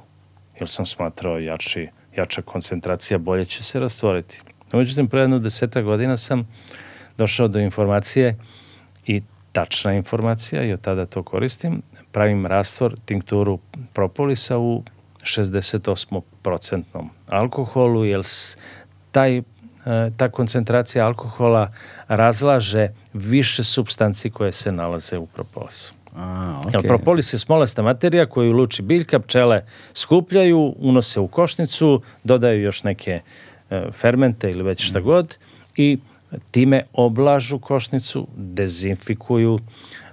Jer 0.60 0.70
sam 0.70 0.86
smatrao 0.86 1.40
jači, 1.40 1.88
jača 2.16 2.42
koncentracija 2.42 3.18
bolje 3.18 3.46
će 3.46 3.64
se 3.64 3.80
rastvoriti. 3.80 4.42
Međutim, 4.74 5.08
pre 5.08 5.22
jedno 5.22 5.40
deseta 5.40 5.82
godina 5.82 6.18
sam 6.18 6.48
došao 7.18 7.48
do 7.48 7.60
informacije 7.60 8.38
i 9.06 9.22
tačna 9.52 9.94
informacija 9.94 10.64
i 10.64 10.74
od 10.74 10.82
tada 10.82 11.06
to 11.06 11.24
koristim. 11.24 11.82
Pravim 12.12 12.46
rastvor, 12.46 12.96
tinkturu 13.06 13.60
propolisa 13.94 14.58
u 14.58 14.84
68% 15.22 16.22
alkoholu, 17.30 18.06
jer 18.06 18.22
taj, 19.12 19.38
e, 19.38 19.44
ta 20.18 20.30
koncentracija 20.30 21.06
alkohola 21.06 21.72
razlaže 22.08 22.90
više 23.14 23.64
substanci 23.64 24.30
koje 24.30 24.52
se 24.52 24.72
nalaze 24.72 25.18
u 25.18 25.26
propolisu. 25.26 25.94
A, 26.16 26.62
okay. 26.66 26.88
Propolis 26.88 27.34
je 27.34 27.40
smolasta 27.40 27.82
materija 27.82 28.26
koju 28.26 28.52
luči 28.52 28.82
biljka, 28.82 29.20
pčele 29.20 29.66
skupljaju, 29.94 30.76
unose 30.80 31.20
u 31.20 31.28
košnicu, 31.28 32.02
dodaju 32.24 32.62
još 32.62 32.84
neke 32.84 33.22
e, 33.70 33.92
fermente 33.92 34.52
ili 34.52 34.64
već 34.64 34.90
šta 34.90 35.00
god 35.00 35.38
i 35.76 35.98
time 36.52 36.84
oblažu 36.94 37.60
košnicu, 37.60 38.28
dezinfikuju. 38.36 39.60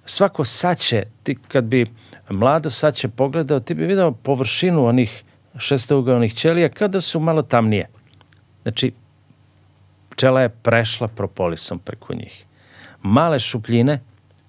Svako 0.04 0.44
saće, 0.44 1.02
ti 1.22 1.36
kad 1.48 1.64
bi 1.64 1.86
mlado 2.30 2.70
saće 2.70 3.08
pogledao, 3.08 3.60
ti 3.60 3.74
bi 3.74 3.86
video 3.86 4.12
površinu 4.12 4.86
onih 4.86 5.24
šestougaonih 5.58 6.34
ćelija 6.34 6.68
kada 6.68 7.00
su 7.00 7.20
malo 7.20 7.42
tamnije. 7.42 7.89
Znači, 8.62 8.92
pčela 10.10 10.41
je 10.41 10.49
prešla 10.49 11.08
propolisom 11.08 11.78
preko 11.78 12.15
njih. 12.15 12.44
Male 13.02 13.39
šupljine 13.39 14.00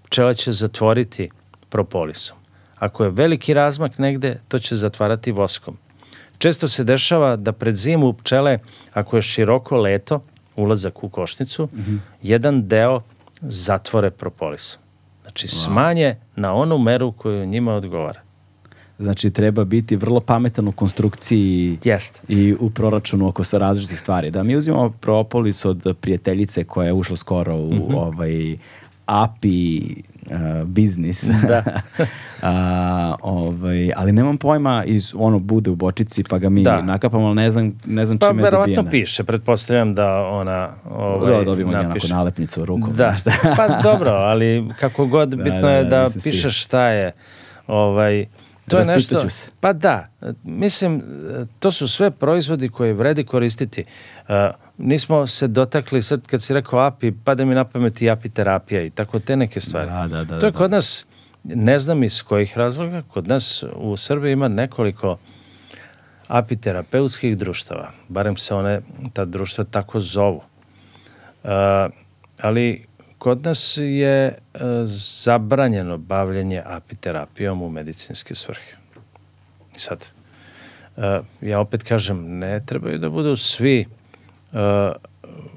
pčela 0.03 0.33
će 0.33 0.51
zatvoriti 0.51 1.29
propolisom. 1.69 2.37
Ako 2.79 3.03
je 3.03 3.09
veliki 3.09 3.53
razmak 3.53 3.97
negde, 3.97 4.39
to 4.47 4.59
će 4.59 4.75
zatvarati 4.75 5.31
voskom. 5.31 5.77
Često 6.37 6.67
se 6.67 6.83
dešava 6.83 7.35
da 7.35 7.51
pred 7.51 7.75
zimu 7.75 8.13
pčele, 8.13 8.59
ako 8.93 9.15
je 9.15 9.21
široko 9.21 9.77
leto, 9.77 10.21
ulazak 10.55 11.03
u 11.03 11.09
košnicu, 11.09 11.65
mm 11.65 11.79
-hmm. 11.79 11.97
jedan 12.21 12.67
deo 12.67 13.01
zatvore 13.41 14.11
propolisom. 14.11 14.81
Znači 15.21 15.47
wow. 15.47 15.63
smanje 15.65 16.15
na 16.35 16.53
onu 16.53 16.77
meru 16.77 17.11
koju 17.11 17.45
njima 17.45 17.73
odgovara. 17.73 18.24
Znači 18.99 19.31
treba 19.31 19.63
biti 19.63 19.95
vrlo 19.95 20.19
pametan 20.19 20.67
u 20.67 20.71
konstrukciji 20.71 21.77
Jest. 21.83 22.21
i 22.27 22.55
u 22.59 22.69
proračunu 22.69 23.27
oko 23.27 23.43
sa 23.43 23.57
različitih 23.57 23.99
stvari. 23.99 24.31
Da 24.31 24.43
mi 24.43 24.55
uzimamo 24.55 24.89
propolis 24.89 25.65
od 25.65 25.95
prijateljice 26.01 26.63
koja 26.63 26.85
je 26.85 26.93
ušla 26.93 27.17
skoro 27.17 27.55
u 27.55 27.73
mm 27.73 27.79
-hmm. 27.79 27.95
ovaj 27.95 28.57
API 29.05 29.95
uh, 30.25 30.67
biznis. 30.67 31.29
Da. 31.47 31.63
A, 32.41 33.15
ovaj, 33.21 33.91
ali 33.95 34.11
nemam 34.11 34.37
pojma 34.37 34.83
iz 34.85 35.13
ono 35.17 35.39
bude 35.39 35.69
u 35.69 35.75
bočici 35.75 36.23
pa 36.23 36.37
ga 36.37 36.49
mi 36.49 36.63
da. 36.63 36.81
nakapamo, 36.81 37.25
ali 37.25 37.35
ne 37.35 37.51
znam, 37.51 37.73
ne 37.85 38.05
znam 38.05 38.17
pa, 38.17 38.27
čime 38.27 38.41
je 38.41 38.43
dobijena. 38.43 38.59
Pa 38.59 38.65
verovatno 38.65 38.91
piše, 38.91 39.23
pretpostavljam 39.23 39.93
da 39.93 40.27
ona 40.27 40.69
ovaj, 40.89 41.37
da, 41.37 41.43
dobijemo 41.43 41.71
napiše. 41.71 41.87
onako 41.87 42.07
nalepnicu 42.07 42.61
u 42.61 42.65
ruku. 42.65 42.91
Da, 42.91 43.15
pa 43.57 43.81
dobro, 43.83 44.11
ali 44.11 44.69
kako 44.79 45.05
god 45.05 45.29
da, 45.29 45.43
bitno 45.43 45.61
da, 45.61 45.67
da, 45.67 45.71
je 45.71 45.83
da 45.83 46.09
pišeš 46.23 46.63
šta 46.63 46.87
je 46.87 47.11
ovaj, 47.67 48.25
To 48.67 48.77
je 48.77 48.85
nešto, 48.85 49.29
se. 49.29 49.47
pa 49.59 49.73
da, 49.73 50.07
mislim, 50.43 51.03
to 51.59 51.71
su 51.71 51.87
sve 51.87 52.11
proizvodi 52.11 52.69
koje 52.69 52.93
vredi 52.93 53.23
koristiti. 53.23 53.85
E, 54.27 54.51
nismo 54.77 55.27
se 55.27 55.47
dotakli, 55.47 56.01
sad 56.01 56.27
kad 56.27 56.41
si 56.41 56.53
rekao 56.53 56.79
api, 56.79 57.11
pada 57.11 57.45
mi 57.45 57.55
na 57.55 57.63
pamet 57.63 58.01
i 58.01 58.09
apiterapija 58.09 58.81
i 58.81 58.89
tako 58.89 59.19
te 59.19 59.35
neke 59.35 59.59
stvari. 59.59 59.89
Da, 59.89 60.07
da, 60.07 60.23
da, 60.23 60.39
to 60.39 60.45
je 60.45 60.51
da. 60.51 60.57
kod 60.57 60.71
nas, 60.71 61.05
ne 61.43 61.79
znam 61.79 62.03
iz 62.03 62.23
kojih 62.23 62.57
razloga, 62.57 63.01
kod 63.01 63.27
nas 63.27 63.63
u 63.75 63.97
Srbiji 63.97 64.33
ima 64.33 64.47
nekoliko 64.47 65.17
apiterapeutskih 66.27 67.37
društava, 67.37 67.91
barem 68.07 68.37
se 68.37 68.55
one, 68.55 68.81
ta 69.13 69.25
društva 69.25 69.63
tako 69.63 69.99
zovu. 69.99 70.41
E, 71.43 71.49
ali 72.41 72.85
kod 73.25 73.43
nas 73.43 73.77
je 73.81 74.27
e, 74.27 74.37
zabranjeno 75.23 75.97
bavljenje 75.97 76.61
apiterapijom 76.65 77.61
u 77.61 77.69
medicinske 77.69 78.35
svrhe. 78.35 78.75
I 79.75 79.79
sad, 79.79 80.11
e, 80.97 81.21
ja 81.41 81.59
opet 81.59 81.83
kažem, 81.83 82.37
ne 82.37 82.65
trebaju 82.65 82.97
da 82.97 83.09
budu 83.09 83.35
svi 83.35 83.79
e, 83.81 83.87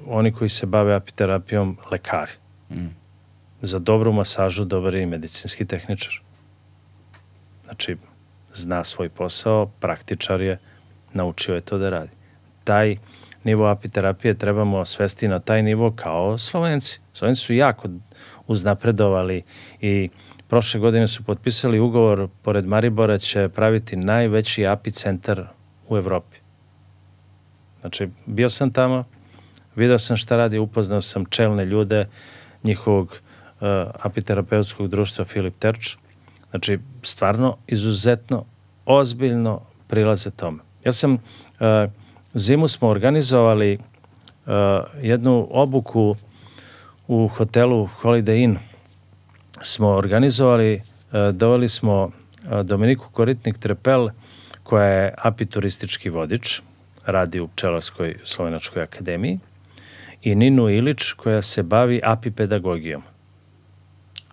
oni 0.07 0.31
koji 0.31 0.49
se 0.49 0.65
bave 0.65 0.95
apiterapijom 0.95 1.77
lekari. 1.91 2.31
Za 3.61 3.79
dobru 3.79 4.13
masažu 4.13 4.65
dobar 4.65 4.95
je 4.95 5.03
i 5.03 5.05
medicinski 5.05 5.65
tehničar. 5.65 6.21
Znači, 7.65 7.97
zna 8.53 8.83
svoj 8.83 9.09
posao, 9.09 9.65
praktičar 9.79 10.41
je, 10.41 10.57
naučio 11.13 11.55
je 11.55 11.61
to 11.61 11.77
da 11.77 11.89
radi. 11.89 12.11
Taj 12.63 12.97
nivo 13.49 13.67
apiterapije 13.67 14.33
trebamo 14.33 14.85
svesti 14.85 15.27
na 15.27 15.39
taj 15.39 15.63
nivo 15.63 15.91
kao 15.95 16.37
Slovenci. 16.37 16.99
Slovenci 17.13 17.41
su 17.41 17.53
jako 17.53 17.89
uznapredovali 18.47 19.43
i 19.81 20.09
prošle 20.47 20.79
godine 20.79 21.07
su 21.07 21.23
potpisali 21.23 21.79
ugovor 21.79 22.27
pored 22.41 22.65
Maribora 22.65 23.17
će 23.17 23.49
praviti 23.49 23.95
najveći 23.95 24.67
apicentar 24.67 25.47
u 25.89 25.97
Evropi. 25.97 26.37
Znači, 27.81 28.09
bio 28.25 28.49
sam 28.49 28.71
tamo, 28.71 29.03
video 29.75 29.99
sam 29.99 30.17
šta 30.17 30.37
radi, 30.37 30.57
upoznao 30.57 31.01
sam 31.01 31.25
čelne 31.25 31.65
ljude 31.65 32.07
njihovog 32.63 33.07
uh, 33.07 33.67
apiterapeutskog 34.01 34.87
društva 34.87 35.25
Filip 35.25 35.55
Terč. 35.59 35.97
Znači, 36.49 36.79
stvarno, 37.03 37.57
izuzetno, 37.67 38.45
ozbiljno 38.85 39.61
prilaze 39.87 40.31
tome. 40.31 40.59
Ja 40.85 40.91
sam, 40.91 41.13
uh, 41.13 41.19
zimu 42.33 42.67
smo 42.67 42.87
organizovali 42.87 43.77
uh, 43.77 44.53
jednu 45.01 45.47
obuku 45.51 46.15
u 47.07 47.27
hotelu 47.27 47.89
Holiday 48.01 48.43
Inn. 48.43 48.57
Smo 49.61 49.87
organizovali, 49.87 50.75
uh, 50.75 51.35
doveli 51.35 51.69
smo 51.69 52.03
uh, 52.03 52.11
Dominiku 52.61 53.05
Koritnik-Trepel, 53.13 54.09
koja 54.63 54.85
je 54.85 55.13
apituristički 55.17 56.09
vodič, 56.09 56.61
radi 57.05 57.39
u 57.39 57.47
Pčelarskoj 57.47 58.15
slovenačkoj 58.23 58.83
akademiji, 58.83 59.39
i 60.21 60.35
Ninu 60.35 60.69
Ilić, 60.69 61.11
koja 61.11 61.41
se 61.41 61.63
bavi 61.63 62.01
apipedagogijom. 62.03 63.01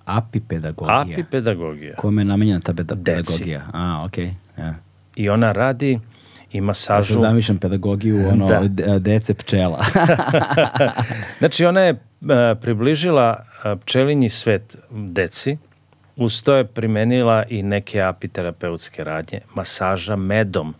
Apipedagogija. 0.05 1.00
Apipedagogija. 1.00 1.97
Kome 1.97 2.20
je 2.23 2.25
namenjena 2.26 2.60
ta 2.60 2.73
peda- 2.73 2.94
Deci. 2.94 3.33
pedagogija? 3.44 3.62
A, 3.73 4.02
okej. 4.07 4.31
Ja. 4.58 4.75
I 5.16 5.28
ona 5.28 5.52
radi 5.52 5.99
i 6.57 6.59
Ja 6.59 6.62
masažu. 6.62 7.12
sad 7.12 7.23
zamišljam 7.23 7.59
pedagogiju, 7.59 8.28
ono, 8.28 8.49
Da. 8.49 8.60
de- 8.60 8.99
dece 9.01 9.35
pčela. 9.35 9.85
Znači, 11.39 11.65
ona 11.65 11.81
je 11.81 11.91
e, 11.91 11.97
približila 12.57 13.36
e, 13.65 13.76
pčelinji 13.76 14.28
svet 14.31 14.76
deci, 14.91 15.57
uz 16.17 16.43
to 16.43 16.55
je 16.55 16.65
primenila 16.67 17.44
i 17.44 17.62
neke 17.65 18.02
apiterapeutske 18.02 19.05
radnje, 19.05 19.41
masaža 19.55 20.17
medom 20.17 20.75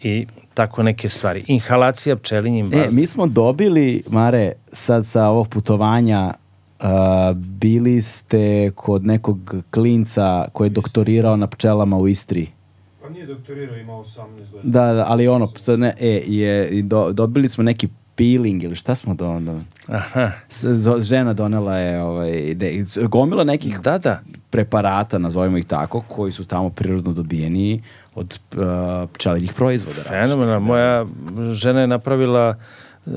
i 0.00 0.26
tako 0.54 0.82
neke 0.82 1.08
stvari. 1.08 1.44
Inhalacija 1.46 2.16
pčelinjim 2.16 2.66
E, 2.66 2.68
vazduhom. 2.68 2.96
mi 2.96 3.06
smo 3.06 3.26
dobili, 3.26 4.02
Mare, 4.08 4.52
sad 4.68 5.06
sa 5.06 5.26
ovog 5.26 5.48
putovanja, 5.48 6.34
uh, 6.80 6.86
bili 7.36 8.02
ste 8.02 8.70
kod 8.70 9.04
nekog 9.04 9.38
klinca 9.70 10.24
koji 10.52 10.66
je 10.66 10.70
doktorirao 10.70 11.36
na 11.36 11.46
pčelama 11.46 11.96
u 11.96 12.08
Istri. 12.08 12.46
Nije 13.12 13.26
doktorirao, 13.26 13.76
imao 13.76 14.00
18 14.00 14.18
godina. 14.52 14.62
Da, 14.64 14.92
da, 14.92 15.04
ali 15.08 15.28
ono, 15.28 15.48
sad 15.48 15.78
ne, 15.78 15.94
e, 16.00 16.22
je, 16.26 16.68
i 16.68 16.82
do, 16.82 17.12
dobili 17.12 17.48
smo 17.48 17.64
neki 17.64 17.88
peeling 18.14 18.62
ili 18.62 18.76
šta 18.76 18.94
smo 18.94 19.14
do, 19.14 19.40
do 19.40 19.60
Aha. 19.88 20.30
s- 20.48 20.66
žena 21.00 21.32
donela 21.32 21.76
je 21.76 22.02
ovaj, 22.02 22.30
ne, 22.54 22.70
gomila 23.02 23.44
nekih 23.44 23.80
Da, 23.80 23.98
da. 23.98 24.20
preparata, 24.50 25.18
nazovimo 25.18 25.58
ih 25.58 25.64
tako, 25.64 26.00
koji 26.00 26.32
su 26.32 26.44
tamo 26.44 26.70
prirodno 26.70 27.12
dobijeni 27.12 27.82
od 28.14 28.38
uh, 28.50 28.62
pčelinjih 29.10 29.52
proizvoda. 29.52 30.00
Fenomenalno. 30.02 30.60
Moja 30.60 31.06
žena 31.52 31.80
je 31.80 31.86
napravila 31.86 32.54
e, 33.06 33.10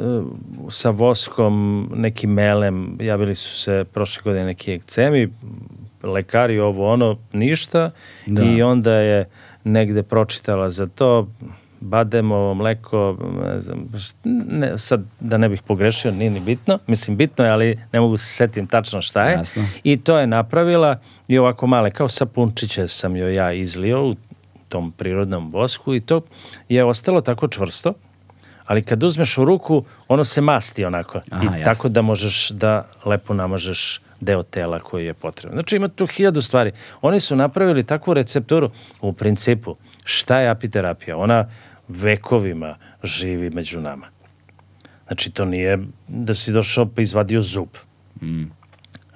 sa 0.69 0.89
voskom 0.89 1.53
neki 1.95 2.27
melem, 2.27 2.97
javili 2.99 3.35
su 3.35 3.55
se 3.55 3.85
prošle 3.85 4.21
godine 4.23 4.45
neki 4.45 4.73
ekcemi, 4.73 5.29
lekari 6.03 6.59
ovo 6.59 6.91
ono, 6.91 7.17
ništa 7.33 7.89
Da. 8.27 8.43
i 8.43 8.61
onda 8.61 8.93
je 8.93 9.29
negde 9.65 10.03
pročitala 10.03 10.69
za 10.69 10.87
to 10.87 11.27
bademovo 11.79 12.53
mleko, 12.53 13.17
ne 13.45 13.61
znam, 13.61 13.89
ne, 14.49 14.77
sad 14.77 15.03
da 15.19 15.37
ne 15.37 15.49
bih 15.49 15.61
pogrešio, 15.61 16.11
nije 16.11 16.29
ni 16.29 16.39
bitno, 16.39 16.79
mislim 16.87 17.17
bitno 17.17 17.45
je, 17.45 17.51
ali 17.51 17.79
ne 17.91 17.99
mogu 17.99 18.17
se 18.17 18.25
setim 18.25 18.67
tačno 18.67 19.01
šta 19.01 19.23
je. 19.23 19.33
Jasno. 19.33 19.63
I 19.83 19.97
to 19.97 20.17
je 20.17 20.27
napravila 20.27 20.99
i 21.27 21.37
ovako 21.37 21.67
male, 21.67 21.91
kao 21.91 22.07
sapunčiće 22.07 22.87
sam 22.87 23.15
joj 23.15 23.33
ja 23.33 23.53
izlio 23.53 24.09
u 24.09 24.15
tom 24.69 24.91
prirodnom 24.91 25.49
vosku 25.49 25.95
i 25.95 26.01
to 26.01 26.21
je 26.69 26.83
ostalo 26.83 27.21
tako 27.21 27.47
čvrsto, 27.47 27.93
ali 28.65 28.81
kad 28.81 29.03
uzmeš 29.03 29.37
u 29.37 29.45
ruku, 29.45 29.85
ono 30.07 30.23
se 30.23 30.41
masti 30.41 30.85
onako. 30.85 31.21
Aha, 31.31 31.43
I 31.43 31.45
jasno. 31.45 31.63
tako 31.63 31.89
da 31.89 32.01
možeš 32.01 32.49
da 32.49 32.87
lepo 33.05 33.33
namažeš 33.33 34.01
deo 34.21 34.43
tela 34.43 34.79
koji 34.79 35.05
je 35.05 35.13
potreban. 35.13 35.55
Znači 35.55 35.75
ima 35.75 35.87
tu 35.87 36.07
hiljadu 36.07 36.41
stvari. 36.41 36.71
Oni 37.01 37.19
su 37.19 37.35
napravili 37.35 37.83
takvu 37.83 38.13
recepturu 38.13 38.71
u 39.01 39.13
principu. 39.13 39.75
Šta 40.03 40.39
je 40.39 40.49
apiterapija? 40.49 41.17
Ona 41.17 41.49
vekovima 41.87 42.77
živi 43.03 43.49
među 43.49 43.81
nama. 43.81 44.07
Znači 45.07 45.31
to 45.31 45.45
nije 45.45 45.79
da 46.07 46.33
si 46.33 46.51
došao 46.51 46.85
pa 46.85 47.01
izvadio 47.01 47.41
zub. 47.41 47.69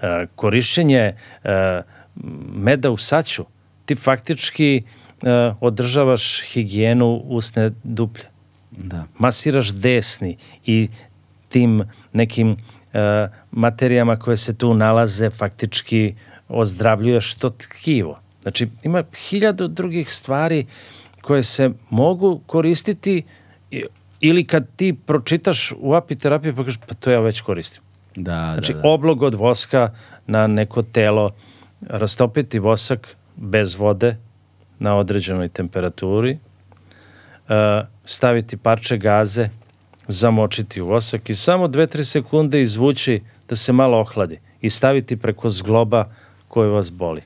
E, 0.02 0.26
korišćenje 0.36 1.00
e, 1.44 1.82
meda 2.54 2.92
u 2.92 2.98
saću, 2.98 3.46
ti 3.86 3.96
faktički 3.96 4.84
e, 5.24 5.54
održavaš 5.60 6.42
higijenu 6.42 7.22
usne 7.26 7.72
duplje. 7.84 8.29
Da. 8.84 9.04
Masiraš 9.18 9.74
desni 9.74 10.38
i 10.66 10.90
tim 11.50 11.82
nekim 12.14 12.58
e, 12.94 13.28
materijama 13.52 14.16
koje 14.20 14.38
se 14.38 14.58
tu 14.58 14.74
nalaze 14.74 15.30
faktički 15.30 16.14
ozdravljuješ 16.48 17.34
to 17.34 17.50
tkivo. 17.50 18.20
Znači 18.42 18.68
ima 18.84 19.04
hiljadu 19.30 19.68
drugih 19.68 20.14
stvari 20.14 20.66
koje 21.22 21.44
se 21.44 21.70
mogu 21.90 22.42
koristiti 22.46 23.24
ili 24.20 24.44
kad 24.44 24.68
ti 24.76 24.96
pročitaš 25.06 25.74
u 25.80 25.94
apiterapiji 25.94 26.56
pa 26.56 26.64
kažeš 26.64 26.80
pa 26.88 26.94
to 26.94 27.12
ja 27.12 27.20
već 27.20 27.42
koristim. 27.42 27.84
Da, 28.16 28.52
Znači, 28.54 28.74
da, 28.74 28.82
da. 28.82 28.90
oblog 28.90 29.22
od 29.22 29.34
voska 29.34 29.94
na 30.28 30.48
neko 30.48 30.82
telo, 30.84 31.32
rastopiti 31.82 32.60
vosak 32.60 33.16
bez 33.36 33.76
vode 33.76 34.18
na 34.80 34.98
određenoj 34.98 35.50
temperaturi, 35.50 36.38
staviti 38.06 38.58
parče 38.58 38.98
gaze, 38.98 39.50
zamočiti 40.08 40.82
u 40.82 40.88
vosak 40.88 41.30
i 41.30 41.36
samo 41.36 41.68
2-3 41.68 42.04
sekunde 42.04 42.62
izvući 42.62 43.22
da 43.50 43.56
se 43.56 43.74
malo 43.74 44.00
ohladi 44.00 44.40
i 44.62 44.70
staviti 44.70 45.18
preko 45.18 45.50
zgloba 45.50 46.06
koji 46.48 46.70
vas 46.70 46.92
boli. 46.92 47.22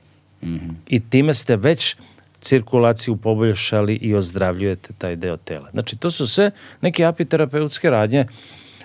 I 0.88 1.00
time 1.00 1.34
ste 1.34 1.56
već 1.56 1.96
cirkulaciju 2.40 3.16
poboljšali 3.16 3.94
i 3.94 4.14
ozdravljujete 4.14 4.92
taj 4.98 5.16
deo 5.16 5.36
tela. 5.36 5.70
Znači, 5.70 5.96
to 5.96 6.10
su 6.10 6.26
sve 6.26 6.50
neke 6.80 7.04
apiterapeutske 7.04 7.90
radnje. 7.90 8.26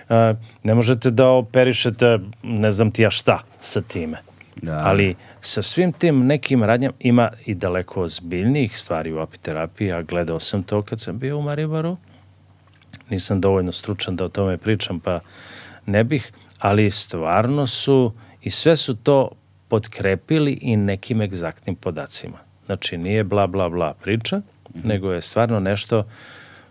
E, 0.10 0.34
ne 0.64 0.76
možete 0.76 1.12
da 1.12 1.30
operišete 1.30 2.20
ne 2.44 2.72
znam 2.72 2.92
ti 2.92 3.02
ja 3.02 3.10
šta 3.10 3.44
sa 3.62 3.82
time. 3.82 4.18
Da. 4.62 4.82
Ali 4.86 5.16
sa 5.42 5.62
svim 5.62 5.92
tim 5.92 6.26
nekim 6.26 6.64
radnjama 6.64 6.94
ima 7.00 7.32
i 7.46 7.56
daleko 7.56 8.02
ozbiljnijih 8.02 8.78
stvari 8.78 9.14
u 9.14 9.20
apiterapiji, 9.20 9.92
a 9.92 10.02
gledao 10.02 10.40
sam 10.40 10.64
to 10.64 10.82
kad 10.82 11.00
sam 11.02 11.20
bio 11.20 11.38
u 11.38 11.42
Maribaru. 11.42 11.98
Nisam 13.10 13.42
dovoljno 13.42 13.72
stručan 13.72 14.16
da 14.16 14.26
o 14.26 14.30
tome 14.30 14.58
pričam, 14.58 15.00
pa 15.00 15.20
ne 15.86 16.04
bih, 16.04 16.32
ali 16.60 16.92
stvarno 16.92 17.68
su 17.68 18.14
i 18.42 18.50
sve 18.50 18.76
su 18.76 18.96
to 18.96 19.30
podkrepili 19.68 20.60
i 20.62 20.78
nekim 20.78 21.22
egzaktnim 21.22 21.76
podacima. 21.76 22.38
Znači, 22.66 22.98
nije 22.98 23.24
bla, 23.24 23.48
bla, 23.48 23.70
bla 23.70 23.94
priča, 23.94 24.42
nego 24.84 25.12
je 25.12 25.22
stvarno 25.22 25.60
nešto 25.60 26.04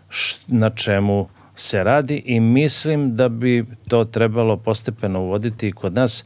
š- 0.09 0.39
na 0.47 0.69
čemu 0.69 1.27
se 1.55 1.83
radi 1.83 2.23
i 2.25 2.39
mislim 2.39 3.15
da 3.15 3.29
bi 3.29 3.65
to 3.87 4.05
trebalo 4.05 4.57
postepeno 4.57 5.21
uvoditi 5.21 5.67
i 5.67 5.71
kod 5.71 5.93
nas. 5.93 6.25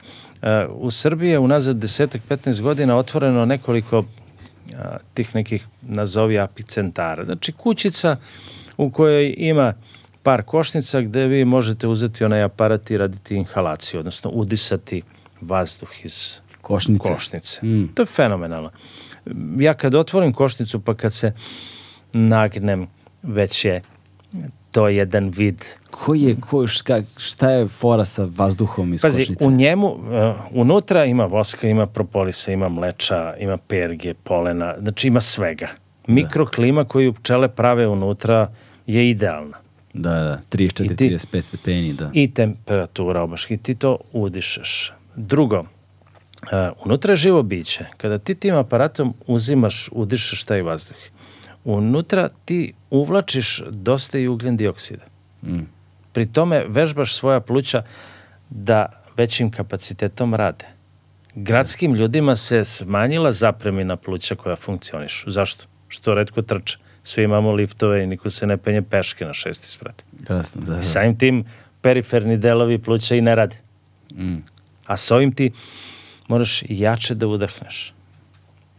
U 0.69 0.91
Srbiji 0.91 1.29
je 1.29 1.39
unazad 1.39 1.75
10-15 1.75 2.61
godina 2.61 2.97
otvoreno 2.97 3.45
nekoliko 3.45 4.03
tih 5.13 5.35
nekih 5.35 5.65
nazovi 5.81 6.39
apicentara. 6.39 7.25
Znači 7.25 7.51
kućica 7.51 8.17
u 8.77 8.89
kojoj 8.91 9.33
ima 9.37 9.73
par 10.23 10.43
košnica 10.43 11.01
gde 11.01 11.27
vi 11.27 11.45
možete 11.45 11.87
uzeti 11.87 12.23
onaj 12.23 12.43
aparat 12.43 12.91
i 12.91 12.97
raditi 12.97 13.35
inhalaciju, 13.35 13.99
odnosno 13.99 14.29
udisati 14.29 15.01
vazduh 15.41 16.05
iz 16.05 16.39
Košnice. 16.61 17.13
košnice. 17.13 17.65
Mm. 17.65 17.87
To 17.93 18.01
je 18.01 18.05
fenomenalno. 18.05 18.71
Ja 19.57 19.73
kad 19.73 19.95
otvorim 19.95 20.33
košnicu 20.33 20.79
pa 20.79 20.95
kad 20.95 21.13
se 21.13 21.33
nagnem 22.13 22.87
već 23.23 23.65
je 23.65 23.81
to 24.73 24.87
jedan 24.87 25.29
vid 25.29 25.65
Koji 25.91 26.21
je, 26.21 26.35
ko, 26.41 26.67
šta, 26.67 27.01
šta 27.17 27.49
je 27.49 27.67
fora 27.67 28.05
sa 28.05 28.27
vazduhom 28.29 28.93
iz 28.93 29.01
Pazi, 29.01 29.19
košnice? 29.19 29.45
u 29.45 29.51
njemu, 29.51 29.87
uh, 29.87 29.99
unutra 30.51 31.05
ima 31.05 31.25
voska, 31.25 31.67
ima 31.67 31.85
propolisa, 31.85 32.51
ima 32.51 32.69
mleča, 32.69 33.33
ima 33.39 33.57
perge, 33.57 34.13
polena, 34.13 34.75
znači 34.79 35.07
ima 35.07 35.21
svega. 35.21 35.67
Mikroklima 36.07 36.85
koju 36.85 37.13
pčele 37.13 37.47
prave 37.47 37.87
unutra 37.87 38.51
je 38.87 39.09
idealna. 39.09 39.57
Da, 39.93 40.09
da, 40.11 40.39
34, 40.49 40.85
I 40.85 40.95
ti- 40.95 41.09
35 41.09 41.41
stepeni, 41.41 41.93
da. 41.93 42.09
I 42.13 42.33
temperatura 42.33 43.21
obaš 43.21 43.51
i 43.51 43.57
ti 43.57 43.75
to 43.75 43.97
udišeš. 44.13 44.93
Drugo, 45.15 45.59
uh, 45.59 45.65
unutra 46.85 47.11
je 47.11 47.17
živo 47.17 47.43
biće. 47.43 47.85
Kada 47.97 48.17
ti 48.17 48.35
tim 48.35 48.55
aparatom 48.55 49.13
uzimaš, 49.27 49.89
udišeš 49.91 50.43
taj 50.43 50.61
vazduh, 50.61 50.97
unutra 51.63 52.29
ti 52.45 52.73
uvlačiš 52.89 53.61
dosta 53.69 54.19
i 54.19 54.27
ugljen 54.27 54.57
dioksida. 54.57 55.03
Mm. 55.43 55.59
Pri 56.11 56.25
tome 56.25 56.65
vežbaš 56.67 57.15
svoja 57.15 57.39
pluća 57.39 57.83
da 58.49 58.85
većim 59.17 59.51
kapacitetom 59.51 60.33
rade. 60.33 60.65
Gradskim 61.35 61.95
ljudima 61.95 62.35
se 62.35 62.63
smanjila 62.63 63.31
zapremina 63.31 63.95
pluća 63.95 64.35
koja 64.35 64.55
funkcionišu. 64.55 65.31
Zašto? 65.31 65.65
Što 65.87 66.13
redko 66.13 66.41
trče. 66.41 66.77
Svi 67.03 67.23
imamo 67.23 67.51
liftove 67.51 68.03
i 68.03 68.07
niko 68.07 68.29
se 68.29 68.47
ne 68.47 68.57
penje 68.57 68.81
peške 68.81 69.25
na 69.25 69.33
šesti 69.33 69.67
sprat. 69.67 70.03
Jasno, 70.29 70.61
da, 70.61 70.73
da. 70.73 70.79
I 70.79 70.83
samim 70.83 71.17
tim 71.17 71.45
periferni 71.81 72.37
delovi 72.37 72.77
pluća 72.77 73.15
i 73.15 73.21
ne 73.21 73.35
rade. 73.35 73.55
Mm. 74.13 74.37
A 74.85 74.97
s 74.97 75.11
ovim 75.11 75.31
ti 75.31 75.51
moraš 76.27 76.63
jače 76.69 77.15
da 77.15 77.27
udahneš. 77.27 77.93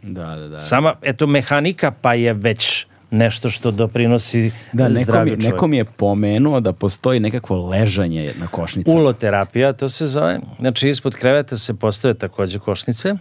Da, 0.04 0.26
da, 0.26 0.48
da. 0.48 0.60
Sama, 0.60 0.94
eto, 1.02 1.26
mehanika 1.26 1.90
pa 1.92 2.14
je 2.14 2.32
već 2.34 2.86
nešto 3.10 3.50
što 3.50 3.70
doprinosi 3.70 4.52
Da, 4.72 4.88
zdravlju 4.94 5.32
čoveka. 5.32 5.48
neko 5.48 5.66
mi 5.66 5.76
je 5.76 5.84
pomenuo 5.86 6.60
da 6.60 6.72
postoji 6.72 7.20
nekakvo 7.20 7.68
ležanje 7.68 8.32
na 8.36 8.46
košnicama. 8.46 8.96
Uloterapija, 8.96 9.72
to 9.72 9.88
se 9.88 10.06
zove. 10.06 10.40
Znači, 10.60 10.88
ispod 10.88 11.14
kreveta 11.14 11.56
se 11.56 11.74
postave 11.74 12.14
takođe 12.14 12.58
košnice. 12.58 13.08
E, 13.08 13.16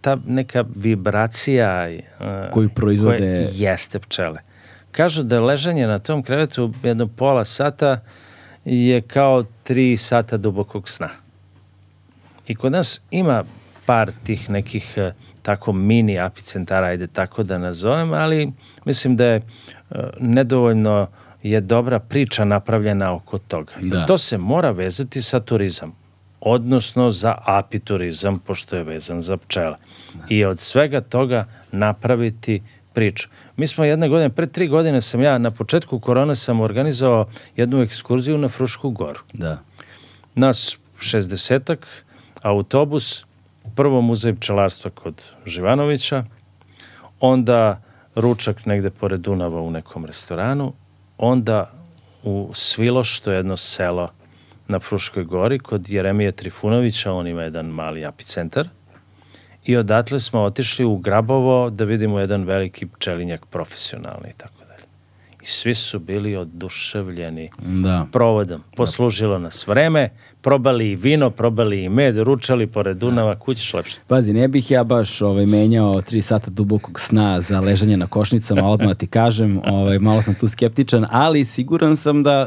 ta 0.00 0.16
neka 0.26 0.64
vibracija 0.76 1.90
e, 1.90 2.00
Koju 2.52 2.68
proizvode- 2.68 3.18
koje 3.18 3.48
jeste 3.52 3.98
pčele. 3.98 4.38
Kažu 4.90 5.22
da 5.22 5.40
ležanje 5.40 5.86
na 5.86 5.98
tom 5.98 6.22
krevetu 6.22 6.72
jedno 6.82 7.06
pola 7.08 7.44
sata 7.44 8.00
je 8.64 9.00
kao 9.00 9.44
tri 9.62 9.96
sata 9.96 10.36
dubokog 10.36 10.88
sna. 10.88 11.08
I 12.46 12.54
kod 12.54 12.72
nas 12.72 13.00
ima 13.10 13.44
par 13.86 14.12
tih 14.24 14.50
nekih 14.50 14.94
e, 14.96 15.12
tako 15.42 15.72
mini 15.72 16.18
apicentara, 16.18 16.86
ajde 16.86 17.06
tako 17.06 17.42
da 17.42 17.58
nazovem, 17.58 18.12
ali 18.12 18.52
mislim 18.84 19.16
da 19.16 19.24
je 19.24 19.36
e, 19.36 19.42
nedovoljno 20.20 21.08
je 21.42 21.60
dobra 21.60 21.98
priča 21.98 22.44
napravljena 22.44 23.14
oko 23.14 23.38
toga. 23.38 23.72
Da. 23.80 24.06
To 24.06 24.18
se 24.18 24.38
mora 24.38 24.70
vezati 24.70 25.22
sa 25.22 25.40
turizam, 25.40 25.96
odnosno 26.40 27.10
za 27.10 27.34
apiturizam, 27.44 28.38
pošto 28.38 28.76
je 28.76 28.84
vezan 28.84 29.22
za 29.22 29.36
pčele. 29.36 29.76
I 30.28 30.44
od 30.44 30.58
svega 30.58 31.00
toga 31.00 31.46
napraviti 31.72 32.62
priču. 32.92 33.28
Mi 33.56 33.66
smo 33.66 33.84
jedne 33.84 34.08
godine, 34.08 34.30
pre 34.30 34.46
tri 34.46 34.68
godine 34.68 35.00
sam 35.00 35.22
ja, 35.22 35.38
na 35.38 35.50
početku 35.50 35.98
korone 36.00 36.34
sam 36.34 36.60
organizovao 36.60 37.26
jednu 37.56 37.82
ekskurziju 37.82 38.38
na 38.38 38.48
Frušku 38.48 38.90
goru 38.90 39.20
Da. 39.32 39.58
nas 40.34 40.78
60 41.00 41.76
autobus, 42.42 43.24
prvo 43.76 44.00
muzej 44.00 44.34
pčelarstva 44.34 44.90
kod 44.90 45.24
Živanovića, 45.46 46.24
onda 47.20 47.80
ručak 48.14 48.66
negde 48.66 48.90
pored 48.90 49.20
Dunava 49.20 49.60
u 49.60 49.70
nekom 49.70 50.04
restoranu, 50.04 50.72
onda 51.18 51.72
u 52.22 52.50
Sviloš, 52.52 53.20
to 53.20 53.30
je 53.30 53.36
jedno 53.36 53.56
selo 53.56 54.08
na 54.68 54.78
Fruškoj 54.80 55.24
gori, 55.24 55.58
kod 55.58 55.90
Jeremije 55.90 56.32
Trifunovića, 56.32 57.12
on 57.12 57.26
ima 57.26 57.42
jedan 57.42 57.66
mali 57.66 58.04
apicentar, 58.04 58.68
i 59.64 59.76
odatle 59.76 60.20
smo 60.20 60.42
otišli 60.42 60.84
u 60.84 60.96
Grabovo 60.96 61.70
da 61.70 61.84
vidimo 61.84 62.20
jedan 62.20 62.44
veliki 62.44 62.86
pčelinjak 62.86 63.46
profesionalni 63.46 64.28
i 64.30 64.36
tako. 64.36 64.63
I 65.44 65.46
svi 65.46 65.74
su 65.74 65.98
bili 65.98 66.36
oduševljeni 66.36 67.48
Da. 67.62 68.06
provodom. 68.12 68.62
Poslužilo 68.76 69.38
nas 69.38 69.66
vreme, 69.66 70.10
probali 70.42 70.90
i 70.90 70.96
vino, 70.96 71.30
probali 71.30 71.84
i 71.84 71.88
med, 71.88 72.18
ručali 72.18 72.66
pored 72.66 72.96
Dunava, 72.96 73.38
kućiš 73.38 73.74
lepše. 73.74 73.96
Pazi, 74.06 74.32
ne 74.32 74.48
bih 74.48 74.70
ja 74.70 74.84
baš 74.84 75.22
ovaj, 75.22 75.46
menjao 75.46 76.00
tri 76.02 76.22
sata 76.22 76.50
dubokog 76.50 77.00
sna 77.00 77.40
za 77.40 77.60
ležanje 77.60 77.96
na 77.96 78.06
košnicama, 78.06 78.68
odmah 78.68 78.96
ti 78.96 79.06
kažem, 79.06 79.60
ovaj, 79.66 79.98
malo 79.98 80.22
sam 80.22 80.34
tu 80.34 80.48
skeptičan, 80.48 81.06
ali 81.10 81.44
siguran 81.44 81.96
sam 81.96 82.22
da 82.22 82.46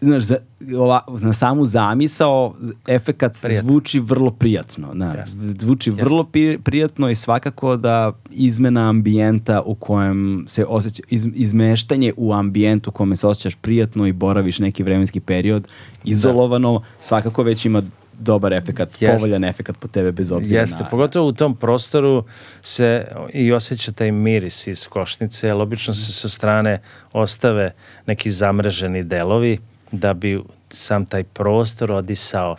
znaš, 0.00 0.22
za, 0.22 0.36
ova, 0.76 1.04
na 1.20 1.32
samu 1.32 1.66
zamisao 1.66 2.54
efekat 2.88 3.38
Prijatno. 3.42 3.70
zvuči 3.70 3.98
vrlo 4.00 4.30
prijatno. 4.30 4.94
Da, 4.94 5.06
Jeste. 5.12 5.40
zvuči 5.58 5.90
vrlo 5.90 6.24
pri- 6.24 6.58
prijatno 6.58 7.10
i 7.10 7.14
svakako 7.14 7.76
da 7.76 8.12
izmena 8.30 8.88
ambijenta 8.88 9.62
u 9.62 9.74
kojem 9.74 10.44
se 10.48 10.64
osjeća, 10.68 11.02
iz, 11.08 11.26
izmeštanje 11.34 12.12
u 12.16 12.32
ambijent 12.32 12.86
u 12.86 12.90
kome 12.90 13.16
se 13.16 13.26
osjećaš 13.26 13.54
prijatno 13.54 14.06
i 14.06 14.12
boraviš 14.12 14.58
neki 14.58 14.82
vremenski 14.82 15.20
period 15.20 15.68
izolovano, 16.04 16.82
svakako 17.00 17.42
već 17.42 17.64
ima 17.64 17.82
dobar 18.20 18.52
efekat, 18.52 18.88
Jeste. 19.02 19.16
povoljan 19.16 19.44
efekat 19.44 19.78
po 19.78 19.88
tebe 19.88 20.12
bez 20.12 20.30
obzira 20.30 20.60
Jeste, 20.60 20.82
na... 20.82 20.88
pogotovo 20.88 21.28
u 21.28 21.32
tom 21.32 21.56
prostoru 21.56 22.24
se 22.62 23.06
i 23.32 23.52
osjeća 23.52 23.92
taj 23.92 24.12
miris 24.12 24.66
iz 24.66 24.86
košnice, 24.88 25.46
jer 25.46 25.56
obično 25.56 25.94
se 25.94 26.12
sa 26.12 26.28
strane 26.28 26.82
ostave 27.12 27.74
neki 28.06 28.30
zamreženi 28.30 29.04
delovi 29.04 29.58
da 29.92 30.14
bi 30.14 30.42
sam 30.70 31.06
taj 31.06 31.24
prostor 31.24 31.92
odisao 31.92 32.56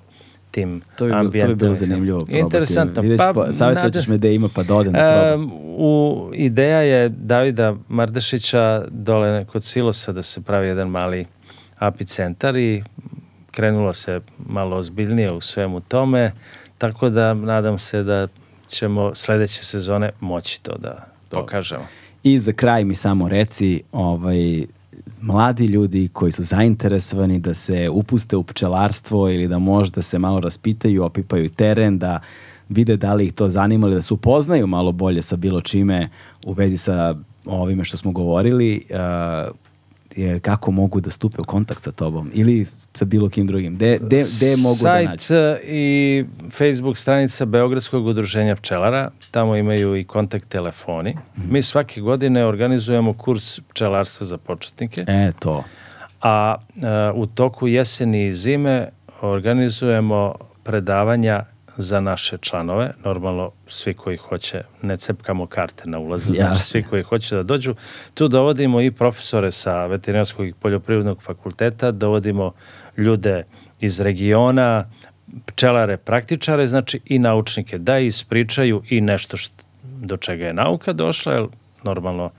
tim 0.51 0.82
To 0.95 1.06
bi, 1.06 1.11
bilo, 1.11 1.41
to 1.41 1.48
bi 1.48 1.56
bilo 1.56 1.74
zanimljivo 1.74 2.19
probati. 2.19 2.40
Interesantno. 2.40 3.03
Pa, 3.17 3.33
pa, 3.33 3.53
savjetovat 3.53 3.93
ćeš 3.93 4.08
me 4.08 4.17
da 4.17 4.27
ima 4.27 4.49
pa 4.56 4.64
da 4.64 4.75
odem 4.75 4.93
da. 4.93 5.35
Um, 5.35 5.51
u, 5.64 6.30
ideja 6.33 6.82
je 6.82 7.09
Davida 7.09 7.75
Mardešića 7.88 8.85
dole 8.91 9.45
kod 9.45 9.64
Silosa 9.64 10.11
da 10.11 10.22
se 10.22 10.41
pravi 10.41 10.67
jedan 10.67 10.90
mali 10.90 11.25
apicentar 11.77 12.58
i 12.58 12.83
krenulo 13.51 13.93
se 13.93 14.22
malo 14.45 14.77
ozbiljnije 14.77 15.32
u 15.32 15.41
svemu 15.41 15.80
tome, 15.80 16.32
tako 16.77 17.09
da 17.09 17.33
nadam 17.33 17.77
se 17.77 18.03
da 18.03 18.27
ćemo 18.67 19.16
sledeće 19.16 19.64
sezone 19.64 20.11
moći 20.19 20.64
to 20.64 20.77
da 20.77 21.06
pokažemo. 21.30 21.88
I 22.24 22.40
za 22.40 22.53
kraj 22.53 22.83
mi 22.83 22.95
samo 22.95 23.30
reci, 23.30 23.82
ovaj, 23.91 24.66
mladi 25.22 25.65
ljudi 25.65 26.09
koji 26.14 26.31
su 26.31 26.43
zainteresovani 26.43 27.39
da 27.39 27.53
se 27.53 27.89
upuste 27.89 28.35
u 28.35 28.43
pčelarstvo 28.43 29.30
ili 29.30 29.48
da 29.48 29.59
možda 29.59 30.01
se 30.01 30.19
malo 30.19 30.39
raspitaju, 30.39 31.03
opipaju 31.03 31.49
teren, 31.49 31.99
da 31.99 32.19
vide 32.69 32.98
da 32.98 33.14
li 33.14 33.25
ih 33.25 33.33
to 33.33 33.49
zanima 33.49 33.88
ili 33.88 33.95
da 33.95 34.01
se 34.01 34.14
upoznaju 34.14 34.67
malo 34.67 34.91
bolje 34.91 35.22
sa 35.22 35.35
bilo 35.35 35.61
čime 35.61 36.09
u 36.45 36.53
vezi 36.53 36.77
sa 36.77 37.15
ovime 37.45 37.83
što 37.83 37.98
smo 37.98 38.11
govorili, 38.11 38.85
uh, 38.89 39.56
je 40.15 40.39
kako 40.39 40.71
mogu 40.71 41.01
da 41.01 41.09
stupe 41.09 41.38
u 41.41 41.43
kontakt 41.43 41.83
sa 41.83 41.91
tobom 41.91 42.31
ili 42.33 42.65
sa 42.93 43.05
bilo 43.05 43.29
kim 43.29 43.47
drugim. 43.47 43.77
De, 43.77 43.97
de, 44.01 44.17
de 44.17 44.55
mogu 44.63 44.75
Sajt 44.75 45.05
da 45.05 45.11
nađu? 45.11 45.33
e, 45.35 45.59
i 45.63 46.25
Facebook 46.51 46.97
stranica 46.97 47.45
Beogradskog 47.45 48.05
udruženja 48.05 48.55
pčelara, 48.55 49.11
tamo 49.31 49.55
imaju 49.55 49.95
i 49.95 50.03
kontakt 50.03 50.49
telefoni. 50.49 51.15
Mhm. 51.38 51.53
Mi 51.53 51.61
svake 51.61 52.01
godine 52.01 52.45
organizujemo 52.45 53.13
kurs 53.13 53.59
pčelarstva 53.59 54.25
za 54.25 54.38
početnike. 54.38 55.05
E, 55.07 55.31
to. 55.39 55.63
a 56.21 56.55
e, 56.75 57.11
u 57.15 57.25
toku 57.25 57.67
jeseni 57.67 58.25
i 58.27 58.33
zime 58.33 58.89
organizujemo 59.21 60.35
predavanja 60.63 61.45
za 61.82 61.99
naše 61.99 62.38
članove, 62.38 62.91
normalno 63.03 63.51
svi 63.67 63.93
koji 63.93 64.17
hoće, 64.17 64.61
ne 64.82 64.98
cepkamo 64.98 65.45
karte 65.45 65.83
na 65.90 65.99
ulazu, 65.99 66.33
Jasno. 66.33 66.45
znači 66.45 66.61
svi 66.61 66.83
koji 66.83 67.03
hoće 67.03 67.35
da 67.35 67.43
dođu. 67.43 67.75
Tu 68.14 68.27
dovodimo 68.27 68.82
i 68.82 68.91
profesore 68.91 69.51
sa 69.51 69.85
veterinarskog 69.85 70.48
i 70.48 70.53
poljoprivrednog 70.53 71.22
fakulteta, 71.22 71.91
dovodimo 71.91 72.51
ljude 72.98 73.43
iz 73.80 74.01
regiona, 74.01 74.90
pčelare, 75.45 75.98
praktičare, 75.98 76.67
znači 76.67 76.99
i 77.06 77.19
naučnike, 77.19 77.77
da 77.77 77.99
ispričaju 77.99 78.83
i 78.90 79.01
nešto 79.01 79.38
št, 79.38 79.53
do 79.83 80.17
čega 80.17 80.45
je 80.45 80.53
nauka 80.53 80.93
došla, 80.93 81.33
jer 81.33 81.45
normalno 81.83 82.32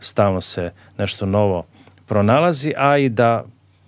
stalno 0.00 0.40
se 0.40 0.72
nešto 0.98 1.26
novo 1.26 1.64
pronalazi, 2.06 2.74
a 2.76 2.98
i 2.98 3.08
da 3.08 3.44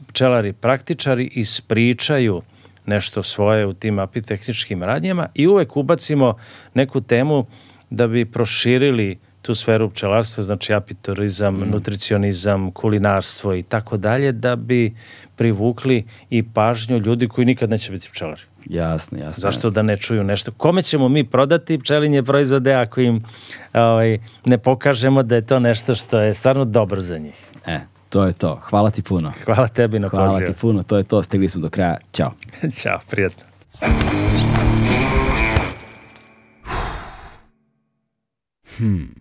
pčelari 0.07 0.53
praktičari 0.53 1.31
ispričaju 1.35 2.43
nešto 2.87 3.23
svoje 3.23 3.67
u 3.67 3.75
tim 3.75 3.99
apitehničkim 3.99 4.83
radnjama 4.83 5.29
i 5.35 5.47
uvek 5.47 5.77
ubacimo 5.77 6.37
neku 6.75 7.01
temu 7.01 7.47
da 7.91 8.07
bi 8.07 8.25
proširili 8.25 9.19
tu 9.43 9.55
sferu 9.55 9.91
pčelarstva, 9.91 10.45
znači 10.45 10.75
apiturizam, 10.75 11.55
mm. 11.55 11.71
nutricionizam, 11.71 12.71
kulinarstvo 12.71 13.55
i 13.55 13.63
tako 13.63 13.97
dalje, 13.97 14.33
da 14.33 14.57
bi 14.57 14.95
privukli 15.37 16.05
i 16.31 16.43
pažnju 16.43 16.99
ljudi 16.99 17.29
koji 17.29 17.45
nikad 17.45 17.71
neće 17.71 17.93
biti 17.93 18.09
pčelari. 18.11 18.41
Jasno, 18.67 19.19
jasno. 19.19 19.41
Zašto 19.41 19.67
jasno. 19.67 19.71
da 19.71 19.83
ne 19.83 19.97
čuju 19.97 20.25
nešto? 20.25 20.53
Kome 20.53 20.83
ćemo 20.83 21.09
mi 21.09 21.25
prodati 21.25 21.79
pčelinje 21.79 22.23
proizvode 22.23 22.75
ako 22.75 23.01
im 23.01 23.25
ovaj, 23.73 24.19
ne 24.45 24.59
pokažemo 24.59 25.23
da 25.23 25.35
je 25.35 25.47
to 25.47 25.59
nešto 25.59 25.95
što 25.95 26.21
je 26.21 26.35
stvarno 26.35 26.65
dobro 26.65 27.01
za 27.01 27.19
njih? 27.19 27.45
E, 27.67 27.81
to 28.15 28.25
je 28.25 28.33
to. 28.33 28.61
Hvala 28.63 28.91
ti 28.91 29.03
puno. 29.03 29.33
Hvala 29.45 29.69
tebi 29.69 29.99
na 29.99 30.09
Hvala 30.09 30.31
pozivu. 30.31 30.53
ti 30.53 30.61
puno, 30.61 30.83
to 30.83 30.97
je 30.97 31.03
to. 31.03 31.23
Stigli 31.23 31.49
smo 31.49 31.63
do 31.63 31.71
kraja. 31.71 31.97
Ćao. 32.13 32.33
Ćao, 32.83 33.01
prijatno. 33.11 33.43
Hmm. 38.77 39.15